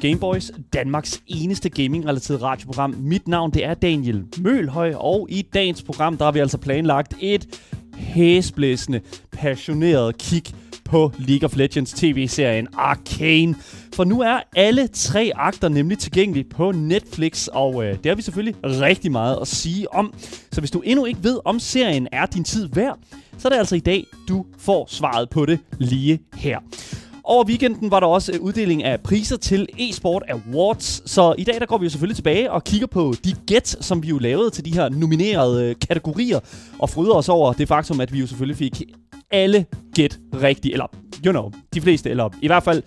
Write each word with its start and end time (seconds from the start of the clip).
til 0.00 0.10
Gameboys, 0.10 0.52
Danmarks 0.72 1.22
eneste 1.26 1.68
gaming-relateret 1.68 2.42
radioprogram. 2.42 2.94
Mit 2.98 3.28
navn 3.28 3.50
det 3.50 3.64
er 3.64 3.74
Daniel 3.74 4.24
Mølhøj, 4.38 4.94
og 4.94 5.26
i 5.30 5.42
dagens 5.54 5.82
program 5.82 6.16
der 6.16 6.24
har 6.24 6.32
vi 6.32 6.38
altså 6.38 6.58
planlagt 6.58 7.14
et 7.20 7.60
hæsblæsende, 7.94 9.00
passioneret 9.32 10.18
kig 10.18 10.42
på 10.84 11.12
League 11.18 11.46
of 11.46 11.56
Legends 11.56 11.92
tv-serien 11.92 12.68
Arcane. 12.74 13.54
For 13.94 14.04
nu 14.04 14.20
er 14.20 14.40
alle 14.56 14.88
tre 14.88 15.30
akter 15.34 15.68
nemlig 15.68 15.98
tilgængelige 15.98 16.48
på 16.50 16.72
Netflix, 16.72 17.46
og 17.46 17.84
øh, 17.84 17.98
det 17.98 18.06
har 18.06 18.14
vi 18.14 18.22
selvfølgelig 18.22 18.56
rigtig 18.64 19.12
meget 19.12 19.38
at 19.40 19.48
sige 19.48 19.94
om. 19.94 20.14
Så 20.52 20.60
hvis 20.60 20.70
du 20.70 20.80
endnu 20.80 21.04
ikke 21.04 21.24
ved, 21.24 21.40
om 21.44 21.58
serien 21.58 22.08
er 22.12 22.26
din 22.26 22.44
tid 22.44 22.68
værd, 22.72 22.98
så 23.38 23.48
er 23.48 23.52
det 23.52 23.58
altså 23.58 23.76
i 23.76 23.80
dag, 23.80 24.06
du 24.28 24.46
får 24.58 24.86
svaret 24.90 25.30
på 25.30 25.46
det 25.46 25.58
lige 25.78 26.20
her. 26.34 26.58
Over 27.24 27.44
weekenden 27.44 27.90
var 27.90 28.00
der 28.00 28.06
også 28.06 28.32
øh, 28.32 28.40
uddeling 28.40 28.84
af 28.84 29.00
priser 29.00 29.36
til 29.36 29.68
e-sport 29.78 30.22
Awards, 30.28 31.10
så 31.10 31.34
i 31.38 31.44
dag 31.44 31.60
der 31.60 31.66
går 31.66 31.78
vi 31.78 31.84
jo 31.84 31.90
selvfølgelig 31.90 32.16
tilbage 32.16 32.50
og 32.50 32.64
kigger 32.64 32.86
på 32.86 33.14
de 33.24 33.34
gæt, 33.46 33.76
som 33.80 34.02
vi 34.02 34.08
jo 34.08 34.18
lavede 34.18 34.50
til 34.50 34.64
de 34.64 34.72
her 34.72 34.88
nominerede 34.88 35.64
øh, 35.64 35.76
kategorier, 35.88 36.40
og 36.78 36.90
fryder 36.90 37.14
os 37.14 37.28
over 37.28 37.52
det 37.52 37.68
faktum, 37.68 38.00
at 38.00 38.12
vi 38.12 38.18
jo 38.20 38.26
selvfølgelig 38.26 38.56
fik 38.56 38.82
alle 39.30 39.66
gæt 39.94 40.18
rigtigt, 40.42 40.72
eller 40.72 40.86
you 41.26 41.32
know, 41.32 41.50
de 41.74 41.80
fleste, 41.80 42.10
eller 42.10 42.28
i 42.42 42.46
hvert 42.46 42.62
fald, 42.62 42.82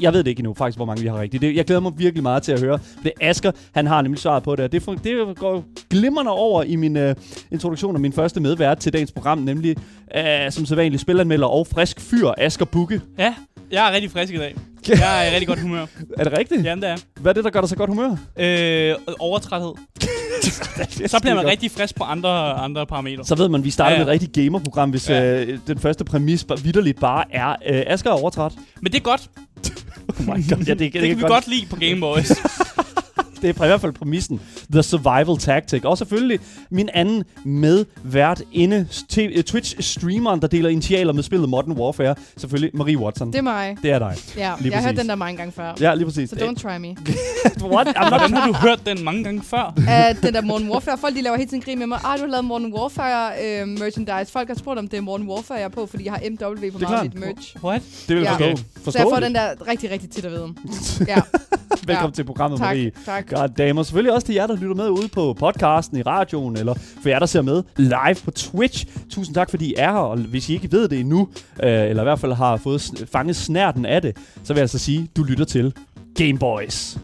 jeg 0.00 0.12
ved 0.12 0.24
det 0.24 0.30
ikke 0.30 0.40
endnu 0.40 0.54
faktisk, 0.54 0.78
hvor 0.78 0.84
mange 0.84 1.02
vi 1.02 1.08
har 1.08 1.20
rigtigt. 1.20 1.40
Det, 1.40 1.56
jeg 1.56 1.64
glæder 1.64 1.80
mig 1.80 1.92
virkelig 1.96 2.22
meget 2.22 2.42
til 2.42 2.52
at 2.52 2.60
høre. 2.60 2.78
Det 3.02 3.12
er 3.20 3.28
Asger, 3.30 3.52
han 3.74 3.86
har 3.86 4.02
nemlig 4.02 4.20
svaret 4.20 4.42
på 4.42 4.56
det, 4.56 4.64
og 4.64 4.72
det, 4.72 5.04
det 5.04 5.36
går 5.38 5.64
glimrende 5.90 6.30
over 6.30 6.62
i 6.62 6.76
min 6.76 6.96
uh, 6.96 7.14
introduktion 7.50 7.94
af 7.94 8.00
min 8.00 8.12
første 8.12 8.40
medvært 8.40 8.78
til 8.78 8.92
dagens 8.92 9.12
program, 9.12 9.38
nemlig 9.38 9.76
uh, 10.16 10.22
som 10.50 10.66
sædvanlig 10.66 11.00
spilanmelder 11.00 11.46
og 11.46 11.66
frisk 11.66 12.00
fyr, 12.00 12.30
Asger 12.38 12.64
Bukke. 12.64 13.00
Ja, 13.18 13.34
jeg 13.70 13.88
er 13.88 13.94
rigtig 13.94 14.10
frisk 14.10 14.32
i 14.32 14.38
dag. 14.38 14.56
Jeg 14.88 15.26
er 15.26 15.30
i 15.30 15.32
rigtig 15.32 15.48
godt 15.48 15.60
humør. 15.60 15.86
er 16.18 16.24
det 16.24 16.38
rigtigt? 16.38 16.64
Jamen, 16.64 16.82
det 16.82 16.90
er. 16.90 16.96
Hvad 17.20 17.32
er 17.32 17.34
det, 17.34 17.44
der 17.44 17.50
gør 17.50 17.60
dig 17.60 17.68
så 17.68 17.76
godt 17.76 17.90
humør? 17.90 18.16
Øh, 18.36 18.94
overtræthed. 19.18 19.72
så 21.06 21.18
bliver 21.20 21.34
man 21.34 21.46
rigtig 21.46 21.70
frisk 21.70 21.94
på 21.94 22.04
andre, 22.04 22.52
andre 22.52 22.86
parametre. 22.86 23.24
Så 23.24 23.34
ved 23.34 23.48
man, 23.48 23.60
at 23.60 23.64
vi 23.64 23.70
starter 23.70 23.90
ja, 23.90 23.98
ja. 23.98 24.04
med 24.04 24.12
et 24.12 24.22
rigtigt 24.22 24.32
gamerprogram, 24.32 24.90
hvis 24.90 25.10
ja. 25.10 25.44
øh, 25.44 25.58
den 25.66 25.78
første 25.78 26.04
præmis 26.04 26.46
vidderligt 26.62 27.00
bare 27.00 27.24
er, 27.30 27.50
øh, 27.50 27.82
Asger 27.86 28.10
er 28.10 28.14
overtræt. 28.14 28.52
Men 28.80 28.92
det 28.92 28.98
er 28.98 29.02
godt. 29.02 29.30
oh 30.08 30.26
my 30.26 30.28
god. 30.28 30.36
Ja, 30.38 30.56
det, 30.56 30.66
det, 30.66 30.78
det, 30.78 30.92
det 30.92 31.08
kan 31.08 31.18
vi 31.18 31.22
godt, 31.22 31.48
lide 31.48 31.66
på 31.66 31.76
Gameboys. 31.76 32.28
det 33.42 33.60
er 33.60 33.64
i 33.64 33.66
hvert 33.66 33.80
fald 33.80 33.92
præmissen. 33.92 34.40
The 34.72 34.82
Survival 34.82 35.38
Tactic. 35.38 35.84
Og 35.84 35.98
selvfølgelig 35.98 36.40
min 36.70 36.88
anden 36.94 37.24
medvært 37.44 38.42
inde, 38.52 38.86
Twitch-streameren, 39.50 40.40
der 40.40 40.46
deler 40.46 40.68
initialer 40.68 41.12
med 41.12 41.22
spillet 41.22 41.48
Modern 41.48 41.72
Warfare. 41.72 42.14
Selvfølgelig 42.36 42.70
Marie 42.74 42.98
Watson. 42.98 43.32
Det 43.32 43.38
er 43.38 43.42
mig. 43.42 43.76
Det 43.82 43.90
er 43.90 43.98
dig. 43.98 44.16
Ja, 44.36 44.52
lige 44.60 44.72
jeg 44.72 44.80
har 44.80 44.88
hørt 44.88 44.96
den 44.96 45.08
der 45.08 45.14
mange 45.14 45.36
gange 45.36 45.52
før. 45.52 45.74
Ja, 45.80 45.94
lige 45.94 46.06
præcis. 46.06 46.30
Så 46.30 46.36
don't 46.36 46.62
try 46.62 46.78
me. 46.78 46.88
What? 47.74 47.96
Hvordan 48.08 48.32
har 48.32 48.46
du 48.46 48.52
hørt 48.52 48.80
den 48.86 49.04
mange 49.04 49.24
gange 49.24 49.42
før? 49.42 49.74
Uh, 49.84 50.22
den 50.22 50.34
der 50.34 50.40
Modern 50.40 50.68
Warfare. 50.68 50.98
Folk 50.98 51.14
de 51.14 51.22
laver 51.22 51.36
helt 51.36 51.50
tiden 51.50 51.62
grin 51.62 51.78
med 51.78 51.86
mig. 51.86 51.98
Ah, 52.04 52.18
du 52.18 52.24
har 52.24 52.30
lavet 52.30 52.44
Modern 52.44 52.72
Warfare 52.72 53.32
uh, 53.62 53.68
merchandise. 53.68 54.32
Folk 54.32 54.48
har 54.48 54.54
spurgt, 54.54 54.78
om 54.78 54.88
det 54.88 54.96
er 54.96 55.00
Modern 55.00 55.28
Warfare, 55.28 55.58
jeg 55.58 55.64
er 55.64 55.68
på, 55.68 55.86
fordi 55.86 56.04
jeg 56.04 56.12
har 56.12 56.20
MW 56.30 56.70
på 56.72 56.78
meget 56.78 57.04
mit 57.04 57.20
merch. 57.20 57.56
What? 57.64 57.82
Det 58.08 58.16
vil 58.16 58.22
jeg 58.24 58.36
ja. 58.40 58.50
forstå. 58.50 58.64
forstå. 58.74 58.90
Så 58.90 58.98
jeg 58.98 59.06
får 59.14 59.20
den 59.20 59.34
der 59.34 59.68
rigtig, 59.68 59.90
rigtig 59.90 60.10
tit 60.10 60.24
at 60.24 60.32
vide. 60.32 60.54
ja. 61.12 61.20
Velkommen 61.86 62.10
ja. 62.10 62.14
til 62.14 62.24
programmet, 62.24 62.58
tak, 62.58 62.66
Marie. 62.66 62.92
Tak, 63.04 63.28
God 63.28 63.48
damn. 63.48 63.78
Og 63.78 63.86
selvfølgelig 63.86 64.12
også 64.12 64.26
til 64.26 64.34
jer, 64.34 64.46
der 64.46 64.53
lytter 64.56 64.74
med 64.74 64.88
ude 64.88 65.08
på 65.08 65.32
podcasten, 65.32 65.98
i 65.98 66.02
radioen, 66.02 66.56
eller 66.56 66.74
for 66.74 67.08
jer, 67.08 67.18
der 67.18 67.26
ser 67.26 67.42
med 67.42 67.62
live 67.76 68.16
på 68.24 68.30
Twitch. 68.30 68.86
Tusind 69.10 69.34
tak, 69.34 69.50
fordi 69.50 69.66
I 69.66 69.74
er 69.76 69.92
her, 69.92 69.98
og 69.98 70.18
hvis 70.18 70.48
I 70.48 70.52
ikke 70.52 70.72
ved 70.72 70.88
det 70.88 71.00
endnu, 71.00 71.28
øh, 71.62 71.90
eller 71.90 72.02
i 72.02 72.04
hvert 72.04 72.20
fald 72.20 72.32
har 72.32 72.56
fået 72.56 73.04
fanget 73.12 73.36
snærten 73.36 73.86
af 73.86 74.02
det, 74.02 74.16
så 74.44 74.52
vil 74.52 74.58
jeg 74.58 74.62
altså 74.62 74.78
sige, 74.78 75.08
du 75.16 75.22
lytter 75.22 75.44
til 75.44 75.74
Game 76.14 76.38
Boys. 76.38 76.98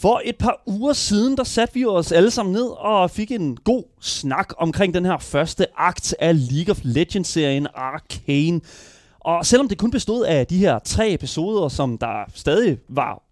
For 0.00 0.22
et 0.24 0.36
par 0.36 0.62
uger 0.66 0.92
siden, 0.92 1.36
der 1.36 1.44
satte 1.44 1.74
vi 1.74 1.84
os 1.84 2.12
alle 2.12 2.30
sammen 2.30 2.52
ned 2.52 2.66
og 2.78 3.10
fik 3.10 3.30
en 3.30 3.56
god 3.56 3.84
snak 4.00 4.52
omkring 4.58 4.94
den 4.94 5.04
her 5.04 5.18
første 5.18 5.66
akt 5.76 6.14
af 6.20 6.52
League 6.52 6.72
of 6.72 6.80
Legends-serien 6.82 7.66
Arcane. 7.74 8.60
Og 9.38 9.46
selvom 9.46 9.68
det 9.68 9.78
kun 9.78 9.90
bestod 9.90 10.24
af 10.24 10.46
de 10.46 10.58
her 10.58 10.78
tre 10.78 11.12
episoder, 11.12 11.68
som 11.68 11.98
der 11.98 12.30
stadig 12.34 12.78
var 12.88 13.22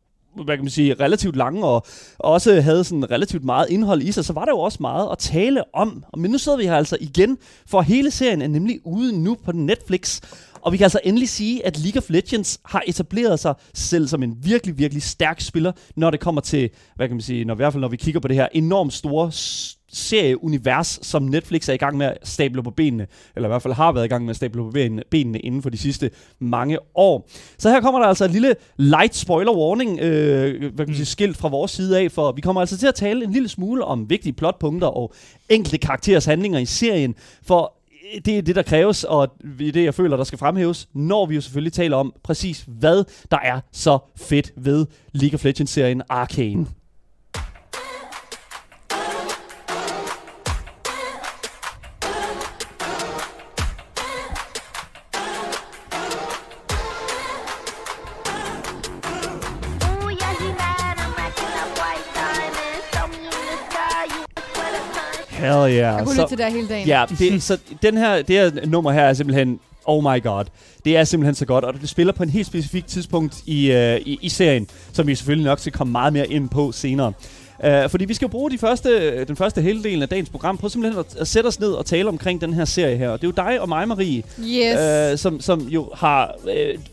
hvad 0.45 0.57
kan 0.57 0.65
man 0.65 0.71
sige, 0.71 0.95
relativt 0.95 1.37
lange 1.37 1.67
og 1.67 1.87
også 2.19 2.61
havde 2.61 2.85
sådan 2.85 3.11
relativt 3.11 3.45
meget 3.45 3.71
indhold 3.71 4.03
i 4.03 4.13
sig, 4.13 4.25
så 4.25 4.33
var 4.33 4.45
der 4.45 4.53
jo 4.53 4.59
også 4.59 4.79
meget 4.81 5.09
at 5.13 5.19
tale 5.19 5.75
om. 5.75 6.05
Men 6.17 6.31
nu 6.31 6.39
sidder 6.39 6.59
vi 6.59 6.65
her 6.65 6.77
altså 6.77 6.97
igen, 7.01 7.39
for 7.67 7.81
hele 7.81 8.11
serien 8.11 8.43
er 8.43 8.47
nemlig 8.47 8.81
ude 8.85 9.23
nu 9.23 9.37
på 9.45 9.53
Netflix. 9.53 10.21
Og 10.63 10.73
vi 10.73 10.77
kan 10.77 10.85
altså 10.85 11.01
endelig 11.05 11.29
sige, 11.29 11.67
at 11.67 11.79
League 11.79 12.01
of 12.01 12.11
Legends 12.11 12.61
har 12.65 12.83
etableret 12.87 13.41
sig 13.41 13.55
selv 13.75 14.09
som 14.09 14.23
en 14.23 14.37
virkelig, 14.43 14.79
virkelig 14.79 15.03
stærk 15.03 15.41
spiller, 15.41 15.73
når 15.97 16.11
det 16.11 16.21
kommer 16.21 16.41
til, 16.41 16.71
hvad 16.97 17.09
kan 17.09 17.17
man 17.17 17.23
sige, 17.23 17.45
når, 17.45 17.55
i 17.55 17.57
hvert 17.57 17.73
fald 17.73 17.81
når 17.81 17.89
vi 17.89 17.97
kigger 17.97 18.21
på 18.21 18.29
det 18.29 18.37
her 18.37 18.49
enormt 18.53 18.93
store 18.93 19.33
serieunivers, 19.93 20.99
som 21.03 21.23
Netflix 21.23 21.69
er 21.69 21.73
i 21.73 21.77
gang 21.77 21.97
med 21.97 22.07
at 22.07 22.19
stable 22.23 22.63
på 22.63 22.71
benene, 22.71 23.07
eller 23.37 23.49
i 23.49 23.51
hvert 23.51 23.63
fald 23.63 23.75
har 23.75 23.93
været 23.93 24.05
i 24.05 24.09
gang 24.09 24.25
med 24.25 24.31
at 24.31 24.37
stable 24.37 24.63
på 24.63 24.73
benene 25.11 25.39
inden 25.39 25.63
for 25.63 25.71
de 25.71 25.79
sidste 25.79 26.11
mange 26.39 26.79
år. 26.95 27.29
Så 27.59 27.71
her 27.71 27.81
kommer 27.81 28.01
der 28.01 28.07
altså 28.07 28.25
et 28.25 28.31
lille 28.31 28.55
light 28.77 29.17
spoiler 29.17 29.53
warning, 29.53 30.01
øh, 30.01 30.61
hvad 30.61 30.87
kan 30.87 30.89
man 30.89 30.97
sige, 30.97 31.07
skilt 31.07 31.37
fra 31.37 31.49
vores 31.49 31.71
side 31.71 32.01
af, 32.01 32.13
for 32.13 32.33
vi 32.33 32.41
kommer 32.41 32.61
altså 32.61 32.79
til 32.79 32.87
at 32.87 32.95
tale 32.95 33.25
en 33.25 33.33
lille 33.33 33.49
smule 33.49 33.85
om 33.85 34.11
vigtige 34.11 34.33
plotpunkter 34.33 34.89
og 34.89 35.13
enkelte 35.49 35.79
karakterers 35.79 36.25
handlinger 36.25 36.59
i 36.59 36.67
serien, 36.67 37.15
for 37.43 37.75
det 38.25 38.39
er 38.39 38.43
det, 38.43 38.57
der 38.57 38.63
kræves, 38.63 39.05
og 39.05 39.29
det 39.59 39.69
er 39.69 39.73
det, 39.73 39.85
jeg 39.85 39.95
føler, 39.95 40.17
der 40.17 40.25
skal 40.25 40.39
fremhæves, 40.39 40.89
når 40.95 41.27
vi 41.27 41.35
jo 41.35 41.41
selvfølgelig 41.41 41.73
taler 41.73 41.97
om 41.97 42.15
præcis, 42.23 42.65
hvad 42.67 43.05
der 43.31 43.39
er 43.39 43.61
så 43.73 43.99
fedt 44.17 44.53
ved 44.57 44.87
League 45.13 45.35
of 45.35 45.45
Legends-serien 45.45 46.03
Arcane. 46.09 46.67
Kunne 66.27 66.31
lytte 66.31 66.37
til 66.37 66.45
det 66.45 66.53
hele 66.53 66.69
dagen. 66.69 66.89
Ja, 66.89 67.05
det, 67.19 67.43
så 67.43 67.59
den 67.83 67.97
her, 67.97 68.23
det 68.23 68.37
her 68.37 68.67
nummer 68.67 68.93
her 68.93 69.03
er 69.03 69.15
simpelthen 69.15 69.61
oh 69.85 70.03
my 70.03 70.23
god. 70.23 70.45
Det 70.85 70.97
er 70.97 71.05
simpelthen 71.05 71.35
så 71.35 71.47
godt, 71.47 71.65
og 71.65 71.75
det 71.81 71.89
spiller 71.89 72.13
på 72.13 72.23
en 72.23 72.29
helt 72.29 72.47
specifik 72.47 72.87
tidspunkt 72.87 73.43
i, 73.47 73.71
uh, 73.71 73.97
i, 73.97 74.19
i 74.23 74.29
serien, 74.29 74.67
som 74.93 75.07
vi 75.07 75.15
selvfølgelig 75.15 75.45
nok 75.45 75.59
skal 75.59 75.73
komme 75.73 75.93
meget 75.93 76.13
mere 76.13 76.29
ind 76.29 76.49
på 76.49 76.73
senere. 76.73 77.13
Uh, 77.65 77.91
fordi 77.91 78.05
vi 78.05 78.15
skal 78.15 78.29
bruge 78.29 78.51
de 78.51 78.59
første, 78.59 79.25
den 79.25 79.37
første 79.37 79.61
hele 79.61 79.83
del 79.83 80.03
af 80.03 80.09
dagens 80.09 80.31
program 80.31 80.59
på 80.59 80.69
simpelthen 80.69 81.01
at, 81.01 81.17
at 81.21 81.29
sætte 81.29 81.49
os 81.49 81.61
ned 81.61 81.71
og 81.71 81.87
tale 81.87 82.09
omkring 82.09 82.41
den 82.41 82.55
her 82.55 82.65
serie 82.65 82.97
her. 82.97 83.09
Og 83.09 83.21
det 83.21 83.27
er 83.27 83.43
jo 83.45 83.51
dig 83.51 83.61
og 83.61 83.69
mig, 83.69 83.89
Marie, 83.89 84.23
yes. 84.41 85.13
uh, 85.13 85.19
som, 85.19 85.41
som 85.41 85.61
jo 85.61 85.91
har 85.95 86.35
uh, 86.45 86.51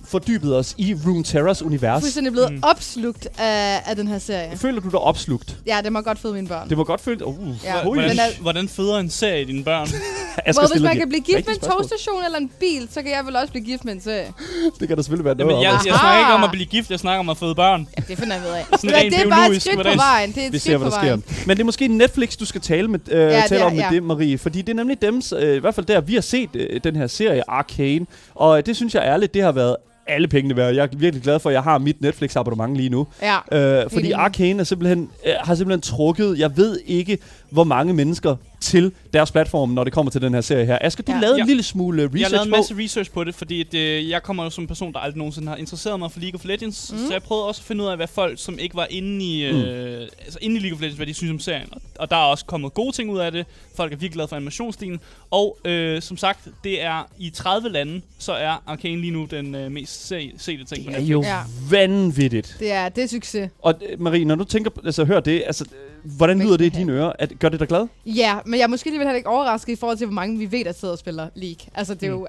fordybet 0.08 0.56
os 0.56 0.76
i 0.78 0.96
Runeterras 1.06 1.62
univers. 1.62 2.02
Fuldstændig 2.02 2.34
blevet 2.34 2.52
mm. 2.52 2.60
opslugt 2.64 3.28
af, 3.38 3.84
af 3.86 3.96
den 3.96 4.08
her 4.08 4.20
serie. 4.20 4.58
Føler 4.58 4.82
du 4.82 4.90
dig 4.90 5.00
opslugt? 5.00 5.58
Ja, 5.68 5.80
det 5.84 5.92
må 5.92 6.02
godt 6.02 6.20
føde 6.20 6.34
mine 6.34 6.48
børn. 6.48 6.70
Det 6.70 6.78
må 6.78 6.84
godt 6.84 7.02
føde... 7.02 7.26
Uh, 7.26 7.48
ja. 7.64 7.84
hvordan, 7.84 8.18
hvordan 8.42 8.70
føder 8.70 9.00
en 9.00 9.10
serie 9.10 9.46
dine 9.46 9.64
børn? 9.64 9.88
well, 10.58 10.72
hvis 10.72 10.82
man 10.82 10.98
kan 10.98 11.10
blive 11.10 11.22
gift 11.22 11.48
med 11.48 11.56
en 11.56 11.62
togstation 11.62 12.24
eller 12.26 12.38
en 12.38 12.52
bil, 12.60 12.88
så 12.92 13.02
kan 13.02 13.12
jeg 13.12 13.26
vel 13.26 13.36
også 13.36 13.52
blive 13.52 13.66
gift 13.66 13.86
med 13.86 13.94
en 13.94 14.02
serie. 14.02 14.34
det 14.80 14.88
kan 14.88 14.98
der 14.98 15.04
selvfølgelig 15.04 15.26
være 15.26 15.36
noget 15.36 15.52
Jamen, 15.52 15.64
jeg, 15.64 15.72
jeg, 15.72 15.92
jeg 15.92 16.00
snakker 16.00 16.20
ikke 16.20 16.34
om 16.34 16.44
at 16.44 16.52
blive 16.52 16.66
gift, 16.66 16.92
jeg 16.92 17.00
snakker 17.00 17.20
om 17.20 17.30
at 17.30 17.38
føde 17.38 17.56
børn. 17.56 17.88
Ja, 17.98 18.04
det 18.08 18.18
finder 18.18 18.36
jeg 18.36 18.44
ved 18.44 18.52
af. 18.52 18.66
Sådan 18.80 19.12
det 19.12 19.22
er 19.22 19.30
bare 19.30 19.52
et 19.52 19.62
skridt 19.62 19.84
på 19.84 19.96
vejen. 19.96 20.32
Det 20.32 20.55
et 20.55 20.55
Vi 20.56 20.60
ser, 20.60 20.78
hvad 20.78 20.92
der 20.92 20.98
sker. 20.98 21.46
Men 21.48 21.58
det 21.58 21.64
er 21.64 21.66
måske 21.66 21.88
Netflix, 21.88 22.38
du 22.38 22.46
skal 22.46 22.62
tale, 22.62 22.88
med, 22.88 23.00
øh, 23.12 23.20
ja, 23.20 23.44
tale 23.48 23.66
om 23.66 23.72
med 23.72 23.82
ja. 23.82 23.90
det, 23.92 24.04
Marie. 24.04 24.38
Fordi 24.38 24.62
det 24.62 24.70
er 24.70 24.76
nemlig 24.76 25.02
dem, 25.02 25.22
øh, 25.40 25.56
i 25.56 25.60
hvert 25.60 25.76
fald 25.76 25.86
der, 25.86 26.02
vi 26.02 26.14
har 26.14 26.22
set 26.22 26.50
øh, 26.54 26.80
den 26.84 26.96
her 26.96 27.08
serie 27.08 27.50
Arcane. 27.50 28.06
Og 28.36 28.66
det 28.66 28.76
synes 28.76 28.96
jeg 28.96 29.04
ærligt, 29.04 29.34
det 29.34 29.42
har 29.42 29.52
været 29.52 29.76
alle 30.08 30.28
pengene 30.28 30.56
værd. 30.56 30.76
Jeg 30.76 30.84
er 30.84 30.88
virkelig 30.98 31.24
glad 31.24 31.40
for, 31.40 31.50
at 31.50 31.54
jeg 31.54 31.64
har 31.64 31.78
mit 31.78 32.02
Netflix-abonnement 32.02 32.76
lige 32.76 32.90
nu. 32.90 33.08
Ja, 33.52 33.82
øh, 33.84 33.90
fordi 33.92 34.12
Arcane 34.12 34.60
er 34.60 34.64
simpelthen, 34.64 35.10
øh, 35.26 35.34
har 35.44 35.56
simpelthen 35.56 35.82
trukket, 35.82 36.40
jeg 36.40 36.58
ved 36.58 36.80
ikke, 36.86 37.18
hvor 37.50 37.64
mange 37.64 37.94
mennesker 37.94 38.36
til 38.66 38.92
deres 39.14 39.32
platform, 39.32 39.70
når 39.70 39.84
det 39.84 39.94
kommer 39.94 40.12
til 40.12 40.22
den 40.22 40.34
her 40.34 40.42
serie 40.42 40.66
her. 40.66 40.78
Asger, 40.82 41.04
du 41.04 41.12
Ja. 41.12 41.20
lavede 41.20 41.38
Ja. 41.38 41.42
en 41.42 41.48
lille 41.48 41.64
smule 41.64 42.02
øh, 42.04 42.04
Jeg 42.04 42.10
har 42.10 42.16
research 42.16 42.34
lavet 42.34 42.46
en 42.46 42.52
på. 42.52 42.58
masse 42.58 42.76
research 42.84 43.12
på 43.12 43.24
det, 43.24 43.36
fordi 43.36 43.62
at, 43.62 43.74
øh, 43.74 44.10
jeg 44.10 44.24
kommer 44.24 44.44
jo 44.44 44.50
som 44.50 44.64
en 44.64 44.68
person, 44.68 44.94
der 44.94 45.00
aldrig 45.00 45.18
nogensinde 45.18 45.48
har 45.48 45.56
interesseret 45.56 46.00
mig 46.00 46.12
for 46.12 46.20
League 46.20 46.36
of 46.40 46.46
Legends. 46.46 46.92
Mm. 46.92 46.98
Så 47.08 47.14
jeg 47.14 47.24
prøvede 47.24 47.46
også 47.48 47.62
at 47.62 47.66
finde 47.66 47.84
ud 47.84 47.90
af, 47.90 47.96
hvad 47.98 48.08
folk, 48.08 48.40
som 48.40 48.60
ikke 48.60 48.76
var 48.76 48.88
inde 48.90 49.26
i, 49.26 49.52
Mm. 49.52 49.58
øh, 49.58 50.08
altså 50.26 50.40
inde 50.42 50.56
i 50.56 50.60
League 50.60 50.76
of 50.76 50.82
Legends, 50.82 50.98
hvad 50.98 51.08
de 51.08 51.14
synes 51.14 51.32
om 51.32 51.40
serien. 51.40 51.68
Og, 51.72 51.82
og 52.00 52.10
der 52.10 52.16
er 52.16 52.22
også 52.24 52.46
kommet 52.46 52.74
gode 52.74 52.92
ting 52.96 53.10
ud 53.12 53.20
af 53.20 53.32
det. 53.32 53.46
Folk 53.76 53.92
er 53.92 53.96
virkelig 53.96 54.12
glade 54.14 54.28
for 54.28 54.36
animationsstilen. 54.36 55.00
Og 55.32 55.58
øh, 55.66 56.02
som 56.02 56.18
sagt, 56.18 56.48
det 56.64 56.84
er 56.84 57.10
i 57.20 57.30
30 57.30 57.70
lande, 57.70 58.02
så 58.20 58.32
er 58.34 58.64
Arcane 58.68 59.02
lige 59.02 59.12
nu 59.12 59.26
den 59.32 59.56
øh, 59.56 59.72
mest 59.72 60.08
se, 60.08 60.32
sete 60.38 60.64
ting 60.64 60.86
på 60.86 60.92
Det 60.92 61.00
er 61.00 61.06
jo 61.08 61.22
Ja. 61.22 61.40
vanvittigt. 61.70 62.56
Det 62.60 62.72
er, 62.72 62.90
det 62.90 63.04
er 63.04 63.08
succes. 63.08 63.50
Og 63.62 63.74
øh, 63.90 64.02
Marie, 64.02 64.26
når 64.26 64.36
du 64.36 64.44
tænker, 64.44 64.72
altså 64.86 65.06
hør 65.06 65.20
det, 65.20 65.44
altså, 65.46 65.66
øh, 65.72 65.95
hvordan 66.06 66.40
lyder 66.40 66.58
det 66.58 66.66
i 66.66 66.70
dine 66.70 66.92
ører? 66.92 67.12
At, 67.20 67.34
gør 67.40 67.50
det 67.50 67.60
dig 67.60 67.68
glad? 67.68 67.88
Ja, 68.06 68.38
men 68.46 68.54
jeg 68.54 68.64
er 68.64 68.68
måske 68.68 68.88
alligevel 68.88 69.08
heller 69.08 69.18
ikke 69.18 69.30
overrasket 69.30 69.74
i 69.74 69.76
forhold 69.76 69.98
til, 69.98 70.08
hvor 70.08 70.14
mange 70.14 70.38
vi 70.38 70.52
ved, 70.52 70.66
der 70.66 70.72
sidder 70.72 70.92
og 70.92 71.00
spiller 71.00 71.30
League. 71.36 71.68
Altså, 71.76 71.94
det 71.94 72.04
er 72.04 72.12
jo 72.12 72.28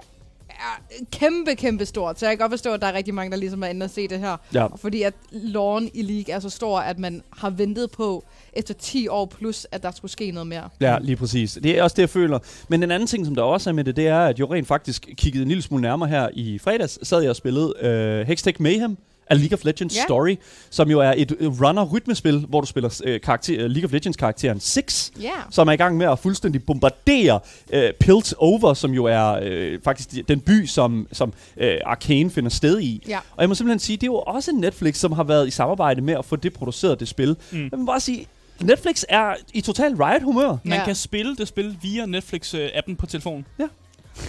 er 0.57 1.05
kæmpe, 1.13 1.55
kæmpe 1.55 1.87
stort. 1.87 2.21
Så 2.21 2.27
jeg 2.27 2.33
kan 2.33 2.45
godt 2.45 2.53
forstå, 2.53 2.73
at 2.73 2.81
der 2.81 2.87
er 2.87 2.93
rigtig 2.93 3.15
mange, 3.15 3.31
der 3.31 3.37
ligesom 3.37 3.63
er 3.63 3.67
inde 3.67 3.85
og 3.85 3.91
se 3.91 4.09
det 4.09 4.19
her. 4.19 4.37
Ja. 4.55 4.67
Fordi 4.67 5.03
at 5.03 5.15
loven 5.31 5.91
i 5.95 6.03
League 6.03 6.35
er 6.35 6.41
så 6.41 6.51
stor, 6.51 6.79
at 6.79 6.99
man 6.99 7.23
har 7.37 7.51
ventet 7.51 7.91
på 7.91 8.25
efter 8.53 8.75
10 8.75 9.09
år 9.09 9.27
plus, 9.27 9.67
at 9.73 9.83
der 9.83 9.91
skulle 9.91 10.13
ske 10.13 10.31
noget 10.31 10.47
mere. 10.47 10.69
Ja, 10.81 10.99
lige 11.01 11.17
præcis. 11.17 11.59
Det 11.63 11.79
er 11.79 11.83
også 11.83 11.95
det, 11.95 12.03
jeg 12.03 12.11
føler. 12.11 12.39
Men 12.69 12.83
en 12.83 12.91
anden 12.91 13.07
ting, 13.07 13.27
som 13.27 13.35
der 13.35 13.43
også 13.43 13.71
er 13.71 13.75
med 13.75 13.85
det, 13.85 13.97
det 13.97 14.09
er, 14.09 14.21
at 14.21 14.39
jeg 14.39 14.51
rent 14.51 14.69
faktisk 14.69 15.09
kiggede 15.17 15.43
en 15.43 15.49
lille 15.49 15.63
smule 15.63 15.83
nærmere 15.83 16.09
her 16.09 16.29
i 16.33 16.59
fredags, 16.59 17.09
sad 17.09 17.21
jeg 17.21 17.31
og 17.31 17.37
spillede 17.37 17.75
øh, 17.81 18.27
Hextech 18.27 18.63
Mayhem, 18.63 18.97
af 19.31 19.39
League 19.41 19.59
of 19.59 19.65
Legends 19.65 19.97
Ja. 19.97 20.03
Story, 20.03 20.37
som 20.71 20.91
jo 20.91 21.01
er 21.01 21.15
et 21.17 21.37
øh, 21.41 21.61
runner-rytmespil, 21.63 22.39
hvor 22.49 22.61
du 22.61 22.67
spiller 22.67 23.01
øh, 23.05 23.21
karakter, 23.21 23.55
øh, 23.65 23.71
League 23.71 23.85
of 23.85 23.93
Legends-karakteren 23.93 24.61
Six, 24.61 25.11
Ja. 25.21 25.31
som 25.51 25.69
er 25.69 25.73
i 25.73 25.77
gang 25.77 25.97
med 25.97 26.07
at 26.07 26.19
fuldstændig 26.19 26.65
bombardere 26.65 27.41
øh, 27.73 27.93
Pilt 28.01 28.35
Over, 28.39 28.75
som 28.75 28.91
jo 28.93 29.05
er 29.05 29.39
øh, 29.43 29.79
faktisk 29.85 30.29
den 30.29 30.41
by, 30.41 30.67
som, 30.67 31.09
som 31.13 31.33
øh, 31.57 31.79
Arcane 31.87 32.31
finder 32.31 32.51
sted 32.51 32.81
i. 32.81 33.03
Ja. 33.09 33.19
Og 33.37 33.41
jeg 33.41 33.49
må 33.49 33.55
simpelthen 33.55 33.79
sige, 33.79 33.97
det 33.97 34.03
er 34.03 34.07
jo 34.07 34.15
også 34.19 34.53
Netflix, 34.53 34.97
som 34.97 35.13
har 35.13 35.25
været 35.25 35.49
i 35.49 35.51
samarbejde 35.51 36.01
med 36.01 36.15
at 36.15 36.25
få 36.25 36.37
det 36.37 36.53
produceret, 36.53 37.01
det 37.01 37.09
spil. 37.09 37.37
Mm. 37.53 37.69
Jeg 37.71 37.79
må 37.79 37.87
bare 37.87 38.01
sige, 38.01 38.27
Netflix 38.61 39.03
er 39.09 39.35
i 39.55 39.61
total 39.61 39.95
riot-humør. 39.95 40.57
Man 40.65 40.79
Ja. 40.79 40.85
kan 40.85 40.95
spille 40.95 41.37
det 41.37 41.49
spil 41.49 41.77
via 41.83 42.05
Netflix-appen 42.05 42.95
på 42.97 43.07
telefonen. 43.07 43.47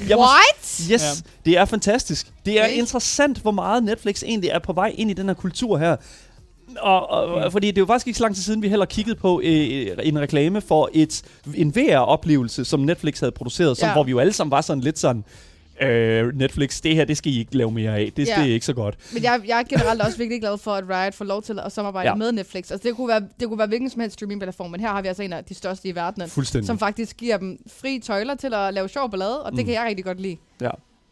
Jeg 0.09 0.17
må 0.17 0.23
What? 0.23 0.81
Yes, 0.91 1.01
ja. 1.03 1.07
det 1.45 1.57
er 1.57 1.65
fantastisk. 1.65 2.27
Det 2.45 2.59
er 2.59 2.63
Okay. 2.65 2.75
interessant, 2.77 3.37
hvor 3.37 3.51
meget 3.51 3.83
Netflix 3.83 4.23
egentlig 4.23 4.49
er 4.49 4.59
på 4.59 4.73
vej 4.73 4.93
ind 4.97 5.11
i 5.11 5.13
den 5.13 5.27
her 5.27 5.33
kultur 5.33 5.77
her. 5.77 5.95
Og, 6.79 7.09
og, 7.09 7.45
mm. 7.45 7.51
Fordi 7.51 7.67
det 7.67 7.77
er 7.77 7.81
jo 7.81 7.85
faktisk 7.85 8.07
ikke 8.07 8.17
så 8.17 8.23
lang 8.23 8.35
tid 8.35 8.43
siden, 8.43 8.61
vi 8.61 8.69
heller 8.69 8.85
kiggede 8.85 9.15
på 9.15 9.41
øh, 9.43 9.87
en 10.03 10.19
reklame 10.19 10.61
for 10.61 10.89
et, 10.93 11.21
en 11.55 11.75
VR-oplevelse, 11.75 12.65
som 12.65 12.79
Netflix 12.79 13.19
havde 13.19 13.31
produceret, 13.31 13.77
som, 13.77 13.87
Ja. 13.87 13.93
hvor 13.93 14.03
vi 14.03 14.11
jo 14.11 14.19
alle 14.19 14.33
sammen 14.33 14.51
var 14.51 14.61
sådan 14.61 14.81
lidt 14.83 14.99
sådan, 14.99 15.23
øh, 15.81 16.35
Netflix, 16.37 16.81
det 16.81 16.95
her, 16.95 17.05
det 17.05 17.17
skal 17.17 17.31
I 17.31 17.39
ikke 17.39 17.57
lave 17.57 17.71
mere 17.71 17.97
af. 17.97 18.11
Det, 18.17 18.27
Ja. 18.27 18.35
det 18.41 18.49
er 18.49 18.53
ikke 18.53 18.65
så 18.65 18.73
godt. 18.73 18.97
Men 19.13 19.23
jeg, 19.23 19.41
jeg 19.47 19.59
er 19.59 19.63
generelt 19.63 20.01
også 20.01 20.17
virkelig 20.17 20.41
glad 20.41 20.57
for, 20.57 20.71
at 20.71 20.83
Riot 20.89 21.13
får 21.13 21.25
lov 21.25 21.41
til 21.43 21.59
at 21.65 21.71
samarbejde 21.71 22.09
Ja. 22.09 22.15
med 22.15 22.31
Netflix. 22.31 22.71
Altså, 22.71 22.87
det 22.87 22.95
kunne 22.95 23.07
være, 23.07 23.21
det 23.39 23.47
kunne 23.47 23.59
være 23.59 23.67
hvilken 23.67 23.89
som 23.89 24.01
helst 24.01 24.13
streamingplatform, 24.13 24.71
men 24.71 24.79
her 24.79 24.87
har 24.87 25.01
vi 25.01 25.07
altså 25.07 25.23
en 25.23 25.33
af 25.33 25.43
de 25.43 25.53
største 25.53 25.87
i 25.87 25.95
verden, 25.95 26.29
som 26.65 26.79
faktisk 26.79 27.17
giver 27.17 27.37
dem 27.37 27.57
fri 27.81 27.99
tøjler 28.03 28.35
til 28.35 28.53
at 28.53 28.73
lave 28.73 28.89
sjov 28.89 29.11
ballade, 29.11 29.43
og 29.43 29.51
det 29.51 29.59
Mm. 29.59 29.65
kan 29.65 29.73
jeg 29.73 29.85
rigtig 29.87 30.05
godt 30.05 30.21
lide. 30.21 30.37
Ja. 30.61 30.69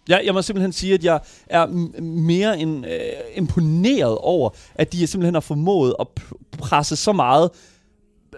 Jeg, 0.10 0.22
jeg 0.26 0.34
må 0.34 0.42
simpelthen 0.42 0.72
sige, 0.74 0.94
at 0.94 1.04
jeg 1.04 1.20
er 1.48 1.66
mere 2.02 2.60
end, 2.60 2.86
øh, 2.86 2.92
imponeret 3.36 4.18
over, 4.18 4.50
at 4.76 4.94
de 4.94 5.08
simpelthen 5.08 5.34
har 5.34 5.42
formået 5.42 5.96
at 6.00 6.08
p- 6.20 6.32
presse 6.58 6.96
så 6.96 7.12
meget 7.14 7.50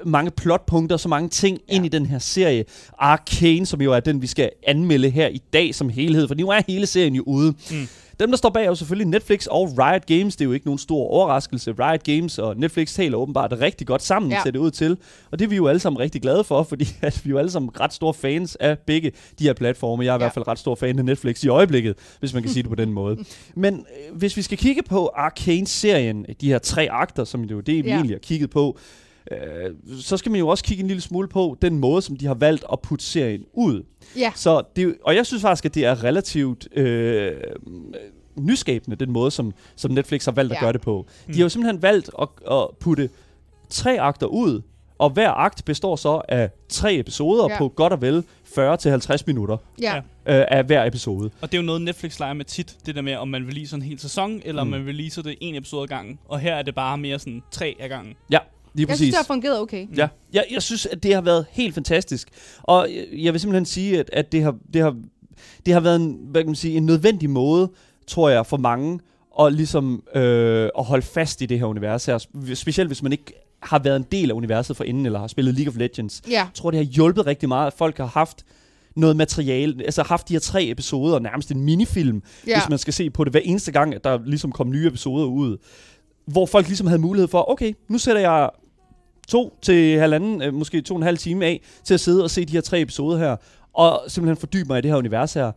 mange 0.05 0.31
plotpunkter, 0.31 0.97
så 0.97 1.09
mange 1.09 1.29
ting 1.29 1.59
ja. 1.69 1.75
ind 1.75 1.85
i 1.85 1.89
den 1.89 2.05
her 2.05 2.19
serie. 2.19 2.65
Arcane, 2.99 3.65
som 3.65 3.81
jo 3.81 3.93
er 3.93 3.99
den, 3.99 4.21
vi 4.21 4.27
skal 4.27 4.49
anmelde 4.67 5.09
her 5.09 5.27
i 5.27 5.41
dag 5.53 5.75
som 5.75 5.89
helhed, 5.89 6.27
for 6.27 6.35
nu 6.35 6.49
er 6.49 6.61
hele 6.67 6.85
serien 6.85 7.15
jo 7.15 7.23
ude. 7.25 7.53
Mm. 7.71 7.87
Dem, 8.19 8.29
der 8.29 8.37
står 8.37 8.49
bag, 8.49 8.63
er 8.63 8.67
jo 8.67 8.75
selvfølgelig 8.75 9.07
Netflix 9.07 9.45
og 9.45 9.73
Riot 9.79 10.05
Games. 10.05 10.35
Det 10.35 10.41
er 10.41 10.45
jo 10.45 10.51
ikke 10.51 10.65
nogen 10.65 10.77
stor 10.77 11.03
overraskelse. 11.07 11.71
Riot 11.79 12.03
Games 12.03 12.39
og 12.39 12.57
Netflix 12.57 12.93
taler 12.93 13.17
åbenbart 13.17 13.53
rigtig 13.61 13.87
godt 13.87 14.01
sammen, 14.01 14.31
ja. 14.31 14.39
Ser 14.43 14.51
det 14.51 14.59
ud 14.59 14.71
til. 14.71 14.97
Og 15.31 15.39
det 15.39 15.45
er 15.45 15.49
vi 15.49 15.55
jo 15.55 15.67
alle 15.67 15.79
sammen 15.79 15.99
rigtig 15.99 16.21
glade 16.21 16.43
for, 16.43 16.63
fordi 16.63 16.87
at 17.01 17.21
vi 17.23 17.29
er 17.29 17.31
jo 17.31 17.37
alle 17.37 17.51
sammen 17.51 17.71
ret 17.79 17.93
store 17.93 18.13
fans 18.13 18.55
af 18.55 18.77
begge 18.79 19.11
de 19.39 19.43
her 19.43 19.53
platforme. 19.53 20.03
Jeg 20.05 20.09
er 20.09 20.13
ja. 20.13 20.17
i 20.17 20.21
hvert 20.21 20.33
fald 20.33 20.47
ret 20.47 20.59
stor 20.59 20.75
fan 20.75 20.99
af 20.99 21.05
Netflix 21.05 21.43
i 21.43 21.47
øjeblikket, 21.47 21.95
hvis 22.19 22.33
man 22.33 22.43
kan 22.43 22.51
sige 22.51 22.63
det 22.63 22.69
på 22.69 22.75
den 22.75 22.93
måde. 22.93 23.17
Men 23.55 23.73
øh, 23.73 24.17
hvis 24.17 24.37
vi 24.37 24.41
skal 24.41 24.57
kigge 24.57 24.83
på 24.83 25.11
Arcane-serien, 25.15 26.25
de 26.41 26.47
her 26.47 26.59
tre 26.59 26.87
akter, 26.91 27.23
som 27.23 27.41
det 27.41 27.51
er 27.51 27.55
jo 27.55 27.61
det, 27.61 27.83
vi 27.85 27.89
Ja. 27.89 27.95
egentlig 27.95 28.15
har 28.15 28.19
kigget 28.19 28.49
på, 28.49 28.77
øh, 29.31 30.01
så 30.01 30.17
skal 30.17 30.31
man 30.31 30.39
jo 30.39 30.47
også 30.47 30.63
kigge 30.63 30.81
en 30.81 30.87
lille 30.87 31.01
smule 31.01 31.27
på 31.27 31.57
den 31.61 31.79
måde, 31.79 32.01
som 32.01 32.15
de 32.17 32.25
har 32.25 32.33
valgt 32.33 32.65
at 32.71 32.79
putte 32.79 33.05
serien 33.05 33.45
ud. 33.53 33.83
Ja, 34.17 34.31
Så 34.35 34.61
det, 34.75 34.95
og 35.03 35.15
jeg 35.15 35.25
synes 35.25 35.41
faktisk, 35.41 35.65
at 35.65 35.75
det 35.75 35.85
er 35.85 36.03
relativt 36.03 36.67
øh, 36.77 37.31
nyskabende, 38.35 38.95
den 38.97 39.11
måde, 39.11 39.31
som, 39.31 39.53
som 39.75 39.91
Netflix 39.91 40.25
har 40.25 40.31
valgt 40.31 40.51
ja. 40.51 40.55
at 40.57 40.61
gøre 40.61 40.73
det 40.73 40.81
på. 40.81 41.05
De 41.07 41.23
Mm. 41.27 41.33
har 41.33 41.41
jo 41.41 41.49
simpelthen 41.49 41.81
valgt 41.81 42.09
at, 42.21 42.27
at 42.51 42.67
putte 42.79 43.09
tre 43.69 43.99
akter 44.01 44.27
ud, 44.27 44.61
og 44.97 45.09
hver 45.09 45.29
akt 45.31 45.65
består 45.65 45.95
så 45.95 46.21
af 46.29 46.49
tre 46.69 46.95
episoder 46.95 47.47
ja. 47.49 47.57
På 47.57 47.69
godt 47.69 47.93
og 47.93 48.01
vel 48.01 48.23
40-50 48.57 49.23
minutter 49.27 49.57
ja. 49.81 49.95
Ja. 50.27 50.39
øh, 50.39 50.45
af 50.51 50.63
hver 50.63 50.85
episode. 50.85 51.29
Og 51.41 51.51
det 51.51 51.57
er 51.57 51.61
jo 51.61 51.65
noget, 51.65 51.81
Netflix 51.81 52.19
leger 52.19 52.33
med 52.33 52.45
tit. 52.45 52.77
Det 52.85 52.95
der 52.95 53.01
med, 53.01 53.15
om 53.15 53.27
man 53.27 53.47
releaser 53.47 53.75
en 53.75 53.81
hel 53.81 53.99
sæson, 53.99 54.41
eller 54.45 54.63
Mm. 54.63 54.73
om 54.73 54.79
man 54.79 54.87
releaser 54.89 55.21
det 55.21 55.35
en 55.41 55.55
episode 55.55 55.83
ad 55.83 55.87
gangen. 55.87 56.19
Og 56.27 56.39
her 56.39 56.55
er 56.55 56.61
det 56.61 56.75
bare 56.75 56.97
mere 56.97 57.19
sådan 57.19 57.43
tre 57.51 57.75
ad 57.79 57.89
gangen. 57.89 58.13
Ja, 58.31 58.39
lige 58.73 58.81
Jeg 58.81 58.87
præcis. 58.87 58.97
synes, 58.97 59.09
det 59.15 59.17
har 59.17 59.33
fungeret 59.33 59.59
okay. 59.59 59.87
Ja, 59.97 60.07
jeg, 60.33 60.45
jeg 60.51 60.61
synes, 60.61 60.85
at 60.85 61.03
det 61.03 61.13
har 61.13 61.21
været 61.21 61.45
helt 61.51 61.73
fantastisk. 61.73 62.27
Og 62.63 62.87
jeg, 62.91 63.05
jeg 63.23 63.33
vil 63.33 63.41
simpelthen 63.41 63.65
sige, 63.65 63.99
at, 63.99 64.09
at 64.13 64.31
det, 64.31 64.43
har, 64.43 64.55
det, 64.73 64.81
har, 64.81 64.95
det 65.65 65.73
har 65.73 65.79
været 65.81 65.95
en, 65.95 66.17
hvad 66.31 66.41
kan 66.41 66.47
man 66.49 66.55
sige, 66.55 66.77
en 66.77 66.85
nødvendig 66.85 67.29
måde, 67.29 67.69
tror 68.07 68.29
jeg, 68.29 68.45
for 68.45 68.57
mange 68.57 68.99
at, 69.39 69.53
ligesom, 69.53 70.03
øh, 70.15 70.69
at 70.77 70.83
holde 70.85 71.05
fast 71.05 71.41
i 71.41 71.45
det 71.45 71.59
her 71.59 71.65
univers 71.65 72.05
her. 72.05 72.17
Spe- 72.17 72.53
Specielt 72.55 72.89
hvis 72.89 73.03
man 73.03 73.11
ikke 73.11 73.33
har 73.63 73.79
været 73.79 73.95
en 73.95 74.05
del 74.11 74.29
af 74.31 74.35
universet 74.35 74.77
for 74.77 74.83
inden, 74.83 75.05
eller 75.05 75.19
har 75.19 75.27
spillet 75.27 75.55
League 75.55 75.71
of 75.71 75.77
Legends. 75.77 76.21
Ja, 76.27 76.31
Jeg 76.31 76.47
tror, 76.53 76.71
det 76.71 76.77
har 76.77 76.85
hjulpet 76.85 77.25
rigtig 77.27 77.49
meget, 77.49 77.67
at 77.67 77.73
folk 77.73 77.97
har 77.97 78.05
haft 78.05 78.45
noget 78.95 79.15
materiale, 79.17 79.83
altså 79.85 80.03
haft 80.03 80.27
de 80.29 80.33
her 80.33 80.39
tre 80.39 80.65
episoder, 80.69 81.19
nærmest 81.19 81.51
en 81.51 81.61
minifilm, 81.61 82.21
ja. 82.47 82.59
hvis 82.59 82.69
man 82.69 82.77
skal 82.79 82.93
se 82.93 83.09
på 83.09 83.23
det 83.23 83.33
hver 83.33 83.39
eneste 83.39 83.71
gang, 83.71 83.95
at 83.95 84.03
der 84.03 84.19
ligesom 84.25 84.51
kom 84.51 84.69
nye 84.71 84.87
episoder 84.87 85.25
ud. 85.25 85.57
Hvor 86.27 86.45
folk 86.45 86.67
ligesom 86.67 86.87
havde 86.87 87.01
mulighed 87.01 87.27
for, 87.27 87.51
okay, 87.51 87.73
nu 87.89 87.97
sætter 87.97 88.21
jeg 88.21 88.49
to 89.27 89.57
til 89.61 89.99
halvanden, 89.99 90.41
øh, 90.41 90.53
måske 90.53 90.81
to 90.81 90.93
og 90.93 90.97
en 90.99 91.03
halv 91.03 91.17
time 91.17 91.45
af, 91.45 91.61
til 91.83 91.93
at 91.93 91.99
sidde 91.99 92.23
og 92.23 92.29
se 92.29 92.45
de 92.45 92.53
her 92.53 92.61
tre 92.61 92.81
episoder 92.81 93.17
her, 93.17 93.35
og 93.73 94.01
simpelthen 94.07 94.37
fordybe 94.37 94.67
mig 94.67 94.77
i 94.77 94.81
det 94.81 94.91
her 94.91 94.97
univers 94.97 95.33
her. 95.33 95.51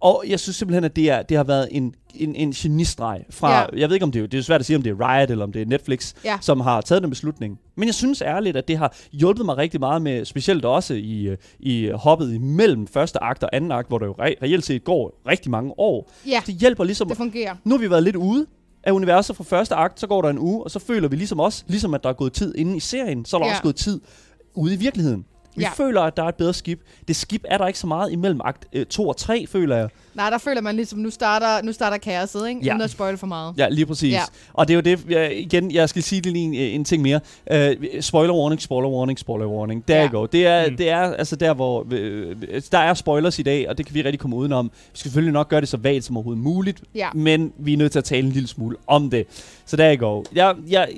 Og 0.00 0.24
jeg 0.28 0.40
synes 0.40 0.56
simpelthen, 0.56 0.84
at 0.84 0.96
det, 0.96 1.10
er, 1.10 1.22
det 1.22 1.36
har 1.36 1.44
været 1.44 1.68
en, 1.70 1.94
en, 2.14 2.34
en 2.36 2.52
genistreg 2.52 3.24
fra, 3.30 3.52
ja. 3.60 3.66
Jeg 3.76 3.88
ved 3.88 3.96
ikke 3.96 4.04
om 4.04 4.12
det 4.12 4.22
er, 4.22 4.26
det 4.26 4.38
er 4.38 4.42
svært 4.42 4.60
at 4.60 4.66
sige, 4.66 4.76
om 4.76 4.82
det 4.82 4.90
er 4.90 5.08
Riot 5.18 5.30
eller 5.30 5.44
om 5.44 5.52
det 5.52 5.62
er 5.62 5.66
Netflix, 5.66 6.14
Ja. 6.24 6.38
som 6.40 6.60
har 6.60 6.80
taget 6.80 7.02
den 7.02 7.10
beslutning. 7.10 7.58
Men 7.76 7.86
jeg 7.86 7.94
synes 7.94 8.22
ærligt, 8.22 8.56
at 8.56 8.68
det 8.68 8.78
har 8.78 8.94
hjulpet 9.12 9.46
mig 9.46 9.56
rigtig 9.56 9.80
meget 9.80 10.02
med, 10.02 10.24
specielt 10.24 10.64
også 10.64 10.94
i, 10.94 11.22
øh, 11.22 11.36
i 11.60 11.90
hoppet 11.94 12.34
imellem 12.34 12.86
første 12.86 13.22
akt 13.22 13.42
og 13.42 13.50
anden 13.52 13.72
akt, 13.72 13.88
hvor 13.88 13.98
der 13.98 14.06
jo 14.06 14.12
re- 14.12 14.42
reelt 14.42 14.64
set 14.64 14.84
går 14.84 15.20
rigtig 15.28 15.50
mange 15.50 15.72
år. 15.78 16.10
ja, 16.26 16.42
Det 16.46 16.54
hjælper 16.54 16.84
ligesom, 16.84 17.08
det 17.08 17.16
fungerer. 17.16 17.54
nu 17.64 17.74
har 17.74 17.78
vi 17.78 17.90
været 17.90 18.02
lidt 18.02 18.16
ude 18.16 18.46
af 18.86 18.92
universet 18.92 19.36
fra 19.36 19.44
første 19.44 19.74
akt, 19.74 20.00
så 20.00 20.06
går 20.06 20.22
der 20.22 20.28
en 20.28 20.38
uge, 20.38 20.64
og 20.64 20.70
så 20.70 20.78
føler 20.78 21.08
vi 21.08 21.16
ligesom 21.16 21.40
også, 21.40 21.64
ligesom 21.66 21.94
at 21.94 22.02
der 22.02 22.08
er 22.08 22.12
gået 22.14 22.32
tid 22.32 22.54
inde 22.54 22.76
i 22.76 22.80
serien, 22.80 23.24
så 23.24 23.36
er 23.36 23.40
der 23.40 23.46
Ja. 23.46 23.52
også 23.52 23.62
gået 23.62 23.76
tid 23.76 24.00
ude 24.54 24.74
i 24.74 24.76
virkeligheden. 24.76 25.24
Vi 25.56 25.62
Ja. 25.62 25.70
føler, 25.76 26.00
at 26.02 26.16
der 26.16 26.22
er 26.22 26.28
et 26.28 26.34
bedre 26.34 26.54
skib. 26.54 26.80
Det 27.08 27.16
skib 27.16 27.44
er 27.48 27.58
der 27.58 27.66
ikke 27.66 27.78
så 27.78 27.86
meget 27.86 28.12
imellem 28.12 28.40
akt 28.44 28.66
2 28.90 29.08
og 29.08 29.16
3, 29.16 29.46
føler 29.46 29.76
jeg. 29.76 29.88
Nej, 30.14 30.30
der 30.30 30.38
føler 30.38 30.60
man 30.60 30.76
ligesom, 30.76 30.98
nu 30.98 31.10
starter, 31.10 31.62
nu 31.66 31.72
starter 31.72 31.96
kaoset, 31.96 32.48
ikke? 32.48 32.60
Ja. 32.64 32.70
Uden 32.72 32.82
at 32.82 32.90
spoil 32.90 33.16
for 33.16 33.26
meget. 33.26 33.54
Ja, 33.58 33.68
lige 33.68 33.86
præcis. 33.86 34.12
Ja. 34.12 34.20
Og 34.52 34.68
det 34.68 34.74
er 34.74 34.76
jo 34.76 34.80
det, 34.96 35.10
jeg, 35.10 35.36
igen, 35.38 35.70
jeg 35.72 35.88
skal 35.88 36.02
sige 36.02 36.20
lige 36.22 36.44
en, 36.44 36.54
en 36.54 36.84
ting 36.84 37.02
mere. 37.02 37.20
Uh, 37.54 38.00
spoiler 38.00 38.34
warning, 38.34 38.62
spoiler 38.62 38.88
warning, 38.88 39.18
spoiler 39.18 39.46
warning. 39.46 39.88
Der 39.88 40.02
Ja. 40.02 40.06
go. 40.12 40.26
Det 40.26 40.46
er, 40.46 40.70
Mm. 40.70 40.76
det 40.76 40.88
er 40.90 40.98
altså 40.98 41.36
der, 41.36 41.54
hvor... 41.54 41.86
Øh, 41.90 42.36
der 42.72 42.78
er 42.78 42.94
spoilers 42.94 43.38
i 43.38 43.42
dag, 43.42 43.68
og 43.68 43.78
det 43.78 43.86
kan 43.86 43.94
vi 43.94 44.02
rigtig 44.02 44.20
komme 44.20 44.36
udenom. 44.36 44.70
Vi 44.92 44.98
skal 44.98 45.08
selvfølgelig 45.10 45.32
nok 45.32 45.48
gøre 45.48 45.60
det 45.60 45.68
så 45.68 45.76
vagt 45.76 46.04
som 46.04 46.16
overhovedet 46.16 46.42
muligt, 46.44 46.80
Ja. 46.94 47.08
men 47.14 47.52
vi 47.58 47.72
er 47.72 47.76
nødt 47.76 47.92
til 47.92 47.98
at 47.98 48.04
tale 48.04 48.26
en 48.26 48.32
lille 48.32 48.48
smule 48.48 48.76
om 48.86 49.10
det. 49.10 49.26
Så 49.66 49.76
der 49.76 49.96
go. 49.96 50.22
Jeg, 50.34 50.54
jeg, 50.68 50.88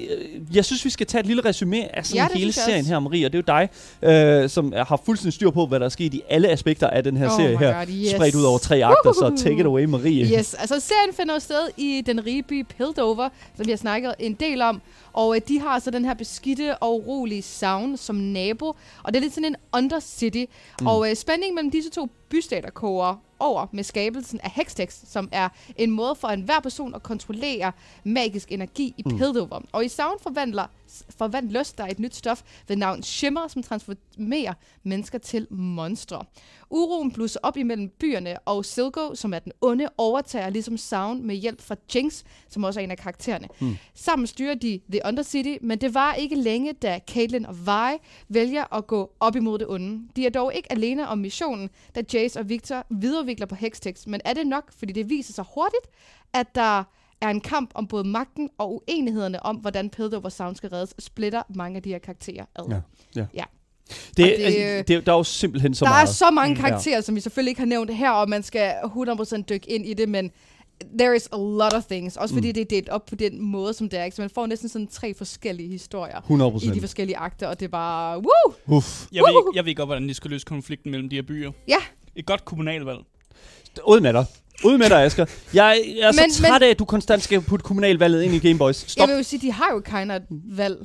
jeg 0.55 0.65
synes, 0.65 0.85
vi 0.85 0.91
skal 0.91 1.07
tage 1.07 1.21
et 1.21 1.27
lille 1.27 1.45
resume 1.45 1.97
af 1.99 2.07
sådan 2.07 2.29
Ja, 2.33 2.39
hele 2.39 2.53
serien 2.53 2.79
også. 2.81 2.93
her, 2.93 2.99
Marie, 3.01 3.27
og 3.27 3.33
det 3.33 3.49
er 3.49 3.55
jo 3.55 3.59
dig, 4.03 4.43
øh, 4.43 4.48
som 4.49 4.73
har 4.77 5.01
fuldstændig 5.05 5.33
styr 5.33 5.51
på, 5.51 5.67
hvad 5.67 5.81
der 5.81 5.87
er 5.87 5.91
sket 5.91 6.15
i 6.15 6.23
alle 6.29 6.49
aspekter 6.49 6.87
af 6.87 7.05
den 7.05 7.17
her 7.17 7.27
Oh 7.31 7.37
serie 7.37 7.59
her. 7.59 7.79
God, 7.79 7.93
yes. 7.95 8.11
Spredt 8.11 8.35
ud 8.35 8.43
over 8.45 8.59
tre 8.59 8.85
akter, 8.85 9.13
så 9.13 9.21
Woohoo. 9.25 9.37
take 9.37 9.61
it 9.61 9.67
away, 9.67 9.85
Marie. 9.85 10.39
Yes, 10.39 10.55
altså 10.55 10.81
serien 10.81 11.15
finder 11.15 11.39
sted 11.39 11.69
i 11.77 12.03
den 12.07 12.27
rige 12.27 12.43
by 12.43 12.63
Piltover, 12.63 13.29
som 13.57 13.67
vi 13.67 13.71
har 13.71 13.77
snakket 13.79 14.15
en 14.19 14.35
del 14.35 14.63
om. 14.63 14.81
Og 15.13 15.37
øh, 15.37 15.43
de 15.49 15.61
har 15.61 15.79
så 15.79 15.91
den 15.91 16.05
her 16.05 16.15
beskidte 16.15 16.77
og 16.79 16.95
urolige 17.09 17.43
sound 17.43 17.97
som 17.97 18.17
nabo. 18.17 18.67
Og 19.03 19.15
det 19.15 19.17
er 19.17 19.21
lidt 19.21 19.35
sådan 19.35 19.45
en 19.45 19.57
undercity. 19.77 20.45
Mm. 20.81 20.87
Og 20.87 21.11
øh, 21.11 21.17
spændingen 21.17 21.55
mellem 21.55 21.71
disse 21.71 21.91
to 21.91 22.09
bystater 22.31 22.71
koger 22.71 23.17
over 23.39 23.67
med 23.73 23.85
skabelsen 23.85 24.41
af 24.41 24.51
Hextex, 24.51 25.01
som 25.07 25.29
er 25.33 25.49
en 25.77 25.91
måde 25.91 26.15
for 26.15 26.29
enhver 26.29 26.61
person 26.61 26.95
at 26.95 27.03
kontrollere 27.03 27.73
magisk 28.05 28.53
energi 28.53 28.95
i 28.97 29.03
Mm. 29.07 29.19
Piltover. 29.19 29.61
Og 29.73 29.85
i 29.85 29.89
Sound 29.89 30.21
forvandler, 30.23 30.67
forvandles 31.19 31.73
der 31.73 31.87
et 31.87 31.99
nyt 31.99 32.17
stof 32.17 32.43
ved 32.69 32.77
navn 32.77 33.03
Shimmer, 33.03 33.49
som 33.49 33.63
transformerer 33.63 34.55
mennesker 34.83 35.19
til 35.19 35.47
monstre. 35.51 36.25
Uroen 36.71 37.13
blusser 37.13 37.41
op 37.43 37.57
imellem 37.57 37.89
byerne, 37.89 38.39
og 38.39 38.65
Silgo, 38.65 39.15
som 39.15 39.35
er 39.35 39.39
den 39.39 39.53
onde, 39.61 39.89
overtager 39.99 40.51
ligesom 40.51 40.77
Sound 40.77 41.23
med 41.23 41.35
hjælp 41.35 41.61
fra 41.61 41.77
Jinx, 41.95 42.23
som 42.49 42.65
også 42.65 42.81
er 42.81 42.85
en 42.85 42.91
af 42.91 42.99
karaktererne. 42.99 43.49
Mm. 43.61 43.77
Sammen 43.95 44.27
styrer 44.27 44.55
de 44.55 44.81
The 44.93 45.01
Undercity, 45.05 45.57
men 45.61 45.81
det 45.81 45.95
var 45.95 46.15
ikke 46.15 46.37
længe, 46.37 46.73
da 46.73 47.01
Caitlyn 47.11 47.45
og 47.45 47.57
Vi 47.57 47.99
vælger 48.29 48.75
at 48.75 48.87
gå 48.87 49.13
op 49.21 49.37
imod 49.37 49.59
det 49.59 49.69
onde. 49.69 50.09
De 50.17 50.27
er 50.27 50.31
dog 50.31 50.55
ikke 50.55 50.73
alene 50.73 51.09
om 51.09 51.19
missionen, 51.19 51.71
da 51.95 52.03
Jace 52.13 52.41
og 52.41 52.49
Victor 52.49 52.87
videreudvikler 52.91 53.47
på 53.47 53.55
Hextex, 53.55 54.07
men 54.07 54.21
er 54.25 54.35
det 54.35 54.47
nok, 54.47 54.73
fordi 54.73 54.93
det 54.93 55.09
viser 55.09 55.33
sig 55.33 55.45
hurtigt, 55.55 55.87
at 56.33 56.55
der 56.55 56.85
er 57.21 57.29
en 57.29 57.41
kamp 57.41 57.71
om 57.75 57.87
både 57.87 58.05
magten 58.05 58.51
og 58.59 58.75
uenighederne 58.75 59.43
om, 59.43 59.57
hvordan 59.57 59.91
Piltover 59.91 60.29
Sound 60.29 60.57
skal 60.57 60.71
reddes, 60.71 60.95
splitter 60.99 61.43
mange 61.49 61.77
af 61.77 61.83
de 61.83 61.91
her 61.91 61.99
karakterer 61.99 62.45
ad. 62.57 62.65
Ja. 62.69 62.81
Ja. 63.17 63.27
Ja. 63.35 63.45
Det, 63.89 64.25
Og 64.25 64.31
det, 64.31 64.39
det- 64.39 64.45
altså, 64.45 64.85
det, 64.95 65.07
der 65.07 65.13
er 65.13 65.17
jo 65.17 65.23
simpelthen 65.25 65.75
så 65.75 65.85
der 65.85 65.91
meget. 65.91 66.09
er 66.09 66.13
så 66.13 66.31
mange 66.31 66.55
Mm. 66.55 66.61
karakterer, 66.61 67.01
som 67.01 67.15
vi 67.17 67.21
selvfølgelig 67.21 67.51
ikke 67.51 67.61
har 67.61 67.67
nævnt 67.67 67.95
her, 67.95 68.11
og 68.11 68.29
man 68.29 68.43
skal 68.43 68.73
100% 68.85 69.43
dykke 69.49 69.71
ind 69.71 69.87
i 69.87 69.95
det, 69.95 70.09
men 70.09 70.31
there 70.99 71.17
is 71.17 71.29
a 71.33 71.37
lot 71.37 71.73
of 71.75 71.85
things. 71.85 72.17
Også 72.17 72.35
fordi 72.35 72.49
Mm. 72.49 72.55
det 72.55 72.61
er 72.61 72.65
delt 72.65 72.89
op 72.89 73.07
på 73.07 73.15
den 73.15 73.43
måde, 73.43 73.75
som 73.75 73.89
det 73.89 73.99
er. 73.99 74.05
Ikke? 74.05 74.15
Så 74.17 74.23
man 74.23 74.31
får 74.35 74.47
næsten 74.47 74.69
sådan 74.69 74.87
tre 74.87 75.15
forskellige 75.15 75.69
historier 75.69 76.21
100 76.21 76.53
i 76.63 76.67
de 76.71 76.81
forskellige 76.81 77.17
akter, 77.17 77.47
og 77.49 77.61
det 77.61 77.67
er 77.67 77.71
bare, 77.71 78.17
woo! 78.19 78.77
Uff. 78.77 79.07
Jeg 79.13 79.23
ved, 79.23 79.53
jeg 79.55 79.65
ved 79.65 79.75
godt, 79.75 79.89
hvordan 79.89 80.09
de 80.09 80.15
skal 80.15 80.31
løse 80.31 80.45
konflikten 80.47 80.91
mellem 80.91 81.09
de 81.09 81.17
her 81.17 81.23
byer. 81.23 81.51
Ja. 81.69 81.77
Et 82.17 82.27
godt 82.27 82.45
kommunalvalg. 82.45 82.99
Ud 83.87 84.01
med 84.01 84.13
dig. 84.13 84.25
Ud 84.65 84.79
med 84.79 84.89
dig, 84.89 85.03
Asger. 85.05 85.27
Jeg, 85.55 85.83
jeg 85.97 86.09
er 86.09 86.13
så 86.13 86.21
Men- 86.23 86.31
træt 86.51 86.63
af, 86.63 86.69
at 86.71 86.79
du 86.79 86.85
konstant 86.85 87.23
skal 87.23 87.41
putte 87.41 87.63
kommunalvalget 87.63 88.23
ind 88.23 88.35
i 88.35 88.39
Gameboys. 88.39 88.77
Stop. 88.77 89.01
Jeg 89.01 89.09
vil 89.09 89.17
jo 89.17 89.23
sige, 89.23 89.41
de 89.41 89.53
har 89.53 89.71
jo 89.73 89.81
kind 89.81 90.13
of 90.13 90.21
valg. 90.31 90.77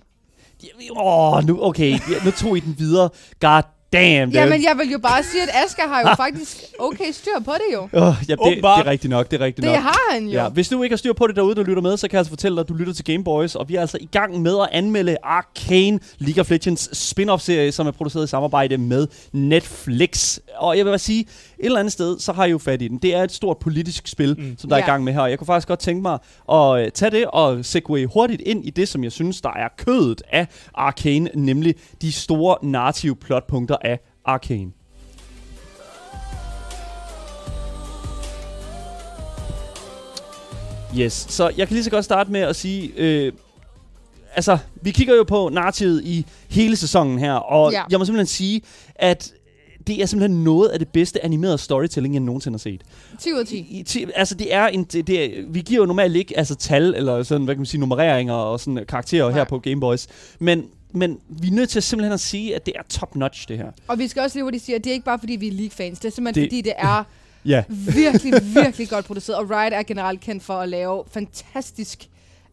Åh, 0.92 1.38
oh, 1.38 1.44
nu, 1.46 1.60
okay. 1.60 2.00
Nu 2.26 2.32
tog 2.32 2.58
I 2.58 2.60
den 2.60 2.76
videre. 2.78 3.10
God 3.40 3.64
damn, 3.94 4.32
dude. 4.32 4.40
Jamen, 4.42 4.64
jeg 4.64 4.78
vil 4.78 4.92
jo 4.92 5.00
bare 5.00 5.24
sige, 5.24 5.44
at 5.44 5.50
Asger 5.66 5.88
har 5.88 6.02
jo 6.02 6.16
faktisk 6.16 6.58
okay 6.80 7.12
styr 7.12 7.40
på 7.46 7.52
det 7.52 7.74
jo. 7.74 7.82
Oh, 7.94 8.16
ja, 8.30 8.36
det, 8.36 8.40
det 8.46 8.66
er 8.66 8.86
rigtigt 8.88 9.12
nok, 9.12 9.32
det 9.32 9.42
er 9.42 9.46
rigtigt 9.46 9.64
Det 9.68 9.74
nok. 9.74 9.82
har 9.84 10.14
han 10.14 10.26
jo. 10.26 10.32
Ja, 10.32 10.50
hvis 10.50 10.70
du 10.70 10.84
ikke 10.84 10.94
har 10.94 10.98
styr 10.98 11.14
på 11.14 11.28
det 11.28 11.36
derude, 11.36 11.56
der 11.56 11.64
lytter 11.64 11.82
med, 11.82 11.98
så 11.98 12.08
kan 12.08 12.14
jeg 12.14 12.20
altså 12.20 12.30
fortælle 12.32 12.56
dig, 12.56 12.62
at 12.62 12.70
du 12.70 12.74
lytter 12.74 12.94
til 12.94 13.06
Game 13.06 13.24
Boys, 13.24 13.56
og 13.56 13.70
vi 13.70 13.76
er 13.76 13.82
altså 13.82 13.98
i 14.02 14.10
gang 14.12 14.42
med 14.42 14.58
at 14.62 14.68
anmelde 14.72 15.18
Arcane 15.24 16.00
League 16.20 16.42
of 16.42 16.50
Legends 16.50 16.98
spin-off-serie, 16.98 17.72
som 17.72 17.88
er 17.88 17.92
produceret 17.92 18.24
i 18.24 18.28
samarbejde 18.28 18.78
med 18.78 19.08
Netflix. 19.32 20.40
Og 20.58 20.78
jeg 20.78 20.86
vil 20.86 20.92
bare 20.92 21.00
sige, 21.00 21.20
et 21.20 21.28
eller 21.66 21.80
andet 21.80 21.94
sted, 21.94 22.20
så 22.20 22.34
har 22.34 22.46
I 22.46 22.50
jo 22.52 22.58
fat 22.58 22.82
i 22.82 22.88
den. 22.88 22.98
Det 22.98 23.16
er 23.16 23.24
et 23.24 23.32
stort 23.32 23.58
politisk 23.58 24.08
spil, 24.08 24.36
mm. 24.38 24.56
Som 24.58 24.70
der 24.70 24.78
er 24.78 24.82
i 24.82 24.86
gang 24.86 25.04
med 25.04 25.14
her. 25.14 25.22
Og 25.22 25.30
Jeg 25.30 25.38
kunne 25.40 25.46
faktisk 25.48 25.68
godt 25.68 25.80
tænke 25.80 26.02
mig 26.02 26.20
at 26.52 26.86
øh, 26.86 26.92
tage 26.92 27.12
det 27.12 27.26
og 27.26 27.66
segue 27.66 28.06
hurtigt 28.06 28.42
ind 28.46 28.66
i 28.66 28.70
det, 28.70 28.88
som 28.88 29.04
jeg 29.04 29.12
synes, 29.12 29.42
der 29.42 29.50
er 29.50 29.68
kødet 29.78 30.22
af 30.32 30.48
Arcane, 30.76 31.30
nemlig 31.36 31.76
de 32.02 32.12
store 32.12 32.58
narrative 32.64 33.16
plotpunkter 33.16 33.76
af 33.84 34.00
Arcane. 34.26 34.72
Yes, 41.00 41.26
så 41.30 41.52
jeg 41.58 41.68
kan 41.68 41.74
lige 41.76 41.84
så 41.84 41.90
godt 41.90 42.06
starte 42.06 42.32
med 42.32 42.40
at 42.42 42.56
sige, 42.56 42.92
øh, 42.98 43.32
altså, 44.36 44.58
vi 44.82 44.92
kigger 44.92 45.16
jo 45.16 45.24
på 45.24 45.50
narrativet 45.54 46.04
i 46.04 46.26
hele 46.50 46.76
sæsonen 46.76 47.20
her, 47.20 47.34
og 47.34 47.72
Ja. 47.72 47.84
jeg 47.92 48.00
må 48.00 48.06
simpelthen 48.06 48.28
sige, 48.28 48.62
at 48.96 49.34
det 49.88 50.02
er 50.02 50.06
simpelthen 50.06 50.44
noget 50.44 50.70
af 50.70 50.80
det 50.80 50.88
bedste 50.88 51.26
animerede 51.26 51.58
storytelling, 51.58 52.14
jeg 52.14 52.22
nogensinde 52.22 52.54
har 52.54 52.60
set. 52.60 52.82
10 53.20 53.34
ud 53.34 53.40
af 53.40 53.46
10. 53.48 53.58
I, 53.58 53.80
i, 53.80 53.84
ti- 53.84 54.06
altså, 54.16 54.36
det 54.36 54.54
er 54.54 54.68
en, 54.68 54.84
det, 54.84 55.08
det 55.08 55.24
er, 55.40 55.44
vi 55.50 55.62
giver 55.62 55.82
jo 55.82 55.86
normalt 55.86 56.16
ikke 56.16 56.38
altså, 56.38 56.56
tal, 56.56 56.94
eller 56.98 57.24
sådan, 57.24 57.46
hvad 57.46 57.56
kan 57.56 57.60
man 57.60 57.66
sige, 57.66 57.80
nummereringer 57.80 58.34
og 58.34 58.60
sådan 58.60 58.86
karakterer 58.88 59.26
Nej. 59.30 59.34
her 59.38 59.44
på 59.44 59.60
Game 59.60 59.80
Boys, 59.80 60.08
men, 60.40 60.66
men 60.94 61.20
vi 61.30 61.48
er 61.48 61.52
nødt 61.52 61.70
til 61.70 61.82
simpelthen 61.82 62.14
at 62.14 62.20
sige, 62.20 62.56
at 62.56 62.66
det 62.66 62.74
er 62.78 62.82
top-notch, 62.90 63.48
det 63.48 63.58
her. 63.58 63.68
Og 63.88 64.00
vi 64.00 64.08
skal 64.08 64.22
også 64.22 64.38
lige, 64.38 64.44
hvor 64.44 64.52
de 64.52 64.60
siger, 64.60 64.76
at 64.78 64.84
det 64.84 64.90
er 64.90 64.94
ikke 64.94 65.06
bare, 65.06 65.20
fordi 65.20 65.36
vi 65.36 65.48
er 65.48 65.52
League-fans. 65.52 66.00
Det 66.00 66.08
er 66.08 66.12
simpelthen, 66.12 66.44
Det- 66.44 66.50
fordi 66.50 66.62
det 66.62 66.74
er 66.78 67.04
Ja, 67.46 67.64
virkelig, 67.70 68.34
virkelig 68.56 68.90
godt 68.90 69.06
produceret. 69.06 69.40
Og 69.40 69.50
Riot 69.50 69.74
er 69.74 69.84
generelt 69.84 70.22
kendt 70.22 70.44
for 70.44 70.54
at 70.54 70.70
lave 70.70 71.04
fantastisk 71.12 72.10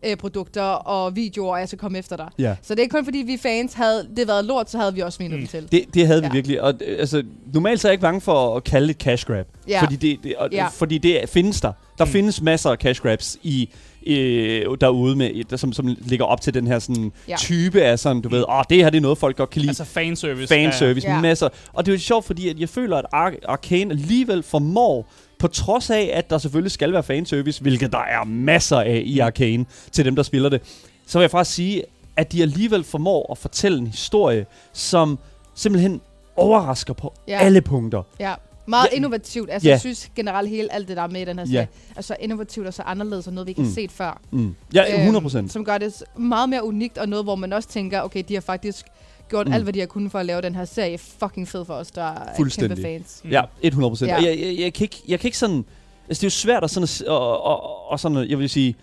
øh, 0.06 0.16
produkter 0.16 0.62
og 0.62 1.16
videoer, 1.16 1.52
og 1.52 1.61
jeg 1.61 1.68
skal 1.68 1.78
komme 1.78 1.99
efter 1.99 2.16
dig. 2.16 2.28
ja. 2.38 2.56
Så 2.62 2.75
det 2.75 2.80
er 2.80 2.82
ikke 2.82 2.92
kun 2.97 3.04
fordi, 3.04 3.18
vi 3.18 3.37
fans. 3.37 3.73
Havde 3.73 4.09
det 4.16 4.28
været 4.28 4.44
lort, 4.44 4.70
så 4.70 4.78
havde 4.78 4.94
vi 4.94 5.00
også 5.00 5.16
sminet 5.16 5.32
Mm. 5.32 5.38
dem 5.38 5.49
til. 5.49 5.73
Det, 5.73 5.94
det 5.94 6.06
havde 6.06 6.20
vi 6.20 6.26
Ja. 6.26 6.32
virkelig. 6.32 6.62
Og 6.62 6.75
øh, 6.87 6.97
altså, 6.99 7.23
normalt 7.52 7.80
så 7.80 7.88
er 7.88 7.90
jeg 7.90 7.94
ikke 7.94 8.02
bange 8.02 8.20
for 8.20 8.56
at 8.56 8.64
kalde 8.64 8.88
det 8.88 8.97
cash 8.97 9.26
grab. 9.26 9.47
Ja. 9.68 9.82
Fordi, 9.82 9.97
det, 9.97 10.18
det, 10.25 10.37
og, 10.37 10.49
Ja. 10.52 10.66
fordi 10.66 10.99
det 10.99 11.20
findes 11.28 11.61
der. 11.61 11.73
Der 11.99 12.04
Mm. 12.04 12.11
findes 12.11 12.40
masser 12.42 12.70
af 12.70 12.76
cash 12.76 13.02
grabs 13.02 13.38
i, 13.42 13.70
øh, 14.07 14.76
derude, 14.80 15.16
med, 15.16 15.45
der, 15.45 15.57
som, 15.57 15.73
som 15.73 15.97
ligger 16.00 16.25
op 16.25 16.40
til 16.40 16.54
den 16.54 16.66
her 16.66 16.78
sådan, 16.78 17.12
Ja. 17.28 17.37
type 17.38 17.83
af 17.83 17.99
sådan, 17.99 18.23
du 18.23 18.28
ved, 18.28 18.45
åh, 18.49 18.62
det 18.71 18.76
her 18.78 18.90
det 18.90 18.97
er 18.97 19.02
noget, 19.02 19.19
folk 19.19 19.37
godt 19.37 19.50
kan 19.50 19.61
lide. 19.61 19.71
Altså 19.71 19.85
fanservice. 19.85 20.54
fanservice, 20.54 21.09
Ja. 21.09 21.21
masser. 21.21 21.49
Og 21.73 21.87
det 21.87 21.92
er 21.92 21.97
jo 21.97 22.00
sjovt, 22.00 22.25
fordi 22.25 22.49
at 22.49 22.61
jeg 22.61 22.69
føler, 22.69 22.97
at 22.97 23.07
Ar- 23.12 23.33
Arcane 23.49 23.90
alligevel 23.90 24.42
formår, 24.42 25.12
på 25.38 25.49
trods 25.49 25.90
af, 25.90 26.11
at 26.14 26.30
der 26.30 26.38
selvfølgelig 26.38 26.73
skal 26.73 26.92
være 26.92 27.02
fanservice, 27.02 27.62
hvilket 27.62 27.92
der 27.92 27.99
er 27.99 28.25
masser 28.25 28.80
af 28.80 29.02
i 29.04 29.19
Arcane, 29.19 29.64
til 29.92 30.04
dem, 30.04 30.16
der 30.16 30.23
spiller 30.23 30.49
det, 30.49 30.61
så 31.07 31.19
vil 31.19 31.23
jeg 31.23 31.30
faktisk 31.30 31.57
sige, 31.57 31.83
at 32.16 32.33
de 32.33 32.42
alligevel 32.42 32.85
formår 32.85 33.28
at 33.33 33.38
fortælle 33.38 33.78
en 33.78 33.87
historie, 33.87 34.47
som 34.73 35.19
simpelthen 35.54 36.00
overrasker 36.37 36.95
på 36.95 37.12
ja. 37.28 37.38
alle 37.40 37.61
punkter. 37.61 38.02
Ja. 38.21 38.35
Meget 38.67 38.88
Ja. 38.93 38.97
innovativt. 38.97 39.50
Altså, 39.50 39.69
Ja. 39.69 39.73
jeg 39.73 39.81
synes 39.81 40.11
generelt 40.17 40.49
hele 40.49 40.73
alt 40.73 40.88
det, 40.88 40.97
der 40.97 41.02
er 41.02 41.07
med 41.09 41.21
i 41.21 41.25
den 41.25 41.38
her 41.38 41.47
Ja. 41.47 41.50
serie, 41.52 41.69
er 41.97 42.00
så 42.02 42.17
innovativt 42.21 42.67
og 42.67 42.75
så 42.75 42.83
anderledes, 42.83 43.26
og 43.26 43.33
noget, 43.33 43.47
vi 43.47 43.50
ikke 43.50 43.61
har 43.61 43.69
Mm. 43.69 43.75
set 43.75 43.93
før. 43.93 44.21
Mm. 44.31 44.55
Ja, 44.75 45.00
100 45.02 45.23
procent. 45.23 45.43
Øhm, 45.45 45.49
som 45.49 45.64
gør 45.64 45.79
det 45.79 46.02
meget 46.19 46.49
mere 46.49 46.64
unikt, 46.64 46.99
og 46.99 47.09
noget, 47.09 47.25
hvor 47.25 47.35
man 47.35 47.52
også 47.52 47.69
tænker, 47.69 48.00
okay, 48.00 48.23
de 48.29 48.35
har 48.35 48.40
faktisk 48.40 48.87
gjort 49.29 49.47
Mm. 49.47 49.52
alt, 49.52 49.62
hvad 49.62 49.73
de 49.73 49.79
har 49.81 49.87
kunnet 49.87 50.12
for 50.12 50.19
at 50.19 50.26
lave 50.26 50.43
den 50.43 50.55
her 50.55 50.64
serie 50.64 50.99
fucking 50.99 51.49
fed 51.49 51.64
for 51.64 51.75
os, 51.75 51.90
der 51.90 52.02
er 52.02 52.50
kæmpe 52.59 52.83
fans. 52.83 53.21
Mm. 53.25 53.31
Ja, 53.31 53.43
100 53.62 53.90
procent. 53.90 54.09
Ja. 54.11 54.14
Jeg, 54.17 54.25
jeg, 54.40 54.57
jeg, 54.59 54.73
kan 54.73 54.85
ikke, 54.85 54.97
jeg 55.09 55.21
kan 55.21 55.29
ikke 55.29 55.38
sådan... 55.38 55.64
Altså, 56.09 56.21
det 56.21 56.23
er 56.23 56.26
jo 56.26 56.31
svært 56.31 56.64
at 56.64 56.71
sådan... 56.71 57.09
Og, 57.09 57.43
og, 57.45 57.90
og 57.90 58.00
sådan 58.00 58.31
jeg 58.31 58.38
vil 58.38 58.49
sige... 58.50 58.75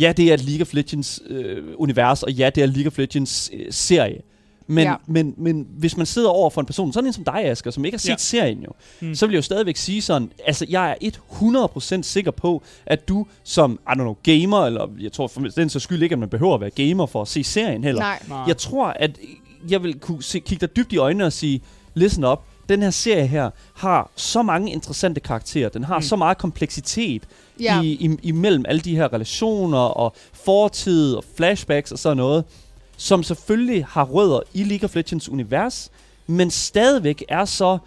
Ja, 0.00 0.12
det 0.16 0.30
er 0.30 0.34
et 0.34 0.44
League 0.44 0.62
of 0.62 0.74
Legends 0.74 1.20
øh, 1.26 1.64
univers, 1.76 2.22
og 2.22 2.32
ja, 2.32 2.50
det 2.54 2.62
er 2.62 2.66
League 2.66 2.86
of 2.86 2.98
Legends 2.98 3.50
øh, 3.52 3.66
serie. 3.70 4.20
Men, 4.68 4.84
Ja. 4.84 4.94
men, 5.06 5.34
men 5.36 5.66
hvis 5.70 5.96
man 5.96 6.06
sidder 6.06 6.28
over 6.28 6.50
for 6.50 6.60
en 6.60 6.66
person, 6.66 6.92
sådan 6.92 7.06
en 7.06 7.12
som 7.12 7.24
dig, 7.24 7.44
Asger, 7.44 7.70
som 7.70 7.84
ikke 7.84 7.94
har 7.96 7.98
set 8.00 8.08
Ja. 8.08 8.16
serien 8.18 8.58
jo, 8.62 8.70
Mm. 9.00 9.14
så 9.14 9.26
vil 9.26 9.32
jeg 9.32 9.36
jo 9.36 9.42
stadigvæk 9.42 9.76
sige 9.76 10.02
sådan, 10.02 10.30
altså 10.46 10.66
jeg 10.68 10.96
er 11.00 11.10
100% 12.00 12.02
sikker 12.06 12.30
på, 12.30 12.62
at 12.86 13.08
du 13.08 13.26
som, 13.44 13.72
I 13.88 13.90
don't 13.90 13.94
know, 13.94 14.16
gamer, 14.22 14.66
eller 14.66 14.88
jeg 15.00 15.12
tror 15.12 15.26
for 15.26 15.40
den 15.40 15.68
så 15.68 15.80
skyld 15.80 16.02
ikke, 16.02 16.12
at 16.12 16.18
man 16.18 16.28
behøver 16.28 16.54
at 16.54 16.60
være 16.60 16.70
gamer 16.70 17.06
for 17.06 17.22
at 17.22 17.28
se 17.28 17.44
serien 17.44 17.84
heller. 17.84 18.00
Nej. 18.02 18.18
Nej. 18.28 18.38
Jeg 18.46 18.56
tror, 18.56 18.86
at 18.86 19.18
jeg 19.70 19.82
vil 19.82 19.98
kunne 19.98 20.22
se, 20.22 20.38
kigge 20.40 20.66
dig 20.66 20.76
dybt 20.76 20.92
i 20.92 20.96
øjnene 20.96 21.24
og 21.26 21.32
sige, 21.32 21.60
listen 21.94 22.24
up, 22.24 22.42
den 22.68 22.82
her 22.82 22.90
serie 22.90 23.26
her 23.26 23.50
har 23.74 24.10
så 24.16 24.42
mange 24.42 24.72
interessante 24.72 25.20
karakterer, 25.20 25.68
den 25.68 25.84
har 25.84 25.98
mm. 25.98 26.02
så 26.02 26.16
meget 26.16 26.38
kompleksitet 26.38 27.22
Ja. 27.60 27.82
i, 27.82 27.86
i, 27.86 28.16
imellem 28.22 28.64
alle 28.68 28.80
de 28.80 28.96
her 28.96 29.12
relationer 29.12 29.78
og 29.78 30.14
fortid 30.32 31.14
og 31.14 31.24
flashbacks 31.36 31.92
og 31.92 31.98
sådan 31.98 32.16
noget, 32.16 32.44
som 32.96 33.22
selvfølgelig 33.22 33.86
har 33.88 34.04
rødder 34.04 34.40
i 34.54 34.64
League 34.64 34.84
of 34.84 34.94
Legends 34.94 35.28
univers, 35.28 35.90
men 36.26 36.50
stadigvæk 36.50 37.24
er 37.28 37.44
så 37.44 37.78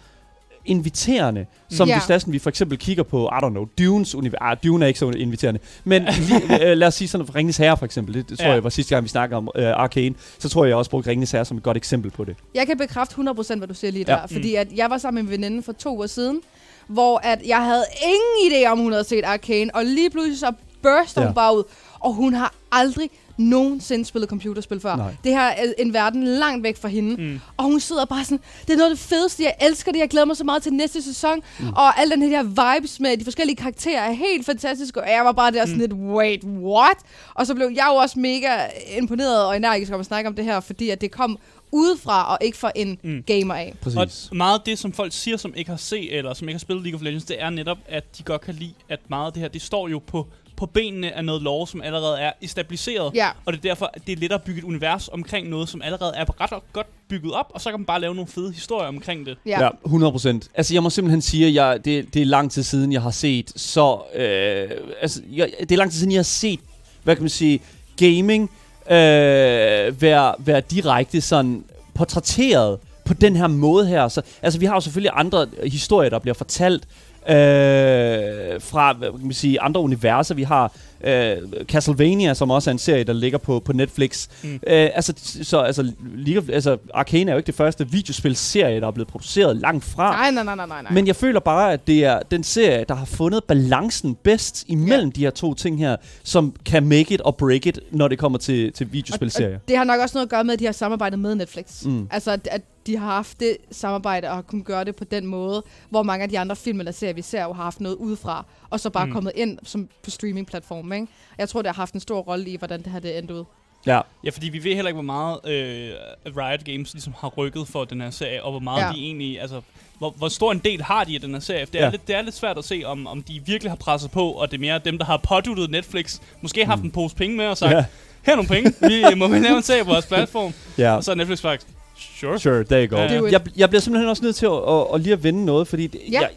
inviterende, 0.64 1.46
som 1.70 1.88
Ja. 1.88 1.94
hvis 1.94 2.02
sådan, 2.20 2.32
vi 2.32 2.38
for 2.38 2.50
eksempel 2.50 2.78
kigger 2.78 3.02
på, 3.02 3.26
I 3.26 3.44
don't 3.44 3.48
know, 3.48 3.64
Dunes 3.78 4.14
univers. 4.14 4.38
Ah, 4.40 4.56
Dune 4.64 4.84
er 4.84 4.86
ikke 4.88 4.98
så 5.00 5.10
inviterende. 5.10 5.60
Men 5.84 6.02
lige, 6.28 6.70
øh, 6.70 6.76
lad 6.76 6.88
os 6.88 6.94
sige 6.94 7.08
sådan, 7.08 7.26
for 7.26 7.34
Ringens 7.34 7.56
Herre 7.56 7.76
for 7.76 7.84
eksempel, 7.84 8.14
det, 8.14 8.28
det 8.28 8.38
tror 8.38 8.44
Ja. 8.44 8.48
ja. 8.48 8.54
jeg 8.54 8.64
var 8.64 8.70
sidste 8.70 8.94
gang, 8.94 9.04
vi 9.04 9.08
snakkede 9.08 9.36
om 9.36 9.50
øh, 9.56 9.70
Arcane, 9.70 10.14
så 10.38 10.48
tror 10.48 10.64
jeg, 10.64 10.68
jeg 10.68 10.76
også 10.76 10.90
brugte 10.90 11.10
Ringens 11.10 11.30
Herre 11.30 11.44
som 11.44 11.56
et 11.56 11.62
godt 11.62 11.76
eksempel 11.76 12.10
på 12.10 12.24
det. 12.24 12.36
Jeg 12.54 12.66
kan 12.66 12.78
bekræfte 12.78 13.14
100% 13.14 13.58
hvad 13.58 13.68
du 13.68 13.74
siger 13.74 13.90
lige 13.90 14.04
Ja. 14.08 14.14
der, 14.14 14.26
fordi 14.26 14.54
at 14.54 14.68
jeg 14.76 14.90
var 14.90 14.98
sammen 14.98 15.24
med 15.24 15.32
en 15.32 15.40
veninde 15.42 15.62
for 15.62 15.72
to 15.72 15.96
uger 15.96 16.06
siden, 16.06 16.40
hvor 16.88 17.20
at 17.22 17.38
jeg 17.46 17.64
havde 17.64 17.84
ingen 18.02 18.52
idé 18.64 18.66
om, 18.70 18.78
hun 18.78 18.92
havde 18.92 19.04
set 19.04 19.24
Arcane, 19.24 19.74
og 19.74 19.84
lige 19.84 20.10
pludselig 20.10 20.38
så 20.38 20.52
burster 20.82 21.20
hun 21.20 21.28
Ja. 21.28 21.32
bare 21.34 21.56
ud, 21.56 21.62
og 22.00 22.12
hun 22.14 22.34
har 22.34 22.54
aldrig 22.72 23.10
nogensinde 23.40 24.04
spillet 24.04 24.28
computerspil 24.30 24.80
før. 24.80 24.96
Nej. 24.96 25.14
Det 25.24 25.32
her 25.32 25.40
er 25.40 25.72
en 25.78 25.92
verden 25.94 26.24
langt 26.24 26.62
væk 26.62 26.76
fra 26.76 26.88
hende, 26.88 27.22
Mm. 27.22 27.40
og 27.56 27.64
hun 27.64 27.80
sidder 27.80 28.04
bare 28.04 28.24
sådan, 28.24 28.40
det 28.66 28.72
er 28.72 28.76
noget 28.76 28.90
af 28.90 28.96
det 28.96 29.04
fedeste, 29.06 29.42
jeg 29.42 29.54
elsker 29.60 29.92
det, 29.92 29.98
jeg 29.98 30.08
glæder 30.08 30.26
mig 30.26 30.36
så 30.36 30.44
meget 30.44 30.62
til 30.62 30.72
næste 30.72 31.02
sæson, 31.02 31.40
mm. 31.60 31.68
og 31.68 32.00
alle 32.00 32.14
den 32.14 32.22
her 32.22 32.42
vibes 32.42 33.00
med 33.00 33.16
de 33.16 33.24
forskellige 33.24 33.56
karakterer 33.56 34.00
er 34.08 34.12
helt 34.12 34.46
fantastisk, 34.46 34.96
og 34.96 35.04
jeg 35.08 35.24
var 35.24 35.32
bare 35.32 35.50
der 35.52 35.60
sådan 35.66 35.74
Mm. 35.74 35.80
lidt, 35.80 35.92
wait, 35.92 36.44
what? 36.44 36.96
Og 37.34 37.46
så 37.46 37.54
blev 37.54 37.70
jeg 37.74 37.86
jo 37.90 37.94
også 37.94 38.18
mega 38.18 38.56
imponeret 38.98 39.44
og 39.46 39.56
energisk 39.56 39.92
om 39.92 40.00
at 40.00 40.06
snakke 40.06 40.28
om 40.28 40.34
det 40.34 40.44
her, 40.44 40.60
fordi 40.60 40.90
at 40.90 41.00
det 41.00 41.10
kom 41.10 41.38
udefra 41.72 42.32
og 42.32 42.38
ikke 42.40 42.58
fra 42.58 42.72
en 42.74 42.98
Mm. 43.02 43.10
mm. 43.10 43.22
gamer 43.26 43.54
af. 43.54 43.74
Præcis. 43.80 44.28
Og 44.30 44.36
meget 44.36 44.58
af 44.58 44.64
det, 44.66 44.78
som 44.78 44.92
folk 44.92 45.12
siger, 45.12 45.36
som 45.36 45.52
ikke 45.56 45.70
har 45.70 45.76
set, 45.76 46.16
eller 46.16 46.34
som 46.34 46.48
ikke 46.48 46.54
har 46.56 46.60
spillet 46.60 46.84
League 46.84 46.98
of 46.98 47.02
Legends, 47.04 47.24
det 47.24 47.42
er 47.42 47.50
netop, 47.50 47.78
at 47.88 48.18
de 48.18 48.22
godt 48.22 48.40
kan 48.40 48.54
lide, 48.54 48.74
at 48.88 49.00
meget 49.08 49.26
af 49.26 49.32
det 49.32 49.42
her, 49.42 49.48
det 49.48 49.62
står 49.62 49.88
jo 49.88 49.98
på 49.98 50.26
på 50.60 50.66
benene 50.66 51.16
af 51.16 51.24
noget 51.24 51.42
lore, 51.42 51.66
som 51.66 51.82
allerede 51.82 52.18
er 52.18 52.32
stabiliseret. 52.46 53.14
Ja. 53.14 53.28
Og 53.44 53.52
det 53.52 53.58
er 53.58 53.62
derfor, 53.62 53.90
at 53.94 54.06
det 54.06 54.12
er 54.12 54.16
lettere 54.16 54.38
at 54.38 54.44
bygge 54.44 54.58
et 54.58 54.64
univers 54.64 55.08
omkring 55.08 55.48
noget, 55.48 55.68
som 55.68 55.82
allerede 55.82 56.12
er 56.16 56.40
ret 56.40 56.62
godt 56.72 56.86
bygget 57.08 57.32
op, 57.32 57.46
og 57.54 57.60
så 57.60 57.70
kan 57.70 57.80
man 57.80 57.86
bare 57.86 58.00
lave 58.00 58.14
nogle 58.14 58.30
fede 58.30 58.52
historier 58.52 58.88
omkring 58.88 59.26
det. 59.26 59.36
Ja. 59.46 59.64
Ja, 59.64 59.70
100 59.84 60.12
procent. 60.12 60.48
Altså, 60.54 60.74
jeg 60.74 60.82
må 60.82 60.90
simpelthen 60.90 61.22
sige, 61.22 61.46
at 61.46 61.54
jeg, 61.54 61.84
det, 61.84 62.14
det 62.14 62.22
er 62.22 62.26
lang 62.26 62.50
tid 62.50 62.62
siden, 62.62 62.92
jeg 62.92 63.02
har 63.02 63.10
set 63.10 63.52
så... 63.56 64.00
Øh, 64.14 64.70
altså, 65.00 65.22
jeg, 65.32 65.50
det 65.60 65.72
er 65.72 65.76
lang 65.76 65.90
tid 65.90 65.98
siden, 65.98 66.12
jeg 66.12 66.18
har 66.18 66.22
set, 66.22 66.60
hvad 67.02 67.16
kan 67.16 67.22
man 67.22 67.30
sige, 67.30 67.60
gaming 67.96 68.50
øh, 68.86 70.02
være, 70.02 70.34
være 70.38 70.60
direkte 70.60 71.20
sådan 71.20 71.64
portrætteret 71.94 72.78
på 73.04 73.14
den 73.14 73.36
her 73.36 73.46
måde 73.46 73.86
her. 73.86 74.08
Så, 74.08 74.22
altså, 74.42 74.60
vi 74.60 74.66
har 74.66 74.74
jo 74.74 74.80
selvfølgelig 74.80 75.12
andre 75.14 75.46
historier, 75.66 76.10
der 76.10 76.18
bliver 76.18 76.34
fortalt 76.34 76.88
øh, 77.28 78.60
fra 78.60 78.92
hvad 78.92 79.10
kan 79.10 79.22
man 79.22 79.32
sige, 79.32 79.60
andre 79.60 79.80
universer. 79.80 80.34
Vi 80.34 80.42
har 80.42 80.72
øh, 81.04 81.36
Castlevania, 81.64 82.34
som 82.34 82.50
også 82.50 82.70
er 82.70 82.72
en 82.72 82.78
serie, 82.78 83.04
der 83.04 83.12
ligger 83.12 83.38
på, 83.38 83.60
på 83.60 83.72
Netflix. 83.72 84.28
Mm. 84.42 84.54
Øh, 84.54 84.60
altså, 84.94 85.12
så, 85.42 85.58
altså, 85.58 85.92
League 86.14 86.42
of, 86.42 86.48
altså, 86.48 86.76
Arcane 86.94 87.30
er 87.30 87.34
jo 87.34 87.38
ikke 87.38 87.46
det 87.46 87.54
første 87.54 87.88
videospilserie, 87.88 88.80
der 88.80 88.86
er 88.86 88.90
blevet 88.90 89.08
produceret 89.08 89.56
langt 89.56 89.84
fra. 89.84 90.10
Nej, 90.10 90.30
nej, 90.30 90.56
nej, 90.56 90.66
nej, 90.66 90.82
nej. 90.82 90.92
Men 90.92 91.06
jeg 91.06 91.16
føler 91.16 91.40
bare, 91.40 91.72
at 91.72 91.86
det 91.86 92.04
er 92.04 92.18
den 92.30 92.44
serie, 92.44 92.84
der 92.88 92.94
har 92.94 93.04
fundet 93.04 93.44
balancen 93.44 94.14
bedst 94.14 94.64
imellem 94.68 95.08
ja. 95.08 95.12
de 95.16 95.20
her 95.20 95.30
to 95.30 95.54
ting 95.54 95.78
her, 95.78 95.96
som 96.22 96.54
kan 96.64 96.86
make 96.86 97.14
it 97.14 97.20
og 97.20 97.36
break 97.36 97.66
it, 97.66 97.80
når 97.90 98.08
det 98.08 98.18
kommer 98.18 98.38
til, 98.38 98.72
til 98.72 98.92
videospilserier. 98.92 99.54
Og 99.54 99.68
det 99.68 99.76
har 99.76 99.84
nok 99.84 100.00
også 100.00 100.18
noget 100.18 100.26
at 100.26 100.30
gøre 100.30 100.44
med, 100.44 100.54
at 100.54 100.60
de 100.60 100.64
har 100.64 100.72
samarbejdet 100.72 101.18
med 101.18 101.34
Netflix. 101.34 101.84
Mm. 101.84 102.08
Altså, 102.10 102.38
at 102.50 102.62
de 102.92 102.96
har 102.96 103.06
haft 103.06 103.40
det 103.40 103.56
samarbejde 103.70 104.28
og 104.28 104.34
har 104.34 104.42
kunnet 104.42 104.64
gøre 104.66 104.84
det 104.84 104.96
på 104.96 105.04
den 105.04 105.26
måde, 105.26 105.62
hvor 105.90 106.02
mange 106.02 106.22
af 106.22 106.28
de 106.28 106.38
andre 106.38 106.56
film 106.56 106.78
eller 106.80 106.92
serier, 106.92 107.14
vi 107.14 107.22
ser, 107.22 107.42
jo 107.42 107.52
har 107.52 107.62
haft 107.62 107.80
noget 107.80 107.96
udefra, 107.96 108.44
og 108.70 108.80
så 108.80 108.90
bare 108.90 109.04
Mm. 109.04 109.10
mm. 109.10 109.14
kommet 109.14 109.32
ind 109.36 109.58
som 109.62 109.88
på 110.04 110.10
streamingplatformen. 110.10 111.00
Ikke? 111.00 111.12
Jeg 111.38 111.48
tror, 111.48 111.62
det 111.62 111.68
har 111.68 111.74
haft 111.82 111.94
en 111.94 112.00
stor 112.00 112.20
rolle 112.20 112.50
i, 112.50 112.56
hvordan 112.56 112.82
det 112.82 112.92
her 112.92 112.98
det 112.98 113.18
endte 113.18 113.34
ud. 113.34 113.44
Ja. 113.86 114.00
Ja, 114.24 114.30
fordi 114.30 114.48
vi 114.48 114.64
ved 114.64 114.74
heller 114.74 114.88
ikke, 114.88 115.02
hvor 115.02 115.02
meget 115.02 115.38
øh, 115.48 115.90
Riot 116.36 116.64
Games 116.64 116.92
ligesom 116.92 117.14
har 117.18 117.28
rykket 117.28 117.68
for 117.68 117.84
den 117.84 118.00
her 118.00 118.10
serie, 118.10 118.42
og 118.44 118.50
hvor 118.50 118.60
meget 118.60 118.82
ja. 118.82 118.88
De 118.92 118.98
egentlig, 118.98 119.40
altså, 119.40 119.60
hvor, 119.98 120.10
hvor 120.10 120.28
stor 120.28 120.52
en 120.52 120.58
del 120.58 120.82
har 120.82 121.04
de 121.04 121.14
af 121.14 121.20
den 121.20 121.32
her 121.32 121.40
serie. 121.40 121.64
Det 121.72 121.80
er, 121.80 121.84
Ja. 121.84 121.90
lidt, 121.90 122.06
det 122.08 122.16
er 122.16 122.22
lidt 122.22 122.34
svært 122.34 122.58
at 122.58 122.64
se, 122.64 122.82
om, 122.86 123.06
om 123.06 123.22
de 123.22 123.42
virkelig 123.46 123.70
har 123.70 123.76
presset 123.76 124.10
på, 124.10 124.30
og 124.30 124.50
det 124.50 124.56
er 124.56 124.60
mere 124.60 124.78
dem, 124.78 124.98
der 124.98 125.04
har 125.04 125.16
påduttet 125.16 125.70
Netflix, 125.70 126.20
måske 126.40 126.64
haft 126.66 126.80
Mm. 126.80 126.84
en 126.86 126.90
pose 126.90 127.16
penge 127.16 127.36
med 127.36 127.46
og 127.46 127.56
sagt, 127.58 127.70
Ja. 127.72 127.76
ja. 127.76 127.84
her 128.22 128.32
er 128.32 128.36
nogle 128.36 128.48
penge, 128.48 128.74
vi 128.88 129.04
må 129.20 129.28
vi 129.28 129.38
lave 129.38 129.56
en 129.56 129.62
serie 129.62 129.84
på 129.84 129.90
vores 129.90 130.06
platform. 130.06 130.52
ja. 130.78 130.96
Og 130.96 131.04
så 131.04 131.10
er 131.10 131.14
Netflix 131.14 131.40
faktisk, 131.40 131.66
sure. 132.00 132.38
Sure, 132.38 132.64
there 132.64 132.86
you 132.86 132.96
go. 132.96 133.02
Ja. 133.02 133.22
Jeg, 133.30 133.40
jeg 133.56 133.68
bliver 133.68 133.80
simpelthen 133.80 134.08
også 134.08 134.22
nødt 134.24 134.36
til 134.36 134.46
at, 134.46 134.52
at, 134.68 134.86
at 134.94 135.00
lige 135.00 135.12
at 135.12 135.24
vende 135.24 135.44
noget, 135.44 135.68
fordi, 135.68 135.86
det, 135.86 136.00
Ja. 136.12 136.20
jeg, 136.20 136.28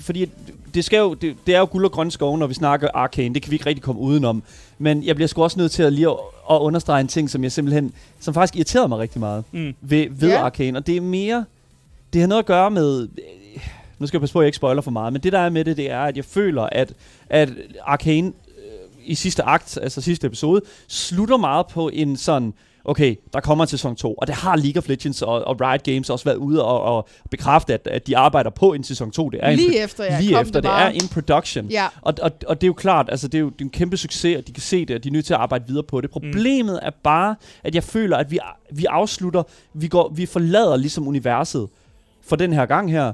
fordi 0.00 0.30
det, 0.74 0.84
skal 0.84 0.98
jo, 0.98 1.14
det, 1.14 1.36
det 1.46 1.54
er 1.54 1.58
jo 1.58 1.68
guld 1.70 1.84
og 1.84 1.92
grønne 1.92 2.10
skove, 2.10 2.38
når 2.38 2.46
vi 2.46 2.54
snakker 2.54 2.88
Arcane. 2.94 3.34
Det 3.34 3.42
kan 3.42 3.50
vi 3.50 3.54
ikke 3.54 3.66
rigtig 3.66 3.82
komme 3.82 4.00
udenom. 4.00 4.42
Men 4.78 5.04
jeg 5.04 5.14
bliver 5.14 5.28
sgu 5.28 5.42
også 5.42 5.58
nødt 5.58 5.72
til 5.72 5.82
at 5.82 5.92
lige 5.92 6.08
at, 6.08 6.16
at 6.50 6.58
understrege 6.58 7.00
en 7.00 7.08
ting, 7.08 7.30
som 7.30 7.42
jeg 7.42 7.52
simpelthen, 7.52 7.92
som 8.20 8.34
faktisk 8.34 8.56
irriterede 8.56 8.88
mig 8.88 8.98
rigtig 8.98 9.20
meget 9.20 9.44
Mm. 9.52 9.74
ved, 9.80 10.06
ved 10.10 10.28
Ja. 10.28 10.38
Arcane. 10.44 10.78
Og 10.78 10.86
det 10.86 10.96
er 10.96 11.00
mere, 11.00 11.44
det 12.12 12.20
har 12.20 12.28
noget 12.28 12.42
at 12.42 12.46
gøre 12.46 12.70
med, 12.70 13.08
nu 13.98 14.06
skal 14.06 14.18
jeg 14.18 14.22
passe 14.22 14.32
på, 14.32 14.38
at 14.38 14.42
jeg 14.42 14.48
ikke 14.48 14.56
spoiler 14.56 14.82
for 14.82 14.90
meget, 14.90 15.12
men 15.12 15.22
det 15.22 15.32
der 15.32 15.38
er 15.38 15.50
med 15.50 15.64
det, 15.64 15.76
det 15.76 15.90
er, 15.90 16.00
at 16.00 16.16
jeg 16.16 16.24
føler, 16.24 16.62
at, 16.62 16.92
at 17.30 17.48
Arcane 17.84 18.26
øh, 18.26 18.32
i 19.04 19.14
sidste 19.14 19.42
akt, 19.42 19.78
altså 19.82 20.00
sidste 20.00 20.26
episode, 20.26 20.60
slutter 20.88 21.36
meget 21.36 21.66
på 21.66 21.88
en 21.92 22.16
sådan, 22.16 22.54
okay, 22.88 23.16
der 23.32 23.40
kommer 23.40 23.64
en 23.64 23.68
sæson 23.68 23.96
2, 23.96 24.14
og 24.14 24.26
det 24.26 24.34
har 24.34 24.56
League 24.56 24.78
of 24.78 24.88
Legends 24.88 25.22
og, 25.22 25.44
og 25.44 25.60
Riot 25.60 25.82
Games 25.82 26.10
også 26.10 26.24
været 26.24 26.36
ude 26.36 26.64
og, 26.64 26.82
og 26.82 27.08
bekræfte, 27.30 27.74
at, 27.74 27.86
at 27.86 28.06
de 28.06 28.16
arbejder 28.16 28.50
på 28.50 28.72
en 28.72 28.84
sæson 28.84 29.10
2. 29.10 29.28
Det 29.28 29.40
er 29.42 29.50
Lige 29.50 29.78
en, 29.78 29.84
efter, 29.84 30.04
ja, 30.04 30.20
lige 30.20 30.32
kom 30.32 30.42
efter, 30.42 30.60
det 30.60 30.70
det 30.70 30.70
er 30.70 30.88
in 30.88 31.08
production. 31.12 31.66
Ja, 31.66 31.86
Og, 32.02 32.14
og, 32.22 32.30
og 32.46 32.60
det 32.60 32.66
er 32.66 32.68
jo 32.68 32.72
klart, 32.72 33.06
altså 33.10 33.28
det 33.28 33.38
er 33.38 33.42
jo 33.42 33.48
det 33.48 33.60
er 33.60 33.64
en 33.64 33.70
kæmpe 33.70 33.96
succes, 33.96 34.36
og 34.36 34.46
de 34.46 34.52
kan 34.52 34.62
se 34.62 34.84
det, 34.84 34.96
og 34.96 35.04
de 35.04 35.08
er 35.08 35.12
nødt 35.12 35.26
til 35.26 35.34
at 35.34 35.40
arbejde 35.40 35.64
videre 35.66 35.84
på 35.84 36.00
det. 36.00 36.10
Problemet 36.10 36.78
mm. 36.82 36.86
er 36.86 36.90
bare, 37.02 37.36
at 37.64 37.74
jeg 37.74 37.84
føler, 37.84 38.16
at 38.16 38.30
vi, 38.30 38.38
vi 38.72 38.84
afslutter, 38.84 39.42
vi, 39.74 39.88
går, 39.88 40.12
vi 40.14 40.26
forlader 40.26 40.76
ligesom 40.76 41.08
universet 41.08 41.68
for 42.22 42.36
den 42.36 42.52
her 42.52 42.66
gang 42.66 42.90
her, 42.90 43.12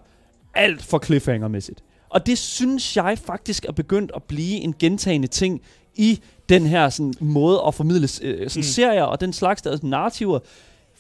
alt 0.55 0.83
for 0.83 0.99
cliffhanger-mæssigt. 1.05 1.83
Og 2.09 2.27
det 2.27 2.39
synes 2.39 2.97
jeg 2.97 3.19
faktisk 3.19 3.65
er 3.65 3.73
begyndt 3.73 4.13
at 4.17 4.23
blive 4.23 4.55
en 4.55 4.75
gentagende 4.79 5.29
ting 5.29 5.61
i 5.95 6.21
den 6.49 6.67
her 6.67 6.89
sådan, 6.89 7.15
måde 7.21 7.61
at 7.67 7.75
formidle 7.75 8.09
øh, 8.23 8.51
sådan 8.51 8.61
Mm. 8.61 8.63
serier 8.63 9.03
og 9.03 9.21
den 9.21 9.33
slags 9.33 9.63
der, 9.63 9.71
altså, 9.71 9.87
narrativer. 9.87 10.39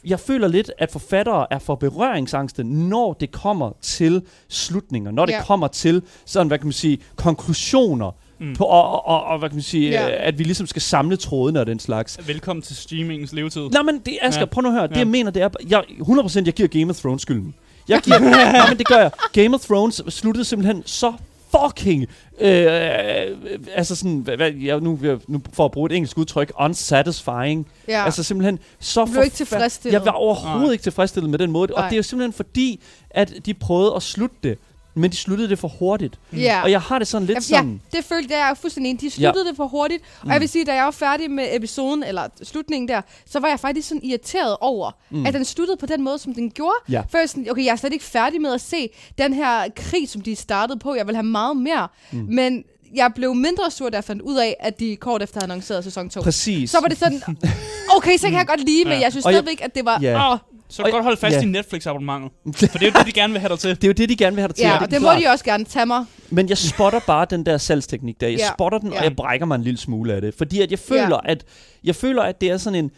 Jeg 0.07 0.21
føler 0.21 0.49
lidt, 0.49 0.71
at 0.79 0.91
forfattere 0.91 1.47
er 1.51 1.59
for 1.59 1.75
berøringsangste, 1.75 2.65
når 2.65 3.13
det 3.13 3.33
kommer 3.33 3.71
til 3.83 4.23
slutninger, 4.49 5.11
når 5.11 5.27
det 5.27 5.33
Ja. 5.33 5.43
kommer 5.45 5.69
til 5.69 6.03
sådan, 6.27 6.47
hvad 6.47 6.59
kan 6.59 6.67
man 6.67 6.73
sige, 6.73 6.99
konklusioner, 7.17 8.11
Mm. 8.39 8.57
på, 8.57 8.65
og, 8.65 9.07
og, 9.09 9.25
og, 9.25 9.39
hvad 9.39 9.49
kan 9.49 9.57
man 9.57 9.63
sige, 9.63 9.91
Ja. 9.91 10.09
øh, 10.09 10.17
at 10.27 10.39
vi 10.39 10.45
ligesom 10.45 10.67
skal 10.67 10.83
samle 10.83 11.17
trådene 11.17 11.61
og 11.61 11.67
den 11.67 11.79
slags. 11.79 12.19
Velkommen 12.29 12.63
til 12.63 12.77
streamingens 12.77 13.33
levetid. 13.33 13.63
Nej, 13.69 13.83
men 13.83 13.99
det, 14.07 14.19
Asger, 14.23 14.39
Ja. 14.41 14.45
ja. 14.45 14.45
prøv 14.51 14.63
nu 14.63 14.69
at 14.69 14.75
høre. 14.75 14.87
Det, 14.87 14.95
Ja. 14.95 14.99
jeg 14.99 15.07
mener, 15.09 15.31
det 15.31 15.43
er... 15.43 15.49
Jeg, 15.69 15.83
100% 16.01 16.47
jeg 16.47 16.55
giver 16.55 16.69
Game 16.69 16.91
of 16.91 16.97
Thrones 16.97 17.23
skylden. 17.23 17.55
Jeg 17.89 18.01
giver... 18.03 18.19
nej, 18.53 18.69
men 18.69 18.79
det 18.79 18.87
gør 18.87 18.99
jeg. 18.99 19.11
Game 19.33 19.55
of 19.55 19.61
Thrones 19.61 20.03
sluttede 20.09 20.45
simpelthen 20.45 20.83
så 20.87 21.13
fucking... 21.57 22.07
Øh, 22.41 22.65
øh, 22.65 23.37
altså 23.75 23.97
sådan... 23.97 24.19
Hvad, 24.19 24.37
hvad, 24.37 24.53
jeg, 24.53 24.81
nu, 24.81 24.99
jeg, 25.03 25.19
nu 25.29 25.41
for 25.53 25.65
at 25.65 25.71
bruge 25.71 25.91
et 25.91 25.97
engelsk 25.97 26.19
udtryk. 26.19 26.53
Unsatisfying. 26.61 27.67
ja. 27.89 28.05
Altså 28.05 28.23
simpelthen 28.23 28.59
så 28.81 29.05
Du 29.05 29.11
blev 29.11 29.25
ikke 29.25 29.37
tilfredsstillet. 29.37 29.99
Jeg 29.99 30.07
var 30.07 30.13
overhovedet 30.13 30.63
Nej. 30.63 30.73
ikke 30.73 30.83
tilfredsstillet 30.83 31.31
med 31.31 31.39
den 31.39 31.51
måde. 31.51 31.75
Og 31.75 31.81
Nej. 31.81 31.89
det 31.89 31.95
er 31.95 31.99
jo 31.99 32.03
simpelthen 32.03 32.33
fordi, 32.33 32.81
at 33.11 33.33
de 33.47 33.55
prøvede 33.55 33.93
at 33.97 34.03
slutte 34.03 34.37
det. 34.43 34.59
Men 34.97 35.11
de 35.11 35.17
sluttede 35.17 35.49
det 35.49 35.59
for 35.59 35.69
hurtigt. 35.69 36.19
ja. 36.33 36.61
Og 36.63 36.71
jeg 36.71 36.81
har 36.81 36.99
det 36.99 37.09
sådan 37.09 37.27
lidt 37.27 37.37
Ja, 37.37 37.41
sådan... 37.41 37.81
ja, 37.93 37.97
det 37.97 38.05
følte 38.05 38.35
jeg 38.35 38.51
er 38.51 38.55
fuldstændig 38.55 38.91
enig. 38.91 39.01
De 39.01 39.11
sluttede 39.11 39.45
ja. 39.45 39.49
det 39.49 39.57
for 39.57 39.67
hurtigt. 39.67 40.03
Og 40.23 40.29
jeg 40.33 40.41
vil 40.41 40.49
sige, 40.49 40.65
da 40.65 40.75
jeg 40.75 40.85
var 40.85 40.91
færdig 40.91 41.31
med 41.31 41.47
episoden, 41.57 42.03
eller 42.03 42.29
slutningen 42.43 42.89
der, 42.89 43.01
så 43.31 43.41
var 43.41 43.49
jeg 43.49 43.61
faktisk 43.61 43.89
sådan 43.89 44.01
irriteret 44.05 44.57
over, 44.61 44.91
mm. 45.11 45.27
at 45.27 45.35
den 45.35 45.45
sluttede 45.45 45.77
på 45.77 45.87
den 45.87 46.03
måde, 46.03 46.19
som 46.19 46.35
den 46.35 46.51
gjorde. 46.51 46.77
Ja. 46.89 47.03
For 47.11 47.19
jeg, 47.19 47.29
sådan, 47.29 47.51
okay, 47.51 47.65
jeg 47.65 47.73
er 47.73 47.77
slet 47.77 47.93
ikke 47.93 48.05
færdig 48.05 48.41
med 48.41 48.53
at 48.53 48.61
se 48.61 48.89
den 49.19 49.33
her 49.35 49.69
krig, 49.77 50.09
som 50.09 50.21
de 50.21 50.37
startede 50.37 50.79
på. 50.79 50.95
Jeg 50.95 51.07
vil 51.07 51.15
have 51.15 51.27
meget 51.27 51.57
mere. 51.57 51.89
Mm. 52.13 52.27
Men 52.31 52.65
jeg 52.95 53.13
blev 53.15 53.35
mindre 53.35 53.71
sur, 53.71 53.89
da 53.91 53.97
jeg 53.97 54.05
fandt 54.05 54.23
ud 54.23 54.37
af, 54.37 54.57
at 54.61 54.81
de 54.81 54.97
kort 54.97 55.23
efter 55.23 55.41
havde 55.41 55.53
annonceret 55.53 55.85
sæson 55.85 56.11
2. 56.11 56.21
Præcis. 56.21 56.71
Så 56.71 56.81
var 56.81 56.89
det 56.89 56.99
sådan, 56.99 57.23
okay, 57.97 58.17
så 58.17 58.27
kan 58.29 58.39
jeg 58.39 58.47
godt 58.47 58.61
lide, 58.61 58.85
men 58.85 58.93
Ja. 58.93 59.01
jeg 59.01 59.13
synes 59.13 59.27
Og 59.27 59.33
jeg- 59.33 59.39
stadigvæk, 59.43 59.65
at 59.65 59.75
det 59.75 59.85
var... 59.85 59.99
Ja. 60.03 60.33
Åh, 60.33 60.39
Så 60.75 60.83
Og- 60.83 60.91
godt 60.91 61.03
holde 61.03 61.17
fast 61.17 61.37
ja. 61.37 61.43
i 61.43 61.45
Netflix-abonnementet. 61.45 62.31
For 62.71 62.79
det 62.79 62.83
er 62.89 62.91
jo 62.95 62.99
det, 62.99 63.07
de 63.07 63.13
gerne 63.13 63.33
vil 63.33 63.41
have 63.41 63.49
dig 63.49 63.59
til. 63.59 63.71
Det 63.77 63.85
er 63.85 63.89
jo 63.89 63.93
det, 63.93 64.09
de 64.09 64.17
gerne 64.17 64.37
vil 64.37 64.41
have 64.41 64.49
dig 64.49 64.57
til. 64.57 64.63
ja, 64.63 64.71
og 64.73 64.79
og 64.79 64.81
det 64.85 64.91
det 64.91 65.03
må 65.03 65.09
klart. 65.09 65.23
de 65.23 65.27
også 65.29 65.45
gerne 65.45 65.65
tage 65.65 65.87
mig. 65.87 66.05
Men 66.31 66.49
jeg 66.49 66.59
spotter 66.59 67.01
bare 67.07 67.27
den 67.31 67.47
der 67.47 67.59
salgsteknik 67.59 68.21
der. 68.21 68.27
Jeg 68.29 68.39
Ja. 68.39 68.49
spotter 68.55 68.79
den, 68.79 68.89
og 68.89 68.95
Ja. 68.99 69.03
jeg 69.03 69.17
brækker 69.17 69.47
mig 69.47 69.55
en 69.55 69.63
lille 69.63 69.79
smule 69.79 70.15
af 70.15 70.21
det. 70.21 70.35
Fordi 70.39 70.61
at 70.61 70.71
jeg 70.71 70.79
føler, 70.79 71.17
at 71.17 71.45
jeg 71.85 71.97
føler, 71.97 72.23
at 72.23 72.41
det 72.41 72.51
er 72.51 72.57
sådan 72.57 72.79
en... 72.85 72.91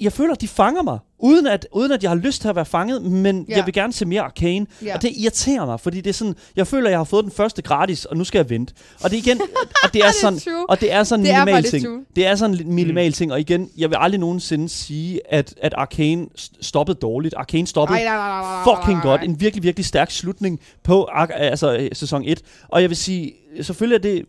Jeg 0.00 0.12
føler, 0.12 0.32
at 0.34 0.40
de 0.40 0.48
fanger 0.48 0.82
mig, 0.82 0.98
uden 1.18 1.46
at, 1.46 1.66
uden 1.72 1.92
at 1.92 2.02
jeg 2.02 2.10
har 2.10 2.16
lyst 2.16 2.40
til 2.40 2.48
at 2.48 2.56
være 2.56 2.64
fanget, 2.64 3.02
men 3.02 3.46
Ja. 3.48 3.56
jeg 3.56 3.66
vil 3.66 3.74
gerne 3.74 3.92
se 3.92 4.06
mere 4.06 4.22
Arcane. 4.22 4.66
Ja. 4.84 4.94
Og 4.94 5.02
det 5.02 5.10
irriterer 5.16 5.66
mig, 5.66 5.80
fordi 5.80 6.00
det 6.00 6.10
er 6.10 6.14
sådan, 6.14 6.34
jeg 6.56 6.66
føler, 6.66 6.86
at 6.86 6.90
jeg 6.90 6.98
har 6.98 7.04
fået 7.04 7.24
den 7.24 7.32
første 7.32 7.62
gratis, 7.62 8.04
og 8.04 8.16
nu 8.16 8.24
skal 8.24 8.38
jeg 8.38 8.50
vente. 8.50 8.74
Og 9.04 9.10
det 9.10 9.16
er 9.16 9.20
igen, 9.22 9.40
og 9.40 9.48
det 9.48 9.72
er 9.84 9.88
Det 9.92 10.04
er 10.04 10.12
sådan, 10.20 10.38
og 10.68 10.80
det 10.80 10.92
er 10.92 11.04
sådan 11.04 11.20
en 11.20 11.26
Det 11.26 11.34
er 11.34 11.44
minimal 11.44 11.64
ting. 11.64 11.84
true. 11.86 12.04
Det 12.16 12.26
er 12.26 12.34
sådan 12.36 12.60
en 12.60 12.74
minimal 12.74 13.08
Mm. 13.08 13.12
ting, 13.12 13.32
og 13.32 13.40
igen, 13.40 13.70
jeg 13.78 13.90
vil 13.90 13.96
aldrig 14.00 14.20
nogensinde 14.20 14.68
sige, 14.68 15.20
at, 15.34 15.54
at 15.62 15.74
Arcane 15.76 16.26
st- 16.38 16.52
stoppede 16.60 16.98
dårligt. 17.02 17.34
Arcane 17.36 17.66
stoppede 17.66 17.98
Ej, 17.98 18.04
nej, 18.04 18.16
nej, 18.16 18.26
nej, 18.28 18.40
nej, 18.40 18.64
nej, 18.64 18.76
fucking 18.76 18.98
nej, 18.98 19.02
godt. 19.06 19.20
nej. 19.20 19.24
En 19.30 19.40
virkelig, 19.40 19.62
virkelig 19.62 19.84
stærk 19.86 20.10
slutning 20.10 20.60
på 20.82 21.08
altså, 21.14 21.76
øh, 21.76 21.88
sæson 21.92 22.22
1. 22.26 22.40
Og 22.68 22.80
jeg 22.82 22.90
vil 22.90 22.96
sige, 22.96 23.32
selvfølgelig 23.62 23.96
er 23.96 24.00
det 24.14 24.24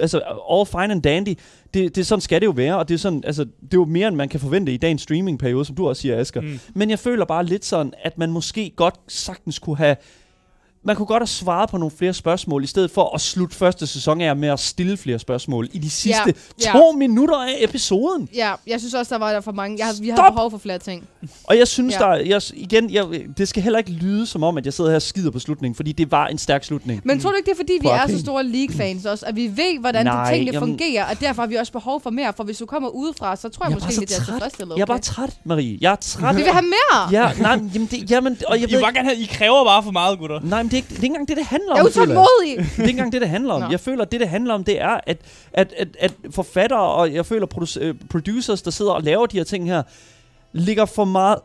altså, 0.00 0.18
all 0.50 0.66
fine 0.66 0.92
and 0.92 1.02
dandy. 1.02 1.34
Det, 1.74 1.96
det, 1.96 2.06
sådan 2.06 2.20
skal 2.20 2.40
det 2.40 2.46
jo 2.46 2.50
være, 2.50 2.78
og 2.78 2.88
det 2.88 2.94
er, 2.94 2.98
sådan, 2.98 3.22
altså, 3.26 3.44
det 3.44 3.74
er 3.74 3.78
jo 3.78 3.84
mere, 3.84 4.08
end 4.08 4.16
man 4.16 4.28
kan 4.28 4.40
forvente 4.40 4.72
i 4.72 4.76
dagens 4.76 5.02
streamingperiode, 5.02 5.64
som 5.64 5.76
du 5.76 5.88
også 5.88 6.02
siger, 6.02 6.20
Asger. 6.20 6.40
Mm. 6.40 6.60
Men 6.74 6.90
jeg 6.90 6.98
føler 6.98 7.24
bare 7.24 7.44
lidt 7.44 7.64
sådan, 7.64 7.92
at 8.02 8.18
man 8.18 8.30
måske 8.30 8.72
godt 8.76 8.94
sagtens 9.08 9.58
kunne 9.58 9.76
have 9.76 9.96
man 10.84 10.96
kunne 10.96 11.06
godt 11.06 11.20
have 11.20 11.26
svaret 11.26 11.70
på 11.70 11.76
nogle 11.76 11.90
flere 11.98 12.14
spørgsmål, 12.14 12.64
i 12.64 12.66
stedet 12.66 12.90
for 12.90 13.14
at 13.14 13.20
slutte 13.20 13.56
første 13.56 13.86
sæson 13.86 14.20
af 14.20 14.36
med 14.36 14.48
at 14.48 14.60
stille 14.60 14.96
flere 14.96 15.18
spørgsmål 15.18 15.68
i 15.72 15.78
de 15.78 15.90
sidste 15.90 16.34
ja. 16.64 16.72
to 16.72 16.92
minutter 16.92 17.36
af 17.36 17.54
episoden. 17.60 18.28
Ja, 18.34 18.52
jeg 18.66 18.80
synes 18.80 18.94
også, 18.94 19.14
der 19.14 19.18
var 19.18 19.32
der 19.32 19.40
for 19.40 19.52
mange. 19.52 19.78
Jeg, 19.78 19.86
har- 19.86 19.94
vi 20.00 20.08
har 20.08 20.30
behov 20.30 20.50
for 20.50 20.58
flere 20.58 20.78
ting. 20.78 21.04
Og 21.44 21.58
jeg 21.58 21.68
synes, 21.68 21.94
Ja. 21.94 22.10
ja. 22.12 22.18
der, 22.18 22.24
jeg, 22.24 22.42
igen, 22.54 22.90
jeg, 22.90 23.04
det 23.38 23.48
skal 23.48 23.62
heller 23.62 23.78
ikke 23.78 23.90
lyde 23.90 24.26
som 24.26 24.42
om, 24.42 24.58
at 24.58 24.64
jeg 24.64 24.72
sidder 24.72 24.90
her 24.90 24.96
og 24.96 25.02
skider 25.02 25.30
på 25.30 25.38
slutningen, 25.38 25.74
fordi 25.76 25.92
det 25.92 26.10
var 26.10 26.26
en 26.26 26.38
stærk 26.38 26.64
slutning. 26.64 27.00
Men 27.04 27.20
tror 27.20 27.30
du 27.30 27.36
ikke, 27.36 27.46
det 27.46 27.52
er 27.52 27.56
fordi, 27.56 27.72
vi 27.80 27.88
er 27.88 28.06
så 28.08 28.18
store 28.20 28.44
League-fans 28.44 29.06
også, 29.06 29.26
at 29.26 29.36
vi 29.36 29.42
ved, 29.56 29.78
hvordan 29.80 30.06
Nej, 30.06 30.24
de 30.24 30.30
tingene 30.36 30.52
jamen- 30.52 30.68
fungerer, 30.68 31.04
og 31.04 31.20
derfor 31.20 31.42
har 31.42 31.46
vi 31.46 31.54
også 31.54 31.72
behov 31.72 32.00
for 32.02 32.10
mere, 32.10 32.32
for 32.36 32.44
hvis 32.44 32.58
du 32.58 32.66
kommer 32.66 32.88
udefra, 32.88 33.36
så 33.36 33.48
tror 33.48 33.64
jeg, 33.66 33.70
Jeg 33.70 33.76
måske, 33.76 33.86
bare 33.86 33.92
så 33.94 34.00
vi 34.00 34.04
er 34.04 34.24
tilfredsstillet. 34.24 34.76
Jeg 34.76 34.82
er 34.82 34.86
bare 34.86 34.94
okay? 34.94 35.02
træt, 35.04 35.30
Marie. 35.44 35.78
Jeg 35.80 35.92
er 35.92 35.96
træt. 35.96 36.36
Vi 36.36 36.42
vil 36.42 36.52
have 36.52 36.62
mere! 36.64 37.08
Ja, 37.12 37.32
nej, 37.42 37.56
men- 37.56 37.70
jamen, 37.74 37.88
det, 37.90 38.10
jamen, 38.10 38.36
og 38.48 38.60
jeg 38.60 38.68
I, 38.68 38.72
ved 38.72 38.78
vil 38.78 38.82
bare 38.84 38.94
gerne 38.94 39.08
have, 39.08 39.20
I 39.20 39.24
kræver 39.32 39.64
bare 39.64 39.82
for 39.82 39.90
meget, 39.90 40.18
gutter. 40.18 40.40
Nej, 40.42 40.62
men 40.62 40.70
det 40.74 40.80
er, 40.80 40.82
ikke, 40.82 40.88
det 40.88 40.98
er 40.98 41.02
ikke 41.02 41.06
engang 41.06 41.28
det, 41.28 41.36
det 41.36 41.44
handler 41.46 41.72
om. 41.72 41.76
Jeg 41.76 41.84
er 41.84 41.88
utålmodig! 41.88 42.58
Det 42.58 42.78
er 42.78 42.82
ikke 42.82 42.90
engang 42.90 43.12
det, 43.12 43.20
det 43.20 43.28
handler 43.28 43.54
om. 43.54 43.60
Nå. 43.60 43.70
Jeg 43.70 43.80
føler, 43.80 44.02
at 44.02 44.12
det, 44.12 44.20
det 44.20 44.28
handler 44.28 44.54
om, 44.54 44.64
det 44.64 44.80
er, 44.80 45.00
at, 45.06 45.18
at, 45.52 45.74
at, 45.76 45.88
at 46.00 46.12
forfattere 46.30 46.80
og 46.80 47.14
jeg 47.14 47.26
føler 47.26 47.76
øh, 47.80 47.94
producers, 48.10 48.62
der 48.62 48.70
sidder 48.70 48.92
og 48.92 49.02
laver 49.02 49.26
de 49.26 49.36
her 49.36 49.44
ting 49.44 49.66
her, 49.66 49.82
ligger 50.52 50.84
for 50.84 51.04
meget 51.04 51.38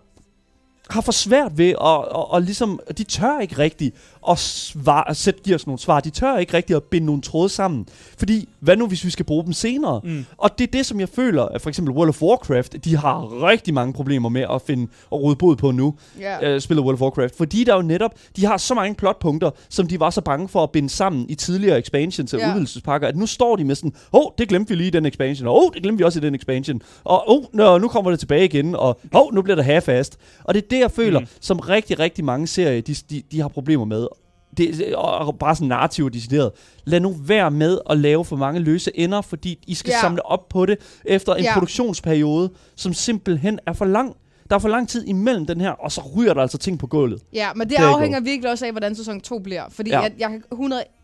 har 0.90 1.02
for 1.02 1.12
svært 1.12 1.58
ved 1.58 1.70
at, 1.70 1.78
og, 1.78 2.32
og 2.32 2.42
ligesom, 2.42 2.80
de 2.98 3.04
tør 3.04 3.40
ikke 3.40 3.58
rigtigt 3.58 3.96
at 4.30 4.40
svar, 4.40 5.14
sætte, 5.14 5.40
give 5.44 5.56
os 5.56 5.68
nogle 5.68 5.80
svar. 5.80 6.00
De 6.00 6.10
tør 6.10 6.38
ikke 6.38 6.54
rigtig 6.54 6.76
at 6.76 6.84
binde 6.84 7.06
nogle 7.06 7.22
tråde 7.22 7.50
sammen. 7.50 7.88
Fordi, 8.18 8.50
hvad 8.60 8.78
nu 8.78 8.88
hvis 8.88 9.06
vi 9.06 9.10
skal 9.10 9.26
bruge 9.26 9.46
dem 9.46 9.54
senere? 9.54 10.02
Mm. 10.04 10.26
Og 10.38 10.60
det 10.60 10.68
er 10.68 10.72
det, 10.72 10.86
som 10.86 11.00
jeg 11.00 11.10
føler, 11.10 11.44
at 11.44 11.62
for 11.62 11.70
eksempel 11.70 11.94
World 11.96 12.10
of 12.10 12.22
Warcraft, 12.22 12.86
de 12.86 12.96
har 12.98 13.44
rigtig 13.48 13.74
mange 13.74 13.94
problemer 13.94 14.30
med 14.30 14.46
at 14.52 14.62
finde 14.62 14.88
og 15.10 15.22
rode 15.22 15.36
bod 15.36 15.56
på 15.56 15.72
nu, 15.72 15.96
Ja. 16.20 16.50
øh, 16.50 16.62
spiller 16.62 16.84
World 16.84 16.96
of 16.96 17.02
Warcraft. 17.02 17.38
Fordi 17.38 17.64
der 17.64 17.76
jo 17.76 17.82
netop, 17.82 18.12
de 18.36 18.46
har 18.46 18.58
så 18.58 18.74
mange 18.74 18.96
plotpunkter, 18.96 19.52
som 19.70 19.88
de 19.88 20.00
var 20.00 20.10
så 20.10 20.22
bange 20.22 20.48
for 20.48 20.64
at 20.64 20.72
binde 20.72 20.90
sammen 20.90 21.26
i 21.30 21.36
tidligere 21.36 21.80
expansions 21.80 22.34
og 22.34 22.40
Ja. 22.40 22.50
udvidelsespakker, 22.50 23.08
at 23.08 23.18
nu 23.18 23.26
står 23.26 23.56
de 23.56 23.64
med 23.64 23.76
sådan, 23.76 23.94
åh, 24.14 24.22
oh, 24.26 24.32
det 24.38 24.50
glemte 24.50 24.70
vi 24.70 24.76
lige 24.76 24.88
i 24.88 24.92
den 24.92 25.06
expansion, 25.06 25.48
og 25.48 25.64
oh, 25.64 25.70
det 25.74 25.82
glemte 25.84 25.98
vi 25.98 26.04
også 26.04 26.20
i 26.20 26.22
den 26.22 26.36
expansion, 26.36 26.82
og 27.04 27.24
oh, 27.30 27.44
nå, 27.54 27.78
nu 27.78 27.88
kommer 27.88 28.12
det 28.12 28.20
tilbage 28.20 28.46
igen, 28.46 28.76
og 28.76 29.00
oh, 29.14 29.34
nu 29.34 29.42
bliver 29.42 29.56
det 29.56 29.66
half-fast. 29.66 30.18
Og 30.44 30.54
det 30.54 30.64
er 30.64 30.68
det, 30.70 30.80
jeg 30.80 30.92
føler, 30.92 31.20
mm. 31.20 31.26
som 31.42 31.60
rigtig, 31.60 32.00
rigtig 32.00 32.26
mange 32.26 32.48
serier, 32.48 32.82
de, 32.82 32.94
de, 33.10 33.24
de 33.32 33.42
har 33.42 33.48
problemer 33.48 33.86
med. 33.86 34.08
Det, 34.58 34.96
og 34.96 35.38
bare 35.40 35.56
sådan 35.56 35.68
narrativ 35.68 36.10
decideret. 36.12 36.52
Lad 36.86 37.00
nu 37.00 37.16
være 37.22 37.52
med 37.52 37.80
at 37.90 37.98
lave 37.98 38.26
for 38.26 38.36
mange 38.36 38.60
løse 38.60 38.92
ender, 39.00 39.22
fordi 39.22 39.60
I 39.68 39.74
skal 39.74 39.92
Ja. 39.92 40.02
samle 40.02 40.26
op 40.26 40.50
på 40.50 40.66
det 40.66 40.78
efter 41.06 41.36
en 41.36 41.44
Ja. 41.44 41.54
produktionsperiode, 41.54 42.50
som 42.76 42.94
simpelthen 42.94 43.60
er 43.66 43.74
for 43.74 43.86
lang. 43.86 44.16
Der 44.50 44.56
er 44.56 44.60
for 44.60 44.70
lang 44.70 44.90
tid 44.90 45.08
imellem 45.08 45.46
den 45.46 45.62
her, 45.62 45.70
og 45.72 45.92
så 45.92 46.02
ryger 46.18 46.34
der 46.34 46.42
altså 46.42 46.58
ting 46.58 46.80
på 46.80 46.88
gulvet. 46.88 47.22
Ja, 47.34 47.50
men 47.56 47.70
det 47.70 47.78
you 47.80 47.86
afhænger 47.86 48.20
virkelig 48.20 48.52
også 48.52 48.66
af, 48.66 48.72
hvordan 48.72 48.96
sæson 48.96 49.22
2 49.22 49.40
bliver. 49.40 49.64
Fordi 49.70 49.90
ja. 49.90 50.00
jeg, 50.00 50.12
jeg 50.20 50.32
er 50.52 50.56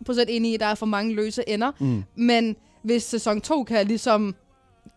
100% 0.10 0.26
enig 0.30 0.52
i, 0.52 0.54
at 0.54 0.60
der 0.60 0.66
er 0.66 0.76
for 0.76 0.86
mange 0.86 1.16
løse 1.16 1.50
ender. 1.50 1.72
Mm. 1.80 2.04
Men 2.16 2.56
hvis 2.84 3.04
sæson 3.04 3.42
2 3.42 3.64
kan 3.64 3.88
ligesom 3.88 4.36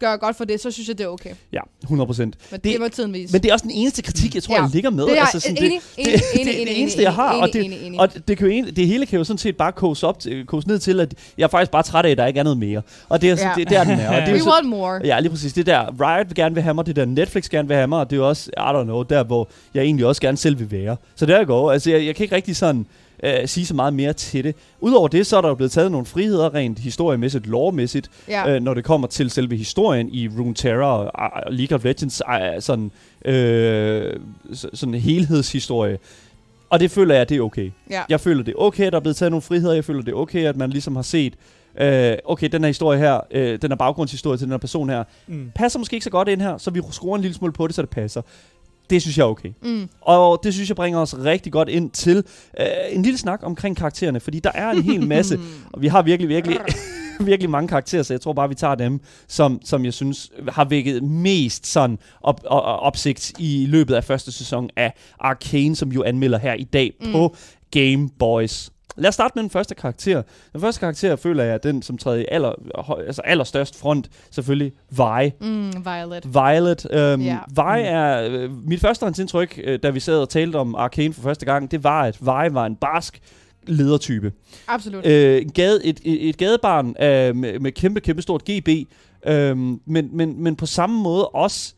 gøre 0.00 0.18
godt 0.18 0.36
for 0.36 0.44
det, 0.44 0.60
så 0.60 0.70
synes 0.70 0.88
jeg, 0.88 0.98
det 0.98 1.04
er 1.04 1.08
okay. 1.08 1.30
Ja, 1.52 1.60
100 1.82 2.06
procent. 2.06 2.36
Men 2.50 2.60
det, 2.60 2.72
Det- 2.72 2.80
må 2.80 2.88
tiden 2.88 3.12
vise. 3.12 3.32
Men 3.32 3.42
det 3.42 3.48
er 3.48 3.52
også 3.52 3.62
den 3.62 3.70
eneste 3.74 4.02
kritik, 4.02 4.34
jeg 4.34 4.42
tror, 4.42 4.54
Ja. 4.54 4.62
jeg 4.62 4.70
ligger 4.72 4.90
med. 4.90 5.04
det 5.06 5.18
er 5.18 5.20
altså, 5.20 5.40
sådan, 5.40 5.56
enig, 5.56 5.70
det, 5.70 5.80
enig, 6.06 6.12
det, 6.14 6.22
enig, 6.34 6.46
det, 6.46 6.54
enig, 6.60 6.66
det 6.68 6.80
eneste, 6.80 7.02
jeg 7.02 7.12
har. 7.14 7.30
enig, 7.32 7.42
og 7.42 7.52
det, 7.52 7.64
enig, 7.64 7.86
enig. 7.86 8.00
og 8.00 8.28
det, 8.28 8.38
kan 8.38 8.46
jo, 8.46 8.52
egentlig- 8.52 8.76
det 8.76 8.86
hele 8.86 9.06
kan 9.06 9.18
jo 9.18 9.24
sådan 9.24 9.38
set 9.38 9.56
bare 9.56 9.72
kose, 9.72 10.06
op 10.06 10.18
til, 10.20 10.46
kose 10.46 10.68
ned 10.68 10.78
til, 10.78 11.00
at 11.00 11.14
jeg 11.38 11.44
er 11.44 11.48
faktisk 11.48 11.70
bare 11.70 11.82
træt 11.82 12.06
af, 12.06 12.10
at 12.10 12.18
der 12.18 12.26
ikke 12.26 12.40
er 12.40 12.44
noget 12.44 12.58
mere. 12.58 12.82
Og 13.08 13.22
det 13.22 13.30
er, 13.30 13.36
sådan, 13.36 13.50
Ja. 13.56 13.60
det, 13.60 13.68
det 13.68 13.76
er 13.78 13.84
den 13.84 14.00
er. 14.00 14.08
Og 14.08 14.20
det 14.20 14.28
er 14.28 14.32
We 14.32 14.38
så, 14.40 14.50
want 14.50 14.66
more. 14.68 15.00
Ja, 15.04 15.20
lige 15.20 15.30
præcis. 15.30 15.52
Det 15.52 15.66
der 15.66 16.00
Riot 16.00 16.26
vil 16.28 16.34
gerne 16.34 16.54
vil 16.54 16.62
have 16.62 16.74
mig, 16.74 16.86
det 16.86 16.96
der 16.96 17.04
Netflix 17.04 17.48
gerne 17.48 17.68
vil 17.68 17.76
have 17.76 17.86
mig, 17.88 17.98
og 18.00 18.10
det 18.10 18.16
er 18.16 18.20
jo 18.20 18.28
også, 18.28 18.50
I 18.56 18.60
don't 18.60 18.82
know, 18.84 19.02
der 19.02 19.24
hvor 19.24 19.48
jeg 19.74 19.82
egentlig 19.82 20.06
også 20.06 20.20
gerne 20.20 20.36
selv 20.36 20.58
vil 20.58 20.70
være. 20.70 20.96
Så 21.16 21.26
der 21.26 21.44
går. 21.44 21.72
Altså, 21.72 21.90
jeg, 21.90 22.06
jeg 22.06 22.16
kan 22.16 22.24
ikke 22.24 22.34
rigtig 22.34 22.56
sådan 22.56 22.86
øh, 23.22 23.48
sige 23.48 23.66
så 23.66 23.74
meget 23.74 23.94
mere 23.94 24.12
til 24.12 24.44
det. 24.44 24.56
Udover 24.80 25.08
det, 25.08 25.26
så 25.26 25.36
er 25.36 25.40
der 25.40 25.48
jo 25.48 25.54
blevet 25.54 25.72
taget 25.72 25.90
nogle 25.92 26.06
friheder 26.06 26.54
rent 26.54 26.78
historiemæssigt, 26.78 27.46
lovmæssigt, 27.46 28.10
Ja. 28.28 28.54
øh, 28.54 28.62
når 28.62 28.74
det 28.74 28.84
kommer 28.84 29.06
til 29.08 29.30
selve 29.30 29.56
historien 29.56 30.08
i 30.12 30.28
Runeterra 30.28 30.98
og, 31.04 31.10
og 31.46 31.52
League 31.52 31.74
of 31.76 31.84
Legends, 31.84 32.22
øh, 32.30 32.62
sådan, 32.62 32.90
øh, 33.24 34.16
så- 34.52 34.70
sådan 34.74 34.94
en 34.94 35.00
helhedshistorie. 35.00 35.98
Og 36.70 36.80
det 36.80 36.90
føler 36.90 37.14
jeg, 37.14 37.28
det 37.28 37.36
er 37.36 37.40
okay. 37.40 37.70
ja. 37.90 38.02
Jeg 38.08 38.20
føler, 38.20 38.42
det 38.44 38.52
er 38.52 38.58
okay, 38.62 38.84
at 38.86 38.92
der 38.92 38.98
er 38.98 39.02
blevet 39.02 39.16
taget 39.16 39.30
nogle 39.32 39.42
friheder. 39.42 39.74
Jeg 39.74 39.84
føler, 39.84 40.02
det 40.02 40.12
er 40.12 40.16
okay, 40.16 40.44
at 40.44 40.56
man 40.56 40.70
ligesom 40.70 40.96
har 40.96 41.02
set, 41.02 41.34
øh, 41.80 42.16
okay, 42.24 42.48
den 42.52 42.62
her 42.62 42.66
historie 42.68 42.98
her, 42.98 43.20
øh, 43.30 43.62
den 43.62 43.70
her 43.70 43.76
baggrundshistorie 43.76 44.38
til 44.38 44.44
den 44.44 44.52
her 44.52 44.58
person 44.58 44.88
her, 44.88 45.04
Mm. 45.26 45.50
passer 45.54 45.78
måske 45.78 45.94
ikke 45.94 46.04
så 46.04 46.10
godt 46.10 46.28
ind 46.28 46.40
her, 46.42 46.58
så 46.58 46.70
vi 46.70 46.80
skruer 46.90 47.16
en 47.16 47.22
lille 47.22 47.34
smule 47.34 47.52
på 47.52 47.66
det, 47.66 47.74
så 47.74 47.82
det 47.82 47.90
passer. 47.90 48.22
Det 48.90 49.02
synes 49.02 49.18
jeg 49.18 49.24
er 49.24 49.28
okay. 49.28 49.52
Mm. 49.62 49.88
Og 50.00 50.40
det 50.42 50.54
synes 50.54 50.68
jeg 50.68 50.76
bringer 50.76 51.00
os 51.00 51.18
rigtig 51.18 51.52
godt 51.52 51.68
ind 51.68 51.90
til 51.90 52.24
øh, 52.60 52.66
en 52.90 53.02
lille 53.02 53.18
snak 53.18 53.40
omkring 53.42 53.76
karaktererne, 53.76 54.20
fordi 54.20 54.40
der 54.40 54.50
er 54.54 54.70
en 54.70 54.82
hel 54.82 55.06
masse, 55.06 55.40
og 55.72 55.82
vi 55.82 55.86
har 55.86 56.02
virkelig, 56.02 56.28
virkelig, 56.28 56.58
virkelig 57.20 57.50
mange 57.50 57.68
karakterer, 57.68 58.02
så 58.02 58.12
jeg 58.12 58.20
tror 58.20 58.32
bare, 58.32 58.48
vi 58.48 58.54
tager 58.54 58.74
dem, 58.74 59.00
som, 59.28 59.60
som 59.64 59.84
jeg 59.84 59.94
synes 59.94 60.30
har 60.48 60.64
vækket 60.64 61.02
mest 61.02 61.66
sådan 61.66 61.98
op, 62.20 62.40
op, 62.46 62.62
opsigt 62.82 63.32
i 63.38 63.66
løbet 63.68 63.94
af 63.94 64.04
første 64.04 64.32
sæson 64.32 64.70
af 64.76 64.92
Arcane, 65.20 65.76
som 65.76 65.92
jo 65.92 66.02
anmelder 66.02 66.38
her 66.38 66.54
i 66.54 66.64
dag 66.64 66.92
mm. 67.00 67.12
På 67.12 67.36
Game 67.70 68.08
Boys. 68.18 68.70
Lad 68.98 69.08
os 69.08 69.14
starte 69.14 69.32
med 69.34 69.42
den 69.42 69.50
første 69.50 69.74
karakter. 69.74 70.22
Den 70.52 70.60
første 70.60 70.80
karakter 70.80 71.16
føler 71.16 71.44
jeg 71.44 71.54
er 71.54 71.58
den, 71.58 71.82
som 71.82 71.98
træder 71.98 72.18
i 72.18 72.24
aller, 72.28 72.52
altså 73.06 73.22
allerstørst 73.24 73.78
front, 73.78 74.10
selvfølgelig 74.30 74.72
Vi. 74.90 75.32
Mm, 75.40 75.72
Violet. 75.84 76.34
Violet. 76.34 76.86
Øhm, 76.90 77.22
Ja. 77.22 77.38
Vi 77.48 77.82
er... 77.84 78.28
Øh, 78.30 78.66
mit 78.66 78.80
førstehåndsindtryk, 78.80 79.60
øh, 79.64 79.78
da 79.82 79.90
vi 79.90 80.00
sad 80.00 80.18
og 80.18 80.28
talte 80.28 80.56
om 80.56 80.74
Arcane 80.74 81.14
for 81.14 81.22
første 81.22 81.46
gang, 81.46 81.70
det 81.70 81.84
var, 81.84 82.02
at 82.02 82.16
Vi 82.20 82.54
var 82.54 82.66
en 82.66 82.76
barsk 82.76 83.20
ledertype. 83.66 84.32
Absolut. 84.68 85.06
Øh, 85.06 85.42
gade, 85.54 85.84
et, 85.84 86.00
et, 86.04 86.28
et 86.28 86.36
gadebarn 86.36 86.86
øh, 86.88 87.36
med, 87.36 87.58
med 87.58 87.72
kæmpe, 87.72 88.00
kæmpe 88.00 88.22
stort 88.22 88.44
GB, 88.44 88.68
øh, 89.26 89.56
men, 89.56 90.08
men, 90.12 90.42
men 90.42 90.56
på 90.56 90.66
samme 90.66 91.02
måde 91.02 91.28
også 91.28 91.74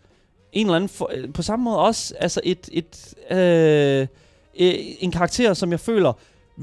en 0.52 0.66
eller 0.66 0.76
anden 0.76 0.88
for, 0.88 1.10
øh, 1.14 1.32
på 1.32 1.42
samme 1.42 1.64
måde 1.64 1.78
også 1.78 2.14
altså 2.20 2.40
et, 2.44 2.68
et 2.72 3.14
øh, 3.30 4.00
øh, 4.60 4.74
en 5.00 5.10
karakter, 5.10 5.54
som 5.54 5.70
jeg 5.70 5.80
føler 5.80 6.12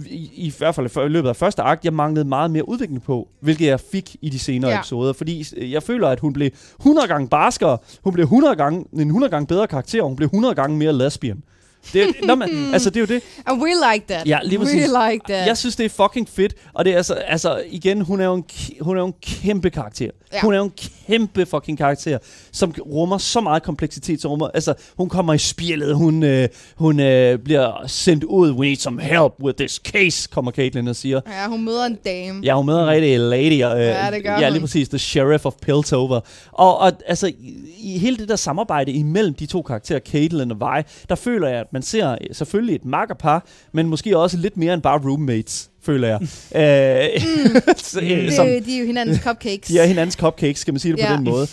i, 0.06 0.32
i 0.36 0.54
hvert 0.58 0.76
fald 0.76 0.90
for- 0.90 1.04
i 1.04 1.10
løbet 1.10 1.30
af 1.30 1.36
første 1.36 1.62
akt, 1.62 1.86
jeg 1.86 1.94
manglede 1.94 2.26
meget 2.28 2.52
mere 2.52 2.70
udvikling 2.70 3.04
på, 3.04 3.28
hvilket 3.42 3.66
jeg 3.68 3.80
fik 3.80 4.16
i 4.22 4.30
de 4.30 4.40
senere 4.40 4.70
ja. 4.70 4.76
Ja. 4.76 4.80
episoder, 4.80 5.14
fordi 5.14 5.46
øh, 5.58 5.72
jeg 5.72 5.84
føler, 5.84 6.08
at 6.08 6.20
hun 6.20 6.34
blev 6.34 6.50
100 6.80 7.08
gange 7.08 7.28
barskere, 7.28 7.78
hun 8.04 8.14
blev 8.14 8.24
100 8.24 8.56
gange, 8.56 8.86
en 8.94 9.00
100 9.08 9.30
gange 9.32 9.48
bedre 9.48 9.68
karakter, 9.68 10.02
og 10.02 10.08
hun 10.08 10.16
blev 10.16 10.26
100 10.26 10.56
gange 10.56 10.78
mere 10.78 10.94
lesbian. 10.94 11.44
Det, 11.94 12.08
når 12.24 12.36
man, 12.36 12.50
altså, 12.74 12.90
det 12.90 12.98
er 12.98 13.02
jo 13.02 13.06
det. 13.16 13.22
And 13.46 13.62
we 13.62 13.70
like 13.94 14.06
that. 14.08 14.28
Ja, 14.28 14.40
lige 14.44 14.60
præcis. 14.60 14.76
We 14.92 15.12
like 15.12 15.22
that. 15.30 15.48
Jeg 15.48 15.58
synes, 15.58 15.76
det 15.76 15.86
er 15.86 15.90
fucking 15.90 16.30
fedt. 16.30 16.54
Og 16.74 16.86
det 16.86 16.94
er 16.94 16.98
altså, 16.98 17.14
altså 17.14 17.64
igen, 17.70 18.02
hun 18.02 18.22
er 18.22 18.26
jo 18.26 18.34
en, 18.34 18.44
hun 18.82 18.98
er 18.98 19.02
jo 19.02 19.08
en 19.08 19.14
kæmpe 19.22 19.70
karakter. 19.70 20.10
Ja. 20.34 20.42
Hun 20.42 20.54
er 20.54 20.58
jo 20.58 20.64
en 20.64 20.74
kæmpe 21.08 21.46
fucking 21.46 21.78
karakter, 21.78 22.18
som 22.52 22.74
rummer 22.86 23.18
så 23.18 23.42
meget 23.42 23.64
kompleksitet. 23.64 24.22
Så 24.22 24.28
rummer, 24.28 24.48
altså, 24.48 24.74
hun 24.98 25.10
kommer 25.10 25.34
i 25.34 25.38
spjældet, 25.38 25.96
hun, 25.96 26.24
øh, 26.24 26.50
hun 26.76 27.00
øh, 27.00 27.40
bliver 27.40 27.84
sendt 27.88 28.24
ud. 28.24 28.52
We 28.52 28.66
need 28.66 28.76
some 28.78 29.02
help 29.02 29.34
with 29.44 29.58
this 29.58 29.72
case, 29.74 30.30
kommer 30.32 30.52
Caitlin 30.52 30.88
og 30.88 30.96
siger. 30.96 31.22
Ja, 31.28 31.48
hun 31.48 31.66
møder 31.66 31.86
en 31.86 31.98
dame. 32.06 32.42
Ja, 32.44 32.56
hun 32.56 32.66
møder 32.66 32.82
en 32.84 32.88
rigtig 32.88 33.20
lady. 33.20 33.64
Og, 33.64 33.80
øh, 33.80 33.86
Ja, 33.86 34.12
det 34.12 34.24
gør 34.24 34.32
Ja, 34.40 34.50
lige 34.50 34.52
hun. 34.52 34.62
præcis. 34.62 34.90
The 34.90 35.00
Sheriff 35.00 35.46
of 35.46 35.54
Piltover. 35.62 36.20
Og, 36.52 36.78
og 36.78 36.92
altså, 37.08 37.28
i, 37.28 37.34
i 37.80 37.98
hele 37.98 38.18
det 38.18 38.30
der 38.30 38.36
samarbejde 38.36 38.92
imellem 38.92 39.34
de 39.34 39.46
to 39.46 39.62
karakterer, 39.62 40.00
Caitlin 40.00 40.52
og 40.52 40.60
Vi, 40.60 40.84
der 41.10 41.16
føler 41.16 41.48
jeg, 41.48 41.60
at 41.60 41.74
man 41.78 41.82
ser 41.84 42.12
øh, 42.12 42.18
selvfølgelig 42.32 42.76
et 42.76 42.86
makkerpar, 42.86 43.46
men 43.72 43.88
måske 43.88 44.18
også 44.18 44.38
lidt 44.38 44.58
mere 44.58 44.74
end 44.74 44.82
bare 44.82 45.00
roommates, 45.06 45.70
føler 45.84 46.08
jeg. 46.08 46.20
øh, 47.14 47.22
så, 47.78 48.00
øh, 48.04 48.10
Det, 48.10 48.34
som, 48.34 48.48
de 48.48 48.76
er 48.76 48.80
jo 48.80 48.86
hinandens 48.86 49.20
cupcakes. 49.24 49.68
de 49.72 49.80
er 49.80 49.86
hinandens 49.86 50.16
cupcakes, 50.16 50.60
skal 50.60 50.74
man 50.74 50.80
sige 50.80 50.92
det 50.92 51.00
på 51.06 51.12
Ja. 51.12 51.16
den 51.18 51.24
måde. 51.24 51.48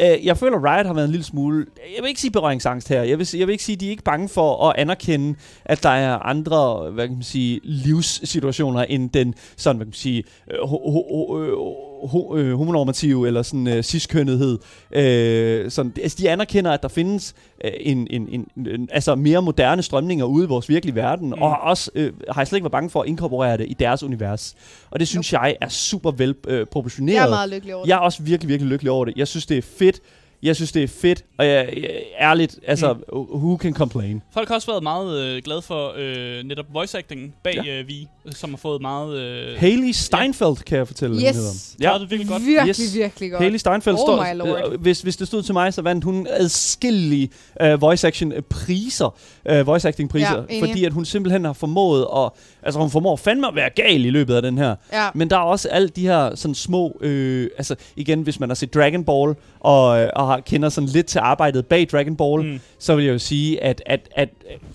Øh, 0.00 0.26
jeg 0.26 0.38
føler, 0.38 0.74
Riot 0.74 0.86
har 0.86 0.94
været 0.94 1.04
en 1.04 1.10
lille 1.10 1.24
smule... 1.24 1.66
Jeg 1.96 2.02
vil 2.02 2.08
ikke 2.08 2.20
sige 2.20 2.30
berøringsangst 2.30 2.88
her. 2.88 3.02
Jeg 3.02 3.18
vil, 3.18 3.28
jeg 3.34 3.46
vil 3.46 3.52
ikke 3.52 3.64
sige, 3.64 3.74
at 3.76 3.80
de 3.80 3.86
er 3.86 3.90
ikke 3.90 4.02
bange 4.02 4.28
for 4.28 4.68
at 4.68 4.76
anerkende, 4.78 5.34
at 5.64 5.82
der 5.82 5.88
er 5.88 6.16
andre 6.18 6.90
hvad 6.90 7.06
kan 7.08 7.16
man 7.16 7.22
sige, 7.22 7.60
livssituationer 7.62 8.82
end 8.84 9.10
den 9.10 9.34
sådan, 9.56 9.76
hvad 9.76 9.84
kan 9.86 9.88
man 9.88 9.94
sige, 9.94 10.24
ho- 10.50 10.56
ho- 10.64 11.08
ho- 11.10 11.93
ho- 12.04 12.36
øh, 12.36 12.56
homonormative 12.56 13.26
eller 13.26 13.42
sådan 13.42 13.66
øh, 13.66 13.82
ciskønnethed. 13.82 14.58
Øh, 14.92 15.70
sådan, 15.70 15.92
altså, 16.02 16.18
de 16.20 16.30
anerkender, 16.30 16.70
at 16.70 16.82
der 16.82 16.88
findes 16.88 17.34
øh, 17.64 17.70
en, 17.80 18.06
en, 18.10 18.28
en, 18.28 18.66
en, 18.66 18.88
altså 18.92 19.14
mere 19.14 19.42
moderne 19.42 19.82
strømninger 19.82 20.24
ude 20.24 20.44
i 20.44 20.48
vores 20.48 20.68
virkelige 20.68 20.94
verden, 20.94 21.26
mm. 21.26 21.42
og 21.42 21.48
har 21.50 21.56
også 21.56 21.90
øh, 21.94 22.12
har 22.30 22.40
jeg 22.40 22.46
slet 22.46 22.56
ikke 22.56 22.64
været 22.64 22.72
bange 22.72 22.90
for 22.90 23.02
at 23.02 23.08
inkorporere 23.08 23.56
det 23.56 23.66
i 23.68 23.74
deres 23.78 24.02
univers. 24.02 24.54
Og 24.90 25.00
det 25.00 25.08
synes 25.08 25.32
jeg 25.32 25.56
er 25.60 25.68
super 25.68 26.10
vel 26.10 26.34
øh, 26.46 26.66
proportioneret. 26.66 27.16
Jeg 27.16 27.24
er 27.24 27.30
meget 27.30 27.50
lykkelig 27.50 27.74
over 27.74 27.84
det. 27.84 27.90
Jeg 27.90 27.96
er 27.96 28.00
også 28.00 28.22
virkelig, 28.22 28.48
virkelig 28.48 28.70
lykkelig 28.70 28.90
over 28.90 29.04
det. 29.04 29.14
Jeg 29.16 29.28
synes, 29.28 29.46
det 29.46 29.58
er 29.58 29.62
fedt. 29.62 30.00
Jeg 30.44 30.56
synes, 30.56 30.72
det 30.72 30.82
er 30.82 30.88
fedt. 30.88 31.24
Og 31.38 31.46
jeg, 31.46 31.68
jeg 31.82 31.90
ærligt, 32.20 32.58
altså, 32.66 32.92
mm. 32.92 33.18
who 33.18 33.58
can 33.60 33.74
complain? 33.74 34.22
Folk 34.34 34.48
har 34.48 34.54
også 34.54 34.70
været 34.70 34.82
meget 34.82 35.18
øh, 35.20 35.42
glade 35.44 35.62
for 35.62 35.92
øh, 35.98 36.42
netop 36.44 36.66
voice 36.72 36.98
acting 36.98 37.34
bag 37.44 37.54
Ja. 37.54 37.62
ja. 37.62 37.80
øh, 37.80 37.88
Vi, 37.88 38.06
som 38.30 38.50
har 38.50 38.56
fået 38.56 38.80
meget... 38.82 39.16
Øh, 39.18 39.58
Haley 39.58 39.90
Steinfeld, 39.92 40.64
kan 40.64 40.78
jeg 40.78 40.86
fortælle. 40.86 41.16
Yes. 41.28 41.76
ja. 41.80 41.92
det 42.00 42.10
virkelig 42.10 42.28
godt. 42.30 42.46
Virkelig, 42.46 42.68
Yes. 42.68 42.94
virkelig 42.94 43.30
godt. 43.30 43.42
Haley 43.42 43.58
Steinfeld 43.58 43.94
Oh 43.94 43.98
står, 44.00 44.34
my 44.34 44.38
lord. 44.38 44.72
øh, 44.72 44.80
hvis, 44.80 45.00
hvis 45.02 45.16
det 45.16 45.26
stod 45.26 45.42
til 45.42 45.52
mig, 45.54 45.74
så 45.74 45.82
vandt 45.82 46.04
hun 46.04 46.26
adskillige 46.30 47.28
uh, 47.64 47.80
voice 47.80 48.06
action 48.06 48.32
øh, 48.32 48.42
priser, 48.42 49.14
uh, 49.52 49.66
voice 49.66 49.88
acting 49.88 50.10
priser, 50.10 50.44
Ja, 50.50 50.60
fordi 50.60 50.84
at 50.84 50.92
hun 50.92 51.04
simpelthen 51.04 51.44
har 51.44 51.52
formået 51.52 52.06
at, 52.16 52.30
altså 52.62 52.80
hun 52.80 52.90
formår 52.90 53.16
fandme 53.16 53.48
at 53.48 53.54
være 53.54 53.70
gal 53.70 54.04
i 54.04 54.10
løbet 54.10 54.34
af 54.34 54.42
den 54.42 54.58
her. 54.58 54.74
Ja. 54.92 55.08
Men 55.14 55.30
der 55.30 55.36
er 55.36 55.40
også 55.40 55.68
alle 55.68 55.88
de 55.88 56.02
her 56.02 56.34
sådan 56.34 56.54
små, 56.54 56.98
øh, 57.00 57.48
altså 57.58 57.74
igen, 57.96 58.22
hvis 58.22 58.40
man 58.40 58.48
har 58.48 58.54
set 58.54 58.74
Dragon 58.74 59.04
Ball, 59.04 59.34
og, 59.60 60.00
øh, 60.02 60.08
og 60.16 60.26
har, 60.26 60.33
kender 60.40 60.68
sådan 60.68 60.88
lidt 60.88 61.06
til 61.06 61.18
arbejdet 61.18 61.66
bag 61.66 61.88
Dragon 61.92 62.16
Ball, 62.16 62.42
Mm. 62.52 62.60
så 62.78 62.96
vil 62.96 63.04
jeg 63.04 63.12
jo 63.12 63.18
sige, 63.18 63.62
at, 63.64 63.82
at, 63.86 64.08
at 64.16 64.28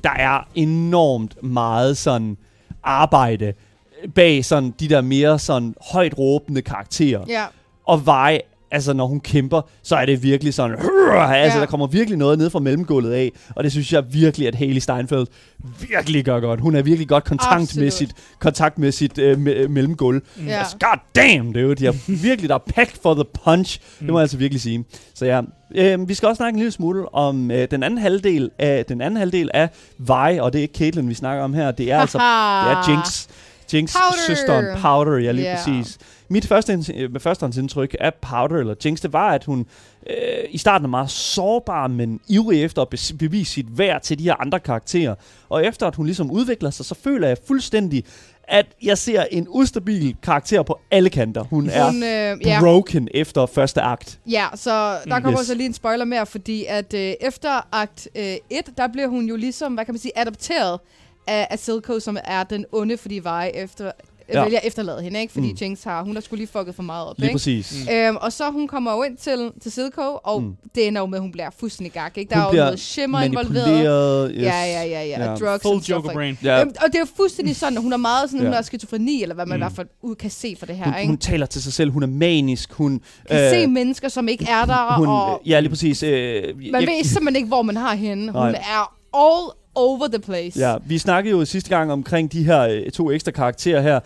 der 0.03 0.09
er 0.09 0.47
enormt 0.55 1.43
meget 1.43 1.97
sådan 1.97 2.37
arbejde 2.83 3.53
bag 4.15 4.45
sådan 4.45 4.73
de 4.79 4.89
der 4.89 5.01
mere 5.01 5.39
sådan 5.39 5.75
højt 5.91 6.17
råbende 6.17 6.61
karakterer. 6.61 7.25
Ja. 7.27 7.45
Og 7.85 7.97
Vi 8.05 8.39
altså 8.71 8.93
når 8.93 9.07
hun 9.07 9.19
kæmper, 9.19 9.61
så 9.83 9.95
er 9.95 10.05
det 10.05 10.23
virkelig 10.23 10.53
sådan, 10.53 10.71
altså 11.11 11.57
Ja. 11.57 11.59
der 11.61 11.65
kommer 11.65 11.87
virkelig 11.87 12.17
noget 12.17 12.37
ned 12.37 12.49
fra 12.49 12.59
mellemgulvet 12.59 13.11
af, 13.13 13.31
og 13.55 13.63
det 13.63 13.71
synes 13.71 13.93
jeg 13.93 14.03
virkelig, 14.13 14.47
at 14.47 14.55
Haley 14.55 14.79
Steinfeld 14.79 15.27
virkelig 15.89 16.25
gør 16.25 16.39
godt. 16.39 16.59
Hun 16.61 16.75
er 16.75 16.81
virkelig 16.81 17.07
godt 17.07 17.23
kontaktmæssigt, 17.23 18.11
kontaktmæssigt 18.39 19.17
øh, 19.17 19.37
me- 19.37 19.67
mellemgulv. 19.67 20.21
Ja. 20.47 20.51
Altså, 20.57 20.75
god 20.79 20.97
damn, 21.15 21.53
dude. 21.53 21.75
De 21.75 21.85
har 21.85 21.95
virkelig, 22.23 22.49
der 22.49 22.55
er 22.55 22.71
pack 22.75 23.01
for 23.03 23.13
the 23.13 23.23
punch. 23.43 23.79
Det 23.99 24.07
må 24.09 24.17
jeg 24.19 24.21
altså 24.21 24.37
virkelig 24.37 24.61
sige. 24.61 24.85
Så 25.13 25.25
ja, 25.25 25.41
øh, 25.75 26.09
vi 26.09 26.13
skal 26.13 26.27
også 26.27 26.37
snakke 26.37 26.55
en 26.55 26.59
lille 26.59 26.71
smule 26.71 27.13
om 27.15 27.51
øh, 27.51 27.67
den 27.71 27.83
anden 27.83 27.99
halvdel 27.99 28.49
af 28.59 28.85
den 28.85 29.01
anden 29.01 29.17
halvdel 29.17 29.49
af 29.53 29.69
Vi, 29.97 30.39
og 30.41 30.53
det 30.53 30.59
er 30.59 30.61
ikke 30.63 30.77
Caitlyn, 30.77 31.09
vi 31.09 31.13
snakker 31.13 31.43
om 31.43 31.53
her. 31.53 31.71
Det 31.71 31.91
er 31.91 31.99
altså 31.99 32.17
det 32.17 32.23
er 32.71 32.89
Jinx. 32.89 33.27
Jinx 33.73 33.93
Powder. 33.93 34.21
søsteren 34.27 34.65
Powder, 34.81 35.17
ja 35.17 35.31
lige 35.31 35.45
yeah. 35.45 35.57
præcis. 35.57 35.97
Mit 36.29 36.47
første, 36.47 36.83
øh, 36.95 37.09
førstehåndsindtryk 37.19 37.95
af 37.99 38.13
Powder, 38.13 38.55
eller 38.59 38.75
Jinx, 38.85 39.01
det 39.01 39.13
var, 39.13 39.29
at 39.29 39.43
hun 39.43 39.65
øh, 40.09 40.15
i 40.49 40.57
starten 40.57 40.85
er 40.85 40.89
meget 40.89 41.09
sårbar, 41.09 41.87
men 41.87 42.19
ivrig 42.27 42.63
efter 42.63 42.81
at 42.81 42.89
bevise 43.19 43.53
sit 43.53 43.77
værd 43.77 44.01
til 44.01 44.19
de 44.19 44.23
her 44.23 44.41
andre 44.41 44.59
karakterer. 44.59 45.15
Og 45.49 45.65
efter 45.65 45.87
at 45.87 45.95
hun 45.95 46.05
ligesom 46.05 46.31
udvikler 46.31 46.69
sig, 46.69 46.85
så 46.85 46.95
føler 46.95 47.27
jeg 47.27 47.37
fuldstændig, 47.47 48.03
at 48.43 48.65
jeg 48.83 48.97
ser 48.97 49.23
en 49.31 49.47
ustabil 49.49 50.15
karakter 50.23 50.63
på 50.63 50.79
alle 50.91 51.09
kanter. 51.09 51.43
Hun 51.43 51.69
er 51.69 51.85
Hun, 51.85 52.03
øh, 52.03 52.47
ja, 52.47 52.59
broken 52.61 53.07
efter 53.13 53.45
første 53.45 53.81
akt. 53.81 54.19
ja, 54.29 54.45
så 54.55 54.71
der 55.05 55.17
Mm. 55.17 55.23
kommer 55.23 55.39
Yes. 55.41 55.47
så 55.47 55.53
lige 55.55 55.65
en 55.67 55.73
spoiler 55.73 56.05
mere, 56.05 56.25
fordi 56.25 56.65
at 56.67 56.93
øh, 56.93 57.13
efter 57.21 57.67
akt 57.71 58.07
øh, 58.15 58.23
1, 58.23 58.37
der 58.77 58.87
bliver 58.87 59.07
hun 59.07 59.25
jo 59.25 59.35
ligesom, 59.35 59.73
hvad 59.73 59.85
kan 59.85 59.93
man 59.93 59.99
sige, 59.99 60.11
adopteret 60.19 60.79
af, 61.29 61.47
af 61.49 61.59
Silco, 61.59 61.99
som 61.99 62.17
er 62.23 62.43
den 62.43 62.65
onde, 62.71 62.97
fordi 62.97 63.15
Vi 63.15 63.29
efter, 63.53 63.91
Ja. 64.33 64.43
vælger 64.43 64.59
at 64.59 64.67
efterlade 64.67 65.01
hende, 65.01 65.19
ikke? 65.21 65.33
Fordi 65.33 65.51
Mm. 65.51 65.57
Jinx 65.61 65.83
har, 65.83 66.03
hun 66.03 66.15
har 66.15 66.21
skulle 66.21 66.39
lige 66.39 66.47
fucket 66.57 66.75
for 66.75 66.83
meget 66.83 67.07
op, 67.07 67.15
Lige 67.17 67.27
ikke? 67.27 67.33
præcis. 67.33 67.75
Mm. 67.89 67.93
Øhm, 67.95 68.15
og 68.21 68.33
så 68.33 68.51
hun 68.51 68.67
kommer 68.67 68.91
jo 68.91 69.03
ind 69.03 69.17
til, 69.17 69.51
til 69.61 69.71
Silco, 69.71 70.01
og 70.23 70.41
Mm. 70.43 70.55
det 70.75 70.87
ender 70.87 71.01
jo 71.01 71.05
med, 71.07 71.17
at 71.17 71.21
hun 71.21 71.31
bliver 71.31 71.49
fuldstændig 71.59 71.93
gak, 71.93 72.17
ikke? 72.17 72.29
Der 72.29 72.35
Hun 72.35 72.55
er 72.55 72.59
jo 72.59 72.65
noget 72.65 72.79
shimmer 72.79 73.21
involveret. 73.21 74.31
Yes. 74.33 74.41
Ja, 74.43 74.63
ja, 74.63 74.83
ja, 74.83 75.03
ja, 75.03 75.23
Ja. 75.23 75.35
drugs 75.35 75.61
Full 75.61 75.81
stuff 75.83 75.89
Joker 75.89 76.13
brain. 76.13 76.37
Ja. 76.43 76.61
Øhm, 76.61 76.69
og 76.81 76.87
det 76.87 76.95
er 76.95 76.99
jo 76.99 77.07
fuldstændig 77.15 77.55
sådan, 77.55 77.77
at 77.77 77.83
hun 77.83 77.93
er 77.93 77.97
meget 77.97 78.29
sådan, 78.29 78.39
Ja. 78.43 78.47
hun 78.49 78.53
har 78.55 78.61
skizofreni, 78.61 79.21
eller 79.21 79.35
hvad 79.35 79.45
man 79.45 79.57
Mm. 79.57 79.61
i 79.61 79.63
hvert 79.63 79.75
fald 79.75 79.87
ud 80.01 80.15
kan 80.15 80.29
se 80.29 80.55
for 80.59 80.65
det 80.65 80.75
her, 80.77 80.85
Hun, 80.85 80.93
ikke? 80.95 81.07
hun 81.07 81.17
taler 81.17 81.45
til 81.45 81.63
sig 81.63 81.73
selv. 81.73 81.91
Hun 81.91 82.03
er 82.03 82.07
manisk. 82.07 82.73
Hun 82.73 83.01
kan 83.29 83.49
se 83.49 83.67
mennesker, 83.67 84.07
som 84.09 84.27
ikke 84.27 84.45
er 84.49 84.65
der, 84.65 84.97
hun, 84.97 85.07
og 85.07 85.41
ja, 85.45 85.59
lige 85.59 85.69
præcis. 85.69 86.03
Øh, 86.03 86.43
man 86.71 86.81
ved 86.81 87.03
simpelthen 87.03 87.35
ikke, 87.35 87.47
hvor 87.47 87.61
man 87.61 87.75
har 87.77 87.95
hende. 87.95 88.23
Hun 88.23 88.41
Nej. 88.41 88.49
er 88.51 88.95
all 89.17 89.51
over 89.79 90.07
the 90.07 90.19
place. 90.19 90.59
Ja, 90.69 90.75
vi 90.85 90.97
snakkede 90.97 91.37
jo 91.37 91.45
sidste 91.45 91.69
gang 91.69 91.91
omkring 91.91 92.31
de 92.31 92.43
her 92.43 92.61
øh, 92.61 92.91
to 92.91 93.11
ekstra 93.11 93.31
karakterer 93.31 93.81
her, 93.81 93.99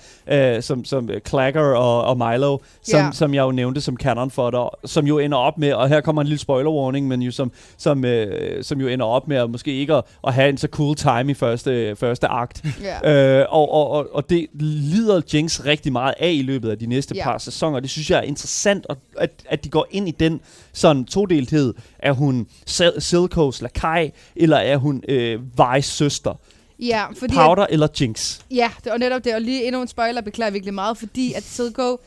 øh, 0.55 0.63
som, 0.63 0.85
som 0.85 1.09
øh, 1.09 1.21
Clagger 1.27 1.61
og, 1.61 2.03
og 2.03 2.17
Milo, 2.17 2.57
som, 2.83 2.99
Ja. 2.99 3.09
som 3.13 3.33
jeg 3.33 3.41
jo 3.41 3.51
nævnte 3.51 3.81
som 3.81 3.97
canon 3.97 4.31
for 4.31 4.51
dig, 4.51 4.89
som 4.89 5.07
jo 5.07 5.17
ender 5.19 5.37
op 5.37 5.57
med, 5.57 5.73
og 5.73 5.89
her 5.89 6.01
kommer 6.01 6.21
en 6.21 6.27
lille 6.27 6.39
spoiler 6.39 6.71
warning, 6.71 7.07
men 7.07 7.21
jo 7.21 7.31
som, 7.31 7.51
som, 7.77 8.05
øh, 8.05 8.63
som 8.63 8.81
jo 8.81 8.87
ender 8.87 9.05
op 9.05 9.27
med 9.27 9.37
at 9.37 9.49
måske 9.49 9.71
ikke 9.73 9.93
at, 9.93 10.03
at 10.27 10.33
have 10.33 10.49
en 10.49 10.57
så 10.57 10.67
cool 10.71 10.95
time 10.95 11.31
i 11.31 11.33
første, 11.33 11.95
første 11.95 12.27
akt. 12.27 12.63
Ja. 13.03 13.39
Øh, 13.39 13.45
og, 13.49 13.71
og, 13.73 13.89
og, 13.91 14.07
og 14.13 14.29
det 14.29 14.47
lider 14.53 15.21
Jinx 15.33 15.65
rigtig 15.65 15.91
meget 15.91 16.13
af 16.19 16.31
i 16.31 16.41
løbet 16.41 16.69
af 16.69 16.77
de 16.79 16.85
næste 16.85 17.15
Ja. 17.15 17.23
par 17.23 17.37
sæsoner. 17.37 17.79
Det 17.79 17.89
synes 17.89 18.09
jeg 18.11 18.17
er 18.19 18.21
interessant, 18.23 18.85
at, 18.89 18.97
at, 19.17 19.29
at 19.49 19.63
de 19.63 19.69
går 19.69 19.87
ind 19.91 20.07
i 20.07 20.11
den 20.11 20.41
sådan 20.73 21.05
todelthed. 21.05 21.73
Er 22.03 22.11
hun 22.11 22.47
Sil- 22.75 22.99
Silcos 22.99 23.61
lakaj, 23.61 24.11
eller 24.35 24.57
er 24.57 24.77
hun 24.77 25.03
øh, 25.09 25.39
Vi's 25.59 25.81
søster? 25.81 26.33
ja, 26.79 27.05
fordi... 27.19 27.33
Powder 27.35 27.65
eller 27.69 27.87
Jinx? 28.01 28.39
Ja, 28.51 28.71
det 28.83 28.91
var 28.91 28.97
netop 28.97 29.23
det. 29.23 29.35
Og 29.35 29.41
lige 29.41 29.63
endnu 29.67 29.81
en 29.81 29.87
spoiler, 29.87 30.21
beklager 30.21 30.47
jeg 30.47 30.53
virkelig 30.53 30.73
meget, 30.73 30.97
fordi 30.97 31.33
at 31.33 31.43
Silco 31.43 31.97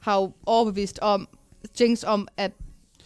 har 0.00 0.16
jo 0.20 0.32
overbevist 0.46 0.98
om 1.02 1.28
Jinx 1.80 2.02
om, 2.04 2.28
at 2.36 2.52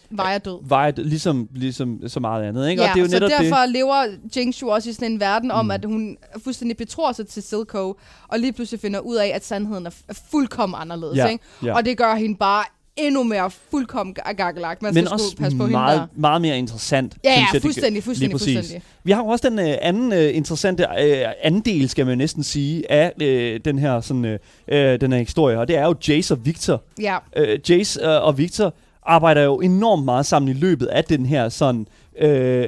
Vi 0.09 0.17
er 0.25 0.37
død. 0.37 0.59
Var 0.61 0.87
et, 0.87 0.97
ligesom, 0.99 1.49
ligesom 1.53 2.07
så 2.07 2.19
meget 2.19 2.43
andet, 2.43 2.69
ikke? 2.69 2.81
Ja, 2.83 2.89
og 2.89 2.93
det 2.95 2.99
er 2.99 3.03
jo 3.05 3.09
så 3.09 3.15
netop 3.15 3.29
derfor 3.29 3.55
det. 3.61 3.69
lever 3.69 4.05
Jinx 4.35 4.61
jo 4.61 4.67
også 4.67 4.89
i 4.89 4.93
sådan 4.93 5.11
en 5.11 5.19
verden 5.19 5.51
om, 5.51 5.65
Mm. 5.65 5.71
at 5.71 5.85
hun 5.85 6.17
fuldstændig 6.43 6.77
betror 6.77 7.11
sig 7.11 7.27
til 7.27 7.43
Silco, 7.43 7.97
og 8.27 8.39
lige 8.39 8.53
pludselig 8.53 8.79
finder 8.81 8.99
ud 8.99 9.15
af, 9.15 9.27
at 9.35 9.45
sandheden 9.45 9.85
er, 9.85 9.91
er 10.07 10.13
fuldkommen 10.31 10.81
anderledes. 10.81 11.17
Ja, 11.17 11.27
Ikke? 11.27 11.43
ja. 11.63 11.75
Og 11.75 11.85
det 11.85 11.97
gør 11.97 12.15
hende 12.15 12.35
bare 12.35 12.63
endnu 12.97 13.23
mere 13.23 13.51
fuldkommen 13.71 14.15
ga- 14.19 14.31
gakkelagt. 14.33 14.81
Man 14.81 14.93
Men 14.93 15.05
skal 15.05 15.13
også 15.13 15.25
sgu 15.31 15.41
passe 15.43 15.57
på 15.57 15.63
hende 15.63 15.71
meget, 15.71 15.99
der. 15.99 16.07
meget 16.15 16.41
mere 16.41 16.57
interessant, 16.57 17.15
Ja, 17.23 17.29
synes 17.29 17.35
ja, 17.35 17.39
jeg, 17.39 17.47
det 17.53 17.61
gør. 17.61 17.67
fuldstændig, 17.67 18.03
fuldstændig, 18.03 18.29
Lige 18.29 18.37
præcis. 18.37 18.55
fuldstændig. 18.57 18.83
Vi 19.03 19.11
har 19.11 19.21
jo 19.23 19.27
også 19.27 19.49
den 19.49 19.59
øh, 19.59 19.75
anden 19.81 20.13
øh, 20.13 20.35
interessante 20.35 20.83
øh, 20.99 21.25
anden 21.43 21.61
del, 21.61 21.89
skal 21.89 22.05
man 22.05 22.17
næsten 22.17 22.43
sige, 22.43 22.91
af 22.91 23.13
øh, 23.21 23.59
den 23.65 23.79
her 23.79 24.01
sådan, 24.01 24.25
øh, 24.25 24.39
øh, 24.67 25.01
den 25.01 25.11
her 25.11 25.19
historie, 25.19 25.59
og 25.59 25.67
det 25.67 25.77
er 25.77 25.85
jo 25.85 25.95
Jace 26.07 26.33
og 26.33 26.45
Victor. 26.45 26.83
Ja, 27.01 27.17
øh, 27.37 27.59
Jace 27.69 28.01
øh, 28.03 28.23
og 28.23 28.37
Victor 28.37 28.73
arbejder 29.05 29.41
jo 29.43 29.59
enormt 29.59 30.05
meget 30.05 30.25
sammen 30.25 30.49
i 30.49 30.53
løbet 30.53 30.85
af 30.85 31.03
den 31.03 31.25
her 31.25 31.49
sådan 31.49 31.87
øh, 32.19 32.65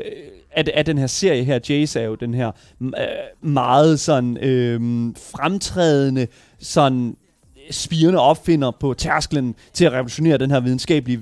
af, 0.51 0.63
af 0.73 0.85
den 0.85 0.97
her 0.97 1.07
serie 1.07 1.43
her. 1.43 1.59
Jace 1.69 1.99
er 1.99 2.03
jo 2.05 2.15
den 2.15 2.33
her 2.33 2.51
øh, 2.81 2.91
meget 3.41 3.99
sådan 3.99 4.37
øh, 4.37 4.79
fremtrædende 5.31 6.27
sådan 6.59 7.15
spirende 7.71 8.19
opfinder 8.19 8.71
på 8.71 8.93
tærsklen 8.93 9.55
til 9.73 9.85
at 9.85 9.91
revolutionere 9.91 10.37
den 10.37 10.51
her 10.51 10.59
videnskabelige 10.59 11.19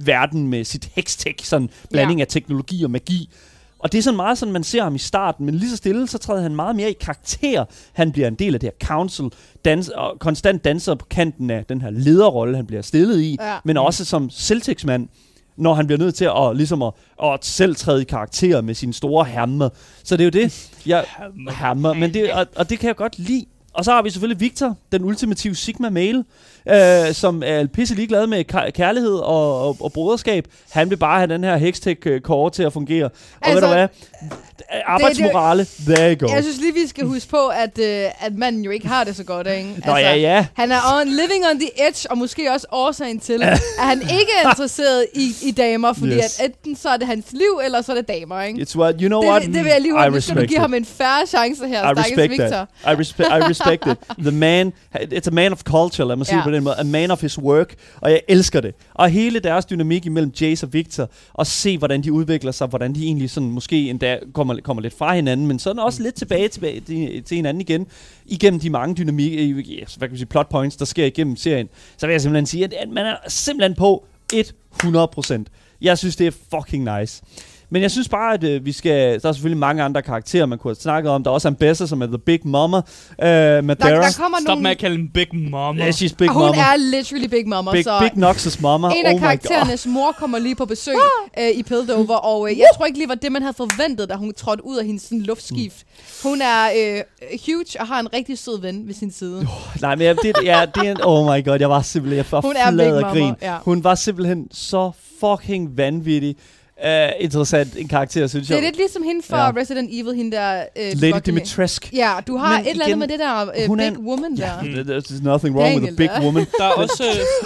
verden 0.00 0.48
med 0.48 0.64
sit 0.64 0.90
hextech, 0.94 1.44
sådan 1.44 1.70
blanding 1.90 2.20
Ja. 2.20 2.22
af 2.22 2.28
teknologi 2.28 2.84
og 2.84 2.90
magi. 2.90 3.30
Og 3.78 3.92
det 3.92 3.98
er 3.98 4.02
sådan 4.02 4.16
meget 4.16 4.38
sådan, 4.38 4.52
man 4.52 4.64
ser 4.64 4.82
ham 4.82 4.94
i 4.94 4.98
starten, 4.98 5.46
men 5.46 5.54
lige 5.54 5.70
så 5.70 5.76
stille, 5.76 6.06
så 6.06 6.18
træder 6.18 6.42
han 6.42 6.56
meget 6.56 6.76
mere 6.76 6.90
i 6.90 6.96
karakter. 7.00 7.64
Han 7.92 8.12
bliver 8.12 8.28
en 8.28 8.34
del 8.34 8.54
af 8.54 8.60
det 8.60 8.66
her 8.80 8.86
council, 8.86 9.24
dans, 9.64 9.88
og 9.88 10.16
konstant 10.20 10.64
danser 10.64 10.94
på 10.94 11.06
kanten 11.10 11.50
af 11.50 11.64
den 11.64 11.80
her 11.80 11.90
lederrolle, 11.90 12.56
han 12.56 12.66
bliver 12.66 12.82
stillet 12.82 13.20
i, 13.20 13.36
Ja. 13.40 13.56
men 13.64 13.76
også 13.76 14.04
som 14.04 14.30
Celtics-mand, 14.30 15.08
når 15.56 15.74
han 15.74 15.86
bliver 15.86 15.98
nødt 15.98 16.14
til 16.14 16.24
at, 16.24 16.56
ligesom 16.56 16.82
at, 16.82 16.92
at 17.22 17.44
selv 17.44 17.76
træde 17.76 18.02
i 18.02 18.04
karakter 18.04 18.60
med 18.60 18.74
sin 18.74 18.92
store 18.92 19.24
hammer. 19.24 19.68
Så 20.04 20.16
det 20.16 20.22
er 20.22 20.40
jo 20.40 20.44
det, 20.44 20.70
jeg, 20.86 21.04
hammer, 21.48 21.92
men 21.92 22.14
det, 22.14 22.32
og, 22.32 22.46
og 22.56 22.70
det 22.70 22.78
kan 22.78 22.86
jeg 22.86 22.96
godt 22.96 23.18
lide. 23.18 23.44
Og 23.76 23.84
så 23.84 23.92
har 23.92 24.02
vi 24.02 24.10
selvfølgelig 24.10 24.40
Victor, 24.40 24.76
den 24.92 25.04
ultimative 25.04 25.54
Sigma-male, 25.54 26.24
øh, 26.68 27.12
som 27.12 27.42
er 27.46 27.66
pisse 27.66 27.94
ligeglad 27.94 28.26
med 28.26 28.72
kærlighed 28.72 29.14
og, 29.14 29.68
og, 29.68 29.76
og 29.80 29.92
broderskab. 29.92 30.48
Han 30.70 30.90
vil 30.90 30.96
bare 30.96 31.18
have 31.18 31.32
den 31.34 31.44
her 31.44 31.56
Hextech-core 31.56 32.50
til 32.50 32.62
at 32.62 32.72
fungere. 32.72 33.04
Og 33.04 33.10
altså, 33.42 33.66
ved 33.66 33.74
Altså, 33.74 33.88
du 34.22 34.28
hvad? 34.28 34.55
Arbejdsmorale, 34.86 35.66
there 35.86 36.12
you 36.14 36.26
go. 36.28 36.34
jeg 36.34 36.42
synes 36.42 36.58
lige, 36.60 36.74
vi 36.74 36.86
skal 36.86 37.04
huske 37.06 37.28
på, 37.30 37.46
at, 37.48 37.78
øh, 37.78 38.04
at 38.20 38.34
manden 38.34 38.62
jo 38.64 38.70
ikke 38.70 38.88
har 38.88 39.04
det 39.04 39.16
så 39.16 39.24
godt, 39.24 39.46
ikke? 39.46 39.68
Altså, 39.76 39.90
Nå 39.90 39.96
ja, 39.96 40.14
ja. 40.14 40.46
Han 40.54 40.72
er 40.72 40.78
on, 41.00 41.08
living 41.08 41.44
on 41.52 41.58
the 41.60 41.88
edge, 41.88 42.10
og 42.10 42.18
måske 42.18 42.52
også 42.52 42.66
årsagen 42.72 43.20
til, 43.20 43.42
at 43.42 43.60
han 43.78 44.00
ikke 44.02 44.32
er 44.44 44.50
interesseret 44.50 45.06
i, 45.14 45.32
i 45.42 45.50
damer, 45.50 45.92
fordi 45.92 46.12
Yes. 46.16 46.40
at 46.40 46.46
enten 46.50 46.76
så 46.76 46.88
er 46.88 46.96
det 46.96 47.06
hans 47.06 47.26
liv, 47.32 47.60
eller 47.64 47.82
så 47.82 47.92
er 47.92 47.96
det 47.96 48.08
damer, 48.08 48.42
ikke? 48.42 48.60
It's 48.62 48.76
what, 48.78 48.94
you 49.00 49.08
know 49.08 49.24
what? 49.24 49.42
det, 49.42 49.54
det 49.54 49.64
vil 49.64 49.70
jeg 49.70 49.80
lige 49.80 49.94
I 49.94 49.98
høre. 49.98 50.10
Nu 50.10 50.20
skal 50.20 50.36
du 50.36 50.46
give 50.46 50.58
ham 50.60 50.74
en 50.74 50.84
færre 50.84 51.26
chance 51.26 51.68
her, 51.68 51.84
I 51.90 51.92
respect 51.92 52.30
Victor. 52.30 52.46
that. 52.46 52.68
I 52.86 53.00
respect, 53.00 53.28
I 53.28 53.40
respect 53.50 53.86
it. 53.86 53.98
The 54.18 54.30
man, 54.30 54.72
it's 54.94 55.28
a 55.28 55.30
man 55.32 55.52
of 55.52 55.60
culture, 55.62 56.08
lad 56.08 56.16
mig 56.16 56.26
sige 56.26 56.36
det 56.36 56.44
på 56.44 56.50
den 56.50 56.64
måde. 56.64 56.74
A 56.78 56.82
man 56.84 57.10
of 57.10 57.20
his 57.22 57.38
work. 57.38 57.74
Og 58.00 58.10
jeg 58.10 58.20
elsker 58.28 58.60
det. 58.60 58.74
Og 58.94 59.08
hele 59.08 59.38
deres 59.40 59.64
dynamik 59.64 60.06
imellem 60.06 60.32
Jace 60.40 60.66
og 60.66 60.72
Victor, 60.72 61.08
og 61.34 61.46
se, 61.46 61.78
hvordan 61.78 62.02
de 62.02 62.12
udvikler 62.12 62.52
sig, 62.52 62.66
hvordan 62.66 62.94
de 62.94 63.04
egentlig 63.04 63.30
sådan 63.30 63.50
måske 63.50 63.90
endda 63.90 64.18
kommer, 64.34 64.55
kommer 64.64 64.82
lidt 64.82 64.94
fra 64.94 65.14
hinanden, 65.14 65.46
men 65.46 65.58
sådan 65.58 65.78
også 65.78 66.02
lidt 66.02 66.14
tilbage, 66.14 66.48
tilbage 66.48 66.80
til, 66.80 67.22
til 67.22 67.34
hinanden 67.34 67.60
igen, 67.60 67.86
igennem 68.26 68.60
de 68.60 68.70
mange 68.70 68.94
dynamik, 68.94 69.32
øh, 69.32 69.58
yes, 69.58 69.94
hvad 69.94 70.08
kan 70.08 70.12
man 70.12 70.18
sige, 70.18 70.26
plot 70.26 70.48
points, 70.48 70.76
der 70.76 70.84
sker 70.84 71.04
igennem 71.04 71.36
serien. 71.36 71.68
Så 71.96 72.06
vil 72.06 72.14
jeg 72.14 72.20
simpelthen 72.20 72.46
sige, 72.46 72.64
at 72.64 72.88
man 72.88 73.06
er 73.06 73.16
simpelthen 73.28 73.74
på 73.74 74.06
100%. 74.34 75.44
Jeg 75.80 75.98
synes, 75.98 76.16
det 76.16 76.26
er 76.26 76.30
fucking 76.30 76.98
nice. 76.98 77.22
Men 77.70 77.82
jeg 77.82 77.90
synes 77.90 78.08
bare, 78.08 78.34
at 78.34 78.44
øh, 78.44 78.64
vi 78.64 78.72
skal... 78.72 79.20
Der 79.22 79.28
er 79.28 79.32
selvfølgelig 79.32 79.58
mange 79.58 79.82
andre 79.82 80.02
karakterer, 80.02 80.46
man 80.46 80.58
kunne 80.58 80.68
have 80.70 80.74
snakket 80.80 81.12
om. 81.12 81.22
Der 81.24 81.30
er 81.30 81.34
også 81.34 81.48
Ambessa, 81.48 81.86
som 81.86 82.02
er 82.02 82.06
The 82.06 82.18
Big 82.18 82.40
Mama. 82.44 82.76
Øh, 82.76 82.82
Der, 83.18 83.60
Madara. 83.60 83.90
der 83.90 84.16
kommer 84.20 84.38
Stop 84.38 84.46
nogle... 84.48 84.62
med 84.62 84.70
at 84.70 84.78
kalde 84.78 84.96
hende 84.96 85.10
Big 85.12 85.28
Mama. 85.50 85.78
Yeah, 85.82 85.88
she's 85.92 86.14
Big 86.18 86.28
og 86.28 86.34
hun 86.34 86.42
Mama. 86.44 86.58
er 86.58 86.76
literally 86.76 87.26
Big 87.26 87.48
Mama, 87.48 87.72
Big, 87.72 87.84
så 87.84 87.98
Big 88.00 88.24
Nox's 88.24 88.62
mama. 88.62 88.88
en 88.96 89.06
af 89.06 89.14
oh 89.14 89.20
karakterernes 89.20 89.86
mor 89.86 90.12
kommer 90.12 90.38
lige 90.38 90.54
på 90.54 90.64
besøg 90.64 90.94
øh, 91.38 91.50
i 91.50 91.62
Piltover, 91.62 92.16
og 92.16 92.50
øh, 92.50 92.58
jeg 92.58 92.66
tror 92.76 92.86
ikke 92.86 92.98
lige 92.98 93.08
var 93.08 93.14
det, 93.14 93.32
man 93.32 93.42
havde 93.42 93.54
forventet, 93.56 94.08
da 94.08 94.14
hun 94.14 94.32
trådte 94.34 94.64
ud 94.66 94.76
af 94.76 94.86
hendes 94.86 95.02
sådan, 95.02 95.20
luftskift. 95.20 95.86
Hun 96.22 96.40
er 96.42 96.64
øh, 96.78 97.02
huge 97.46 97.80
og 97.80 97.86
har 97.86 98.00
en 98.00 98.08
rigtig 98.14 98.38
sød 98.38 98.60
ven 98.60 98.86
ved 98.86 98.94
sin 98.94 99.10
side. 99.12 99.46
Nej, 99.80 99.94
men 99.94 100.06
jeg, 100.06 100.16
det, 100.22 100.36
ja, 100.44 100.64
det 100.74 100.86
er 100.86 100.90
en, 100.90 100.96
Oh 101.02 101.24
my 101.36 101.44
god, 101.44 101.56
jeg 101.60 101.70
var 101.70 101.82
simpelthen... 101.82 102.16
Jeg 102.16 102.24
var 102.30 102.40
Hun 102.40 102.56
er 102.56 102.70
Big 102.70 102.80
af 102.80 102.92
Mama, 103.02 103.08
grin. 103.08 103.34
ja. 103.42 103.56
Hun 103.64 103.84
var 103.84 103.94
simpelthen 103.94 104.48
så 104.52 104.90
fucking 105.20 105.76
vanvittig. 105.76 106.36
Uh, 106.84 107.10
interessant 107.20 107.76
en 107.76 107.88
karakter, 107.88 108.26
synes 108.26 108.46
Det 108.48 108.54
er 108.54 108.58
jeg. 108.58 108.64
lidt 108.64 108.76
ligesom 108.76 109.02
hende 109.02 109.22
fra 109.22 109.44
Ja. 109.46 109.52
Resident 109.60 109.88
Evil, 109.92 110.14
hende 110.14 110.36
der... 110.36 110.64
Øh, 110.76 110.92
Lady. 110.96 111.20
Dimitrescu. 111.26 111.88
Ja, 111.92 112.12
du 112.26 112.36
har 112.36 112.56
Men 112.56 112.66
et 112.66 112.70
eller 112.70 112.84
andet 112.84 112.98
med 112.98 113.08
det 113.08 113.18
der 113.18 113.42
øh, 113.42 113.48
er 113.62 113.76
Big 113.76 113.86
en- 113.86 113.96
Woman 114.06 114.36
der. 114.36 114.64
Yeah, 114.64 114.86
there's 114.86 115.22
nothing 115.22 115.56
wrong 115.56 115.74
with 115.74 115.82
a 115.82 115.90
Daniel, 115.90 115.96
big 115.96 116.08
der. 116.08 116.22
woman. 116.22 116.46
Der 116.58 116.64
er 116.64 116.70
også... 116.72 117.04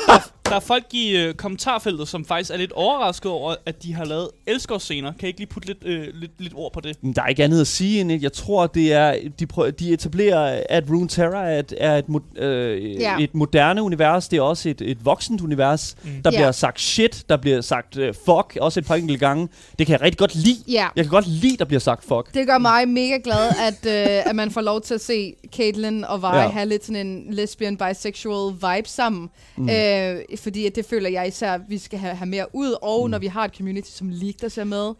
Øh, 0.50 0.54
der, 0.54 0.56
er 0.56 0.60
folk 0.60 0.84
i 0.92 1.16
øh, 1.16 1.34
kommentarfeltet, 1.34 2.08
som 2.08 2.24
faktisk 2.24 2.50
er 2.50 2.56
lidt 2.56 2.72
overrasket 2.72 3.32
over, 3.32 3.54
at 3.66 3.82
de 3.82 3.94
har 3.94 4.04
lavet 4.04 4.28
elskovsscener. 4.46 5.12
Kan 5.12 5.26
I 5.26 5.26
ikke 5.26 5.40
lige 5.40 5.48
putte 5.48 5.68
lidt, 5.68 5.78
øh, 5.84 6.06
lidt, 6.14 6.30
lidt 6.38 6.52
ord 6.56 6.72
på 6.72 6.80
det? 6.80 6.96
Men 7.02 7.12
Der 7.12 7.22
er 7.22 7.26
ikke 7.26 7.44
andet 7.44 7.60
at 7.60 7.66
sige 7.66 8.00
end, 8.00 8.12
at 8.12 8.22
jeg 8.22 8.32
tror, 8.32 8.66
det 8.66 8.92
er, 8.92 9.16
de, 9.38 9.46
prøver, 9.46 9.70
de 9.70 9.92
etablerer, 9.92 10.62
at 10.68 10.84
Runeterra 10.90 11.48
er 11.50 11.58
et, 11.58 11.74
er 11.78 11.96
et, 11.96 12.04
mo- 12.04 12.40
øh, 12.42 13.00
Ja. 13.00 13.16
et 13.20 13.34
moderne 13.34 13.82
univers. 13.82 14.28
Det 14.28 14.36
er 14.36 14.42
også 14.42 14.68
et, 14.68 14.80
et 14.80 15.04
voksent 15.04 15.40
univers. 15.40 15.96
Mm. 16.04 16.10
Der 16.24 16.30
Ja. 16.32 16.38
bliver 16.38 16.52
sagt 16.52 16.80
shit, 16.80 17.24
der 17.28 17.36
bliver 17.36 17.60
sagt 17.60 17.96
uh, 17.96 18.04
fuck, 18.06 18.58
også 18.60 18.80
et 18.80 18.86
par 18.86 18.94
enkelte 18.94 19.18
gange. 19.18 19.48
Det 19.78 19.86
kan 19.86 19.92
jeg 19.92 20.00
rigtig 20.00 20.18
godt 20.18 20.34
lide. 20.34 20.56
Ja. 20.68 20.86
Jeg 20.96 21.04
kan 21.04 21.10
godt 21.10 21.26
lide, 21.26 21.56
der 21.56 21.64
bliver 21.64 21.80
sagt 21.80 22.04
fuck. 22.04 22.34
Det 22.34 22.46
gør 22.46 22.58
mig 22.58 22.88
mega 22.88 23.18
glad, 23.24 23.48
at, 23.68 23.86
øh, 23.86 24.30
at 24.30 24.36
man 24.36 24.50
får 24.50 24.60
lov 24.60 24.80
til 24.80 24.94
at 24.94 25.00
se 25.00 25.34
Caitlyn 25.56 26.04
og 26.04 26.22
Vi 26.22 26.26
Ja. 26.26 26.40
ja. 26.42 26.48
have 26.48 26.66
lidt 26.68 26.84
sådan 26.86 27.06
en 27.06 27.24
lesbian, 27.34 27.76
bisexual 27.76 28.52
vibe 28.54 28.88
sammen. 28.88 29.30
Mm. 29.56 29.68
Øh, 29.70 30.16
fordi 30.40 30.66
at 30.66 30.74
det 30.76 30.86
føler 30.86 31.08
jeg 31.10 31.28
især, 31.28 31.52
at 31.54 31.60
vi 31.68 31.78
skal 31.78 31.98
have, 31.98 32.14
have 32.14 32.28
mere 32.28 32.46
ud. 32.52 32.74
Og 32.82 33.06
mm. 33.06 33.10
når 33.10 33.18
vi 33.18 33.26
har 33.26 33.44
et 33.44 33.56
community 33.56 33.90
som 33.90 34.08
League, 34.08 34.34
der 34.40 34.48
ser 34.48 34.64
med, 34.64 34.92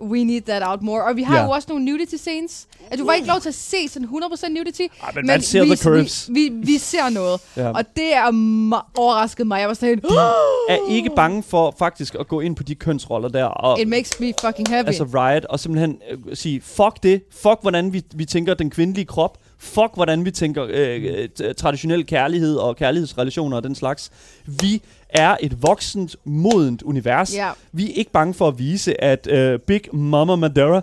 we 0.00 0.24
need 0.24 0.40
that 0.42 0.62
out 0.66 0.82
more. 0.82 1.04
Og 1.04 1.16
vi 1.16 1.22
har 1.22 1.36
Ja. 1.36 1.44
jo 1.44 1.50
også 1.50 1.66
nogle 1.70 1.84
nudity 1.84 2.14
scenes. 2.14 2.66
At 2.90 2.98
du 2.98 3.04
får 3.04 3.12
ikke 3.12 3.28
lov 3.28 3.40
til 3.40 3.48
at 3.48 3.54
se 3.54 3.88
sådan 3.88 4.08
100% 4.08 4.48
nudity. 4.48 4.80
Ej, 5.02 5.12
men 5.14 5.26
man 5.26 5.42
ser 5.42 5.62
vi, 5.62 5.66
the 5.68 5.76
curves. 5.76 6.28
Vi, 6.32 6.48
vi, 6.48 6.66
vi 6.66 6.78
ser 6.78 7.08
noget. 7.10 7.40
Ja. 7.56 7.68
Og 7.70 7.84
det 7.96 8.14
er 8.14 8.26
ma- 8.26 8.90
overrasket 8.96 9.46
mig. 9.46 9.60
Jeg 9.60 9.68
var 9.68 9.74
sådan, 9.74 10.00
Er 10.68 10.78
ikke 10.90 11.10
bange 11.16 11.42
for 11.42 11.74
faktisk 11.78 12.14
at 12.20 12.28
gå 12.28 12.40
ind 12.40 12.56
på 12.56 12.62
de 12.62 12.74
kønsroller 12.74 13.28
der. 13.28 13.44
Og, 13.44 13.80
it 13.80 13.88
makes 13.88 14.20
me 14.20 14.32
fucking 14.40 14.68
happy. 14.68 14.86
altså 14.86 15.04
Riot, 15.04 15.44
og 15.44 15.60
simpelthen 15.60 15.98
øh, 16.10 16.36
sige, 16.36 16.60
fuck 16.60 17.02
det, 17.02 17.22
fuck 17.30 17.58
hvordan 17.62 17.92
vi, 17.92 18.02
vi 18.14 18.24
tænker 18.24 18.54
den 18.54 18.70
kvindelige 18.70 19.04
krop, 19.04 19.38
fuck 19.58 19.94
hvordan 19.94 20.24
vi 20.24 20.30
tænker 20.30 20.66
øh, 20.70 21.28
øh, 21.42 21.54
traditionel 21.54 22.06
kærlighed 22.06 22.56
og 22.56 22.76
kærlighedsrelationer 22.76 23.56
og 23.56 23.62
den 23.62 23.74
slags. 23.74 24.10
Vi 24.46 24.82
er 25.08 25.36
et 25.40 25.62
voksent, 25.62 26.16
modent 26.24 26.82
univers. 26.82 27.34
Ja. 27.34 27.50
Vi 27.72 27.90
er 27.90 27.94
ikke 27.94 28.10
bange 28.10 28.34
for 28.34 28.48
at 28.48 28.58
vise, 28.58 29.04
at 29.04 29.26
øh, 29.30 29.58
Big 29.58 29.80
Mama 29.92 30.36
Madara 30.36 30.80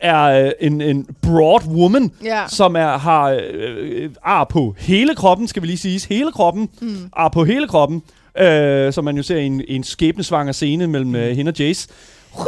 er 0.00 0.22
øh, 0.46 0.50
en, 0.60 0.80
en 0.80 1.06
broad 1.22 1.66
woman, 1.66 2.12
Ja. 2.24 2.44
som 2.48 2.76
er, 2.76 2.98
har 2.98 3.30
øh, 3.30 3.40
øh, 3.52 4.10
ar 4.22 4.44
på 4.44 4.74
hele 4.78 5.14
kroppen, 5.14 5.48
skal 5.48 5.62
vi 5.62 5.66
lige 5.66 5.78
sige. 5.78 6.00
Hele 6.08 6.32
kroppen. 6.32 6.68
Mm. 6.80 6.96
Ar 7.12 7.28
på 7.28 7.44
hele 7.44 7.68
kroppen. 7.68 8.02
Øh, 8.38 8.92
som 8.92 9.04
man 9.04 9.16
jo 9.16 9.22
ser 9.22 9.36
i 9.36 9.46
en, 9.46 9.62
en 9.68 9.84
skæbnesvanger 9.84 10.52
scene 10.52 10.86
mellem 10.86 11.14
øh, 11.14 11.36
hende 11.36 11.50
og 11.50 11.58
Jace. 11.58 11.88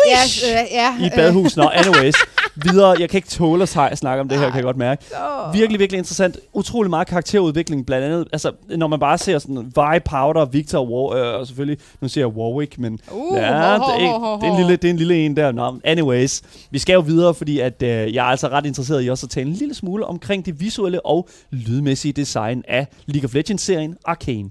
Ja, 0.08 0.22
øh, 0.62 0.66
ja, 0.72 1.02
I 1.02 1.06
et 1.06 1.12
badehus. 1.16 1.56
Nå, 1.56 1.68
anyways. 1.72 2.14
Videre. 2.56 2.96
Jeg 3.00 3.08
kan 3.10 3.18
ikke 3.18 3.28
tåle 3.28 3.62
at 3.62 3.68
sej- 3.68 3.94
snakke 3.94 4.20
om 4.20 4.28
det 4.28 4.38
her, 4.38 4.46
kan 4.46 4.54
jeg 4.56 4.64
godt 4.64 4.76
mærke. 4.76 5.04
Virkelig, 5.52 5.80
virkelig 5.80 5.98
interessant. 5.98 6.36
Utrolig 6.52 6.90
meget 6.90 7.06
karakterudvikling, 7.08 7.86
blandt 7.86 8.04
andet. 8.06 8.28
Altså, 8.32 8.52
når 8.76 8.86
man 8.86 9.00
bare 9.00 9.18
ser 9.18 9.38
sådan 9.38 9.56
Vi, 9.76 9.98
Powder, 10.10 10.44
Victor 10.44 10.84
War, 10.84 11.16
øh, 11.34 11.40
og 11.40 11.46
selvfølgelig, 11.46 11.78
nu 12.00 12.08
siger 12.08 12.26
jeg 12.26 12.36
Warwick, 12.36 12.78
men 12.78 12.98
Uh, 13.12 13.36
ja, 13.36 13.76
ho, 13.78 13.84
ho, 13.84 13.92
det, 13.98 14.04
er, 14.06 14.10
ho, 14.12 14.18
ho, 14.18 14.36
det, 14.40 14.46
er 14.46 14.50
en 14.52 14.56
lille, 14.58 14.76
det 14.76 14.84
er 14.84 14.90
en 14.90 14.96
lille 14.96 15.16
en 15.26 15.36
der. 15.36 15.52
Nå, 15.52 15.78
anyways. 15.84 16.42
Vi 16.70 16.78
skal 16.78 16.94
jo 16.94 17.00
videre, 17.00 17.34
fordi 17.34 17.58
at, 17.60 17.82
øh, 17.82 18.14
jeg 18.14 18.26
er 18.26 18.30
altså 18.30 18.48
ret 18.48 18.66
interesseret 18.66 19.04
i 19.04 19.08
også 19.10 19.26
at 19.26 19.30
tale 19.30 19.46
en 19.46 19.52
lille 19.52 19.74
smule 19.74 20.06
omkring 20.06 20.46
det 20.46 20.60
visuelle 20.60 21.06
og 21.06 21.28
lydmæssige 21.50 22.12
design 22.12 22.62
af 22.68 22.86
League 23.06 23.28
of 23.28 23.34
Legends-serien 23.34 23.96
Arcane. 24.04 24.50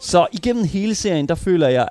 Så 0.00 0.26
igennem 0.32 0.64
hele 0.64 0.94
serien, 0.94 1.28
der 1.28 1.34
føler 1.34 1.68
jeg, 1.68 1.88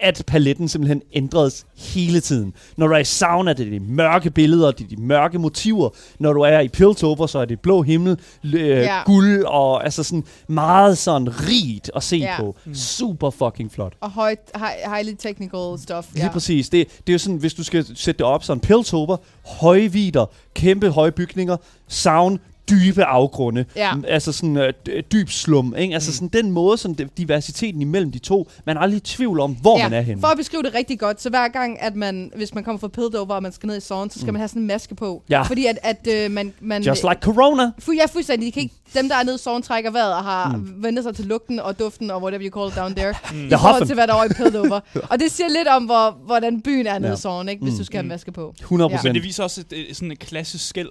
at 0.00 0.22
paletten 0.26 0.68
simpelthen 0.68 1.02
ændredes 1.12 1.66
hele 1.76 2.20
tiden. 2.20 2.54
Når 2.76 2.86
du 2.86 2.94
er 2.94 2.98
i 2.98 3.04
sauna, 3.04 3.52
det 3.52 3.66
er 3.66 3.70
de 3.70 3.80
mørke 3.80 4.30
billeder, 4.30 4.70
det 4.70 4.84
er 4.84 4.88
de 4.88 4.96
mørke 5.02 5.38
motiver. 5.38 5.88
Når 6.18 6.32
du 6.32 6.40
er 6.40 6.60
i 6.60 6.68
Piltover, 6.68 7.26
så 7.26 7.38
er 7.38 7.44
det 7.44 7.60
blå 7.60 7.82
himmel, 7.82 8.18
øh, 8.44 8.52
Ja. 8.62 9.02
guld 9.06 9.44
og 9.44 9.84
altså 9.84 10.02
sådan 10.02 10.24
meget 10.48 10.98
sådan 10.98 11.28
rigt 11.48 11.90
at 11.96 12.02
se 12.02 12.16
Ja. 12.16 12.36
på. 12.40 12.56
Super 12.74 13.30
fucking 13.30 13.72
flot. 13.72 13.92
Og 14.00 14.10
højt, 14.10 14.38
hi- 14.56 14.94
highly 14.94 15.14
technical 15.18 15.78
stuff. 15.78 16.06
Lige 16.12 16.24
Ja. 16.24 16.32
præcis. 16.32 16.68
Det, 16.68 16.88
det 17.06 17.08
er 17.08 17.14
jo 17.14 17.18
sådan, 17.18 17.36
hvis 17.36 17.54
du 17.54 17.64
skal 17.64 17.86
sætte 17.96 18.18
det 18.18 18.26
op, 18.26 18.44
sådan 18.44 18.60
Piltover, 18.60 19.16
høje 19.60 19.92
vider, 19.92 20.26
kæmpe 20.54 20.90
høje 20.90 21.12
bygninger, 21.12 21.56
sound, 21.88 22.38
dybe 22.70 23.04
afgrunde. 23.04 23.64
Ja. 23.76 23.92
Altså 24.08 24.32
sådan 24.32 24.56
øh, 24.56 24.72
dyb 25.12 25.28
slum. 25.30 25.74
Ikke? 25.78 25.94
Altså 25.94 26.12
sådan 26.12 26.28
den 26.28 26.50
måde, 26.50 26.78
som 26.78 26.94
diversiteten 26.94 27.80
imellem 27.80 28.12
de 28.12 28.18
to, 28.18 28.50
man 28.66 28.76
er 28.76 28.80
aldrig 28.80 28.96
i 28.96 29.00
tvivl 29.00 29.40
om, 29.40 29.52
hvor 29.60 29.78
man 29.78 29.92
er 29.92 30.00
henne. 30.00 30.20
For 30.20 30.28
at 30.28 30.36
beskrive 30.36 30.62
det 30.62 30.74
rigtig 30.74 30.98
godt, 31.00 31.22
så 31.22 31.30
hver 31.30 31.48
gang, 31.48 31.82
at 31.82 31.96
man, 31.96 32.32
hvis 32.36 32.54
man 32.54 32.64
kommer 32.64 32.80
fra 32.80 32.88
Piltover, 32.88 33.34
og 33.34 33.42
man 33.42 33.52
skal 33.52 33.66
ned 33.66 33.76
i 33.76 33.80
Zorn, 33.80 34.10
så 34.10 34.18
skal 34.18 34.26
mm. 34.26 34.32
man 34.32 34.40
have 34.40 34.48
sådan 34.48 34.62
en 34.62 34.66
maske 34.68 34.94
på. 34.94 35.22
Ja. 35.30 35.42
Fordi 35.42 35.66
at, 35.66 35.78
at 35.82 36.08
øh, 36.10 36.30
man... 36.30 36.52
man 36.60 36.82
Just 36.82 37.02
like 37.02 37.18
Corona. 37.22 37.70
Fu, 37.78 37.92
ja, 37.92 38.06
fuldstændig. 38.06 38.46
De 38.46 38.52
kan 38.52 38.62
ikke, 38.62 38.74
dem, 38.94 39.08
der 39.08 39.16
er 39.16 39.22
nede 39.24 39.34
i 39.34 39.38
Zorn, 39.38 39.62
trækker 39.62 39.90
vejret 39.90 40.14
og 40.14 40.24
har 40.24 40.56
mm. 40.56 40.82
vendt 40.82 41.02
sig 41.02 41.16
til 41.16 41.24
lugten 41.24 41.60
og 41.60 41.78
duften 41.78 42.10
og 42.10 42.22
whatever 42.22 42.44
you 42.50 42.60
call 42.60 42.68
it 42.70 42.76
down 42.76 42.94
there. 42.94 43.14
Mm. 43.32 43.46
I 43.48 43.50
forhold 43.50 43.86
til, 43.86 43.94
hvad 43.94 44.06
der 44.06 44.12
er 44.12 44.16
over 44.16 44.24
i 44.24 44.28
Piltover. 44.28 44.80
og 45.10 45.20
det 45.20 45.30
siger 45.32 45.48
lidt 45.48 45.68
om, 45.68 45.84
hvor, 45.84 46.18
hvordan 46.26 46.60
byen 46.60 46.86
er 46.86 46.98
nede 46.98 47.10
Ja. 47.10 47.14
i 47.16 47.20
Zorn, 47.20 47.48
ikke, 47.48 47.62
hvis 47.62 47.72
Mm. 47.72 47.78
du 47.78 47.84
skal 47.84 47.96
have 47.96 48.02
en 48.02 48.06
Mm. 48.06 48.12
maske 48.12 48.32
på. 48.32 48.54
100 48.60 48.90
Ja. 48.90 48.96
procent. 48.96 49.08
Men 49.08 49.14
det 49.14 49.22
viser 49.24 49.42
også 49.42 49.60
et, 49.60 49.90
et, 49.90 49.96
sådan 49.96 50.12
et 50.12 50.18
klassisk 50.18 50.68
skæld. 50.68 50.88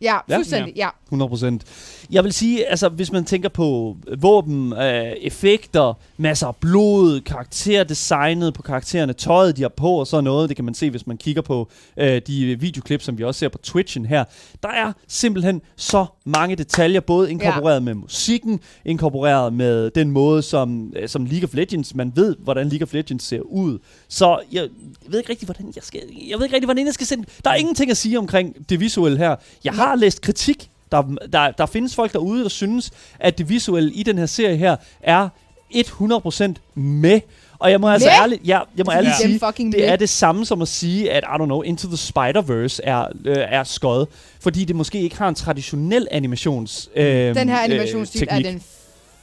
Ja, 0.00 0.18
fuldstændig. 0.36 0.72
Ja. 0.76 0.88
100 1.06 1.28
procent. 1.28 1.64
Jeg 2.10 2.24
vil 2.24 2.32
sige, 2.32 2.66
altså 2.66 2.88
hvis 2.88 3.12
man 3.12 3.24
tænker 3.24 3.48
på 3.48 3.96
våben, 4.18 4.72
øh, 4.72 5.02
effekter, 5.02 5.98
masser 6.16 6.46
af 6.46 6.56
blod, 6.56 7.20
karakterdesignet 7.20 8.54
på 8.54 8.62
karaktererne, 8.62 9.12
tøjet 9.12 9.56
de 9.56 9.62
har 9.62 9.68
på 9.68 9.90
og 9.90 10.06
sådan 10.06 10.24
noget, 10.24 10.48
det 10.48 10.56
kan 10.56 10.64
man 10.64 10.74
se, 10.74 10.90
hvis 10.90 11.06
man 11.06 11.16
kigger 11.16 11.42
på 11.42 11.68
øh, 11.96 12.22
de 12.26 12.60
videoklip, 12.60 13.02
som 13.02 13.18
vi 13.18 13.24
også 13.24 13.38
ser 13.38 13.48
på 13.48 13.58
Twitchen 13.58 14.06
her. 14.06 14.24
Der 14.62 14.68
er 14.68 14.92
simpelthen 15.08 15.62
så 15.76 16.06
mange 16.24 16.56
detaljer, 16.56 17.00
både 17.00 17.30
inkorporeret 17.30 17.74
ja. 17.74 17.80
med 17.80 17.94
musikken, 17.94 18.60
inkorporeret 18.84 19.52
med 19.52 19.90
den 19.90 20.10
måde, 20.10 20.42
som, 20.42 20.92
øh, 20.96 21.08
som 21.08 21.24
League 21.24 21.44
of 21.44 21.54
Legends, 21.54 21.94
man 21.94 22.12
ved, 22.14 22.36
hvordan 22.38 22.68
League 22.68 22.86
of 22.86 22.92
Legends 22.92 23.24
ser 23.24 23.40
ud. 23.40 23.78
Så 24.08 24.40
jeg, 24.52 24.62
jeg 25.04 25.12
ved 25.12 25.18
ikke 25.18 25.30
rigtig, 25.30 25.46
hvordan 25.46 25.72
jeg 25.76 25.82
skal, 25.82 26.00
jeg 26.28 26.38
ved 26.38 26.44
ikke 26.44 26.54
rigtig, 26.54 26.66
hvordan 26.66 26.86
jeg 26.86 26.94
skal 26.94 27.06
sende. 27.06 27.24
Der 27.44 27.50
er 27.50 27.54
ingenting 27.54 27.90
at 27.90 27.96
sige 27.96 28.18
omkring 28.18 28.70
det 28.70 28.80
visuelle 28.80 29.18
her. 29.18 29.36
Jeg 29.64 29.72
har 29.72 29.87
læst 29.96 30.22
kritik 30.22 30.70
der, 30.92 31.02
der, 31.32 31.50
der 31.50 31.66
findes 31.66 31.94
folk 31.94 32.12
derude, 32.12 32.42
der 32.42 32.48
synes, 32.48 32.90
at 33.20 33.38
det 33.38 33.48
visuelle 33.48 33.92
i 33.92 34.02
den 34.02 34.18
her 34.18 34.26
serie 34.26 34.56
her 34.56 34.76
er 35.00 35.28
100% 35.74 36.52
med. 36.74 37.20
Og 37.58 37.70
jeg 37.70 37.80
må 37.80 37.88
altså 37.88 38.08
Med? 38.08 38.14
ærligt, 38.22 38.40
ja, 38.46 38.60
jeg 38.76 38.84
må 38.86 38.92
ærligt 38.92 39.16
sige, 39.16 39.40
fucking 39.46 39.72
det 39.72 39.80
med. 39.80 39.88
er 39.88 39.96
det 39.96 40.08
samme 40.08 40.46
som 40.46 40.62
at 40.62 40.68
sige, 40.68 41.12
at, 41.12 41.22
I 41.24 41.26
don't 41.26 41.44
know, 41.44 41.60
Into 41.62 41.86
the 41.88 41.96
Spider-Verse 41.96 42.78
er, 42.82 43.06
øh, 43.24 43.36
er 43.38 43.64
skød, 43.64 44.06
fordi 44.40 44.64
det 44.64 44.76
måske 44.76 45.00
ikke 45.00 45.16
har 45.18 45.28
en 45.28 45.34
traditionel 45.34 46.08
animations 46.10 46.90
øh, 46.96 47.04
Den 47.34 47.48
her 47.48 47.58
øh, 47.58 47.64
animationsstil 47.64 48.22
er 48.22 48.26
teknik. 48.26 48.44
den 48.46 48.62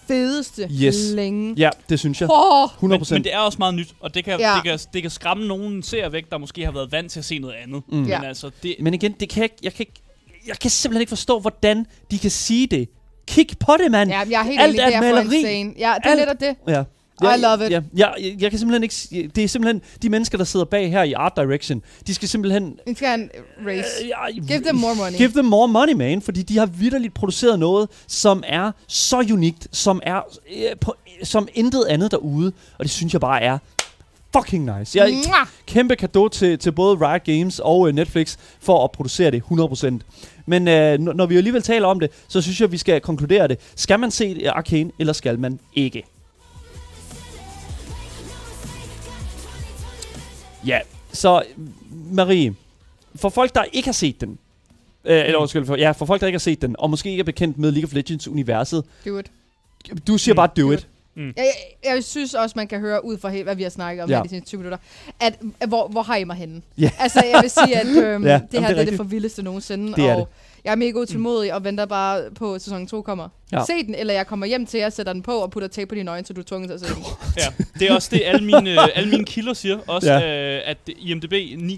fedeste 0.07 0.69
Yes. 0.83 0.95
længe. 1.13 1.53
Ja, 1.57 1.69
det 1.89 1.99
synes 1.99 2.21
jeg. 2.21 2.29
Oh, 2.31 2.69
100%. 2.69 2.81
Men, 2.81 3.03
men 3.11 3.23
det 3.23 3.33
er 3.33 3.37
også 3.39 3.55
meget 3.59 3.73
nyt, 3.75 3.89
og 3.99 4.13
det 4.15 4.23
kan, 4.25 4.39
Ja. 4.39 4.53
det 4.55 4.63
kan, 4.63 4.79
det 4.93 5.01
kan 5.01 5.11
skræmme 5.11 5.47
nogen 5.47 5.83
ser 5.83 6.09
væk, 6.09 6.29
der 6.31 6.37
måske 6.37 6.65
har 6.65 6.71
været 6.71 6.91
vant 6.91 7.11
til 7.11 7.19
at 7.19 7.25
se 7.25 7.39
noget 7.39 7.55
andet. 7.63 7.81
Mm. 7.87 7.97
Men 7.97 8.07
Ja. 8.07 8.23
altså, 8.27 8.49
det, 8.63 8.75
Men 8.79 8.93
igen, 8.93 9.11
det 9.19 9.29
kan 9.29 9.41
jeg, 9.41 9.49
jeg, 9.63 9.73
kan 9.73 9.79
ikke, 9.89 10.01
jeg 10.47 10.59
kan 10.59 10.69
simpelthen 10.69 11.01
ikke 11.01 11.09
forstå, 11.09 11.39
hvordan 11.39 11.85
de 12.11 12.19
kan 12.19 12.31
sige 12.31 12.67
det. 12.67 12.89
Kig 13.27 13.47
på 13.59 13.73
det, 13.83 13.91
mand. 13.91 14.09
ja, 14.11 14.19
jeg 14.29 14.39
er 14.39 14.43
helt 14.43 14.61
Alt 14.61 14.69
enig, 14.75 14.93
er 14.93 14.97
er 14.97 15.01
maleri. 15.13 15.35
insane. 15.37 15.73
Ja, 15.77 15.93
det 16.03 16.05
er 16.05 16.09
Alt- 16.11 16.19
lidt 16.19 16.29
af 16.29 16.37
det. 16.37 16.55
Ja. 16.67 16.83
I 17.21 17.39
love 17.41 17.65
it. 17.65 17.71
Ja, 17.71 17.81
ja, 17.97 18.07
jeg, 18.21 18.35
jeg 18.41 18.49
kan 18.49 18.59
simpelthen 18.59 18.83
ikke... 18.83 19.31
Det 19.35 19.43
er 19.43 19.47
simpelthen 19.47 19.81
de 20.01 20.09
mennesker, 20.09 20.37
der 20.37 20.45
sidder 20.45 20.65
bag 20.65 20.89
her 20.91 21.03
i 21.03 21.13
Art 21.13 21.33
Direction. 21.35 21.81
De 22.07 22.13
skal 22.13 22.27
simpelthen... 22.29 22.79
Vi 22.87 22.93
skal 22.95 23.19
en 23.19 23.29
race. 23.67 23.87
Øh, 24.03 24.07
ja, 24.09 24.31
Give 24.47 24.59
them 24.59 24.75
more 24.75 24.95
money. 24.95 25.17
Give 25.17 25.29
them 25.29 25.45
more 25.45 25.67
money, 25.67 25.93
man. 25.93 26.21
Fordi 26.21 26.41
de 26.43 26.57
har 26.57 26.65
vidderligt 26.65 27.13
produceret 27.13 27.59
noget, 27.59 27.89
som 28.07 28.43
er 28.47 28.71
så 28.87 29.19
unikt, 29.33 29.67
som 29.71 30.01
er 30.03 30.21
øh, 30.57 30.77
på, 30.81 30.95
som 31.23 31.47
intet 31.53 31.85
andet 31.89 32.11
derude. 32.11 32.51
Og 32.77 32.83
det 32.85 32.91
synes 32.91 33.13
jeg 33.13 33.21
bare 33.21 33.41
er 33.41 33.57
fucking 34.39 34.77
nice. 34.79 34.97
Jeg, 34.99 35.23
kæmpe 35.65 35.95
gave 35.95 36.29
til, 36.29 36.59
til 36.59 36.71
både 36.71 36.95
Riot 37.09 37.23
Games 37.23 37.59
og 37.59 37.87
øh, 37.87 37.95
Netflix 37.95 38.37
for 38.59 38.83
at 38.83 38.91
producere 38.91 39.31
det 39.31 39.43
100%. 39.51 39.99
Men 40.45 40.67
øh, 40.67 40.99
når 40.99 41.25
vi 41.25 41.37
alligevel 41.37 41.61
taler 41.61 41.87
om 41.87 41.99
det, 41.99 42.09
så 42.27 42.41
synes 42.41 42.61
jeg, 42.61 42.71
vi 42.71 42.77
skal 42.77 43.01
konkludere 43.01 43.47
det. 43.47 43.59
Skal 43.75 43.99
man 43.99 44.11
se 44.11 44.25
øh, 44.41 44.51
Arcane, 44.55 44.91
eller 44.99 45.13
skal 45.13 45.39
man 45.39 45.59
ikke? 45.73 46.03
Ja, 50.65 50.79
så 51.11 51.43
Marie, 52.11 52.55
for 53.15 53.29
folk, 53.29 53.55
der 53.55 53.63
ikke 53.73 53.87
har 53.87 53.93
set 53.93 54.21
den, 54.21 54.37
øh, 55.05 55.19
eller 55.25 55.37
undskyld, 55.37 55.65
for, 55.65 55.75
ja, 55.75 55.91
for 55.91 56.05
folk, 56.05 56.21
der 56.21 56.27
ikke 56.27 56.35
har 56.37 56.39
set 56.39 56.61
den, 56.61 56.75
og 56.79 56.89
måske 56.89 57.09
ikke 57.09 57.19
er 57.21 57.25
bekendt 57.25 57.57
med 57.57 57.71
League 57.71 57.87
of 57.87 57.93
Legends-universet, 57.93 58.83
Do 59.05 59.17
it. 59.19 59.31
du 60.07 60.17
siger 60.17 60.33
Mm, 60.33 60.35
bare 60.35 60.49
do 60.57 60.61
do 60.61 60.71
it. 60.71 60.79
it. 60.79 60.87
Jeg, 61.15 61.33
jeg, 61.37 61.53
jeg 61.95 62.03
synes 62.03 62.33
også, 62.33 62.53
man 62.55 62.67
kan 62.67 62.79
høre 62.79 63.05
ud 63.05 63.17
fra 63.17 63.29
helt, 63.29 63.43
hvad 63.43 63.55
vi 63.55 63.63
har 63.63 63.69
snakket 63.69 64.03
om 64.03 64.09
Ja. 64.09 64.17
ja. 64.17 64.23
de 64.23 64.29
seneste 64.29 64.47
20 64.49 64.57
minutter, 64.57 64.77
at, 65.19 65.39
at 65.59 65.67
hvor, 65.69 65.87
hvor 65.87 66.01
har 66.01 66.15
I 66.15 66.23
mig 66.23 66.35
henne? 66.35 66.61
Ja. 66.77 66.89
Altså, 66.99 67.23
jeg 67.33 67.39
vil 67.41 67.49
sige, 67.49 67.77
at 67.79 67.87
øhm, 68.03 68.25
jamen, 68.25 68.47
det 68.51 68.59
her 68.59 68.67
det 68.67 68.77
er 68.77 68.81
det 68.83 68.87
det 68.87 68.97
for 68.97 69.03
vildeste 69.03 69.43
nogensinde. 69.43 69.93
Det 69.95 70.11
og 70.11 70.29
Jeg 70.65 70.71
er 70.71 70.75
mega 70.75 70.99
utålmodig 70.99 71.53
og 71.53 71.63
venter 71.63 71.85
bare 71.85 72.21
på, 72.35 72.53
at 72.53 72.61
sæson 72.61 72.87
2 72.87 73.01
kommer. 73.01 73.27
Ja. 73.51 73.59
Ja. 73.59 73.65
Se 73.65 73.73
den, 73.85 73.95
eller 73.95 74.13
jeg 74.13 74.27
kommer 74.27 74.45
hjem 74.45 74.65
til 74.65 74.77
jer, 74.79 74.89
sætter 74.89 75.13
den 75.13 75.21
på 75.21 75.31
og 75.37 75.51
putter 75.51 75.67
tape 75.69 75.87
på 75.87 75.95
dine 75.95 76.11
øjne, 76.11 76.25
så 76.25 76.33
du 76.33 76.39
er 76.41 76.45
tvunget 76.45 76.69
til 76.69 76.73
at 76.73 76.79
se 76.81 76.95
den. 76.95 77.03
Ja, 77.37 77.63
det 77.79 77.89
er 77.89 77.95
også 77.95 78.09
det, 78.11 78.21
alle 78.25 78.45
mine, 78.45 78.69
alle 78.97 79.09
mine 79.09 79.25
kilder 79.25 79.53
siger. 79.53 79.77
Også, 79.87 80.11
Ja. 80.11 80.19
ja. 80.19 80.55
øh, 80.55 80.61
at 80.65 80.77
IMDb 80.97 81.33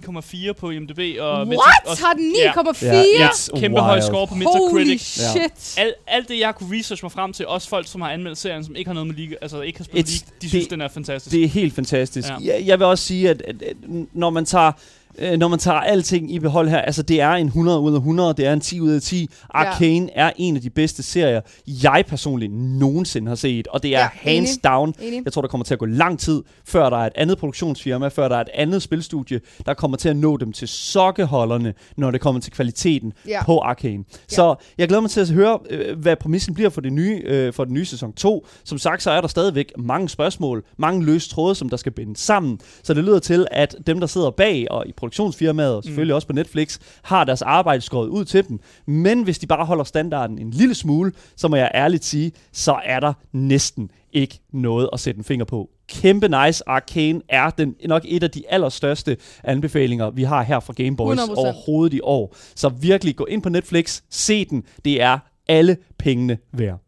9,4 0.06 0.52
på 0.54 0.70
IMDb. 0.70 1.00
Og 1.20 1.48
What? 1.48 1.60
Også, 1.86 2.04
Har 2.06 2.14
den 2.14 2.36
Ja. 2.36 2.52
9,4? 2.52 2.86
Ja, 2.86 3.04
Ja, 3.20 3.28
It's 3.28 3.60
kæmpe 3.60 3.80
høj 3.80 4.00
score 4.00 4.28
på 4.28 4.36
Holy 4.36 4.44
Metacritic. 4.80 5.02
shit. 5.02 5.78
Alt, 5.78 5.94
alt 6.08 6.30
det, 6.30 6.40
jeg 6.40 6.56
kunne 6.56 6.80
research 6.80 7.04
mig 7.04 7.12
frem 7.12 7.34
til, 7.34 7.48
også 7.48 7.70
folk, 7.70 7.88
som 7.88 8.02
har 8.02 8.12
anmeldt 8.12 8.38
serien, 8.38 8.64
som 8.66 8.76
ikke 8.76 8.90
har 8.90 8.94
noget 8.94 9.08
med 9.08 9.16
Liga, 9.16 9.36
altså 9.42 9.62
ikke 9.62 9.80
har 9.80 9.84
spillet 9.86 10.10
It's- 10.10 10.26
League, 10.26 10.36
de 10.42 10.50
synes, 10.50 10.64
det- 10.66 10.72
den 10.72 10.82
er 10.82 10.88
fantastisk. 10.88 11.34
Det 11.36 11.44
er 11.44 11.48
helt 11.48 11.74
fantastisk. 11.76 12.28
Ja. 12.30 12.34
Ja. 12.46 12.54
Jeg, 12.54 12.68
jeg 12.68 12.80
vil 12.80 12.88
også 12.88 13.04
sige, 13.04 13.30
at, 13.30 13.42
at, 13.42 13.62
at 13.62 13.76
når 14.14 14.30
man 14.30 14.46
tager 14.46 14.72
øh, 15.20 15.38
når 15.40 15.48
man 15.48 15.60
tager 15.60 15.78
alting 15.80 16.34
i 16.34 16.40
behold 16.40 16.70
her, 16.70 16.78
altså 16.82 17.02
det 17.04 17.22
er 17.22 17.32
en 17.32 17.46
100 17.48 17.80
ud 17.80 17.94
af 17.94 17.98
100, 17.98 18.34
det 18.34 18.46
er 18.46 18.54
en 18.54 18.60
10 18.62 18.82
ud 18.82 18.92
af 18.92 19.02
10. 19.02 19.30
Arcane 19.50 20.10
er 20.18 20.32
en 20.38 20.56
af 20.56 20.62
de 20.62 20.70
bedste 20.70 21.04
serier, 21.04 21.42
jeg 21.84 22.04
personligt 22.08 22.54
nogensinde 22.54 23.28
har 23.28 23.36
set, 23.36 23.68
og 23.68 23.84
det 23.84 23.90
er 23.96 23.98
Ja, 24.00 24.04
ja, 24.04 24.10
hands 24.32 24.52
enig. 24.52 24.64
down. 24.64 24.94
Enig. 25.02 25.22
Jeg 25.26 25.34
tror, 25.34 25.42
der 25.42 25.50
kommer 25.50 25.66
til 25.66 25.74
at 25.74 25.80
gå 25.80 25.86
lang 25.86 26.20
tid, 26.20 26.44
før 26.66 26.90
der 26.90 26.98
er 26.98 27.06
et 27.08 27.14
andet 27.16 27.38
produktionsfirma, 27.38 28.08
før 28.08 28.28
der 28.28 28.36
er 28.36 28.42
et 28.42 28.50
andet 28.54 28.82
spilstudie, 28.82 29.42
der 29.66 29.74
kommer 29.74 29.98
til 29.98 30.10
at 30.10 30.16
nå 30.16 30.38
dem 30.38 30.52
til 30.54 30.68
sokkeholderne, 30.68 31.74
når 31.98 32.12
det 32.12 32.22
kommer 32.22 32.42
til 32.42 32.52
kvaliteten 32.54 33.14
Ja. 33.28 33.44
på 33.44 33.60
Arcane. 33.60 34.04
Så 34.28 34.56
jeg 34.78 34.88
glæder 34.88 35.02
mig 35.02 35.10
til 35.12 35.20
at 35.22 35.30
høre, 35.30 35.60
øh, 35.70 36.00
hvad 36.00 36.16
præmissen 36.16 36.54
bliver 36.54 36.70
for 36.70 36.82
det 36.82 36.94
nye, 36.94 37.22
øh, 37.26 37.54
for 37.54 37.64
den 37.66 37.74
nye 37.74 37.86
sæson 37.86 38.14
2. 38.14 38.48
Som 38.64 38.78
sagt, 38.78 39.04
så 39.04 39.12
er 39.12 39.22
der 39.22 39.28
stadigvæk 39.28 39.72
mange 39.78 40.10
spørgsmål, 40.10 40.64
mange 40.78 41.06
løse 41.06 41.30
tråde, 41.30 41.56
som 41.56 41.70
der 41.70 41.78
skal 41.78 41.92
bindes 41.92 42.20
sammen. 42.20 42.60
Så 42.84 42.94
det 42.94 43.04
lyder 43.04 43.20
til, 43.20 43.48
at 43.52 43.76
dem, 43.88 44.00
der 44.00 44.08
sidder 44.08 44.30
bag 44.32 44.68
og 44.72 44.88
i 44.88 44.92
produktionsfirmaet, 45.08 45.76
og 45.76 45.84
selvfølgelig 45.84 46.16
også 46.16 46.28
på 46.28 46.34
Netflix, 46.34 46.80
har 47.02 47.24
deres 47.24 47.42
arbejde 47.42 47.82
skåret 47.82 48.08
ud 48.08 48.26
til 48.26 48.48
dem. 48.48 48.60
Men 48.86 49.24
hvis 49.24 49.40
de 49.40 49.48
bare 49.48 49.66
holder 49.66 49.84
standarden 49.84 50.40
en 50.40 50.52
lille 50.52 50.76
smule, 50.76 51.12
så 51.36 51.48
må 51.48 51.56
jeg 51.56 51.72
ærligt 51.76 52.06
sige, 52.06 52.32
så 52.52 52.80
er 52.86 53.00
der 53.00 53.14
næsten 53.32 53.92
ikke 54.14 54.40
noget 54.54 54.90
at 54.94 55.00
sætte 55.00 55.18
en 55.18 55.24
finger 55.24 55.46
på. 55.46 55.70
Kæmpe 55.90 56.28
nice. 56.28 56.70
Arcane 56.70 57.22
er 57.30 57.50
den, 57.50 57.76
nok 57.86 58.02
et 58.06 58.24
af 58.24 58.32
de 58.32 58.44
allerstørste 58.50 59.18
anbefalinger, 59.44 60.10
vi 60.10 60.24
har 60.24 60.44
her 60.44 60.60
fra 60.60 60.74
Gameboys 60.74 61.20
100%. 61.20 61.36
overhovedet 61.36 61.94
i 61.94 62.00
år. 62.04 62.36
Så 62.56 62.70
virkelig 62.70 63.16
gå 63.16 63.26
ind 63.26 63.42
på 63.42 63.50
Netflix, 63.50 64.02
se 64.10 64.46
den. 64.46 64.64
Det 64.86 65.02
er 65.02 65.20
alle 65.48 65.78
pengene 66.00 66.38
værd. 66.54 66.87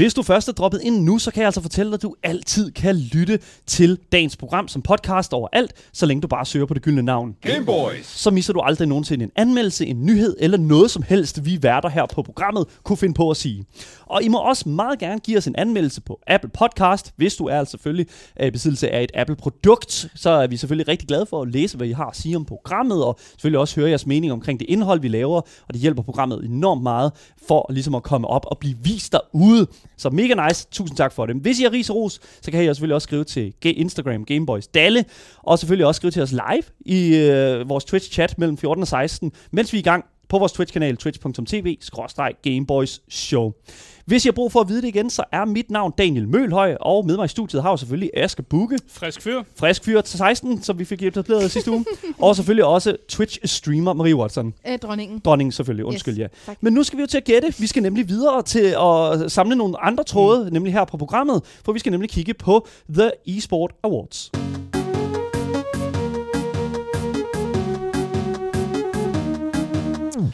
Hvis 0.00 0.14
du 0.14 0.22
først 0.22 0.48
er 0.48 0.52
droppet 0.52 0.80
ind 0.82 1.04
nu, 1.04 1.18
så 1.18 1.30
kan 1.30 1.40
jeg 1.40 1.46
altså 1.46 1.60
fortælle 1.60 1.90
dig, 1.90 1.94
at 1.94 2.02
du 2.02 2.14
altid 2.22 2.70
kan 2.70 2.96
lytte 2.96 3.38
til 3.66 3.98
dagens 4.12 4.36
program 4.36 4.68
som 4.68 4.82
podcast 4.82 5.32
overalt, 5.32 5.72
så 5.92 6.06
længe 6.06 6.20
du 6.20 6.28
bare 6.28 6.46
søger 6.46 6.66
på 6.66 6.74
det 6.74 6.82
gyldne 6.82 7.02
navn. 7.02 7.36
Gameboys. 7.40 8.06
Så 8.06 8.30
misser 8.30 8.52
du 8.52 8.60
aldrig 8.60 8.88
nogensinde 8.88 9.24
en 9.24 9.30
anmeldelse, 9.36 9.86
en 9.86 10.06
nyhed 10.06 10.36
eller 10.38 10.58
noget 10.58 10.90
som 10.90 11.02
helst, 11.02 11.44
vi 11.44 11.58
værter 11.62 11.88
her 11.88 12.06
på 12.06 12.22
programmet 12.22 12.66
kunne 12.82 12.96
finde 12.96 13.14
på 13.14 13.30
at 13.30 13.36
sige. 13.36 13.64
Og 14.10 14.22
I 14.22 14.28
må 14.28 14.38
også 14.38 14.68
meget 14.68 14.98
gerne 14.98 15.20
give 15.20 15.38
os 15.38 15.46
en 15.46 15.56
anmeldelse 15.56 16.00
på 16.00 16.20
Apple 16.26 16.50
Podcast, 16.50 17.12
hvis 17.16 17.36
du 17.36 17.46
er 17.46 17.58
altså 17.58 17.70
selvfølgelig 17.70 18.06
øh, 18.40 18.46
i 18.46 18.50
besiddelse 18.50 18.90
af 18.90 19.02
et 19.02 19.10
Apple-produkt. 19.14 20.08
Så 20.14 20.30
er 20.30 20.46
vi 20.46 20.56
selvfølgelig 20.56 20.88
rigtig 20.88 21.08
glade 21.08 21.26
for 21.26 21.42
at 21.42 21.48
læse, 21.48 21.76
hvad 21.76 21.86
I 21.86 21.92
har 21.92 22.06
at 22.06 22.16
sige 22.16 22.36
om 22.36 22.44
programmet, 22.44 23.04
og 23.04 23.18
selvfølgelig 23.30 23.58
også 23.58 23.80
høre 23.80 23.88
jeres 23.88 24.06
mening 24.06 24.32
omkring 24.32 24.60
det 24.60 24.66
indhold, 24.68 25.00
vi 25.00 25.08
laver, 25.08 25.36
og 25.36 25.74
det 25.74 25.80
hjælper 25.80 26.02
programmet 26.02 26.44
enormt 26.44 26.82
meget 26.82 27.12
for 27.48 27.66
ligesom 27.70 27.94
at 27.94 28.02
komme 28.02 28.28
op 28.28 28.46
og 28.46 28.58
blive 28.58 28.76
vist 28.82 29.12
derude. 29.12 29.66
Så 29.96 30.10
mega 30.10 30.48
nice. 30.48 30.66
Tusind 30.70 30.96
tak 30.96 31.12
for 31.12 31.26
det. 31.26 31.36
Hvis 31.36 31.60
I 31.60 31.62
har 31.62 31.72
ris 31.72 31.90
og 31.90 31.96
ros, 31.96 32.20
så 32.42 32.50
kan 32.50 32.62
I 32.62 32.66
selvfølgelig 32.66 32.94
også 32.94 33.06
skrive 33.06 33.24
til 33.24 33.54
Instagram 33.62 34.24
Gameboys 34.24 34.66
Dalle, 34.66 35.04
og 35.42 35.58
selvfølgelig 35.58 35.86
også 35.86 35.98
skrive 35.98 36.10
til 36.10 36.22
os 36.22 36.32
live 36.32 36.62
i 36.80 37.16
øh, 37.16 37.68
vores 37.68 37.84
Twitch-chat 37.84 38.34
mellem 38.38 38.58
14 38.58 38.82
og 38.82 38.88
16, 38.88 39.32
mens 39.50 39.72
vi 39.72 39.78
er 39.78 39.80
i 39.80 39.82
gang 39.82 40.04
på 40.30 40.38
vores 40.38 40.52
Twitch-kanal, 40.52 40.96
twitch.tv-gameboysshow. 40.96 43.52
Hvis 44.10 44.24
I 44.24 44.28
har 44.28 44.32
brug 44.32 44.52
for 44.52 44.60
at 44.60 44.68
vide 44.68 44.82
det 44.82 44.88
igen, 44.88 45.10
så 45.10 45.24
er 45.32 45.44
mit 45.44 45.70
navn 45.70 45.92
Daniel 45.98 46.28
Mølhøj, 46.28 46.76
og 46.80 47.06
med 47.06 47.16
mig 47.16 47.24
i 47.24 47.28
studiet 47.28 47.62
har 47.62 47.70
jeg 47.70 47.78
selvfølgelig 47.78 48.10
Aske 48.16 48.42
Bukke, 48.42 48.78
Frisk 48.88 49.22
fyr. 49.22 49.42
frisk 49.56 49.84
fyr 49.84 50.00
til 50.00 50.18
16, 50.18 50.62
som 50.62 50.78
vi 50.78 50.84
fik 50.84 51.02
etableret 51.02 51.50
sidste 51.50 51.70
uge, 51.70 51.84
og 52.18 52.36
selvfølgelig 52.36 52.64
også 52.64 52.96
Twitch-streamer 53.12 53.92
Marie 53.92 54.16
Watson. 54.16 54.54
Æ, 54.66 54.76
dronningen. 54.76 55.18
Dronningen 55.24 55.52
selvfølgelig, 55.52 55.84
undskyld 55.84 56.14
Yes, 56.14 56.20
ja. 56.20 56.26
tak. 56.46 56.56
Men 56.60 56.72
nu 56.72 56.82
skal 56.82 56.96
vi 56.96 57.00
jo 57.00 57.06
til 57.06 57.16
at 57.16 57.24
gætte. 57.24 57.54
Vi 57.58 57.66
skal 57.66 57.82
nemlig 57.82 58.08
videre 58.08 58.42
til 58.42 58.76
at 58.80 59.32
samle 59.32 59.56
nogle 59.56 59.80
andre 59.80 60.04
tråde, 60.04 60.44
mm. 60.44 60.52
nemlig 60.52 60.72
her 60.72 60.84
på 60.84 60.96
programmet, 60.96 61.42
for 61.64 61.72
vi 61.72 61.78
skal 61.78 61.92
nemlig 61.92 62.10
kigge 62.10 62.34
på 62.34 62.66
The 62.94 63.10
eSport 63.26 63.72
Awards. 63.82 64.30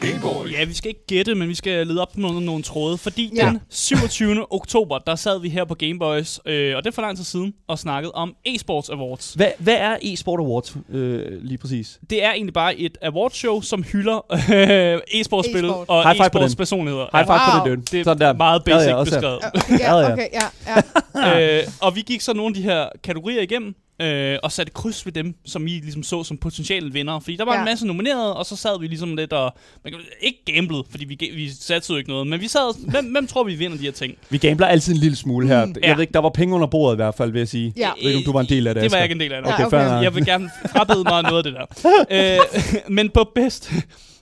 Gameboys. 0.01 0.51
Ja, 0.51 0.63
vi 0.65 0.73
skal 0.73 0.89
ikke 0.89 1.05
gætte, 1.07 1.35
men 1.35 1.49
vi 1.49 1.55
skal 1.55 1.87
lede 1.87 2.01
op 2.01 2.11
på 2.13 2.19
nogle, 2.19 2.45
nogle 2.45 2.63
tråde, 2.63 2.97
fordi 2.97 3.31
Ja. 3.35 3.45
den 3.45 3.59
27. 3.69 4.53
oktober, 4.53 4.97
der 4.97 5.15
sad 5.15 5.39
vi 5.41 5.49
her 5.49 5.65
på 5.65 5.75
Gameboys, 5.75 6.39
øh, 6.45 6.75
og 6.75 6.83
det 6.83 6.89
er 6.89 6.93
for 6.95 7.01
lang 7.01 7.17
tid 7.17 7.23
siden, 7.25 7.53
og 7.67 7.79
snakkede 7.79 8.11
om 8.11 8.35
eSports 8.45 8.89
Awards. 8.89 9.33
Hvad, 9.33 9.47
hvad 9.59 9.75
er 9.75 9.97
eSport 10.01 10.39
Awards 10.39 10.75
øh, 10.89 11.43
lige 11.43 11.57
præcis? 11.57 11.99
Det 12.09 12.23
er 12.23 12.31
egentlig 12.31 12.53
bare 12.53 12.75
et 12.75 12.97
awardshow, 13.01 13.61
som 13.61 13.83
hylder 13.83 14.25
øh, 14.31 14.99
e-sportspil 15.21 15.65
E-sport. 15.65 15.85
og 15.89 16.03
High 16.03 16.15
five 16.17 16.29
på 16.29 16.39
den. 16.39 16.47
e-sports 16.47 16.55
personligheder. 16.55 17.05
High 17.13 17.25
five 17.25 17.63
Wow. 17.65 17.75
på 17.75 17.81
det, 17.81 17.91
Det 17.91 17.99
er 17.99 18.03
Sådan 18.03 18.21
der. 18.27 18.33
meget 18.33 18.61
Ja, 18.67 18.77
ja, 18.77 18.95
basic 18.95 19.13
beskrevet. 19.13 19.39
Ja, 19.69 19.75
Ja, 19.79 19.97
ja. 19.99 20.13
okay, 20.13 20.27
ja, 20.33 20.81
ja. 21.25 21.57
øh, 21.59 21.63
og 21.81 21.95
vi 21.95 22.01
gik 22.01 22.21
så 22.21 22.33
nogle 22.33 22.47
af 22.49 22.53
de 22.53 22.61
her 22.61 22.89
kategorier 23.03 23.41
igennem, 23.41 23.75
øh, 24.01 24.37
og 24.43 24.51
satte 24.51 24.71
kryds 24.73 25.05
ved 25.05 25.13
dem, 25.13 25.35
som 25.45 25.65
vi 25.65 25.69
ligesom 25.69 26.03
så 26.03 26.23
som 26.23 26.37
potentielle 26.37 26.93
vinder. 26.93 27.19
Fordi 27.19 27.35
der 27.35 27.45
var 27.45 27.53
ja. 27.53 27.59
En 27.59 27.65
masse 27.65 27.87
nominerede, 27.87 28.35
og 28.35 28.45
så 28.45 28.55
sad 28.55 28.79
vi 28.79 28.87
ligesom 28.87 29.15
lidt 29.15 29.33
og... 29.33 29.53
Man 29.83 29.93
kan, 29.93 30.01
ikke 30.21 30.39
gamblede, 30.55 30.83
fordi 30.89 31.05
vi, 31.05 31.31
vi 31.35 31.49
satte 31.59 31.87
jo 31.89 31.97
ikke 31.97 32.09
noget, 32.09 32.27
men 32.27 32.41
vi 32.41 32.47
sad... 32.47 32.89
Hvem, 32.91 33.05
hvem 33.05 33.27
tror 33.27 33.43
vi 33.43 33.55
vinder 33.55 33.77
de 33.77 33.83
her 33.83 33.91
ting? 33.91 34.13
Vi 34.29 34.37
gambler 34.37 34.67
altid 34.67 34.93
en 34.93 34.99
lille 34.99 35.15
smule 35.17 35.47
her. 35.47 35.65
Mm. 35.65 35.73
Jeg 35.75 35.83
Ja. 35.83 35.93
ved 35.93 36.01
ikke, 36.01 36.13
der 36.13 36.19
var 36.19 36.29
penge 36.29 36.55
under 36.55 36.67
bordet 36.67 36.95
i 36.95 36.99
hvert 36.99 37.15
fald, 37.15 37.31
vil 37.31 37.39
jeg 37.39 37.47
sige. 37.47 37.73
Ja. 37.77 37.81
Jeg 37.81 37.93
ved 38.01 38.07
ikke, 38.09 38.17
om 38.17 38.23
du 38.23 38.31
var 38.31 38.41
en 38.41 38.49
del 38.49 38.67
af 38.67 38.73
det, 38.73 38.83
Det 38.83 38.91
var 38.91 38.97
jeg 38.97 39.05
ikke 39.05 39.13
en 39.13 39.19
del 39.19 39.33
af 39.33 39.41
det. 39.43 39.53
Okay, 39.53 39.65
okay. 39.65 39.77
fair. 39.77 40.01
Jeg 40.01 40.15
vil 40.15 40.25
gerne 40.25 40.49
frabede 40.71 41.03
mig 41.03 41.23
noget 41.23 41.37
af 41.37 41.43
det 41.43 41.53
der. 41.53 42.37
øh, 42.39 42.93
men 42.93 43.09
på 43.09 43.31
bedst, 43.35 43.71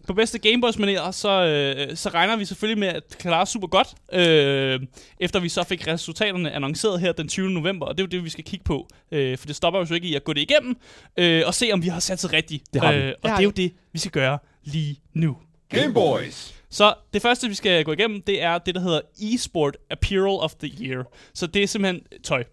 på 0.08 0.14
bedste 0.14 0.39
Gameboys 0.39 0.76
manér, 0.76 1.12
så, 1.12 1.30
øh, 1.30 1.97
så 1.97 2.10
regner 2.10 2.36
vi 2.36 2.45
selvfølgelig 2.45 2.80
med 2.80 2.88
at 2.88 3.03
klare 3.20 3.45
super 3.45 3.68
godt, 3.68 3.88
øh, 4.14 4.80
efter 5.20 5.39
vi 5.39 5.49
så 5.49 5.64
fik 5.64 5.88
resultaterne 5.88 6.51
annonceret 6.51 6.99
her 6.99 7.12
den 7.12 7.28
20. 7.28 7.49
november, 7.49 7.86
og 7.86 7.97
det 7.97 8.03
er 8.03 8.08
jo 8.08 8.10
det, 8.18 8.24
vi 8.24 8.30
skal 8.30 8.43
kigge 8.43 8.64
på, 8.64 8.88
øh, 9.12 9.38
for 9.38 9.47
det 9.47 9.56
stopper 9.56 9.80
jo 9.80 9.86
så 9.86 9.93
ikke 9.93 10.08
i 10.08 10.16
at 10.16 10.24
gå 10.24 10.34
det 10.34 10.41
igennem, 10.41 10.78
øh, 11.18 11.43
og 11.45 11.53
se 11.53 11.70
om 11.74 11.84
vi 11.84 11.88
har 11.88 11.99
sat 11.99 12.20
sig 12.20 12.34
rigtigt. 12.34 12.64
Det 12.74 12.82
har 12.82 12.93
vi. 12.93 12.97
Øh, 12.97 13.14
og 13.24 13.30
Det 13.30 13.39
er 13.39 13.43
jo 13.43 13.49
det, 13.49 13.74
vi 13.93 13.99
skal 13.99 14.12
gøre 14.12 14.38
lige 14.64 14.99
nu. 15.14 15.38
Gameboys. 15.70 16.56
Så 16.70 16.93
det 17.14 17.22
første, 17.22 17.47
vi 17.47 17.53
skal 17.53 17.84
gå 17.84 17.91
igennem, 17.91 18.22
det 18.22 18.41
er 18.41 18.58
det, 18.58 18.76
der 18.76 18.82
hedder 18.82 19.01
eSport 19.22 19.78
Apparel 19.89 20.39
of 20.39 20.53
the 20.53 20.72
Year. 20.82 21.03
Så 21.34 21.47
det 21.47 21.64
er 21.64 21.68
simpelthen 21.68 22.01
tøj. 22.24 22.43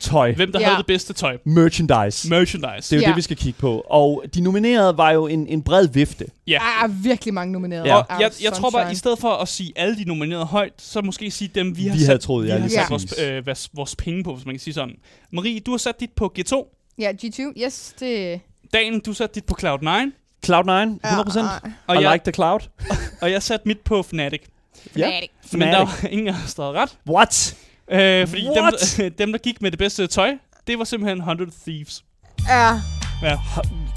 Tøj. 0.00 0.32
Hvem 0.34 0.52
der 0.52 0.60
Ja. 0.60 0.66
havde 0.66 0.78
det 0.78 0.86
bedste 0.86 1.12
tøj. 1.12 1.38
Merchandise. 1.44 2.28
Merchandise. 2.30 2.60
Det 2.90 2.92
er 2.92 2.96
jo 2.96 3.00
Ja. 3.00 3.06
det, 3.08 3.16
vi 3.16 3.22
skal 3.22 3.36
kigge 3.36 3.58
på. 3.58 3.80
Og 3.90 4.24
de 4.34 4.40
nominerede 4.40 4.96
var 4.96 5.10
jo 5.10 5.26
en, 5.26 5.46
en 5.46 5.62
bred 5.62 5.88
vifte. 5.88 6.26
Ja. 6.46 6.52
Der 6.80 6.84
er 6.84 6.88
virkelig 6.88 7.34
mange 7.34 7.52
nomineret. 7.52 7.86
Ja. 7.86 7.96
Og 7.96 8.20
jeg, 8.20 8.30
jeg 8.42 8.52
tror 8.52 8.70
bare, 8.70 8.92
i 8.92 8.94
stedet 8.94 9.18
for 9.18 9.30
at 9.30 9.48
sige 9.48 9.72
alle 9.76 9.96
de 9.96 10.04
nominerede 10.04 10.44
højt, 10.44 10.72
så 10.78 11.00
måske 11.02 11.30
sige 11.30 11.50
dem, 11.54 11.76
vi 11.76 11.86
har 11.86 11.92
Vi 11.94 11.98
sat, 12.00 12.06
havde 12.06 12.18
troet, 12.18 12.44
vi 12.44 12.48
ja, 12.48 12.54
har 12.54 12.60
lige 12.60 12.70
sat 12.70 12.88
præcis. 12.88 13.14
vores, 13.18 13.30
øh, 13.30 13.46
vores, 13.46 13.70
vores 13.74 13.96
penge 13.96 14.24
på, 14.24 14.34
hvis 14.34 14.46
man 14.46 14.54
kan 14.54 14.60
sige 14.60 14.74
sådan. 14.74 14.94
Marie, 15.32 15.60
du 15.60 15.70
har 15.70 15.78
sat 15.78 16.00
dit 16.00 16.10
på 16.16 16.32
G2. 16.38 16.78
Ja, 16.98 17.12
G2, 17.24 17.40
yes, 17.64 17.94
det... 18.00 18.40
Dan, 18.74 19.00
du 19.00 19.10
har 19.10 19.14
sat 19.14 19.34
dit 19.34 19.44
på 19.44 19.56
Cloud9. 19.62 19.88
Cloud9, 20.46 20.98
100%. 21.04 21.38
Ja, 21.40 21.48
Og, 21.86 21.96
I 21.96 22.04
jeg, 22.04 22.12
like 22.12 22.24
the 22.24 22.32
cloud. 22.32 22.60
og 23.20 23.30
jeg 23.30 23.42
satte 23.42 23.68
mit 23.68 23.80
på 23.80 24.02
Fnatic. 24.02 24.40
Ja. 24.96 25.06
Fnatic. 25.08 25.30
Men 25.52 25.60
der 25.68 25.78
var 25.78 26.06
ingen 26.10 26.26
der 26.26 26.32
havde 26.32 26.74
ret. 26.82 26.98
What? 27.08 27.56
Øh, 27.90 28.28
fordi 28.28 28.42
dem, 28.42 28.50
What? 28.64 28.94
der- 28.98 29.08
dem, 29.24 29.32
der 29.32 29.38
gik 29.38 29.62
med 29.62 29.70
det 29.70 29.78
bedste 29.78 30.06
tøj, 30.06 30.36
det 30.66 30.78
var 30.78 30.84
simpelthen 30.84 31.18
100 31.18 31.50
Thieves. 31.66 32.04
Ja, 32.48 32.80
Ja. 33.22 33.38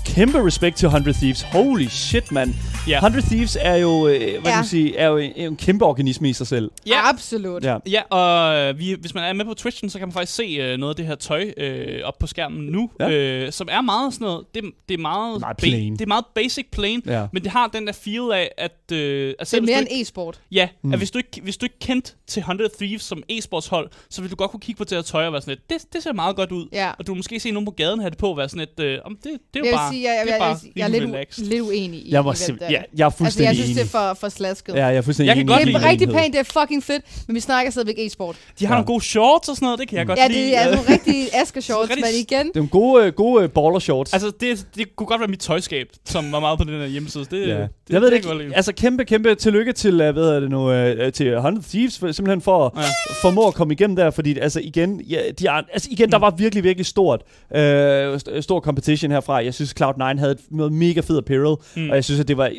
Kæmpe 0.06 0.46
respekt 0.46 0.78
til 0.78 0.86
100 0.86 1.18
Thieves. 1.18 1.42
Holy 1.42 1.86
shit, 1.90 2.32
mand. 2.32 2.54
Ja. 2.88 2.96
100 2.98 3.26
Thieves 3.28 3.58
er 3.62 3.76
jo, 3.76 4.08
øh, 4.08 4.20
hvad 4.20 4.28
Ja. 4.30 4.42
kan 4.44 4.56
man 4.56 4.66
sige, 4.66 4.98
er 4.98 5.08
jo 5.08 5.18
en, 5.18 5.32
en 5.36 5.56
kæmpe 5.58 5.86
organisme 5.86 6.30
i 6.30 6.34
sig 6.34 6.48
selv. 6.48 6.72
Ja. 6.88 7.10
absolut. 7.10 7.64
Ja. 7.64 7.78
Ja, 7.90 8.02
og 8.10 8.80
vi, 8.80 8.96
hvis 9.00 9.14
man 9.14 9.24
er 9.24 9.34
med 9.34 9.46
på 9.46 9.54
Twitchen, 9.54 9.90
så 9.90 10.00
kan 10.00 10.08
man 10.08 10.14
faktisk 10.14 10.36
se 10.36 10.44
øh, 10.44 10.78
noget 10.78 10.92
af 10.94 10.96
det 10.96 11.06
her 11.06 11.16
tøj 11.16 11.52
øh, 11.58 12.02
op 12.04 12.20
på 12.20 12.28
skærmen 12.28 12.66
nu, 12.66 12.90
Ja. 13.00 13.10
øh, 13.10 13.52
som 13.52 13.68
er 13.72 13.82
meget 13.82 14.14
sådan 14.14 14.26
noget, 14.26 14.46
det, 14.56 14.64
det 14.90 14.94
er 14.94 14.98
meget, 14.98 15.40
Meget 15.40 15.54
ba- 15.54 15.60
plain. 15.70 15.94
det 15.94 16.02
er 16.02 16.06
meget 16.08 16.26
basic 16.36 16.66
plain, 16.72 17.02
Ja. 17.06 17.28
men 17.34 17.44
det 17.44 17.52
har 17.52 17.68
den 17.68 17.88
der 17.88 17.94
feel 17.94 18.32
af, 18.34 18.50
at, 18.58 18.72
øh, 18.92 19.30
at 19.30 19.36
Det 19.40 19.48
selv 19.48 19.64
er 19.64 19.66
hvis 19.66 19.76
mere 19.76 19.92
en 19.94 20.02
e-sport. 20.02 20.42
ja, 20.52 20.68
Mm. 20.84 20.92
at 20.94 20.98
hvis 20.98 21.12
du, 21.12 21.18
ikke, 21.18 21.42
hvis 21.44 21.58
du 21.58 21.66
ikke 21.66 21.80
kendte 21.80 22.12
til 22.28 22.40
100 22.40 22.70
Thieves 22.80 23.02
som 23.04 23.24
e-sportshold, 23.32 23.90
så 24.10 24.22
vil 24.22 24.32
du 24.32 24.36
godt 24.36 24.52
kunne 24.52 24.60
kigge 24.60 24.78
på 24.78 24.84
det 24.84 24.92
her 24.92 25.02
tøj 25.02 25.26
og 25.26 25.34
være 25.34 25.42
sådan 25.42 25.52
lidt, 25.70 25.82
det, 25.84 25.94
det 25.94 26.04
ser 26.04 26.14
meget 26.14 26.36
godt 26.36 26.52
ud. 26.52 26.68
Ja. 26.74 26.92
Og 27.00 27.08
du 27.08 27.12
vil 27.14 27.18
måske 27.18 27.40
se 27.40 27.52
nogen 27.52 27.66
på 27.66 27.72
gaden 27.72 28.00
have 28.00 28.10
det 28.10 28.18
på 28.18 28.30
og 28.30 28.38
være 28.38 28.50
sådan 28.50 28.68
lidt, 28.78 28.88
øh, 28.88 29.00
om 29.06 29.18
det, 29.24 29.32
det 29.54 29.66
er 29.66 29.70
jo 29.70 29.76
bare... 29.76 29.92
sige, 29.96 30.10
jeg, 30.10 30.18
er 30.18 30.32
jeg, 30.32 30.36
bare 30.40 30.50
jeg, 30.50 30.58
jeg 30.76 30.84
er 30.84 30.88
lidt, 30.88 31.04
relaxed. 31.04 31.46
lidt 31.46 31.62
uenig 31.62 32.00
i, 32.00 32.12
Jeg, 32.12 32.24
må 32.24 32.32
i 32.34 32.36
hvem 32.48 32.58
ja, 32.62 32.68
jeg 32.70 33.02
er 33.02 33.06
Altså, 33.06 33.18
fuldstændig 33.18 33.48
jeg 33.48 33.56
synes, 33.56 33.70
enig. 33.70 33.76
det 33.84 33.94
er 33.94 33.98
for, 34.14 34.14
for 34.20 34.30
slasket. 34.30 34.74
Ja, 34.76 34.86
jeg 34.86 34.96
er 34.96 35.02
fuldstændig 35.02 35.28
Jeg 35.28 35.36
kan 35.36 35.42
enig. 35.46 35.56
godt 35.66 35.68
det 35.82 35.86
er 35.86 35.90
rigtig 35.90 36.10
pænt, 36.10 36.34
det 36.34 36.40
er 36.40 36.60
fucking 36.60 36.84
fedt, 36.84 37.04
men 37.28 37.36
vi 37.36 37.40
snakker 37.40 37.72
stadigvæk 37.72 37.96
e-sport. 38.00 38.36
De 38.60 38.66
har 38.66 38.74
Ja. 38.74 38.78
nogle 38.78 38.86
gode 38.86 39.04
shorts 39.04 39.50
og 39.50 39.56
sådan 39.56 39.66
noget, 39.66 39.80
det 39.80 39.88
kan 39.88 39.98
jeg 39.98 40.08
godt 40.08 40.20
Ja, 40.20 40.28
lide. 40.28 40.40
det 40.46 40.58
er 40.58 40.76
nogle 40.76 40.90
rigtige 40.90 41.28
Asker 41.42 41.62
shorts, 41.62 41.90
rigtig 41.90 42.04
men 42.06 42.14
igen, 42.20 42.48
Det 42.48 42.56
er 42.56 42.60
nogle 42.60 42.70
gode, 42.70 43.12
gode 43.12 43.44
øh, 43.44 43.50
baller 43.50 43.80
shorts. 43.80 44.14
Altså, 44.14 44.32
det, 44.40 44.68
det 44.76 44.96
kunne 44.96 45.08
godt 45.08 45.20
være 45.22 45.28
mit 45.30 45.40
tøjskab, 45.40 45.88
som 46.06 46.32
var 46.32 46.40
meget 46.40 46.58
på 46.60 46.64
den 46.64 46.74
her 46.80 46.88
hjemmeside. 46.88 47.26
Det, 47.32 47.48
Ja. 47.48 47.54
det, 47.62 47.70
jeg 47.90 48.02
ved 48.02 48.12
det 48.12 48.16
ikke. 48.18 48.56
Altså 48.56 48.74
kæmpe, 48.74 49.06
kæmpe 49.06 49.36
tillykke 49.36 49.74
til, 49.74 49.92
uh, 49.94 49.98
hvad 49.98 50.14
hedder 50.14 50.40
det 50.40 50.50
nu, 50.50 51.12
til 51.12 51.40
Hundred 51.42 51.64
Thieves, 51.64 52.00
for, 52.00 52.12
simpelthen 52.12 52.42
for 52.42 52.66
at 52.66 52.72
Ja. 52.76 52.90
formå 53.22 53.48
at 53.48 53.54
komme 53.54 53.74
igennem 53.74 53.96
der, 53.96 54.12
fordi 54.12 54.40
altså 54.40 54.60
igen, 54.64 55.02
ja, 55.02 55.20
de 55.40 55.48
er, 55.48 55.52
altså 55.52 55.88
igen, 55.92 56.06
Mm. 56.06 56.12
der 56.12 56.18
var 56.18 56.30
virkelig, 56.38 56.64
virkelig 56.64 56.86
stort, 56.86 57.22
st- 57.54 58.42
stor 58.42 58.60
competition 58.60 59.12
herfra. 59.12 59.44
Jeg 59.44 59.54
synes, 59.54 59.74
Cloud9 59.90 60.20
havde 60.20 60.32
et 60.32 60.40
noget 60.52 60.74
mega 60.74 61.00
fed 61.00 61.18
apparel, 61.18 61.56
Mm. 61.76 61.90
og 61.90 61.96
jeg 61.96 62.04
synes, 62.04 62.20
at 62.20 62.28
det 62.28 62.38
var, 62.38 62.52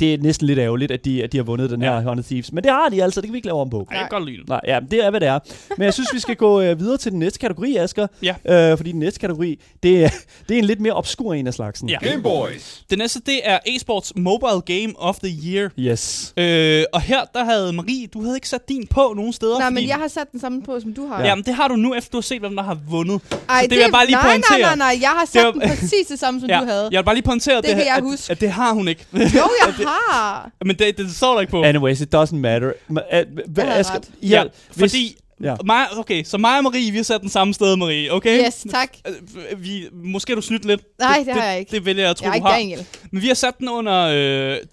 det 0.00 0.14
er 0.14 0.18
næsten 0.18 0.46
lidt 0.46 0.58
ærgerligt, 0.58 0.90
at 0.92 1.04
de, 1.04 1.22
at 1.24 1.32
de 1.32 1.36
har 1.36 1.44
vundet 1.44 1.70
den 1.70 1.82
Ja. 1.82 2.00
her 2.00 2.08
Hundred 2.08 2.24
Thieves. 2.24 2.52
Men 2.52 2.64
det 2.64 2.72
har 2.72 2.88
de 2.88 3.02
altså, 3.02 3.20
det 3.20 3.26
kan 3.28 3.32
vi 3.32 3.38
ikke 3.38 3.46
lave 3.48 3.60
om 3.60 3.70
på. 3.70 3.86
Ej, 3.90 3.96
jeg 3.98 4.00
kan 4.10 4.18
godt 4.18 4.24
lide 4.30 4.38
det. 4.40 4.48
Nej, 4.48 4.60
ja, 4.66 4.80
det 4.90 5.04
er, 5.04 5.10
hvad 5.10 5.20
det 5.20 5.28
er. 5.28 5.38
Men 5.76 5.84
jeg 5.84 5.94
synes, 5.94 6.08
vi 6.14 6.18
skal 6.18 6.36
gå 6.36 6.60
øh, 6.60 6.78
videre 6.80 6.96
til 6.96 7.10
den 7.12 7.18
næste 7.18 7.38
kategori, 7.38 7.76
Asger. 7.76 8.06
Ja. 8.22 8.34
Øh, 8.70 8.76
fordi 8.76 8.92
den 8.92 9.00
næste 9.00 9.20
kategori, 9.20 9.60
det 9.82 10.04
er, 10.04 10.08
det 10.48 10.54
er 10.54 10.58
en 10.58 10.64
lidt 10.64 10.80
mere 10.80 10.92
obskur 10.92 11.34
en 11.34 11.46
af 11.46 11.54
slagsen. 11.54 11.88
Ja. 11.88 11.98
Game 11.98 12.22
Boys. 12.22 12.84
Det 12.90 12.98
næste, 12.98 13.20
det 13.26 13.40
er 13.44 13.58
eSports 13.66 14.12
Mobile 14.16 14.60
Game 14.66 14.92
of 14.96 15.18
the 15.18 15.38
Year. 15.52 15.70
Yes. 15.78 16.32
Øh, 16.36 16.84
og 16.92 17.00
her, 17.00 17.20
der 17.34 17.44
havde 17.44 17.72
Marie, 17.72 18.06
du 18.06 18.22
havde 18.22 18.36
ikke 18.36 18.48
sat 18.48 18.68
din 18.68 18.86
på 18.86 19.12
nogen 19.16 19.32
steder. 19.32 19.58
nej, 19.58 19.66
fordi, 19.66 19.74
men 19.74 19.88
jeg 19.88 19.96
har 19.96 20.08
sat 20.08 20.32
den 20.32 20.40
samme 20.40 20.62
på, 20.62 20.80
som 20.80 20.94
du 20.94 21.06
har. 21.06 21.20
Ja. 21.20 21.26
Jamen, 21.28 21.44
det 21.44 21.54
har 21.54 21.68
du 21.68 21.76
nu, 21.76 21.94
efter 21.94 22.10
du 22.10 22.16
har 22.16 22.22
set, 22.22 22.40
hvem 22.40 22.56
der 22.56 22.62
har 22.62 22.78
vundet. 22.88 23.20
Ej, 23.48 23.60
det 23.62 23.70
vil 23.70 23.78
jeg 23.78 23.88
bare 23.92 24.06
lige 24.06 24.16
nej, 24.16 24.28
pointere. 24.30 24.58
Nej, 24.60 24.76
nej, 24.76 24.94
nej, 24.94 24.98
jeg 25.02 25.08
har 25.10 25.20
Det 25.20 25.28
sat 25.28 25.44
var- 25.44 25.50
den 25.52 25.60
præcis 25.60 26.06
det 26.08 26.18
samme, 26.18 26.40
som 26.40 26.49
ja, 26.54 26.60
du 26.60 26.66
havde. 26.66 26.88
Jeg 26.92 26.98
vil 26.98 27.04
bare 27.04 27.14
lige 27.14 27.24
pointere, 27.24 27.56
Det 27.56 27.64
det, 27.64 27.74
kan 27.76 27.86
jeg 27.86 27.94
at, 27.96 28.02
huske. 28.02 28.30
at 28.32 28.40
det 28.40 28.50
har 28.50 28.72
hun 28.72 28.88
ikke. 28.88 29.06
Jo, 29.12 29.20
jeg 29.66 29.74
har. 30.10 30.50
men 30.64 30.78
det, 30.78 30.98
det 30.98 31.10
står 31.16 31.32
der 31.34 31.40
ikke 31.40 31.50
på. 31.50 31.62
Anyways, 31.62 32.00
it 32.00 32.14
doesn't 32.14 32.34
matter. 32.36 32.72
Havde 33.58 33.74
Asger, 33.74 33.94
ret. 33.94 34.10
ja, 34.22 34.44
fordi... 34.78 35.16
Ja. 35.42 35.54
Mig, 35.64 35.86
okay, 35.98 36.24
så 36.24 36.38
mig 36.38 36.56
og 36.58 36.62
Marie, 36.64 36.90
vi 36.90 36.96
har 36.96 37.04
sat 37.04 37.20
den 37.20 37.28
samme 37.30 37.54
sted, 37.54 37.76
Marie, 37.76 38.12
okay? 38.12 38.44
Yes, 38.46 38.66
tak. 38.70 38.88
Øh, 39.52 39.62
Vi, 39.64 39.84
måske 39.92 40.30
har 40.32 40.34
du 40.34 40.40
snydt 40.42 40.64
lidt. 40.64 40.80
Nej, 40.98 41.22
det 41.26 41.34
har 41.34 41.44
jeg 41.44 41.58
ikke. 41.58 41.70
Det 41.70 41.84
vælger 41.84 42.02
jeg 42.02 42.10
at 42.10 42.16
tro, 42.16 42.24
Jeg 42.24 42.28
er 42.28 42.32
du 42.32 42.36
ikke 42.36 42.46
har. 42.48 42.56
Daniel. 42.56 42.86
Men 43.12 43.22
vi 43.22 43.26
har 43.26 43.34
sat 43.34 43.58
den 43.58 43.68
under 43.68 44.06
øh, 44.06 44.14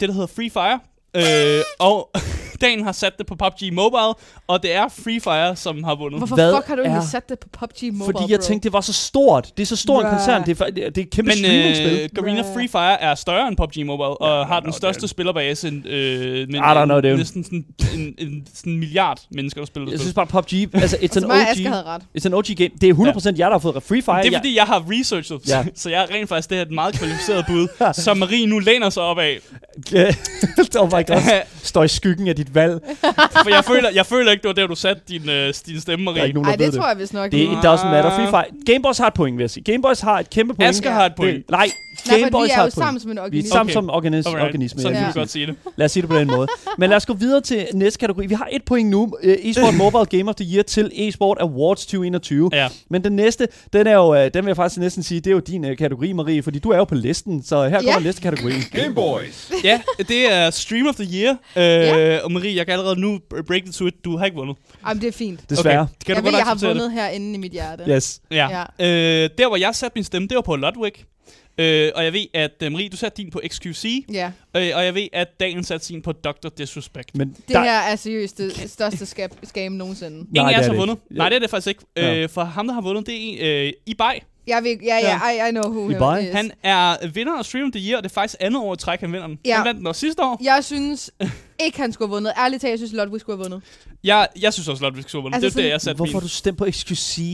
der 0.00 0.12
hedder 0.12 0.26
Free 0.26 0.50
Fire. 0.50 0.78
Øh, 1.16 1.60
og 1.78 2.10
Dan 2.60 2.84
har 2.84 2.92
sat 2.92 3.12
det 3.18 3.26
på 3.26 3.34
PUBG 3.34 3.72
Mobile, 3.72 4.14
og 4.48 4.62
det 4.62 4.74
er 4.74 4.88
Free 4.88 5.20
Fire, 5.20 5.56
som 5.56 5.84
har 5.84 5.94
vundet. 5.94 6.20
Hvorfor 6.20 6.34
Hvad 6.34 6.54
fuck 6.56 6.66
har 6.68 6.76
du 6.76 6.82
egentlig 6.82 7.00
er- 7.06 7.10
sat 7.10 7.28
det 7.28 7.38
på 7.38 7.48
PUBG 7.52 7.82
Mobile, 7.82 8.04
Fordi 8.18 8.32
jeg 8.32 8.38
bro? 8.40 8.46
tænkte, 8.46 8.64
det 8.64 8.72
var 8.72 8.80
så 8.80 8.92
stort. 8.92 9.48
Det 9.56 9.62
er 9.62 9.66
så 9.66 9.76
stor 9.76 10.00
en 10.02 10.06
koncern. 10.10 10.46
Det 10.46 10.60
er, 10.60 10.64
det 10.70 10.84
er, 10.84 11.02
et 11.02 11.10
kæmpe 11.10 11.28
Men 11.28 11.36
streamingspil. 11.38 12.00
øh, 12.00 12.08
Garena 12.14 12.42
Bruh. 12.42 12.54
Free 12.54 12.68
Fire 12.68 13.00
er 13.02 13.14
større 13.14 13.48
end 13.48 13.56
PUBG 13.56 13.86
Mobile, 13.86 14.04
og 14.20 14.46
har 14.46 14.60
den 14.60 14.72
største 14.72 15.00
det- 15.02 15.10
spillerbase 15.10 15.68
end, 15.68 15.86
øh, 15.88 16.46
men 16.48 16.54
I 16.54 16.58
don't 16.58 16.84
know, 16.84 17.00
næsten 17.00 17.44
sådan 17.44 17.64
en, 17.94 18.14
en, 18.18 18.46
sådan 18.54 18.72
en 18.72 18.78
milliard 18.78 19.18
mennesker, 19.30 19.60
der 19.60 19.66
spiller 19.66 19.84
det 19.86 19.92
Jeg 19.92 20.00
synes 20.00 20.14
bare, 20.14 20.26
PUBG, 20.26 20.52
altså 20.82 20.96
it's 20.96 21.02
Altså 21.02 21.18
an 21.18 21.24
og 21.74 21.96
it's 22.18 22.26
an 22.26 22.34
OG 22.34 22.44
game. 22.56 22.70
Det 22.80 22.88
er 22.88 22.94
100% 23.34 23.38
jer, 23.38 23.44
der 23.46 23.50
har 23.52 23.58
fået 23.58 23.82
Free 23.82 24.02
Fire. 24.02 24.22
Det 24.22 24.32
er 24.34 24.38
fordi, 24.38 24.56
jeg 24.56 24.64
har 24.64 24.84
researchet, 24.90 25.48
Ja. 25.48 25.58
ja. 25.58 25.64
så 25.82 25.90
jeg 25.90 26.02
er 26.02 26.14
rent 26.14 26.28
faktisk 26.28 26.50
det 26.50 26.58
her 26.58 26.62
et 26.64 26.70
meget 26.70 26.94
kvalificeret 26.94 27.44
bud, 27.48 27.92
som 27.92 28.16
Marie 28.16 28.46
nu 28.46 28.58
læner 28.58 28.90
sig 28.90 29.02
op 29.02 29.18
af. 29.18 29.38
My 30.98 31.06
god. 31.06 31.40
Står 31.62 31.84
i 31.84 31.88
skyggen 31.88 32.28
af 32.28 32.36
dit 32.36 32.54
valg. 32.54 32.80
For 33.44 33.48
jeg 33.54 33.64
føler, 33.64 33.90
jeg 33.94 34.06
føler 34.06 34.30
ikke, 34.32 34.42
det 34.42 34.48
var 34.48 34.54
der, 34.54 34.66
du 34.66 34.74
satte 34.74 35.02
din, 35.08 35.28
øh, 35.28 35.54
din 35.66 35.80
stemme, 35.80 36.04
Der 36.04 36.10
er 36.10 36.14
Marie. 36.14 36.24
ikke 36.26 36.34
nogen, 36.34 36.46
der 36.46 36.52
Ej, 36.52 36.56
ved 36.56 36.66
det 36.66 36.72
det. 36.72 36.80
tror 36.80 36.88
jeg 36.88 36.98
vist 36.98 37.12
nok. 37.14 37.30
Det 37.32 37.38
ikke. 37.38 37.52
it 37.52 37.58
doesn't 37.58 37.86
matter. 37.86 38.10
Free 38.16 38.26
Fire. 38.26 38.44
Gameboys 38.66 38.98
har 38.98 39.06
et 39.06 39.14
point, 39.14 39.36
vil 39.36 39.42
jeg 39.42 39.50
sige. 39.50 39.64
Gameboys 39.64 40.00
har 40.00 40.18
et 40.18 40.30
kæmpe 40.30 40.54
point. 40.54 40.68
Asger 40.68 40.90
har 40.90 41.06
et 41.06 41.14
point. 41.16 41.36
Det, 41.36 41.50
nej, 41.50 41.68
Nej, 42.06 42.18
for 42.18 42.22
Gameboys 42.24 42.48
vi 42.48 42.52
er 42.56 42.64
jo 42.64 42.70
sammen 42.70 43.00
som 43.00 43.10
en 43.10 43.16
Vi 43.16 43.20
er 43.20 43.24
organisme. 43.24 43.50
sammen 43.50 43.70
Okay. 43.70 43.72
som 43.74 43.90
organis- 43.90 44.28
Alright, 44.28 44.48
organisme. 44.48 44.80
Sådan 44.82 44.92
ja. 44.94 44.98
kan 45.00 45.06
Ja. 45.08 45.12
vi 45.12 45.18
godt 45.20 45.30
sige 45.30 45.46
det. 45.46 45.54
Lad 45.76 45.84
os 45.84 45.92
sige 45.92 46.02
det 46.02 46.10
på 46.10 46.16
den 46.16 46.26
måde. 46.28 46.48
Men 46.78 46.88
lad 46.90 46.96
os 46.96 47.06
gå 47.06 47.12
videre 47.14 47.40
til 47.40 47.66
næste 47.74 47.98
kategori. 47.98 48.26
Vi 48.26 48.34
har 48.34 48.48
et 48.52 48.62
point 48.64 48.90
nu. 48.90 49.02
Uh, 49.02 49.30
eSport 49.30 49.74
Mobile 49.84 50.06
Game 50.18 50.28
of 50.30 50.34
the 50.34 50.54
Year 50.54 50.62
til 50.62 50.90
eSport 50.94 51.38
Awards 51.40 51.86
2021. 51.86 52.50
Ja. 52.52 52.68
Men 52.90 53.04
den 53.04 53.12
næste, 53.12 53.48
den 53.72 53.86
er 53.86 53.92
jo, 53.94 54.14
øh, 54.14 54.30
den 54.34 54.44
vil 54.44 54.50
jeg 54.50 54.56
faktisk 54.56 54.80
næsten 54.80 55.02
sige, 55.02 55.20
det 55.20 55.26
er 55.26 55.34
jo 55.34 55.38
din 55.40 55.64
uh, 55.64 55.76
kategori, 55.76 56.12
Marie, 56.12 56.42
fordi 56.42 56.58
du 56.58 56.70
er 56.70 56.76
jo 56.76 56.84
på 56.84 56.94
listen, 56.94 57.42
så 57.42 57.62
her 57.68 57.70
Ja. 57.70 57.92
kommer 57.92 58.00
næste 58.00 58.22
kategori. 58.22 58.52
Game 58.72 58.94
Boys. 58.94 59.50
ja, 59.64 59.80
det 60.08 60.32
er 60.32 60.50
Stream 60.50 60.86
of 60.86 60.94
the 60.94 61.08
Year. 61.18 61.36
Øh, 61.56 61.62
Ja. 61.62 62.18
Og 62.24 62.32
Marie, 62.32 62.56
jeg 62.56 62.66
kan 62.66 62.72
allerede 62.72 63.00
nu 63.00 63.18
break 63.46 63.62
the 63.62 63.72
to 63.72 63.86
it. 63.86 63.94
Du 64.04 64.16
har 64.16 64.24
ikke 64.24 64.36
vundet. 64.36 64.56
Jamen, 64.88 65.00
det 65.00 65.08
er 65.08 65.12
fint. 65.12 65.40
Desværre. 65.50 65.80
Okay. 65.80 65.92
Kan 66.06 66.14
jeg 66.14 66.16
du 66.16 66.22
ved, 66.24 66.32
godt 66.32 66.38
jeg 66.38 66.46
har 66.46 66.66
vundet 66.68 66.92
herinde 66.92 67.34
i 67.34 67.38
mit 67.38 67.52
hjerte. 67.52 67.84
Yes. 67.88 68.20
det? 68.30 68.36
Ja. 68.36 68.64
ja. 68.78 69.22
Øh, 69.24 69.30
der, 69.38 69.48
hvor 69.48 69.56
jeg 69.56 69.74
satte 69.74 69.92
min 69.94 70.04
stemme, 70.04 70.28
det 70.28 70.34
var 70.34 70.40
på 70.42 70.56
Ludwig. 70.56 70.92
Øh, 71.58 71.90
og 71.94 72.04
jeg 72.04 72.12
ved, 72.12 72.24
at 72.34 72.62
uh, 72.66 72.72
Marie, 72.72 72.88
du 72.88 72.96
satte 72.96 73.22
din 73.22 73.30
på 73.30 73.40
XQC. 73.48 74.04
Ja, 74.12 74.30
Øh, 74.56 74.70
og 74.74 74.84
jeg 74.84 74.94
ved, 74.94 75.08
at 75.12 75.40
Daniel 75.40 75.64
satte 75.64 75.86
sin 75.86 76.02
på 76.02 76.12
Dr. 76.12 76.48
Disrespect. 76.58 77.16
Men 77.16 77.28
det 77.28 77.48
der, 77.48 77.62
her 77.62 77.78
er 77.78 77.96
seriøst 77.96 78.38
det 78.38 78.70
største 78.70 79.06
skab, 79.06 79.30
scam 79.44 79.72
nogensinde. 79.72 80.16
Ingen 80.18 80.28
Nej, 80.34 80.52
af 80.52 80.58
os 80.58 80.60
er 80.60 80.62
har 80.62 80.70
det 80.70 80.78
vundet. 80.78 80.94
ikke. 81.10 81.18
Nej, 81.18 81.28
det 81.28 81.36
er 81.36 81.40
det 81.40 81.50
faktisk 81.50 81.68
ikke. 81.68 81.82
Ja. 81.96 82.16
Øh, 82.16 82.28
for 82.28 82.44
ham, 82.44 82.66
der 82.66 82.74
har 82.74 82.80
vundet, 82.80 83.06
det 83.06 83.44
er 83.60 83.64
øh, 83.66 83.72
Ibai. 83.86 84.20
Jeg 84.46 84.64
ved, 84.64 84.76
ja, 84.84 84.96
ja, 84.98 85.46
I, 85.46 85.48
I 85.48 85.50
know 85.50 85.70
who 85.70 85.90
Ibai? 85.90 86.22
he 86.22 86.28
is. 86.28 86.34
Han 86.34 86.50
er 86.62 87.08
vinder 87.08 87.38
af 87.38 87.44
Stream 87.44 87.66
of 87.66 87.72
the 87.72 87.88
Year, 87.88 87.96
og 87.96 88.02
det 88.02 88.10
er 88.10 88.14
faktisk 88.14 88.36
andet 88.40 88.62
år 88.62 88.74
i 88.74 88.76
træk, 88.76 89.00
han 89.00 89.12
vinder 89.12 89.26
den. 89.26 89.38
Ja. 89.44 89.56
Han 89.56 89.64
vandt 89.64 89.78
den 89.78 89.86
også 89.86 90.00
sidste 90.00 90.22
år. 90.22 90.40
Jeg 90.44 90.64
synes 90.64 91.10
ikke, 91.64 91.78
han 91.80 91.92
skulle 91.92 92.08
have 92.08 92.14
vundet. 92.14 92.32
Ærligt 92.38 92.60
talt, 92.60 92.70
jeg 92.70 92.78
synes, 92.78 92.92
Ludwig 92.92 93.20
skulle 93.20 93.36
have 93.38 93.44
vundet. 93.50 93.62
Jeg, 94.04 94.28
jeg 94.40 94.52
synes 94.52 94.68
også, 94.68 94.84
Ludwig 94.84 95.04
skulle 95.08 95.20
have 95.20 95.22
vundet. 95.22 95.36
Altså 95.36 95.44
det 95.44 95.50
er 95.50 95.52
sådan- 95.52 95.64
det, 95.64 95.70
jeg 95.72 95.80
satte 95.80 95.96
hvorfor 95.96 96.12
min. 96.12 96.22
du 96.22 96.28
stemt 96.28 96.58
på 96.58 96.64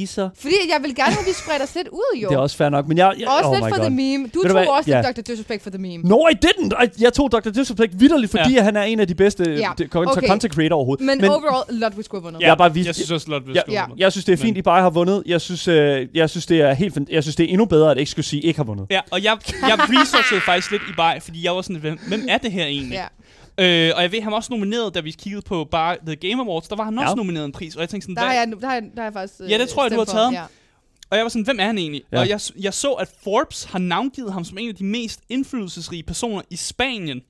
så? 0.06 0.28
Fordi 0.40 0.54
jeg 0.72 0.78
vil 0.82 0.94
gerne 0.94 1.12
have, 1.12 1.20
at 1.20 1.26
vi 1.26 1.32
spredt 1.44 1.62
os 1.62 1.74
lidt 1.74 1.88
ud, 1.88 2.18
jo. 2.22 2.28
Det 2.28 2.34
er 2.34 2.38
også 2.38 2.56
fair 2.56 2.68
nok, 2.68 2.88
men 2.88 2.98
jeg... 2.98 3.14
jeg 3.18 3.28
også 3.28 3.48
oh 3.48 3.54
lidt 3.54 3.64
my 3.64 3.68
for 3.68 3.76
God. 3.76 3.84
the 3.86 3.94
meme. 3.94 4.28
Du 4.34 4.38
Ved 4.38 4.42
du 4.42 4.48
tog 4.48 4.52
hvad? 4.58 4.66
også 4.66 4.90
Ja. 4.90 5.02
lidt 5.02 5.16
Dr. 5.16 5.22
Disrespect 5.22 5.62
for 5.62 5.70
the 5.70 5.78
meme. 5.78 6.04
No, 6.04 6.18
I 6.28 6.34
didn't! 6.46 6.84
I, 6.84 7.02
jeg 7.02 7.12
tog 7.12 7.32
Dr. 7.32 7.50
Disrespect 7.50 8.00
vidderligt, 8.00 8.30
fordi 8.30 8.50
Ja. 8.50 8.54
ja. 8.56 8.62
han 8.62 8.76
er 8.76 8.82
en 8.82 9.00
af 9.00 9.08
de 9.08 9.14
bedste 9.14 9.44
Ja, 9.44 9.56
ja. 9.56 9.66
content, 9.66 9.94
okay. 10.18 10.28
content 10.28 10.54
creator 10.54 10.76
overhovedet. 10.76 11.06
Men, 11.06 11.20
men 11.20 11.30
overall, 11.30 11.78
Ludwig 11.80 12.04
skulle 12.04 12.20
have 12.20 12.24
vundet. 12.26 12.40
Jeg 12.42 12.50
er 12.50 12.54
bare 12.54 12.74
vis- 12.74 12.86
jeg 12.86 12.94
synes 12.94 13.10
også, 13.10 13.26
Ludwig 13.30 13.54
Ja. 13.54 13.60
skulle 13.60 13.76
have 13.78 13.82
Ja. 13.84 13.88
vundet. 13.88 14.02
Jeg 14.02 14.12
synes, 14.12 14.24
det 14.24 14.32
er 14.32 14.36
fint, 14.36 14.54
Men- 14.54 14.56
I 14.56 14.62
bare 14.62 14.82
har 14.82 14.90
vundet. 14.90 15.22
Jeg 15.26 15.40
synes, 15.40 15.68
øh, 15.68 16.06
jeg 16.14 16.30
synes, 16.30 16.46
det 16.46 16.60
er 16.60 16.72
helt 16.74 16.94
Jeg 17.10 17.22
synes, 17.22 17.36
det 17.36 17.44
er 17.44 17.48
endnu 17.50 17.64
bedre, 17.64 17.90
at 17.98 18.08
XQC 18.08 18.40
ikke 18.44 18.58
har 18.58 18.64
vundet. 18.64 18.86
Ja, 18.90 19.00
og 19.10 19.24
jeg, 19.24 19.36
jeg 19.62 19.78
researchede 19.78 20.40
faktisk 20.40 20.70
lidt 20.70 20.82
i 20.82 20.92
Bay, 20.96 21.20
fordi 21.22 21.44
jeg 21.44 21.54
var 21.56 21.62
sådan, 21.62 21.76
hvem, 21.76 21.98
hvem 22.08 22.26
er 22.28 22.38
det 22.38 22.52
her 22.52 22.64
egentlig? 22.66 22.92
Ja. 22.92 23.04
Øh, 23.58 23.92
og 23.96 24.02
jeg 24.02 24.12
ved, 24.12 24.20
han 24.20 24.30
var 24.32 24.36
også 24.36 24.52
nomineret, 24.52 24.94
da 24.94 25.00
vi 25.00 25.10
kiggede 25.10 25.42
på 25.42 25.64
bare 25.70 25.96
The 26.06 26.16
Game 26.16 26.42
Awards, 26.42 26.68
der 26.68 26.76
var 26.76 26.84
han 26.84 26.98
også 26.98 27.10
Ja. 27.10 27.14
nomineret 27.14 27.44
en 27.44 27.52
pris, 27.52 27.74
og 27.76 27.80
jeg 27.80 27.88
tænkte 27.88 28.04
sådan, 28.04 28.16
Der 28.16 28.22
har 28.22 28.32
jeg, 28.34 28.52
der 28.60 28.66
har 28.68 28.74
jeg, 28.74 28.82
der 28.82 28.88
har 28.96 29.04
jeg 29.04 29.12
faktisk 29.12 29.40
øh, 29.40 29.50
Ja, 29.50 29.58
det 29.58 29.68
tror 29.68 29.84
jeg, 29.84 29.90
du 29.90 29.96
har 29.98 30.04
taget 30.04 30.32
for. 30.32 30.36
ham. 30.38 30.48
Og 31.10 31.16
jeg 31.16 31.24
var 31.24 31.28
sådan, 31.28 31.44
hvem 31.44 31.60
er 31.60 31.64
han 31.66 31.78
egentlig? 31.78 32.02
Ja. 32.12 32.16
Ja. 32.16 32.22
Og 32.22 32.28
jeg, 32.28 32.40
jeg 32.60 32.74
så, 32.74 32.92
at 32.92 33.10
Forbes 33.24 33.64
har 33.64 33.78
navngivet 33.78 34.32
ham 34.32 34.44
som 34.44 34.58
en 34.58 34.68
af 34.68 34.74
de 34.74 34.84
mest 34.84 35.20
indflydelsesrige 35.28 36.02
personer 36.02 36.42
i 36.50 36.56
Spanien. 36.56 37.20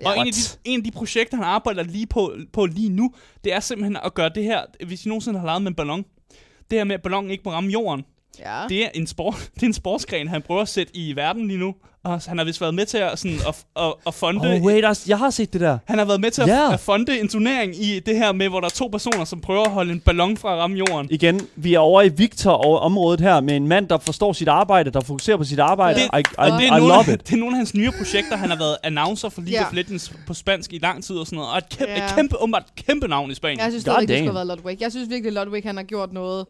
Ja. 0.00 0.08
Og 0.08 0.18
en 0.18 0.26
af, 0.26 0.32
de, 0.32 0.40
en 0.64 0.80
af 0.80 0.84
de 0.84 0.90
projekter, 0.90 1.36
han 1.36 1.44
arbejder 1.44 1.82
lige 1.82 2.06
på, 2.06 2.34
på 2.52 2.66
lige 2.66 2.88
nu, 2.88 3.12
det 3.44 3.52
er 3.52 3.60
simpelthen 3.60 3.96
at 4.04 4.14
gøre 4.14 4.28
det 4.34 4.44
her, 4.44 4.62
hvis 4.86 5.04
I 5.06 5.08
nogensinde 5.08 5.38
har 5.38 5.46
lavet 5.46 5.62
med 5.62 5.70
en 5.70 5.74
ballon, 5.74 6.04
det 6.70 6.78
her 6.78 6.84
med, 6.84 6.94
at 6.94 7.02
ballonen 7.02 7.30
ikke 7.30 7.42
må 7.44 7.50
ramme 7.50 7.70
jorden, 7.70 8.04
Ja. 8.38 8.62
det 8.68 8.84
er 8.84 8.88
en, 8.94 9.06
sport, 9.06 9.34
det 9.54 9.62
er 9.62 9.66
en 9.66 9.72
sportsgren, 9.72 10.28
han 10.28 10.42
prøver 10.42 10.62
at 10.62 10.68
sætte 10.68 10.96
i 10.96 11.16
verden 11.16 11.48
lige 11.48 11.58
nu. 11.58 11.74
Og 12.04 12.20
han 12.26 12.38
har 12.38 12.44
vist 12.44 12.60
været 12.60 12.74
med 12.74 12.86
til 12.86 12.98
at, 12.98 13.18
sådan, 13.18 13.36
at, 13.48 13.64
at, 13.76 13.94
at 14.06 14.14
fonde... 14.14 14.40
Oh, 14.56 14.62
wait, 14.62 14.84
altså, 14.84 15.04
jeg 15.08 15.18
har 15.18 15.30
set 15.30 15.52
det 15.52 15.60
der. 15.60 15.78
Han 15.84 15.98
har 15.98 16.04
været 16.04 16.20
med 16.20 16.30
til 16.30 16.42
at, 16.42 16.48
Ja. 16.48 16.72
at 16.72 16.80
fonde 16.80 17.20
en 17.20 17.28
turnering 17.28 17.74
i 17.84 18.00
det 18.00 18.16
her 18.16 18.32
med, 18.32 18.48
hvor 18.48 18.60
der 18.60 18.66
er 18.66 18.70
to 18.70 18.86
personer, 18.86 19.24
som 19.24 19.40
prøver 19.40 19.64
at 19.64 19.70
holde 19.70 19.92
en 19.92 20.00
ballon 20.00 20.36
fra 20.36 20.52
at 20.52 20.58
ramme 20.58 20.76
jorden. 20.76 21.08
Igen, 21.10 21.40
vi 21.56 21.74
er 21.74 21.78
over 21.78 22.02
i 22.02 22.08
Victor-området 22.08 23.20
her, 23.20 23.40
med 23.40 23.56
en 23.56 23.68
mand, 23.68 23.88
der 23.88 23.98
forstår 23.98 24.32
sit 24.32 24.48
arbejde, 24.48 24.90
der 24.90 25.00
fokuserer 25.00 25.36
på 25.36 25.44
sit 25.44 25.58
arbejde. 25.58 26.00
Det- 26.00 26.04
I, 26.04 26.18
I, 26.18 26.22
det 26.22 26.62
I, 26.62 26.66
er, 26.66 26.70
nogle, 26.70 26.86
love 26.88 27.04
af, 27.08 27.12
it. 27.12 27.26
det 27.28 27.32
er 27.32 27.36
nogle 27.36 27.54
af 27.54 27.58
hans 27.58 27.74
nye 27.74 27.90
projekter. 27.98 28.36
Han 28.36 28.50
har 28.50 28.56
været 28.58 28.76
announcer 28.82 29.28
for 29.28 29.40
League 29.40 29.60
Ja. 29.60 29.66
of 29.66 29.72
Legends 29.74 30.12
på 30.26 30.34
spansk 30.34 30.72
i 30.72 30.78
lang 30.78 31.04
tid 31.04 31.16
og 31.16 31.26
sådan 31.26 31.36
noget. 31.36 31.52
Og 31.52 31.58
et 31.58 31.68
kæmpe, 31.68 31.92
Ja. 31.92 32.04
et 32.04 32.14
kæmpe, 32.14 32.36
et 32.58 32.84
kæmpe 32.86 33.08
navn 33.08 33.30
i 33.30 33.34
Spanien. 33.34 33.58
Jeg 33.60 33.70
synes 33.70 33.84
God 33.84 33.92
stadig, 33.94 34.08
det 34.08 34.18
skulle 34.18 34.38
have 34.38 34.48
været 34.48 34.58
Ludwig. 34.58 34.80
Jeg 34.80 34.90
synes 34.92 35.10
virkelig, 35.10 35.32
Ludwig 35.32 35.62
han 35.64 35.76
har 35.76 35.82
gjort 35.84 36.12
noget 36.12 36.46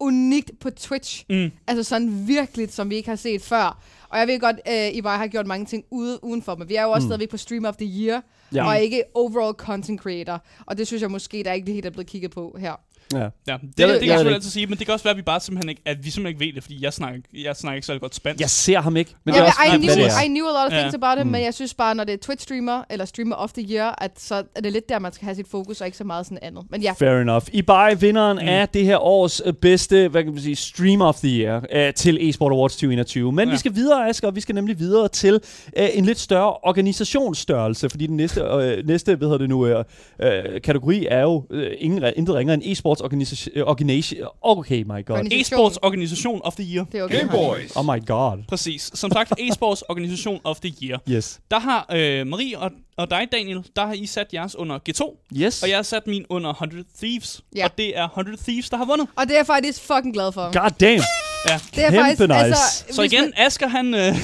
unikt 0.00 0.50
på 0.60 0.70
Twitch. 0.70 1.24
Mm. 1.30 1.50
Altså 1.66 1.82
sådan 1.82 2.28
virkelig, 2.28 2.72
som 2.72 2.90
vi 2.90 2.96
ikke 2.96 3.08
har 3.08 3.16
set 3.16 3.42
før. 3.42 3.82
Og 4.08 4.18
jeg 4.18 4.26
ved 4.28 4.40
godt, 4.40 4.56
at 4.64 4.90
uh, 4.92 4.96
Ibai 4.96 5.16
har 5.16 5.26
gjort 5.26 5.46
mange 5.46 5.66
ting 5.66 5.84
ude, 5.90 6.24
udenfor, 6.24 6.54
men 6.54 6.68
vi 6.68 6.74
er 6.74 6.82
jo 6.82 6.90
også 6.90 7.04
Mm. 7.06 7.08
stadigvæk 7.08 7.28
på 7.28 7.36
Stream 7.36 7.64
of 7.64 7.76
the 7.76 7.86
Year, 8.02 8.22
Ja. 8.52 8.62
ja. 8.62 8.68
og 8.68 8.80
ikke 8.80 9.02
overall 9.14 9.54
content 9.54 10.00
creator. 10.00 10.42
Og 10.66 10.78
det 10.78 10.86
synes 10.86 11.02
jeg 11.02 11.10
måske, 11.10 11.42
der 11.44 11.52
ikke 11.52 11.64
lige 11.64 11.74
helt 11.74 11.86
er 11.86 11.90
blevet 11.90 12.06
kigget 12.06 12.30
på 12.30 12.56
her. 12.60 12.72
Ja. 13.12 13.18
Ja, 13.18 13.24
det, 13.24 13.30
Jeg 13.46 13.52
det, 13.52 13.58
ved- 13.58 13.60
det 13.76 13.76
kan 13.78 13.88
jeg 13.88 13.98
selvfølgelig 14.00 14.24
det 14.30 14.34
altid 14.34 14.50
sige, 14.50 14.66
men 14.66 14.78
det 14.78 14.86
kan 14.86 14.92
også 14.92 15.04
være, 15.04 15.10
at 15.10 15.16
vi 15.16 15.22
bare 15.22 15.40
simpelthen 15.40 15.68
ikke, 15.68 15.82
at 15.86 16.04
vi 16.04 16.10
simpelthen 16.10 16.26
ikke 16.42 16.46
ved 16.46 16.52
det, 16.54 16.62
fordi 16.62 16.84
jeg 16.84 16.92
snakker, 16.92 17.20
jeg 17.34 17.56
snakker 17.56 17.74
ikke 17.74 17.86
så 17.86 17.98
godt 17.98 18.14
spansk. 18.14 18.40
Jeg 18.40 18.50
ser 18.50 18.80
ham 18.80 18.96
ikke, 18.96 19.10
men 19.10 19.20
Men 19.24 19.34
det 19.34 19.40
er 19.40 19.44
ja, 19.44 19.48
også, 19.48 19.74
I, 19.74 19.78
knew, 19.78 19.94
det 19.94 20.04
er. 20.06 20.22
I 20.24 20.28
knew 20.28 20.46
a 20.46 20.50
lot 20.62 20.66
of 20.66 20.72
Ja. 20.72 20.78
things 20.78 20.94
about 20.94 21.18
it, 21.18 21.26
Mm. 21.26 21.32
men 21.32 21.42
jeg 21.42 21.54
synes 21.54 21.74
bare, 21.74 21.94
når 21.94 22.04
det 22.04 22.12
er 22.14 22.18
Twitch-streamer, 22.32 22.84
eller 22.90 23.04
streamer 23.04 23.36
of 23.36 23.52
the 23.52 23.66
year, 23.74 23.94
at 23.98 24.10
så 24.20 24.34
er 24.56 24.60
det 24.60 24.72
lidt 24.72 24.88
der, 24.88 24.98
man 24.98 25.12
skal 25.12 25.24
have 25.24 25.34
sit 25.34 25.48
fokus, 25.50 25.80
og 25.80 25.86
ikke 25.86 25.98
så 25.98 26.04
meget 26.04 26.26
sådan 26.26 26.38
andet. 26.42 26.64
Men 26.70 26.82
ja, 26.82 26.92
Fair 26.92 27.20
enough. 27.20 27.44
Ibai, 27.52 27.94
vinderen 27.94 28.38
Mm. 28.42 28.48
af 28.48 28.68
det 28.68 28.84
her 28.84 28.98
års 28.98 29.40
øh, 29.44 29.52
bedste, 29.52 30.08
hvad 30.08 30.22
kan 30.24 30.32
man 30.32 30.42
sige, 30.42 30.56
stream 30.56 31.00
of 31.00 31.16
the 31.16 31.28
year 31.28 31.64
øh, 31.72 31.94
til 31.94 32.28
eSport 32.28 32.52
Awards 32.52 32.72
2021. 32.72 33.32
Men 33.32 33.38
Ja. 33.38 33.44
ja. 33.44 33.50
vi 33.54 33.58
skal 33.58 33.74
videre, 33.74 34.08
Asger, 34.08 34.28
og 34.28 34.34
vi 34.36 34.40
skal 34.40 34.54
nemlig 34.54 34.78
videre 34.78 35.08
til 35.08 35.40
øh, 35.76 35.88
en 35.94 36.04
lidt 36.04 36.18
større 36.18 36.52
organisationsstørrelse, 36.62 37.88
fordi 37.90 38.06
den 38.06 38.16
næste, 38.16 38.40
øh, 38.40 38.86
næste 38.86 39.14
hvad 39.16 39.28
hedder 39.28 39.38
det 39.38 39.48
nu, 39.48 39.66
øh, 39.66 39.84
øh, 40.22 40.60
kategori 40.60 41.06
er 41.10 41.20
jo 41.22 41.46
øh, 41.50 41.70
ingen, 41.78 42.04
intet 42.16 42.34
ringere 42.34 42.54
end 42.54 42.62
eSports 42.66 42.97
e-sports 42.98 43.04
organisation, 43.04 43.52
øh, 43.56 43.66
organisation. 43.66 44.28
Okay, 44.42 44.82
my 44.82 45.04
god. 45.06 45.18
E-sports 45.32 45.78
Organisation 45.82 46.40
of 46.44 46.54
the 46.56 46.74
Year. 46.74 46.84
Det 46.92 46.98
er 47.00 47.04
okay. 47.04 47.18
Game 47.20 47.30
Boys. 47.32 47.76
Oh 47.76 47.84
my 47.84 48.06
god. 48.06 48.44
Præcis. 48.48 48.90
Som 48.94 49.10
sagt, 49.12 49.32
E-sports 49.40 49.82
Organisation 49.88 50.40
of 50.44 50.60
the 50.60 50.74
Year. 50.82 50.98
Yes. 51.10 51.40
Der 51.50 51.58
har 51.58 51.86
øh, 51.92 52.26
Marie 52.26 52.58
og, 52.58 52.70
og 52.96 53.10
dig, 53.10 53.28
Daniel, 53.32 53.64
der 53.76 53.86
har 53.86 53.92
I 53.92 54.06
sat 54.06 54.26
jeres 54.34 54.56
under 54.56 54.78
G2, 54.88 55.26
Yes. 55.36 55.62
og 55.62 55.68
jeg 55.68 55.78
har 55.78 55.82
sat 55.82 56.06
min 56.06 56.24
under 56.28 56.50
100 56.50 56.84
Thieves. 56.98 57.40
Ja. 57.56 57.64
Og 57.64 57.70
det 57.78 57.98
er 57.98 58.08
100 58.08 58.36
Thieves, 58.42 58.70
der 58.70 58.76
har 58.76 58.84
vundet. 58.84 59.08
Og 59.16 59.26
det 59.26 59.32
er 59.32 59.38
jeg 59.38 59.46
faktisk 59.46 59.80
fucking 59.82 60.14
glad 60.14 60.32
for. 60.32 60.60
God 60.62 60.70
damn. 60.80 61.02
Ja. 61.48 61.58
Det 61.76 61.84
er 61.84 61.90
Kæmpe 61.90 62.02
faktisk, 62.04 62.20
nice. 62.20 62.34
altså, 62.34 62.84
Så 62.90 63.00
hvis 63.00 63.12
igen, 63.12 63.24
man, 63.24 63.32
Asger, 63.46 63.68
han, 63.68 63.86
øh, 63.94 64.00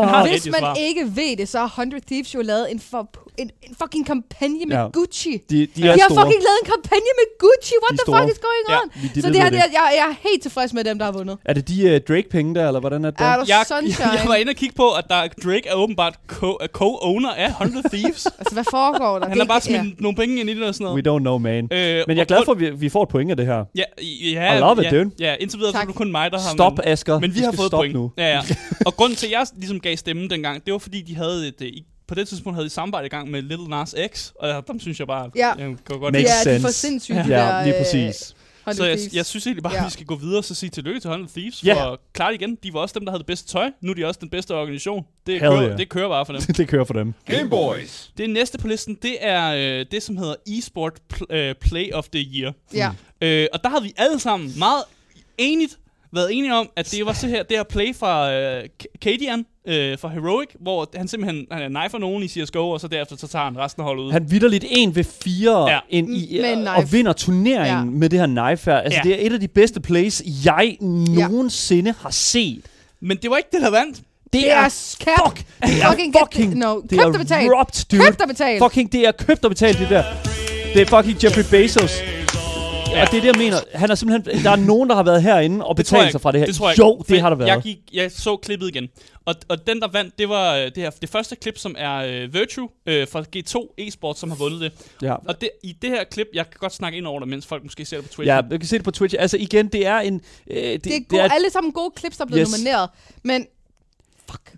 han 0.00 0.08
har 0.14 0.28
hvis 0.28 0.46
man 0.46 0.54
svar. 0.60 0.74
ikke 0.74 1.02
ved 1.16 1.36
det, 1.36 1.48
så 1.48 1.58
har 1.58 1.66
100 1.66 2.02
Thieves 2.06 2.34
jo 2.34 2.40
lavet 2.42 2.66
en, 2.72 2.80
for, 2.90 3.08
en, 3.38 3.50
en 3.68 3.74
fucking 3.82 4.06
kampagne 4.06 4.64
med 4.68 4.76
Ja. 4.76 4.86
Gucci. 4.92 5.30
De, 5.50 5.56
de 5.60 5.66
De 5.76 5.82
er 5.82 5.90
har 5.90 5.96
store. 5.98 6.08
fucking 6.20 6.42
lavet 6.48 6.58
en 6.64 6.68
kampagne 6.74 7.10
med 7.20 7.26
Gucci. 7.44 7.74
What 7.82 7.92
De 7.92 7.96
the 7.96 8.04
store. 8.06 8.20
fuck 8.22 8.32
is 8.34 8.40
going 8.48 8.64
Ja, 8.68 8.78
on? 8.80 8.88
De 9.14 9.22
så 9.22 9.28
det 9.28 9.36
her, 9.36 9.44
det. 9.44 9.52
det, 9.52 9.58
er- 9.58 9.72
jeg, 9.78 9.86
jeg 10.00 10.06
er 10.12 10.14
helt 10.28 10.42
tilfreds 10.42 10.72
med 10.72 10.84
dem, 10.84 10.98
der 10.98 11.04
har 11.04 11.12
vundet. 11.12 11.36
Er 11.44 11.52
det 11.58 11.68
de 11.68 11.76
uh, 11.94 11.96
Drake-penge 12.08 12.54
der, 12.54 12.66
eller 12.66 12.80
hvordan 12.80 13.04
er 13.04 13.10
det? 13.10 13.20
Er 13.20 13.36
du 13.36 13.44
Jeg, 13.48 13.64
sunshine? 13.68 14.08
jeg, 14.10 14.18
jeg 14.20 14.28
var 14.28 14.34
inde 14.34 14.50
og 14.50 14.56
kigge 14.56 14.74
på, 14.82 14.86
at 15.00 15.04
der, 15.08 15.20
Drake 15.44 15.68
er 15.68 15.74
åbenbart 15.74 16.14
co- 16.32 16.58
er 16.64 16.70
co-owner 16.78 17.32
af 17.44 17.48
100 17.48 17.88
Thieves. 17.94 18.22
Altså, 18.42 18.54
hvad 18.54 18.64
foregår 18.70 19.18
der? 19.18 19.28
Han 19.28 19.38
har 19.38 19.46
bare 19.46 19.60
smidt 19.60 20.00
nogle 20.00 20.16
penge 20.16 20.40
ind 20.40 20.50
i 20.50 20.54
det 20.54 20.62
og 20.62 20.74
sådan 20.74 20.94
We 20.94 21.02
noget. 21.02 21.18
don't 21.20 21.22
know, 21.22 21.38
man. 21.38 21.68
Øh, 21.72 22.04
Men 22.08 22.16
jeg 22.16 22.22
er 22.22 22.24
glad 22.24 22.44
for, 22.44 22.52
at 22.52 22.60
vi, 22.60 22.70
vi 22.70 22.88
får 22.88 23.02
et 23.02 23.08
point 23.08 23.30
af 23.30 23.36
det 23.36 23.46
her. 23.46 23.64
Ja, 23.74 23.82
ja, 24.32 24.56
I 24.56 24.60
love 24.60 24.84
it, 24.86 24.90
dude. 24.92 25.10
Ja, 25.18 25.34
indtil 25.40 25.58
videre 25.58 25.72
så 25.72 25.78
er 25.78 25.84
det 25.84 25.94
kun 25.94 26.10
mig, 26.12 26.30
der 26.30 26.38
har... 26.42 26.52
Stop, 26.54 26.72
men, 26.76 26.88
Asger. 26.88 27.18
men 27.18 27.34
vi 27.34 27.38
Du 27.40 27.44
har 27.44 27.52
fået 27.52 27.70
point. 27.70 27.94
nu. 27.94 28.12
Ja, 28.18 28.28
ja. 28.28 28.42
og 28.86 28.96
grunden 28.96 29.16
til, 29.16 29.26
at 29.26 29.32
jeg 29.32 29.46
ligesom 29.56 29.80
gav 29.80 29.96
stemmen 29.96 30.30
dengang, 30.30 30.66
det 30.66 30.72
var 30.72 30.78
fordi, 30.78 31.02
de 31.02 31.16
havde 31.16 31.48
et... 31.48 31.54
øh, 31.62 31.68
i- 31.68 31.84
På 32.08 32.14
det 32.14 32.28
tidspunkt 32.28 32.56
havde 32.56 32.64
de 32.64 32.70
samarbejde 32.70 33.06
i 33.06 33.10
gang 33.10 33.30
med 33.30 33.42
Little 33.42 33.68
Nas 33.68 33.94
X, 34.14 34.30
og 34.40 34.64
dem 34.68 34.80
synes 34.80 34.98
jeg 34.98 35.06
bare... 35.06 35.30
Ja. 35.36 35.52
Jeg 35.58 35.76
går 35.84 35.98
godt 35.98 36.12
Makes 36.12 36.30
Ja, 36.46 36.50
de 36.50 36.56
er 36.56 36.60
for 36.60 36.68
sense. 36.68 36.80
sindssyge, 36.80 37.16
de 37.18 37.24
Ja, 37.28 37.38
der, 37.38 37.64
lige 37.64 37.74
øh, 37.74 37.80
præcis. 37.84 38.34
100 38.68 38.76
Så 38.76 38.84
jeg, 39.06 39.14
jeg 39.16 39.26
synes 39.26 39.46
egentlig 39.46 39.62
bare, 39.62 39.72
Ja. 39.74 39.80
at 39.80 39.86
vi 39.86 39.90
skal 39.90 40.06
gå 40.06 40.16
videre 40.16 40.38
og 40.38 40.44
så 40.44 40.54
sige 40.54 40.70
tillykke 40.70 41.00
til 41.00 41.08
100 41.08 41.32
Thieves, 41.32 41.64
Ja. 41.64 41.74
for 41.84 42.00
det 42.18 42.34
igen. 42.34 42.58
De 42.62 42.72
var 42.72 42.80
også 42.80 42.92
dem, 42.98 43.04
der 43.06 43.10
havde 43.12 43.18
det 43.18 43.26
bedste 43.26 43.48
tøj. 43.48 43.70
Nu 43.80 43.90
er 43.90 43.94
de 43.94 44.04
også 44.06 44.18
den 44.20 44.30
bedste 44.30 44.54
organisation. 44.54 45.04
Det, 45.26 45.40
Hell 45.40 45.50
kører, 45.52 45.66
yeah. 45.68 45.78
det 45.78 45.88
kører 45.88 46.08
bare 46.08 46.26
for 46.26 46.32
dem. 46.32 46.42
det 46.58 46.68
kører 46.68 46.84
for 46.84 46.94
dem. 46.94 47.14
Game 47.26 47.50
Boys. 47.50 48.10
Det 48.18 48.30
næste 48.30 48.58
på 48.58 48.68
listen, 48.68 48.98
det 49.02 49.16
er 49.20 49.52
øh, 49.80 49.86
det, 49.92 50.02
som 50.02 50.16
hedder 50.16 50.34
eSport 50.46 50.92
pl- 51.14 51.34
øh, 51.34 51.54
Play 51.60 51.92
of 51.92 52.08
the 52.08 52.20
Year. 52.34 52.52
Ja. 52.74 52.90
Øh, 53.20 53.46
og 53.52 53.62
der 53.64 53.68
har 53.70 53.80
vi 53.80 53.92
alle 53.96 54.18
sammen 54.20 54.52
meget 54.58 54.82
enigt 55.38 55.78
været 56.12 56.28
enige 56.32 56.54
om, 56.54 56.68
at 56.76 56.90
det 56.90 57.06
var 57.06 57.12
så 57.12 57.26
her, 57.28 57.42
det 57.42 57.56
her 57.56 57.62
play 57.64 57.94
fra 57.96 58.32
øh, 58.32 58.64
Kadian 59.02 59.46
øh, 59.68 59.98
fra 59.98 60.08
Heroic, 60.08 60.48
hvor 60.60 60.88
han 60.96 61.08
simpelthen 61.08 61.46
han 61.50 61.70
knifer 61.74 61.98
nogen 61.98 62.22
i 62.22 62.28
CSGO, 62.28 62.70
og 62.70 62.80
så 62.80 62.88
derefter 62.88 63.16
så 63.16 63.28
tager 63.28 63.44
han 63.44 63.58
resten 63.58 63.80
af 63.80 63.86
holdet 63.86 64.04
ud. 64.04 64.12
Han 64.12 64.30
vitter 64.30 64.48
lidt 64.48 64.64
en 64.68 64.94
ved 64.96 65.04
fire 65.24 65.68
Ja. 65.68 65.72
ja. 65.74 65.78
ind 65.90 66.16
i, 66.16 66.38
en 66.38 66.68
og 66.68 66.92
vinder 66.92 67.12
turneringen 67.12 67.66
Ja. 67.66 67.78
ja. 67.78 67.84
med 67.84 68.08
det 68.10 68.18
her 68.18 68.26
knife 68.26 68.70
her. 68.70 68.78
Altså, 68.78 69.00
Ja. 69.04 69.08
ja. 69.08 69.14
det 69.16 69.22
er 69.22 69.26
et 69.26 69.32
af 69.32 69.40
de 69.40 69.48
bedste 69.48 69.80
plays, 69.80 70.22
jeg 70.44 70.76
nogensinde 70.80 71.94
har 72.00 72.10
set. 72.10 72.64
Men 73.00 73.16
det 73.22 73.30
var 73.30 73.36
ikke 73.36 73.48
det, 73.52 73.60
der 73.62 73.70
vandt. 73.70 73.96
Det, 73.96 74.04
Det 74.32 74.52
er 74.52 74.62
kæft. 74.62 74.98
fuck. 75.26 75.36
Det 75.36 75.82
er 75.82 75.90
Fucking 75.90 76.14
fucking... 76.20 76.52
the- 76.52 76.58
no, 76.58 76.80
det 76.80 76.90
købt 76.90 77.14
er 77.14 77.18
betalt. 77.18 77.52
robbed, 77.52 77.84
dude. 77.90 78.02
Købt 78.06 78.20
og 78.22 78.28
betalt. 78.28 78.62
Fucking, 78.64 78.92
det 78.92 79.06
er 79.06 79.12
købt 79.12 79.44
og 79.44 79.50
betalt, 79.50 79.78
det 79.78 79.90
der. 79.90 80.04
Det 80.74 80.82
er 80.82 80.86
fucking 80.86 81.24
Jeffrey 81.24 81.44
Bezos. 81.50 81.92
Ja. 82.92 83.02
Og 83.02 83.10
det 83.10 83.16
er 83.16 83.20
det, 83.20 83.24
jeg 83.28 83.34
mener. 83.38 83.56
Han 83.74 83.90
er 83.90 83.94
simpelthen, 83.94 84.44
der 84.44 84.50
er 84.50 84.56
nogen, 84.56 84.88
der 84.90 84.96
har 84.96 85.02
været 85.02 85.22
herinde 85.22 85.64
og 85.64 85.76
Det 85.76 85.84
betalt 85.86 86.12
sig 86.12 86.20
fra 86.20 86.32
det 86.32 86.40
her. 86.40 86.46
Det 86.46 86.54
tror 86.56 86.68
jeg 86.68 86.78
jo, 86.78 86.98
ikke. 87.00 87.12
det 87.12 87.20
har 87.20 87.28
der 87.28 87.36
været. 87.36 87.48
Jeg, 87.48 87.62
gik, 87.62 87.78
jeg 87.92 88.12
så 88.12 88.36
klippet 88.36 88.68
igen. 88.68 88.88
Og, 89.24 89.34
og 89.48 89.66
den, 89.66 89.80
der 89.80 89.88
vandt, 89.92 90.18
det 90.18 90.28
var 90.28 90.54
øh, 90.56 90.64
det, 90.64 90.76
her, 90.76 90.90
det 90.90 91.08
første 91.08 91.36
klip, 91.36 91.58
som 91.58 91.74
er 91.78 91.94
øh, 91.96 92.34
Virtue 92.34 92.68
øh, 92.86 93.08
fra 93.08 93.24
G2 93.36 93.74
Esport, 93.78 94.18
som 94.18 94.30
har 94.30 94.36
vundet 94.36 94.60
det. 94.60 94.72
ja. 95.02 95.14
Og 95.14 95.40
det, 95.40 95.50
i 95.64 95.72
det 95.82 95.90
her 95.90 96.04
klip, 96.04 96.26
jeg 96.34 96.44
kan 96.50 96.56
godt 96.58 96.74
snakke 96.74 96.98
ind 96.98 97.06
over 97.06 97.20
det, 97.20 97.28
mens 97.28 97.46
folk 97.46 97.62
måske 97.64 97.84
ser 97.84 97.96
det 97.96 98.06
på 98.06 98.12
Twitch. 98.12 98.28
ja, 98.28 98.40
du 98.40 98.58
kan 98.58 98.66
se 98.68 98.76
det 98.76 98.84
på 98.84 98.90
Twitch. 98.90 99.14
Altså 99.18 99.36
igen, 99.36 99.68
det 99.68 99.86
er 99.86 99.98
en... 99.98 100.20
Øh, 100.50 100.56
det, 100.62 100.84
Det 100.84 100.96
er, 100.96 101.00
gode, 101.08 101.22
alle 101.22 101.50
sammen 101.50 101.72
gode 101.72 101.92
clips, 101.98 102.16
der 102.16 102.24
er 102.24 102.28
blevet 102.28 102.48
Yes. 102.48 102.58
nomineret. 102.58 102.88
Men 103.22 103.46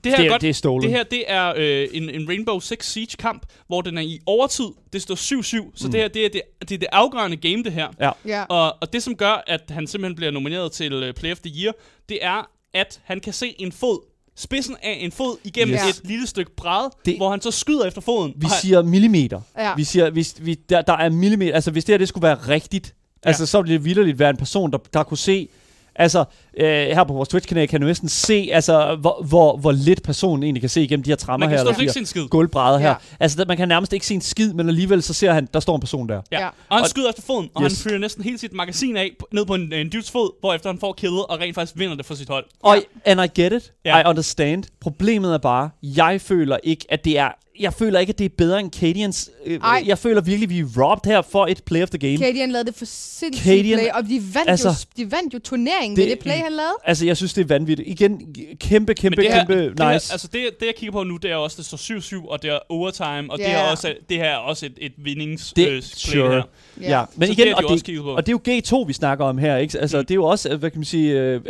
det 0.05 0.13
her 0.13 0.17
det, 0.17 0.27
er 0.27 0.31
godt, 0.31 0.43
det 0.43 0.51
er 0.51 0.55
stolen. 0.55 0.83
Det 0.83 0.91
her, 0.97 1.03
det 1.03 1.25
er 1.27 1.53
øh, 1.57 1.89
en, 1.93 2.11
en 2.11 2.29
Rainbow 2.29 2.59
Six 2.61 2.87
Siege 2.87 3.17
kamp, 3.19 3.47
hvor 3.67 3.81
den 3.81 3.99
er 3.99 4.03
i 4.03 4.21
overtid. 4.27 4.69
Det 4.93 5.03
står 5.03 5.15
7-7, 5.15 5.73
så 5.75 5.87
mm. 5.87 5.93
det 5.93 6.01
her, 6.01 6.09
det 6.09 6.25
er 6.25 6.29
det, 6.29 6.43
det 6.61 6.75
er 6.75 6.79
det 6.79 6.89
afgørende 6.93 7.37
game, 7.37 7.63
det 7.63 7.73
her. 7.73 7.89
Ja. 8.01 8.11
ja. 8.27 8.43
Og, 8.45 8.77
og 8.81 8.93
det, 8.93 9.03
som 9.03 9.17
gør, 9.17 9.45
at 9.47 9.61
han 9.71 9.87
simpelthen 9.87 10.17
bliver 10.17 10.31
nomineret 10.31 10.73
til 10.73 11.09
uh, 11.09 11.15
Play 11.15 11.33
of 11.33 11.39
the 11.39 11.53
Year, 11.63 11.73
det 12.09 12.19
er, 12.23 12.51
at 12.75 13.01
han 13.05 13.21
kan 13.21 13.33
se 13.33 13.55
en 13.59 13.73
fod, 13.73 14.01
spidsen 14.37 14.77
af 14.83 14.99
en 15.01 15.13
fod, 15.13 15.37
igennem 15.45 15.75
Yes. 15.75 15.99
et 15.99 16.07
lille 16.09 16.27
stykke 16.27 16.57
bræd, 16.57 16.91
det, 17.05 17.17
hvor 17.17 17.31
han 17.31 17.41
så 17.41 17.51
skyder 17.51 17.85
efter 17.85 18.01
foden. 18.01 18.33
Vi 18.37 18.47
han- 18.47 18.59
siger 18.61 18.83
millimeter. 18.83 19.41
Ja. 19.59 19.75
Vi 19.75 19.85
siger, 19.85 20.11
hvis 20.11 20.35
vi, 20.41 20.55
der, 20.55 20.83
der 20.83 20.93
er 20.93 21.09
millimeter. 21.11 21.55
Altså, 21.55 21.71
hvis 21.71 21.85
det 21.85 21.93
her 21.93 21.99
det 21.99 22.09
skulle 22.09 22.23
være 22.23 22.35
rigtigt, 22.49 22.95
ja. 23.25 23.29
altså, 23.29 23.47
så 23.47 23.63
ville 23.63 23.73
det 23.75 23.85
vidderligt 23.85 24.19
være 24.19 24.31
en 24.31 24.37
person, 24.37 24.71
der, 24.73 24.79
der 24.93 25.03
kunne 25.03 25.19
se... 25.19 25.49
Altså, 25.97 26.25
øh, 26.61 26.67
her 26.67 27.05
på 27.05 27.13
vores 27.13 27.29
Twitch-kanal 27.29 27.69
kan 27.69 27.81
du 27.81 27.87
næsten 27.87 28.09
se, 28.09 28.49
altså, 28.53 28.97
hvor, 29.01 29.25
hvor, 29.29 29.57
hvor 29.57 29.73
lidt 29.73 30.03
personen 30.03 30.43
egentlig 30.43 30.63
kan 30.63 30.69
se 30.71 30.83
igennem 30.83 31.03
de 31.05 31.11
her 31.11 31.17
trammer 31.17 31.47
man 31.47 31.51
her. 31.51 31.57
kan 31.57 31.67
eller 31.67 31.77
de 31.77 31.83
ikke 31.83 31.91
her 31.91 31.93
se 31.93 32.01
en 32.01 32.07
skid. 32.07 32.29
gulvbrædder 32.29 32.79
her. 32.79 32.89
Ja. 32.89 32.95
Altså, 33.21 33.39
der, 33.39 33.45
man 33.49 33.57
kan 33.57 33.69
nærmest 33.69 33.93
ikke 33.93 34.07
se 34.07 34.15
en 34.15 34.21
skid, 34.21 34.53
men 34.53 34.69
alligevel 34.69 35.03
så 35.03 35.15
ser 35.15 35.33
han, 35.33 35.49
der 35.55 35.61
står 35.61 35.75
en 35.75 35.81
person 35.81 36.09
der. 36.09 36.15
Ja. 36.15 36.39
Ja. 36.39 36.45
ja. 36.45 36.51
Og 36.69 36.77
han 36.79 36.89
skyder 36.89 37.09
efter 37.09 37.23
foden, 37.23 37.49
og 37.55 37.63
Yes. 37.65 37.83
han 37.85 37.91
fyrer 37.91 37.99
næsten 37.99 38.25
hele 38.25 38.39
sit 38.39 38.53
magasin 38.53 38.97
af 38.97 39.11
ned 39.33 39.47
på 39.47 39.55
en, 39.55 39.73
en 39.73 39.91
dudes 39.91 40.11
fod, 40.11 40.31
hvorefter 40.41 40.69
han 40.71 40.79
får 40.79 40.93
killet 40.93 41.27
og 41.27 41.41
rent 41.41 41.55
faktisk 41.55 41.79
vinder 41.79 41.97
det 41.97 42.07
for 42.07 42.15
sit 42.15 42.29
hold. 42.29 42.45
Og, 42.63 42.77
and 43.05 43.21
I 43.21 43.41
get 43.41 43.53
it. 43.53 43.73
Ja. 43.85 44.01
I 44.01 44.03
understand. 44.07 44.65
Problemet 44.81 45.35
er 45.35 45.39
bare, 45.39 45.71
jeg 45.83 46.21
føler 46.21 46.57
ikke, 46.63 46.85
at 46.89 47.05
det 47.05 47.19
er... 47.19 47.29
Jeg 47.61 47.73
føler 47.75 47.99
ikke, 48.01 48.11
at 48.11 48.19
det 48.19 48.25
er 48.25 48.29
bedre 48.39 48.61
end 48.61 48.73
Cadians. 48.73 49.31
Øh, 49.47 49.61
Ej. 49.65 49.83
jeg 49.87 49.99
føler 49.99 50.21
virkelig, 50.21 50.51
vi 50.51 50.59
er 50.59 50.65
robbed 50.83 51.13
her 51.13 51.23
for 51.23 51.47
et 51.47 51.63
play 51.65 51.83
of 51.83 51.89
the 51.91 51.99
game. 51.99 52.19
Cadian 52.19 52.51
lavede 52.51 52.67
det 52.67 52.75
for 52.75 52.85
sindssygt 52.85 53.47
Cadian- 53.47 53.75
play, 53.77 53.89
og 53.95 54.05
de 54.09 54.23
vandt, 54.35 54.51
altså, 54.51 54.69
jo, 54.69 55.05
de 55.05 55.11
vandt 55.13 55.35
jo 55.35 55.39
turneringen 55.39 55.97
det- 55.97 56.05
med 56.05 56.11
det 56.11 56.19
play, 56.19 56.35
han 56.35 56.53
lavede. 56.53 56.75
Altså, 56.85 57.07
jeg 57.07 57.17
synes, 57.17 57.35
det 57.35 57.43
er 57.43 57.47
vanvittigt. 57.47 57.89
Igen, 57.89 58.35
kæmpe, 58.61 58.95
kæmpe, 58.95 59.23
det 59.23 59.33
her, 59.33 59.39
kæmpe 59.39 59.63
det 59.65 59.71
nice. 59.71 59.83
her, 59.85 59.91
altså 59.91 60.29
det, 60.33 60.41
det, 60.61 60.67
jeg 60.67 60.75
kigger 60.77 60.93
på 60.93 61.03
nu, 61.03 61.17
det 61.17 61.31
er 61.31 61.37
også, 61.37 61.57
det 61.57 61.67
står 61.67 61.77
7-7, 61.77 62.29
og 62.29 62.43
det 62.43 62.51
er 62.51 62.59
overtime, 62.69 63.31
og 63.31 63.39
det, 63.39 63.45
Ja. 63.45 63.51
er 63.53 63.71
også, 63.71 63.95
det 64.09 64.17
her 64.17 64.25
er 64.25 64.37
også 64.37 64.67
et, 64.67 64.73
et 64.81 64.93
vindings 64.99 65.53
Det- 65.53 65.63
øh, 65.63 65.69
play 65.69 65.81
sure. 65.83 66.31
her. 66.33 66.43
Ja, 66.81 67.05
men 67.17 67.27
Så 67.27 67.33
igen, 67.33 67.47
det 67.47 67.55
har 67.55 67.61
de 67.61 67.67
og, 67.67 67.73
også 67.73 67.85
det, 67.87 68.01
og 68.01 68.27
det 68.27 68.33
er 68.33 68.59
jo 68.73 68.79
G2, 68.83 68.87
vi 68.87 68.93
snakker 68.93 69.25
om 69.25 69.39
her, 69.39 69.57
ikke? 69.57 69.79
Altså, 69.79 69.97
Mm. 69.99 70.05
det 70.05 70.11
er 70.11 70.15
jo 70.15 70.25
også, 70.25 70.49
øh, 70.49 70.59
hvad 70.59 70.71
kan 70.71 70.79
man 70.79 70.85
sige, 70.85 71.13
øh, 71.21 71.41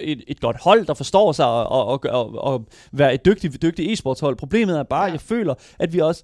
et, 0.00 0.22
et 0.28 0.40
godt 0.40 0.56
hold, 0.60 0.86
der 0.86 0.94
forstår 0.94 1.32
sig 1.32 1.46
og, 1.46 1.66
og, 1.68 1.86
og, 1.86 2.10
og, 2.10 2.44
og 2.44 2.66
være 2.92 3.14
et 3.14 3.24
dygtigt, 3.24 3.62
dygtigt 3.62 3.92
e-sportshold. 3.92 4.36
Problemet 4.36 4.78
er 4.78 4.82
bare, 4.82 5.04
Ja. 5.04 5.10
jeg 5.12 5.20
føler, 5.20 5.45
at 5.78 5.92
vi 5.92 5.98
også... 6.00 6.22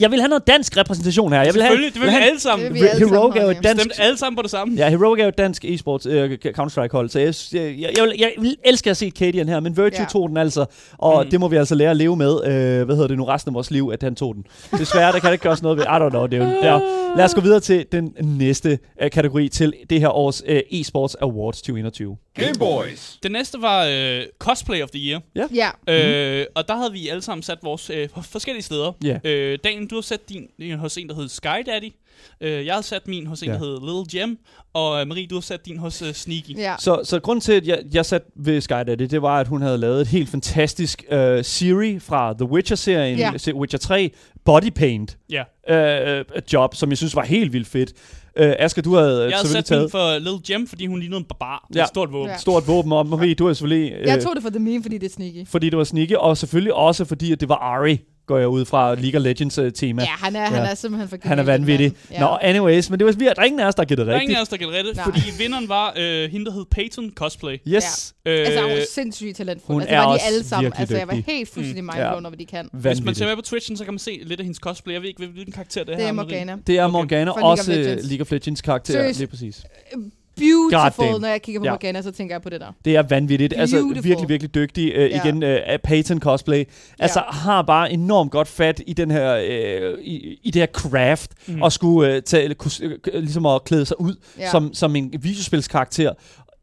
Jeg 0.00 0.10
vil 0.10 0.20
have 0.20 0.28
noget 0.28 0.46
dansk 0.46 0.76
repræsentation 0.76 1.32
her. 1.32 1.42
Jeg 1.42 1.54
vil 1.54 1.62
have, 1.62 1.70
Selvfølgelig, 1.70 1.94
det 1.94 2.00
vil 2.00 2.06
vi 2.06 2.12
have, 2.12 2.24
alle 2.24 2.40
sammen. 2.40 2.64
Det 2.66 2.74
vil 2.74 2.82
vi 2.82 2.86
alle 2.88 3.08
Heroic 3.08 3.34
sammen 3.34 3.50
er 3.50 3.54
jo 3.56 3.60
dansk... 3.62 3.82
Stemte 3.84 4.00
alle 4.02 4.18
sammen 4.18 4.36
på 4.36 4.42
det 4.42 4.50
samme. 4.50 4.74
Ja, 4.76 4.88
Heroic 4.90 5.18
er 5.20 5.24
jo 5.24 5.28
et 5.28 5.38
dansk 5.38 5.64
e-sports 5.64 6.08
uh, 6.08 6.30
Counter-Strike-hold, 6.56 7.08
så 7.08 7.18
jeg, 7.18 7.34
jeg, 7.52 7.90
jeg, 7.96 8.04
vil, 8.04 8.14
jeg 8.18 8.32
vil 8.38 8.56
elske 8.64 8.90
at 8.90 8.96
se 8.96 9.10
Cadian 9.18 9.48
her, 9.48 9.60
men 9.60 9.76
Virtue 9.76 10.00
Ja. 10.00 10.06
tog 10.12 10.28
den 10.28 10.36
altså, 10.36 10.64
og 10.98 11.16
Mm. 11.16 11.24
mm. 11.26 11.30
det 11.30 11.40
må 11.40 11.48
vi 11.48 11.56
altså 11.56 11.74
lære 11.74 11.90
at 11.90 11.96
leve 11.96 12.16
med, 12.16 12.34
uh, 12.34 12.84
hvad 12.86 12.94
hedder 12.96 13.08
det 13.08 13.18
nu, 13.18 13.24
resten 13.24 13.50
af 13.50 13.54
vores 13.54 13.70
liv, 13.70 13.90
at 13.92 14.02
han 14.02 14.14
tog 14.14 14.34
den. 14.34 14.44
Desværre, 14.78 15.12
der 15.12 15.18
kan 15.18 15.26
det 15.26 15.32
ikke 15.32 15.42
gøres 15.42 15.62
noget 15.62 15.78
ved, 15.78 15.84
I 15.84 15.88
don't 15.88 16.08
know, 16.10 16.26
det 16.26 16.38
er 16.38 16.44
jo, 16.44 16.50
der. 16.62 16.80
Lad 17.16 17.24
os 17.24 17.34
gå 17.34 17.40
videre 17.40 17.60
til 17.60 17.86
den 17.92 18.14
næste 18.20 18.78
uh, 19.02 19.10
kategori 19.10 19.48
til 19.48 19.72
det 19.90 20.00
her 20.00 20.08
års 20.08 20.42
uh, 20.42 20.56
e-sports 20.56 21.14
Awards 21.20 21.56
2021. 21.62 22.16
Game 22.34 22.54
Boys. 22.58 23.18
Det 23.22 23.32
næste 23.32 23.62
var 23.62 23.84
øh, 23.90 24.22
Cosplay 24.38 24.82
of 24.82 24.88
the 24.90 25.00
Year. 25.10 25.20
Ja, 25.54 25.70
Øh, 25.88 26.46
og 26.54 26.68
der 26.68 26.76
havde 26.76 26.92
vi 26.92 27.08
alle 27.08 27.22
sammen 27.22 27.42
sat 27.42 27.58
vores 27.62 27.90
øh, 27.90 28.08
forskellige 28.46 28.62
steder. 28.62 28.92
Ja. 29.04 29.18
Øh, 29.30 29.58
Daniel, 29.64 29.86
du 29.90 29.94
har 29.94 30.02
sat 30.02 30.28
din 30.28 30.46
din 30.60 30.78
hos 30.78 30.96
en, 30.96 31.08
der 31.08 31.14
hed 31.14 31.28
Sky 31.28 31.46
Daddy. 31.66 31.92
Øh, 32.40 32.66
jeg 32.66 32.74
har 32.74 32.82
sat 32.82 33.08
min 33.08 33.26
hos 33.26 33.42
en, 33.42 33.48
Ja. 33.48 33.52
der 33.52 33.58
hed 33.58 33.80
Little 33.80 34.20
Gem. 34.20 34.38
Og 34.74 35.00
øh, 35.00 35.06
Marie, 35.08 35.26
du 35.26 35.34
har 35.34 35.40
sat 35.40 35.66
din 35.66 35.78
hos 35.78 36.02
øh, 36.02 36.12
Sneaky. 36.12 36.56
ja. 36.58 36.74
Så, 36.78 37.00
så 37.04 37.20
grund 37.20 37.40
til, 37.40 37.52
at 37.52 37.66
jeg, 37.66 37.78
jeg 37.92 38.06
satte 38.06 38.28
ved 38.36 38.60
Sky 38.60 38.72
Daddy, 38.72 39.02
det 39.02 39.22
var, 39.22 39.40
at 39.40 39.48
hun 39.48 39.62
havde 39.62 39.78
lavet 39.78 40.00
et 40.00 40.06
helt 40.08 40.28
fantastisk 40.28 41.04
uh, 41.12 41.16
serie 41.42 42.00
fra 42.00 42.32
The 42.38 42.44
Witcher-serien, 42.50 43.18
ja. 43.18 43.32
Witcher 43.54 43.78
3, 43.78 44.10
Body 44.44 44.70
Paint 44.76 45.18
Ja. 45.30 46.20
uh, 46.20 46.24
job, 46.52 46.74
som 46.74 46.90
jeg 46.90 46.96
synes 46.98 47.16
var 47.16 47.24
helt 47.24 47.52
vildt 47.52 47.68
fedt. 47.68 47.92
Uh, 48.40 48.46
Asger, 48.58 48.82
du 48.82 48.94
havde 48.94 49.22
Jeg 49.22 49.36
havde 49.36 49.48
sat 49.48 49.64
taget... 49.64 49.82
min 49.82 49.90
for 49.90 50.18
Little 50.18 50.40
Gem, 50.46 50.66
fordi 50.66 50.86
hun 50.86 50.98
lignede 51.00 51.18
en 51.18 51.24
barbar. 51.24 51.66
Det 51.68 51.76
Ja. 51.76 51.82
et 51.82 51.88
stort 51.88 52.12
våben. 52.12 52.30
Ja. 52.30 52.36
stort 52.38 52.66
våben 52.68 52.92
om. 52.92 53.06
Marie, 53.06 53.34
du 53.34 53.46
har 53.46 53.52
selvfølgelig... 53.54 53.92
Øh, 53.92 54.06
Jeg 54.06 54.22
tog 54.22 54.34
det 54.34 54.42
for 54.42 54.50
The 54.50 54.58
Meme, 54.58 54.82
fordi 54.82 54.98
det 54.98 55.06
er 55.06 55.12
sneaky. 55.14 55.46
Fordi 55.48 55.70
det 55.70 55.78
var 55.78 55.84
sneaky, 55.84 56.14
og 56.14 56.36
selvfølgelig 56.36 56.74
også 56.74 57.04
fordi, 57.04 57.32
at 57.32 57.40
det 57.40 57.48
var 57.48 57.54
Ari, 57.56 57.98
går 58.26 58.38
jeg 58.38 58.48
ud 58.48 58.64
fra 58.64 58.94
League 58.94 59.20
of 59.20 59.24
Legends 59.24 59.58
uh, 59.58 59.70
tema. 59.74 60.02
Ja, 60.02 60.08
han 60.08 60.36
er, 60.36 60.44
han 60.44 60.62
er 60.62 60.74
simpelthen 60.74 61.08
for 61.08 61.28
Han 61.28 61.38
er 61.38 61.42
vanvittig. 61.42 61.92
Ja. 62.10 62.20
Nå, 62.20 62.26
anyways, 62.40 62.90
men 62.90 62.98
det 62.98 63.06
var 63.06 63.12
vi, 63.12 63.24
der 63.24 63.32
er 63.38 63.44
ingen 63.44 63.60
af 63.60 63.66
os, 63.66 63.74
der 63.74 63.84
gættede 63.84 64.06
Der 64.10 64.16
er 64.16 64.20
ingen 64.20 64.36
rigtigt. 64.36 64.38
af 64.38 64.42
os, 64.42 64.48
der 64.48 64.56
det, 64.82 64.96
Nej. 64.96 65.04
fordi 65.04 65.20
vinderen 65.38 65.68
var 65.68 65.92
øh, 65.96 66.30
hende, 66.30 66.46
der 66.46 66.52
hed 66.52 66.64
Peyton 66.70 67.10
Cosplay. 67.14 67.56
Yes. 67.68 68.14
Øh, 68.26 68.38
Altså, 68.38 68.60
hun 68.62 68.70
er 68.70 68.84
sindssygt 68.94 69.36
talentfuld. 69.36 69.74
hun 69.74 69.82
altså, 69.82 69.94
er 69.94 70.00
det 70.00 70.06
var 70.08 70.14
de 70.16 70.22
alle 70.22 70.44
sammen. 70.44 70.72
Altså, 70.76 70.96
jeg 70.96 71.08
var 71.08 71.14
helt 71.26 71.48
fuldstændig 71.48 71.84
Mm. 71.84 71.86
mindblown 71.86 71.98
Ja. 72.06 72.12
over, 72.20 72.28
hvad 72.28 72.38
de 72.38 72.46
kan. 72.46 72.68
hvis 72.72 72.84
man 72.84 72.84
Vanvittigt. 72.84 73.18
ser 73.18 73.26
med 73.26 73.36
på 73.36 73.42
Twitchen, 73.42 73.76
så 73.76 73.84
kan 73.84 73.92
man 73.94 73.98
se 73.98 74.20
lidt 74.24 74.40
af 74.40 74.44
hendes 74.44 74.58
cosplay. 74.58 74.92
Jeg 74.94 75.02
ved 75.02 75.08
ikke, 75.08 75.26
hvilken 75.26 75.52
karakter 75.52 75.80
det, 75.80 75.88
Det 75.88 75.96
her 75.96 76.08
er. 76.08 76.12
Morgana. 76.12 76.56
Det 76.66 76.78
er 76.78 76.84
Okay. 76.84 76.92
Morgana, 76.92 77.30
of 77.30 77.42
også 77.42 77.72
League 78.02 78.20
of, 78.20 78.30
Legends. 78.30 78.60
Karakter. 78.62 78.92
Seriøst. 78.92 79.18
Lige 79.18 79.28
præcis. 79.28 79.64
Beautiful, 80.36 81.06
damn. 81.06 81.20
når 81.20 81.28
jeg 81.28 81.42
kigger 81.42 81.60
på 81.60 81.64
Ja. 81.64 81.70
Morgana, 81.70 82.02
så 82.02 82.10
tænker 82.10 82.34
jeg 82.34 82.42
på 82.42 82.50
det 82.50 82.60
der. 82.60 82.72
Det 82.84 82.96
er 82.96 83.02
vanvittigt. 83.02 83.54
Altså 83.56 83.76
Beautiful. 83.76 84.04
virkelig, 84.04 84.28
virkelig 84.28 84.54
dygtig. 84.54 84.92
Ja. 84.96 85.06
igen, 85.24 85.42
af 85.42 85.80
Peyton 85.84 86.20
cosplay. 86.20 86.64
Altså 86.98 87.18
Ja. 87.20 87.32
har 87.38 87.62
bare 87.62 87.92
enormt 87.92 88.30
godt 88.30 88.48
fat 88.48 88.82
i 88.86 88.92
den 88.92 89.10
her, 89.10 89.36
øh, 89.36 89.98
i, 90.02 90.38
i 90.42 90.50
det 90.50 90.62
her 90.62 90.66
craft, 90.66 91.30
mm. 91.46 91.62
og 91.62 91.72
skulle 91.72 92.14
øh, 92.14 92.22
tage, 92.22 92.48
øh, 92.48 93.14
ligesom 93.14 93.46
at 93.46 93.64
klæde 93.64 93.86
sig 93.86 94.00
ud 94.00 94.14
Ja. 94.38 94.50
som, 94.50 94.74
som 94.74 94.96
en 94.96 95.14
videospilskarakter. 95.20 96.12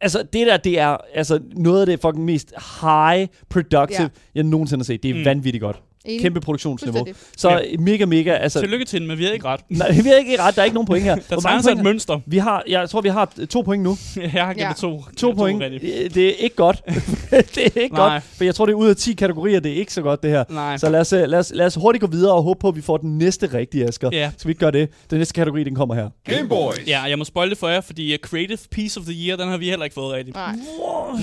Altså, 0.01 0.23
det 0.33 0.47
der, 0.47 0.57
det 0.57 0.79
er 0.79 0.97
altså, 1.13 1.39
noget 1.55 1.79
af 1.79 1.85
det 1.85 1.99
fucking 2.01 2.25
mest 2.25 2.53
high 2.81 3.27
productive, 3.49 3.97
Ja. 3.99 4.03
ja. 4.03 4.09
jeg 4.35 4.43
nogensinde 4.43 4.79
har 4.81 4.85
set. 4.85 5.03
Det 5.03 5.11
er 5.11 5.15
mm. 5.15 5.25
vanvittigt 5.25 5.61
godt. 5.61 5.81
Enig. 6.05 6.21
Kæmpe 6.21 6.41
produktionsniveau. 6.41 7.05
Så 7.37 7.49
Ja. 7.49 7.59
mega, 7.79 8.05
mega, 8.05 8.31
altså... 8.33 8.59
Tillykke 8.59 8.85
til 8.85 8.99
den, 8.99 9.07
men 9.07 9.17
vi 9.17 9.23
har 9.25 9.31
ikke 9.31 9.45
ret. 9.45 9.59
Nej, 9.69 9.91
vi 9.91 10.09
har 10.09 10.15
ikke 10.15 10.41
ret, 10.41 10.55
der 10.55 10.61
er 10.61 10.65
ikke 10.65 10.73
nogen 10.73 10.87
point 10.87 11.03
her. 11.03 11.15
Der 11.29 11.39
tegner 11.39 11.61
sig 11.61 11.71
et 11.71 11.83
mønster. 11.83 12.19
vi 12.25 12.37
har, 12.37 12.63
jeg 12.67 12.89
tror, 12.89 13.01
vi 13.01 13.09
har 13.09 13.33
to 13.49 13.61
point 13.61 13.83
nu. 13.83 13.97
Jeg 14.21 14.29
har 14.45 14.53
givet 14.53 14.65
Ja. 14.67 14.73
to. 14.77 15.03
To 15.17 15.27
Ja, 15.29 15.33
point. 15.35 15.61
rigtigt. 15.61 15.83
Det 15.83 16.15
det 16.15 16.27
er 16.27 16.33
ikke 16.33 16.55
godt. 16.55 16.81
det 17.55 17.57
er 17.57 17.81
ikke 17.81 17.95
Nej. 17.95 18.09
godt. 18.13 18.23
For 18.23 18.43
jeg 18.43 18.55
tror, 18.55 18.65
det 18.65 18.73
er 18.73 18.77
ud 18.77 18.87
af 18.89 18.95
10 18.95 19.13
kategorier, 19.13 19.59
det 19.59 19.71
er 19.71 19.75
ikke 19.75 19.93
så 19.93 20.01
godt, 20.01 20.23
det 20.23 20.31
her. 20.31 20.43
Nej. 20.49 20.77
Så 20.77 20.89
lad 20.89 20.99
os, 20.99 21.13
øh, 21.13 21.23
lad, 21.27 21.39
os, 21.39 21.51
lad 21.55 21.65
os 21.65 21.75
hurtigt 21.75 22.01
gå 22.01 22.07
videre 22.07 22.33
og 22.33 22.43
håbe 22.43 22.59
på, 22.59 22.67
at 22.67 22.75
vi 22.75 22.81
får 22.81 22.97
den 22.97 23.17
næste 23.17 23.49
rigtige, 23.53 23.87
Asger. 23.87 24.09
Ja. 24.13 24.31
Skal 24.37 24.47
vi 24.47 24.51
ikke 24.51 24.59
gøre 24.59 24.71
det? 24.71 24.89
Den 25.09 25.17
næste 25.17 25.33
kategori, 25.33 25.63
den 25.63 25.75
kommer 25.75 25.95
her. 25.95 26.09
Game 26.29 26.49
Boys. 26.49 26.81
Ja, 26.87 27.01
jeg 27.01 27.17
må 27.17 27.23
spoil 27.25 27.49
det 27.49 27.57
for 27.57 27.67
jer, 27.67 27.81
fordi 27.81 28.13
uh, 28.13 28.17
Creative 28.17 28.57
Piece 28.71 28.99
of 28.99 29.05
the 29.05 29.27
Year, 29.27 29.37
den 29.37 29.47
har 29.47 29.57
vi 29.57 29.69
heller 29.69 29.83
ikke 29.83 29.93
fået 29.93 30.13
rigtigt. 30.13 30.35
Nej. 30.35 30.55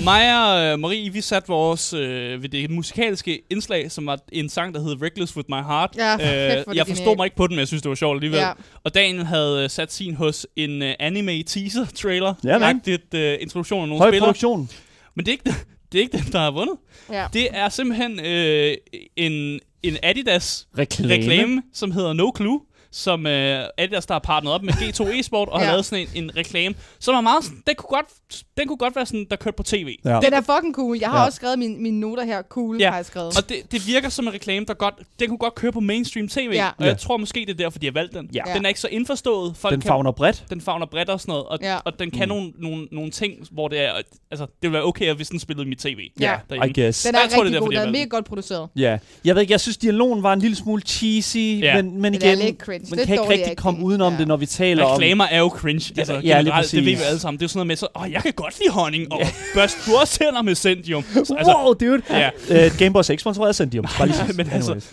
Mig 0.03 0.71
og 0.73 0.79
Marie, 0.79 1.09
vi 1.13 1.21
satte 1.21 1.47
vores 1.47 1.93
øh, 1.93 2.41
ved 2.43 2.49
det 2.49 2.69
musikalske 2.71 3.41
indslag, 3.49 3.91
som 3.91 4.05
var 4.05 4.19
en 4.31 4.49
sang, 4.49 4.70
der 4.73 4.81
hed 4.83 5.01
Reckless 5.01 5.35
With 5.37 5.49
My 5.49 5.55
Heart. 5.55 5.89
Ja, 5.97 6.11
det 6.13 6.65
jeg 6.75 6.87
forstod 6.87 6.95
genialt. 6.95 7.17
mig 7.17 7.25
ikke 7.25 7.35
på 7.35 7.47
den, 7.47 7.55
men 7.55 7.59
jeg 7.59 7.67
synes, 7.67 7.81
det 7.81 7.89
var 7.89 7.95
sjovt 7.95 8.15
alligevel. 8.15 8.39
Ja. 8.39 8.51
Og 8.83 8.93
Daniel 8.93 9.25
havde 9.25 9.63
uh, 9.63 9.69
sat 9.69 9.93
sin 9.93 10.15
hos 10.15 10.47
en 10.55 10.81
uh, 10.81 10.87
anime 10.99 11.43
teaser 11.43 11.85
trailer. 11.85 12.33
Ja, 12.43 12.57
man. 12.57 12.75
Agtigt, 12.75 13.13
uh, 13.13 13.41
introduktion 13.41 13.81
af 13.81 13.87
nogle 13.87 14.01
Høj 14.01 14.09
spillere. 14.11 14.27
produktion. 14.27 14.69
Men 15.15 15.25
det 15.25 15.31
er, 15.31 15.33
ikke, 15.33 15.43
det 15.91 15.97
er 15.97 16.01
ikke 16.01 16.17
den, 16.17 16.31
der 16.31 16.39
har 16.39 16.51
vundet. 16.51 16.75
Ja. 17.11 17.27
Det 17.33 17.47
er 17.51 17.69
simpelthen 17.69 18.19
øh, 18.25 18.77
en, 19.15 19.59
en 19.83 19.97
Adidas 20.03 20.67
Reklame. 20.77 21.13
reklame, 21.13 21.61
som 21.73 21.91
hedder 21.91 22.13
No 22.13 22.31
Clue, 22.37 22.61
som 22.91 23.27
øh, 23.27 23.63
Adidas 23.77 24.05
der 24.05 24.13
har 24.13 24.19
partneret 24.19 24.55
op 24.55 24.63
med 24.63 24.73
G2 24.73 25.19
Esport 25.19 25.49
og 25.49 25.59
ja. 25.59 25.65
Har 25.65 25.71
lavet 25.71 25.85
sådan 25.85 26.07
en, 26.15 26.23
en 26.23 26.35
reklame, 26.37 26.75
som 26.99 27.15
er 27.15 27.21
meget, 27.21 27.43
den 27.67 27.75
kunne 27.77 27.97
godt, 27.97 28.05
den 28.57 28.67
kunne 28.67 28.77
godt 28.77 28.95
være 28.95 29.05
sådan, 29.05 29.25
der 29.29 29.35
kørte 29.35 29.55
på 29.57 29.63
tv. 29.63 29.95
Ja. 30.05 30.19
Den 30.23 30.33
er 30.33 30.41
fucking 30.41 30.75
cool. 30.75 30.97
Jeg 31.01 31.09
har 31.09 31.19
Ja. 31.19 31.25
også 31.25 31.35
skrevet 31.35 31.59
mine, 31.59 31.77
mine 31.77 31.99
noter 31.99 32.23
her. 32.25 32.41
Cool, 32.41 32.77
Ja. 32.79 32.89
har 32.89 32.95
jeg 32.95 33.05
skrevet. 33.05 33.37
Og 33.37 33.49
det, 33.49 33.57
det 33.71 33.87
virker 33.87 34.09
som 34.09 34.27
en 34.27 34.33
reklame, 34.33 34.65
der 34.65 34.73
godt, 34.73 34.93
den 35.19 35.27
kunne 35.29 35.37
godt 35.37 35.55
køre 35.55 35.71
på 35.71 35.79
mainstream 35.79 36.27
tv, 36.27 36.49
Ja. 36.53 36.67
og 36.67 36.73
Ja. 36.79 36.85
jeg 36.85 36.97
tror 36.97 37.17
måske, 37.17 37.39
det 37.39 37.49
er 37.49 37.53
derfor, 37.53 37.79
de 37.79 37.85
har 37.85 37.93
valgt 37.93 38.13
den. 38.13 38.29
Ja. 38.33 38.41
Den 38.55 38.65
er 38.65 38.69
ikke 38.69 38.79
så 38.79 38.87
indforstået. 38.87 39.57
Folk 39.57 39.71
Den 39.73 39.81
kan, 39.81 39.87
fagner 39.87 40.11
bredt. 40.11 40.43
den 40.49 40.61
fagner 40.61 40.85
bredt 40.85 41.09
og 41.09 41.21
sådan 41.21 41.31
noget, 41.31 41.45
og, 41.45 41.57
Ja. 41.61 41.77
og 41.85 41.99
den 41.99 42.11
kan 42.11 42.21
Mm. 42.27 42.29
nogle, 42.35 42.51
nogle, 42.59 42.87
nogle 42.91 43.11
ting, 43.11 43.33
hvor 43.51 43.67
det 43.67 43.79
er, 43.85 43.91
altså, 44.31 44.45
det 44.45 44.53
ville 44.61 44.73
være 44.73 44.83
okay, 44.85 45.13
hvis 45.13 45.29
den 45.29 45.39
spillede 45.39 45.65
i 45.65 45.69
mit 45.69 45.77
tv. 45.79 45.97
Ja. 46.19 46.35
derhjemme. 46.49 46.69
I 46.77 46.81
guess. 46.81 47.03
Den 47.03 47.15
er 47.15 47.19
Jeg 47.19 47.29
tror, 47.29 47.29
det 47.29 47.39
er 47.39 47.43
rigtig 47.43 47.53
derfor, 47.53 47.65
god. 47.65 47.71
de 47.73 47.79
Den 47.79 47.87
er 47.87 47.91
mega 47.91 48.05
godt 48.05 48.25
produceret. 48.25 48.69
Ja. 48.75 48.97
Jeg 49.25 49.35
ved 49.35 49.41
ikke, 49.41 49.51
jeg 49.51 49.59
synes, 49.61 49.77
dialogen 49.77 50.23
var 50.23 50.33
en 50.33 50.39
lille 50.39 50.55
smule 50.55 50.81
cheesy, 50.81 51.37
Ja. 51.37 51.75
men, 51.75 51.91
men 51.91 52.01
Men 52.01 52.13
igen, 52.13 52.37
det 52.37 52.67
man 52.69 53.05
kan 53.05 53.13
ikke 53.13 53.29
rigtig 53.29 53.57
komme 53.57 53.85
udenom 53.85 54.13
det, 54.13 54.27
når 54.27 54.37
vi 54.37 54.45
taler 54.45 54.83
om... 54.83 54.91
Reklamer 54.91 55.25
er 55.25 55.39
jo 55.39 55.49
cringe, 55.49 55.93
altså 55.97 56.13
ja, 56.13 56.19
lige 56.19 56.37
generelt, 56.37 56.71
det 56.71 56.77
ved 56.77 56.81
vi 56.83 56.91
præcis. 56.91 57.05
jo 57.05 57.09
alle 57.09 57.19
sammen. 57.19 57.39
Det 57.39 57.45
er 57.45 57.49
sådan 57.49 57.57
noget 57.57 57.67
med, 57.67 57.75
så, 57.75 57.87
åh, 57.95 58.11
jeg 58.25 58.33
kan 58.35 58.43
godt 58.43 58.59
lide 58.59 58.69
honning, 58.71 59.11
og 59.13 59.19
børst 59.55 59.77
du 59.85 59.91
også 59.95 60.19
tænder 60.19 60.41
med 60.41 60.55
Sendium. 60.55 61.03
Så, 61.13 61.35
altså, 61.37 61.55
wow, 61.63 61.73
dude! 61.73 62.01
Ja. 62.09 62.29
Uh, 62.67 62.77
Gameboy 62.77 63.01
6 63.01 63.21
sponsoreret 63.21 63.55
Sendium. 63.55 63.85
Bare 63.97 64.07
lige 64.07 64.17
men 64.37 64.49
altså, 64.51 64.73
det, 64.73 64.83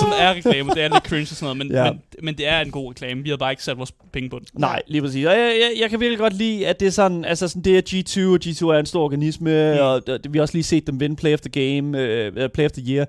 sådan 0.00 0.14
er 0.20 0.30
reklame, 0.34 0.70
det 0.74 0.82
er 0.84 0.88
lidt 0.88 1.04
cringe 1.04 1.22
og 1.22 1.26
sådan 1.28 1.44
noget, 1.44 1.56
men, 1.56 1.70
Ja. 1.70 1.92
men, 1.92 2.00
men 2.22 2.34
det 2.38 2.48
er 2.48 2.60
en 2.60 2.70
god 2.70 2.90
reklame. 2.90 3.22
Vi 3.22 3.28
havde 3.28 3.38
bare 3.38 3.52
ikke 3.52 3.64
sat 3.64 3.78
vores 3.78 3.92
penge 4.12 4.30
på 4.30 4.38
den. 4.38 4.46
Nej, 4.54 4.82
lige 4.86 5.02
præcis. 5.02 5.26
Og 5.26 5.32
jeg, 5.32 5.40
jeg, 5.60 5.80
jeg 5.80 5.90
kan 5.90 6.00
virkelig 6.00 6.18
godt 6.18 6.32
lide, 6.32 6.66
at 6.66 6.80
det 6.80 6.86
er 6.88 6.92
sådan, 6.92 7.24
altså 7.24 7.48
sådan, 7.48 7.62
det 7.62 7.78
er 7.78 7.82
G2, 7.82 8.20
og 8.32 8.38
G2 8.44 8.74
er 8.76 8.78
en 8.80 8.86
stor 8.86 9.04
organisme, 9.04 9.72
Mm. 9.74 9.80
og 9.80 10.06
det, 10.06 10.32
vi 10.32 10.38
har 10.38 10.42
også 10.42 10.54
lige 10.54 10.64
set 10.64 10.86
dem 10.86 11.00
vinde 11.00 11.16
Play 11.16 11.34
of 11.34 11.40
the 11.40 11.50
Game, 11.50 11.88
uh, 11.88 12.48
Play 12.54 12.64
of 12.64 12.70
the 12.72 12.82
Year. 12.92 13.06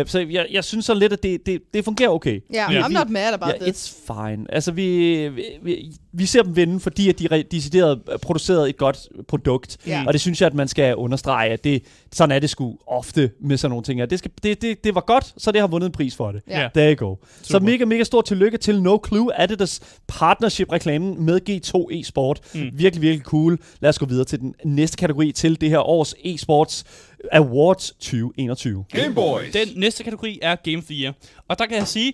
Uh, 0.00 0.06
så 0.08 0.26
jeg, 0.30 0.46
jeg 0.50 0.64
synes 0.64 0.84
så 0.84 0.94
lidt, 0.94 1.12
at 1.12 1.22
det, 1.22 1.46
det, 1.46 1.60
det 1.74 1.84
fungerer 1.84 2.08
okay. 2.10 2.40
Ja, 2.52 2.72
Ja. 2.72 2.82
I'm 2.82 2.88
not 2.92 3.10
mad 3.10 3.34
about 3.34 3.54
Ja, 3.60 3.64
this. 3.70 3.88
it's 3.88 4.12
fine. 4.14 4.46
Altså, 4.48 4.72
vi, 4.72 5.28
vi, 5.28 5.42
vi, 5.62 5.92
vi 6.12 6.26
ser 6.26 6.42
dem 6.42 6.56
vinde, 6.56 6.80
fordi 6.80 7.08
at 7.08 7.18
de 7.18 7.28
re- 7.32 7.42
decideret 7.50 8.00
produceret 8.22 8.68
et 8.68 8.76
godt 8.76 8.98
produkt. 9.28 9.78
Ja. 9.86 10.04
Og 10.06 10.12
det 10.12 10.20
synes 10.20 10.40
jeg, 10.40 10.46
at 10.46 10.54
man 10.54 10.68
skal 10.68 10.96
understrege, 10.96 11.50
at 11.50 11.64
det, 11.64 11.82
sådan 12.12 12.36
er 12.36 12.38
det 12.38 12.50
sgu 12.50 12.78
ofte 12.86 13.30
med 13.40 13.56
sådan 13.56 13.70
nogle 13.70 13.84
ting 13.84 14.00
her. 14.00 14.06
Det, 14.06 14.18
skal, 14.18 14.30
det, 14.42 14.62
det, 14.62 14.84
det 14.84 14.94
var 14.94 15.00
godt, 15.00 15.34
så 15.36 15.52
det 15.52 15.60
har 15.60 15.68
vundet 15.68 15.86
en 15.86 15.92
pris 15.92 16.16
for 16.16 16.32
det. 16.32 16.42
Ja. 16.48 16.68
There 16.74 16.94
you 16.94 17.08
go. 17.08 17.16
Så 17.42 17.52
Super. 17.52 17.66
mega, 17.66 17.84
mega 17.84 18.04
stor 18.04 18.20
tillykke 18.20 18.58
til 18.58 18.82
No 18.82 18.98
Clue, 19.06 19.40
Adidas 19.40 19.80
partnership-reklamen 20.08 21.24
med 21.24 21.40
G2 21.50 21.86
e-sport. 21.90 22.40
Mm. 22.54 22.70
Virkelig, 22.72 23.02
virkelig 23.02 23.24
cool. 23.24 23.58
Lad 23.80 23.88
os 23.88 23.98
gå 23.98 24.06
videre 24.06 24.24
til 24.24 24.40
den 24.40 24.54
næste 24.64 24.96
kategori 24.96 25.32
til 25.32 25.60
det 25.60 25.70
her 25.70 25.78
års 25.78 26.14
e-sports 26.14 26.84
Awards 27.32 27.90
2021. 27.90 28.84
Game 28.90 29.14
Boys. 29.14 29.52
Den 29.52 29.68
næste 29.76 30.04
kategori 30.04 30.38
er 30.42 30.56
Game 30.56 30.78
of 30.78 30.84
the 30.84 30.94
Year. 30.94 31.12
Og 31.48 31.58
der 31.58 31.66
kan 31.66 31.76
jeg 31.76 31.88
sige, 31.88 32.12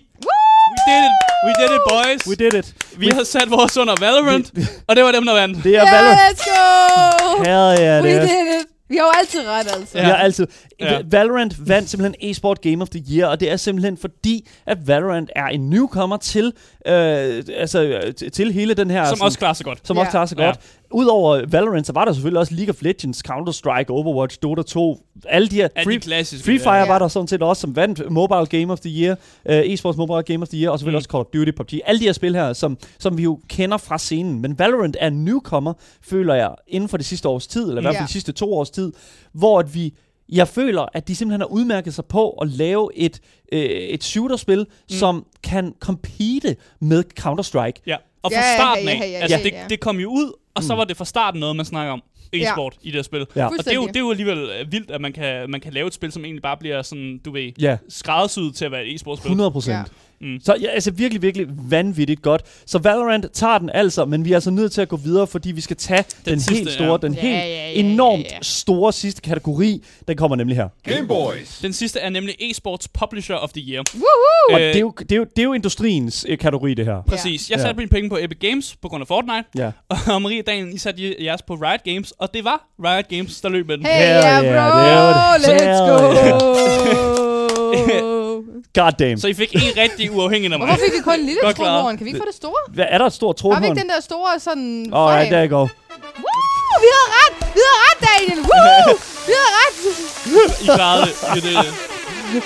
we 0.71 0.77
did 0.89 1.01
it, 1.07 1.13
we 1.45 1.51
did 1.61 1.69
it 1.77 1.81
boys. 1.91 2.27
We 2.27 2.35
did 2.45 2.53
it. 2.59 2.73
vi 2.97 3.07
har 3.09 3.23
sat 3.23 3.49
vores 3.51 3.77
under 3.77 3.95
Valorant, 3.99 4.51
og 4.87 4.95
det 4.95 5.03
var 5.03 5.11
dem, 5.11 5.25
der 5.25 5.33
vandt. 5.33 5.63
Det 5.63 5.75
er 5.75 5.83
Yeah, 5.85 5.93
Valorant. 5.95 6.19
let's 6.19 6.45
go! 6.49 7.43
Hell 7.43 7.79
yeah, 7.83 8.03
We 8.03 8.09
det 8.09 8.15
er. 8.17 8.21
did 8.21 8.29
it! 8.61 8.65
Vi 8.91 8.95
har 8.95 9.03
jo 9.03 9.11
altid 9.19 9.39
ret, 9.47 9.67
altså. 9.79 9.97
Ja. 9.97 10.03
Vi 10.03 10.09
har 10.09 10.15
altid. 10.15 10.47
Ja. 10.79 10.99
Valorant 11.11 11.69
vandt 11.69 11.89
simpelthen 11.89 12.29
e-sport 12.31 12.61
Game 12.61 12.81
of 12.81 12.89
the 12.89 13.03
Year, 13.11 13.27
og 13.27 13.39
det 13.39 13.51
er 13.51 13.57
simpelthen 13.57 13.97
fordi, 13.97 14.47
at 14.65 14.87
Valorant 14.87 15.29
er 15.35 15.45
en 15.45 15.69
newcomer 15.69 16.17
til, 16.17 16.45
øh, 16.87 17.43
altså, 17.57 17.81
øh, 17.83 18.31
til 18.33 18.51
hele 18.53 18.73
den 18.73 18.91
her... 18.91 19.05
Som 19.05 19.15
sådan- 19.17 19.25
også 19.25 19.39
klarer 19.39 19.53
sig 19.53 19.65
godt. 19.65 19.79
som 19.87 19.95
Ja. 19.97 20.01
også 20.01 20.11
klarer 20.11 20.25
sig 20.25 20.37
Ja. 20.37 20.45
godt. 20.45 20.57
Udover 20.91 21.45
Valorant, 21.47 21.87
så 21.87 21.93
var 21.93 22.05
der 22.05 22.13
selvfølgelig 22.13 22.39
også 22.39 22.53
League 22.53 22.69
of 22.69 22.81
Legends, 22.81 23.21
Counter-Strike, 23.27 23.89
Overwatch, 23.89 24.37
Dota 24.43 24.61
2, 24.61 24.99
alle 25.27 25.47
de 25.47 25.55
her... 25.55 25.67
Er 25.75 25.83
Free, 25.83 25.95
de 25.95 25.99
klassiske. 25.99 26.45
Free 26.45 26.59
Fire 26.59 26.75
Ja. 26.75 26.87
var 26.87 26.99
der 26.99 27.07
sådan 27.07 27.27
set 27.27 27.41
også, 27.43 27.61
som 27.61 27.75
vandt 27.75 28.11
Mobile 28.11 28.45
Game 28.45 28.73
of 28.73 28.79
the 28.79 28.89
Year, 29.03 29.15
uh, 29.49 29.51
Esports 29.55 29.97
Mobile 29.97 30.23
Game 30.23 30.41
of 30.41 30.47
the 30.49 30.57
Year, 30.57 30.71
og 30.71 30.79
selvfølgelig 30.79 30.95
Mm. 30.95 30.97
også 30.97 31.09
Call 31.09 31.19
of 31.21 31.25
Duty, 31.33 31.51
PUBG. 31.57 31.79
Alle 31.85 31.99
de 31.99 32.05
her 32.05 32.13
spil 32.13 32.35
her, 32.35 32.53
som, 32.53 32.77
som 32.99 33.17
vi 33.17 33.23
jo 33.23 33.39
kender 33.49 33.77
fra 33.77 33.97
scenen. 33.97 34.41
Men 34.41 34.59
Valorant 34.59 34.97
er 34.99 35.07
en 35.07 35.25
newcomer, 35.25 35.73
føler 36.01 36.33
jeg, 36.35 36.49
inden 36.67 36.89
for 36.89 36.97
det 36.97 37.05
sidste 37.05 37.27
års 37.29 37.47
tid, 37.47 37.61
eller 37.67 37.81
i 37.81 37.83
hvert 37.83 37.93
fald 37.95 38.01
Ja. 38.03 38.07
de 38.07 38.11
sidste 38.11 38.31
to 38.31 38.53
års 38.53 38.69
tid, 38.69 38.91
hvor 39.33 39.59
at 39.59 39.75
vi 39.75 39.93
jeg 40.31 40.47
føler, 40.47 40.85
at 40.93 41.07
de 41.07 41.15
simpelthen 41.15 41.41
har 41.41 41.47
udmærket 41.47 41.93
sig 41.93 42.05
på 42.05 42.29
at 42.31 42.47
lave 42.49 42.89
et, 42.95 43.19
øh, 43.51 43.59
et 43.61 44.03
shooterspil, 44.03 44.59
mm. 44.59 44.65
som 44.95 45.25
kan 45.43 45.73
compete 45.79 46.55
med 46.81 47.03
Counter-Strike. 47.19 47.83
Ja, 47.87 47.95
og 48.23 48.31
fra 48.31 48.39
Ja, 48.39 48.49
ja, 48.51 48.55
starten 48.57 48.83
ja, 48.85 48.91
af, 48.91 48.99
ja, 48.99 49.05
ja, 49.07 49.17
altså 49.17 49.37
ja, 49.37 49.43
det, 49.43 49.51
ja. 49.51 49.63
det 49.69 49.79
kom 49.79 49.97
jo 49.99 50.09
ud, 50.09 50.31
og 50.59 50.63
så 50.63 50.75
var 50.75 50.83
det 50.83 50.97
fra 50.97 51.05
starten 51.05 51.39
noget, 51.39 51.55
man 51.55 51.65
snakker 51.65 51.93
om. 51.93 52.01
E-sport 52.33 52.75
i 52.81 52.87
det 52.87 52.95
her 52.95 53.01
spil. 53.01 53.25
Ja. 53.35 53.45
Og 53.45 53.51
det 53.57 53.67
er, 53.67 53.73
jo, 53.75 53.87
det 53.87 53.95
er 53.95 53.99
jo 53.99 54.11
alligevel 54.11 54.37
øh, 54.37 54.71
vildt, 54.71 54.91
at 54.91 55.01
man 55.01 55.13
kan, 55.13 55.49
man 55.49 55.61
kan 55.61 55.73
lave 55.73 55.87
et 55.87 55.93
spil, 55.93 56.11
som 56.11 56.25
egentlig 56.25 56.41
bare 56.41 56.57
bliver 56.57 56.81
sådan, 56.81 57.19
du 57.25 57.31
ved, 57.31 57.51
Ja, 57.59 57.77
skræddersyet 57.89 58.55
til 58.55 58.65
at 58.65 58.71
være 58.71 58.85
et 58.85 58.95
e-sportspil. 58.95 59.25
100 59.25 59.51
procent. 59.51 59.75
Ja. 59.77 59.83
Mm. 60.21 60.39
Så 60.43 60.55
ja, 60.61 60.67
altså 60.67 60.91
virkelig, 60.91 61.21
virkelig 61.21 61.47
vanvittigt 61.69 62.21
godt. 62.21 62.41
Så 62.65 62.77
Valorant 62.79 63.25
tager 63.33 63.57
den 63.57 63.69
altså, 63.73 64.05
men 64.05 64.25
vi 64.25 64.31
er 64.31 64.35
altså 64.35 64.51
nødt 64.51 64.71
til 64.71 64.81
at 64.81 64.87
gå 64.89 64.97
videre, 64.97 65.27
fordi 65.27 65.51
vi 65.51 65.61
skal 65.61 65.75
tage 65.77 66.03
den, 66.25 66.31
den 66.33 66.39
sidste, 66.39 66.53
helt 66.55 66.71
store, 66.71 66.91
ja. 67.01 67.07
den 67.07 67.13
Ja, 67.13 67.21
helt 67.21 67.35
ja, 67.35 67.45
ja, 67.47 67.71
enormt 67.71 68.23
ja, 68.23 68.29
ja. 68.31 68.37
store 68.41 68.93
sidste 68.93 69.21
kategori. 69.21 69.83
Den 70.07 70.17
kommer 70.17 70.35
nemlig 70.37 70.57
her. 70.57 70.67
Game 70.83 71.07
Boys. 71.07 71.59
Den 71.61 71.73
sidste 71.73 71.99
er 71.99 72.09
nemlig 72.09 72.35
e-sports 72.41 72.87
Publisher 72.99 73.35
of 73.35 73.49
the 73.53 73.61
Year. 73.71 73.83
Woohoo! 73.93 74.53
Og 74.53 74.61
Øh, 74.61 74.67
det, 74.67 74.75
er 74.75 74.79
jo, 74.79 74.93
det, 74.99 75.11
er 75.11 75.15
jo, 75.15 75.23
det 75.23 75.39
er 75.39 75.43
jo 75.43 75.53
industriens 75.53 76.25
øh, 76.29 76.37
kategori, 76.37 76.73
det 76.73 76.85
her. 76.85 77.01
Præcis. 77.07 77.49
Jeg 77.49 77.57
Ja. 77.57 77.63
satte 77.63 77.77
mine 77.77 77.89
penge 77.89 78.09
på 78.09 78.17
Epic 78.21 78.37
Games 78.39 78.75
på 78.81 78.87
grund 78.87 79.01
af 79.01 79.07
Fortnite, 79.07 79.43
Ja. 79.57 79.71
og 80.13 80.21
Marie 80.21 80.39
og 80.41 80.47
Daniel, 80.47 80.75
I 80.75 80.77
satte 80.77 81.23
jeres 81.23 81.41
på 81.41 81.53
Riot 81.55 81.83
Games, 81.83 82.11
og 82.11 82.33
det 82.33 82.43
var 82.43 82.67
Riot 82.83 83.07
Games, 83.07 83.41
der 83.41 83.49
løb 83.49 83.67
med 83.67 83.77
den. 83.77 83.85
Hey, 83.85 84.01
yeah, 84.01 84.43
yeah, 84.43 84.53
bro! 84.53 85.51
dude. 85.51 85.57
Let's 85.57 85.79
go! 87.99 88.09
God 88.73 88.91
damn. 88.99 89.17
Så 89.19 89.27
I 89.27 89.33
fik 89.33 89.53
en 89.55 89.61
rigtig 89.77 90.11
uafhængig 90.11 90.53
af 90.53 90.59
mig. 90.59 90.67
Hvorfor 90.67 90.83
fik 90.85 90.93
vi 90.93 91.03
kun 91.03 91.19
en 91.19 91.25
lille 91.25 91.41
trådhorn? 91.41 91.97
Kan 91.97 92.05
vi 92.05 92.09
ikke 92.09 92.19
få 92.19 92.25
det 92.25 92.35
store? 92.35 92.61
Hvad, 92.73 92.85
er 92.89 92.97
der 92.97 93.05
et 93.05 93.13
stort 93.13 93.41
Har 93.41 93.59
vi 93.59 93.65
ikke 93.65 93.79
den 93.79 93.89
der 93.89 94.01
store 94.01 94.39
sådan... 94.39 94.93
Åh, 94.93 94.99
oh, 94.99 95.09
frame? 95.11 95.29
der 95.29 95.47
go. 95.47 95.57
Woo! 95.57 95.67
Vi 96.83 96.89
havde 96.95 97.09
ret! 97.19 97.35
Vi 97.55 97.61
havde 97.67 97.79
ret, 97.85 97.99
Daniel! 98.09 98.39
Woo! 98.49 98.93
Vi 99.29 99.33
havde 99.39 99.53
ret! 99.61 99.75
I 100.61 100.65
klarede 100.65 101.05
det. 101.05 101.89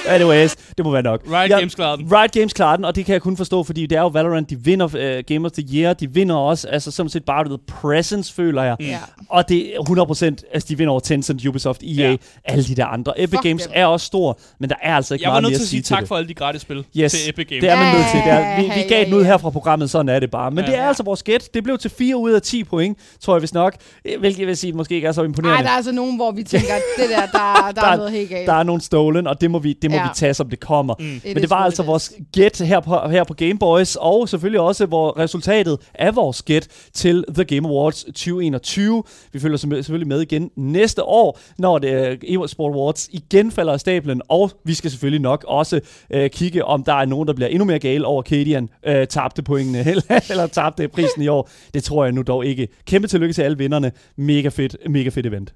Anyways, 0.07 0.55
det 0.77 0.85
må 0.85 0.91
være 0.91 1.01
nok. 1.03 1.21
Riot 1.31 1.49
Ja, 1.49 1.57
Games 1.59 1.75
klarede 1.75 1.97
den. 2.03 2.11
Riot 2.11 2.31
Games 2.31 2.53
klarer 2.53 2.75
den, 2.75 2.85
og 2.85 2.95
det 2.95 3.05
kan 3.05 3.13
jeg 3.13 3.21
kun 3.21 3.37
forstå, 3.37 3.63
fordi 3.63 3.85
det 3.85 3.97
er 3.97 4.01
jo 4.01 4.07
Valorant, 4.07 4.49
de 4.49 4.59
vinder 4.59 4.85
uh, 4.85 5.23
Game 5.27 5.45
of 5.45 5.51
the 5.51 5.65
Year, 5.73 5.93
de 5.93 6.11
vinder 6.13 6.35
også, 6.35 6.67
altså 6.67 6.91
som 6.91 7.09
set 7.09 7.25
bare 7.25 7.45
the 7.45 7.57
presence, 7.67 8.33
føler 8.33 8.63
jeg. 8.63 8.75
Mm. 8.79 8.85
Ja. 8.85 8.97
Og 9.29 9.49
det 9.49 9.75
er 9.75 9.79
100%, 9.79 10.23
altså 10.53 10.65
de 10.69 10.77
vinder 10.77 10.91
over 10.91 10.99
Tencent, 10.99 11.45
Ubisoft, 11.47 11.83
EA, 11.83 11.87
ja. 12.11 12.15
alle 12.45 12.63
de 12.63 12.75
der 12.75 12.85
andre. 12.85 13.19
Epic 13.21 13.29
Fuck 13.37 13.43
Games 13.43 13.63
dem. 13.63 13.71
er 13.75 13.85
også 13.85 14.05
stor, 14.05 14.39
men 14.59 14.69
der 14.69 14.75
er 14.81 14.95
altså 14.95 15.13
ikke 15.13 15.23
Jeg 15.23 15.29
var 15.29 15.33
meget 15.33 15.43
nødt 15.43 15.51
mere 15.51 15.57
til 15.57 15.63
at 15.63 15.67
sige 15.69 15.81
tak 15.81 15.99
det. 15.99 16.07
for 16.07 16.15
alle 16.15 16.27
de 16.29 16.33
gratis 16.33 16.61
spil 16.61 16.85
Yes, 16.97 17.11
til 17.11 17.29
Epic 17.29 17.47
Games. 17.47 17.61
Det 17.61 17.69
er 17.69 17.75
man 17.75 17.95
nødt 17.95 18.05
til. 18.11 18.19
Det 18.19 18.31
er, 18.31 18.55
vi, 18.61 18.81
vi 18.81 18.87
gav 18.89 19.05
den 19.05 19.13
ud 19.13 19.23
her 19.25 19.37
fra 19.37 19.49
programmet, 19.49 19.89
sådan 19.89 20.09
er 20.09 20.19
det 20.19 20.31
bare. 20.31 20.51
Men 20.51 20.65
Ja. 20.65 20.71
det 20.71 20.79
er 20.79 20.87
altså 20.87 21.03
vores 21.03 21.23
gæt. 21.23 21.49
Det 21.53 21.63
blev 21.63 21.77
til 21.77 21.91
4 21.91 22.17
ud 22.17 22.31
af 22.31 22.41
10 22.41 22.63
point, 22.63 22.97
tror 23.21 23.35
jeg 23.35 23.41
vist 23.41 23.53
nok. 23.53 23.75
Eh, 24.05 24.19
Hvilket 24.19 24.39
jeg 24.39 24.47
vil 24.47 24.57
sige, 24.57 24.73
måske 24.73 24.95
ikke 24.95 25.07
er 25.07 25.11
så 25.11 25.23
imponerende. 25.23 25.63
der 25.63 25.69
er 25.69 25.75
altså 25.75 25.91
nogen, 25.91 26.15
hvor 26.15 26.31
vi 26.31 26.43
tænker, 26.43 26.73
at 26.73 26.81
det 26.97 27.09
der, 27.09 27.19
der, 27.25 27.27
der, 27.65 27.71
der 27.81 27.87
er 27.87 27.95
noget 27.97 28.11
helt 28.11 28.29
galt. 28.29 28.47
der 28.47 28.53
er 28.53 28.63
nogle 28.63 28.81
stolen, 28.81 29.27
og 29.27 29.41
det 29.41 29.51
må 29.51 29.59
vi, 29.59 29.73
det 29.73 29.91
må 29.91 29.97
Ja. 29.97 30.03
vi 30.03 30.09
tage, 30.15 30.33
som 30.33 30.49
det 30.49 30.59
kommer. 30.63 30.95
Mm. 30.99 31.21
Men 31.23 31.35
det 31.35 31.49
var 31.49 31.55
altså 31.55 31.83
vores 31.83 32.13
gæt 32.31 32.59
her 32.59 32.79
på, 32.79 32.99
her 33.09 33.23
på 33.23 33.33
Game 33.33 33.59
Boys, 33.59 33.95
og 33.95 34.29
selvfølgelig 34.29 34.59
også 34.59 34.85
hvor 34.85 35.19
resultatet 35.19 35.77
af 35.93 36.15
vores 36.15 36.41
gæt 36.41 36.67
til 36.93 37.25
The 37.33 37.43
Game 37.43 37.67
Awards 37.67 38.03
2021. 38.03 39.03
Vi 39.31 39.39
følger 39.39 39.57
selvfølgelig 39.57 40.07
med 40.07 40.21
igen 40.21 40.51
næste 40.55 41.03
år, 41.03 41.39
når 41.57 41.77
det 41.79 42.19
uh, 42.37 42.47
Sport 42.47 42.73
Awards 42.73 43.09
igen 43.11 43.51
falder 43.51 43.73
af 43.73 43.79
stablen, 43.79 44.21
og 44.29 44.51
vi 44.63 44.73
skal 44.73 44.91
selvfølgelig 44.91 45.21
nok 45.21 45.45
også 45.47 45.79
uh, 46.15 46.25
kigge, 46.27 46.65
om 46.65 46.83
der 46.83 46.93
er 46.93 47.05
nogen, 47.05 47.27
der 47.27 47.33
bliver 47.33 47.47
endnu 47.47 47.65
mere 47.65 47.79
gale 47.79 48.05
over 48.05 48.23
Cadian 48.23 48.69
uh, 48.87 48.93
tabte 49.09 49.43
pointene, 49.43 49.79
eller, 49.91 50.19
eller 50.29 50.47
tabte 50.47 50.87
prisen 50.87 51.21
i 51.21 51.27
år. 51.27 51.49
Det 51.73 51.83
tror 51.83 52.03
jeg 52.03 52.13
nu 52.13 52.21
dog 52.21 52.45
ikke. 52.45 52.67
Kæmpe 52.85 53.07
tillykke 53.07 53.33
til 53.33 53.41
alle 53.41 53.57
vinderne. 53.57 53.91
Mega 54.15 54.47
fedt, 54.47 54.77
mega 54.89 55.09
fedt 55.09 55.25
event. 55.25 55.53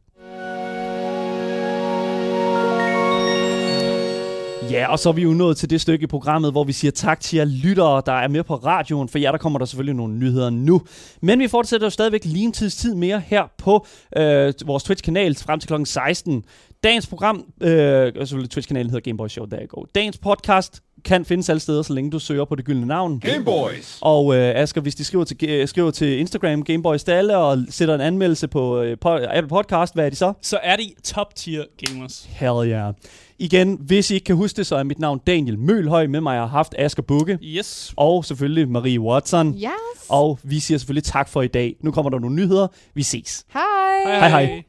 Ja, 4.72 4.91
og 4.91 4.99
så 4.99 5.09
er 5.09 5.13
vi 5.13 5.22
jo 5.22 5.34
nået 5.34 5.57
til 5.57 5.70
det 5.70 5.82
stykke 5.82 6.03
i 6.03 6.07
programmet, 6.07 6.51
hvor 6.51 6.63
vi 6.63 6.74
siger 6.74 6.91
tak 6.91 7.20
til 7.20 7.38
jer 7.38 7.45
lyttere, 7.45 8.01
der 8.05 8.11
er 8.11 8.28
med 8.28 8.43
på 8.43 8.55
radioen. 8.55 9.09
For 9.09 9.20
jer, 9.20 9.32
der 9.32 9.38
kommer 9.38 9.59
der 9.59 9.65
selvfølgelig 9.65 9.95
nogle 9.95 10.13
nyheder 10.13 10.49
nu. 10.49 10.82
Men 11.22 11.39
vi 11.39 11.47
fortsætter 11.47 11.88
jo 11.88 11.89
stadigvæk 11.89 12.26
lige 12.26 12.45
en 12.45 12.51
tids 12.51 12.76
tid 12.76 12.95
mere 12.95 13.20
her 13.20 13.43
på 13.57 13.86
øh, 14.18 14.53
vores 14.65 14.84
Twitch-kanal 14.84 15.36
frem 15.36 15.59
til 15.59 15.68
kl. 15.68 15.84
16. 15.86 16.43
Dagens 16.84 17.07
program, 17.07 17.45
øh, 17.61 18.13
selvfølgelig 18.13 18.51
Twitch-kanalen 18.51 18.89
hedder 18.89 19.03
Gameboy 19.03 19.28
Show, 19.28 19.45
der 19.45 19.65
go. 19.65 19.84
Dagens 19.95 20.18
podcast 20.18 20.82
kan 21.06 21.26
findes 21.26 21.50
alle 21.50 21.60
steder, 21.60 21.82
så 21.82 21.93
længe 21.93 22.12
du 22.12 22.20
søger 22.20 22.45
på 22.45 22.56
det 22.56 22.66
gyldne 22.66 22.86
navn. 22.86 23.20
Gameboys! 23.20 23.98
Og 24.02 24.36
øh, 24.36 24.56
Asger, 24.56 24.82
hvis 24.82 24.95
de 24.95 25.04
skriver 25.04 25.24
til, 25.24 25.68
skriver 25.68 25.91
til 25.91 26.20
Instagram 26.20 26.64
Gameboys 26.64 27.04
Dalle 27.04 27.38
og 27.38 27.58
sætter 27.70 27.95
en 27.95 28.02
anmeldelse 28.02 28.48
på, 28.48 28.82
øh, 28.82 28.98
på 29.02 29.10
Apple 29.10 29.50
Podcast, 29.50 29.93
hvad 29.93 30.06
er 30.06 30.10
de 30.10 30.16
så? 30.16 30.34
Så 30.41 30.60
er 30.64 30.76
de 30.76 30.91
top 31.04 31.36
tier 31.36 31.64
gamers. 31.86 32.30
Hell 32.30 32.70
yeah. 32.72 32.93
Igen, 33.39 33.78
hvis 33.82 34.12
I 34.12 34.14
ikke 34.14 34.24
kan 34.24 34.36
huske 34.36 34.58
det, 34.58 34.68
så 34.68 34.76
er 34.76 34.84
mit 34.84 35.00
navn 35.00 35.22
Daniel 35.28 35.60
Mølhøj. 35.60 36.08
Med 36.08 36.22
mig 36.22 36.34
jeg 36.34 36.41
har 36.41 36.48
haft 36.48 36.76
Asger 36.78 37.04
Bukke. 37.04 37.39
Yes. 37.43 37.93
Og 37.98 38.26
selvfølgelig 38.26 38.70
Marie 38.70 39.00
Watson. 39.00 39.54
Yes. 39.54 39.72
Og 40.10 40.39
vi 40.43 40.60
siger 40.60 40.78
selvfølgelig 40.78 41.04
tak 41.04 41.30
for 41.30 41.41
i 41.41 41.48
dag. 41.48 41.76
Nu 41.84 41.91
kommer 41.91 42.10
der 42.10 42.20
nogle 42.20 42.36
nyheder. 42.36 42.68
Vi 42.93 43.04
ses. 43.04 43.45
Hej. 43.54 44.20
Hej, 44.20 44.30
hej. 44.30 44.64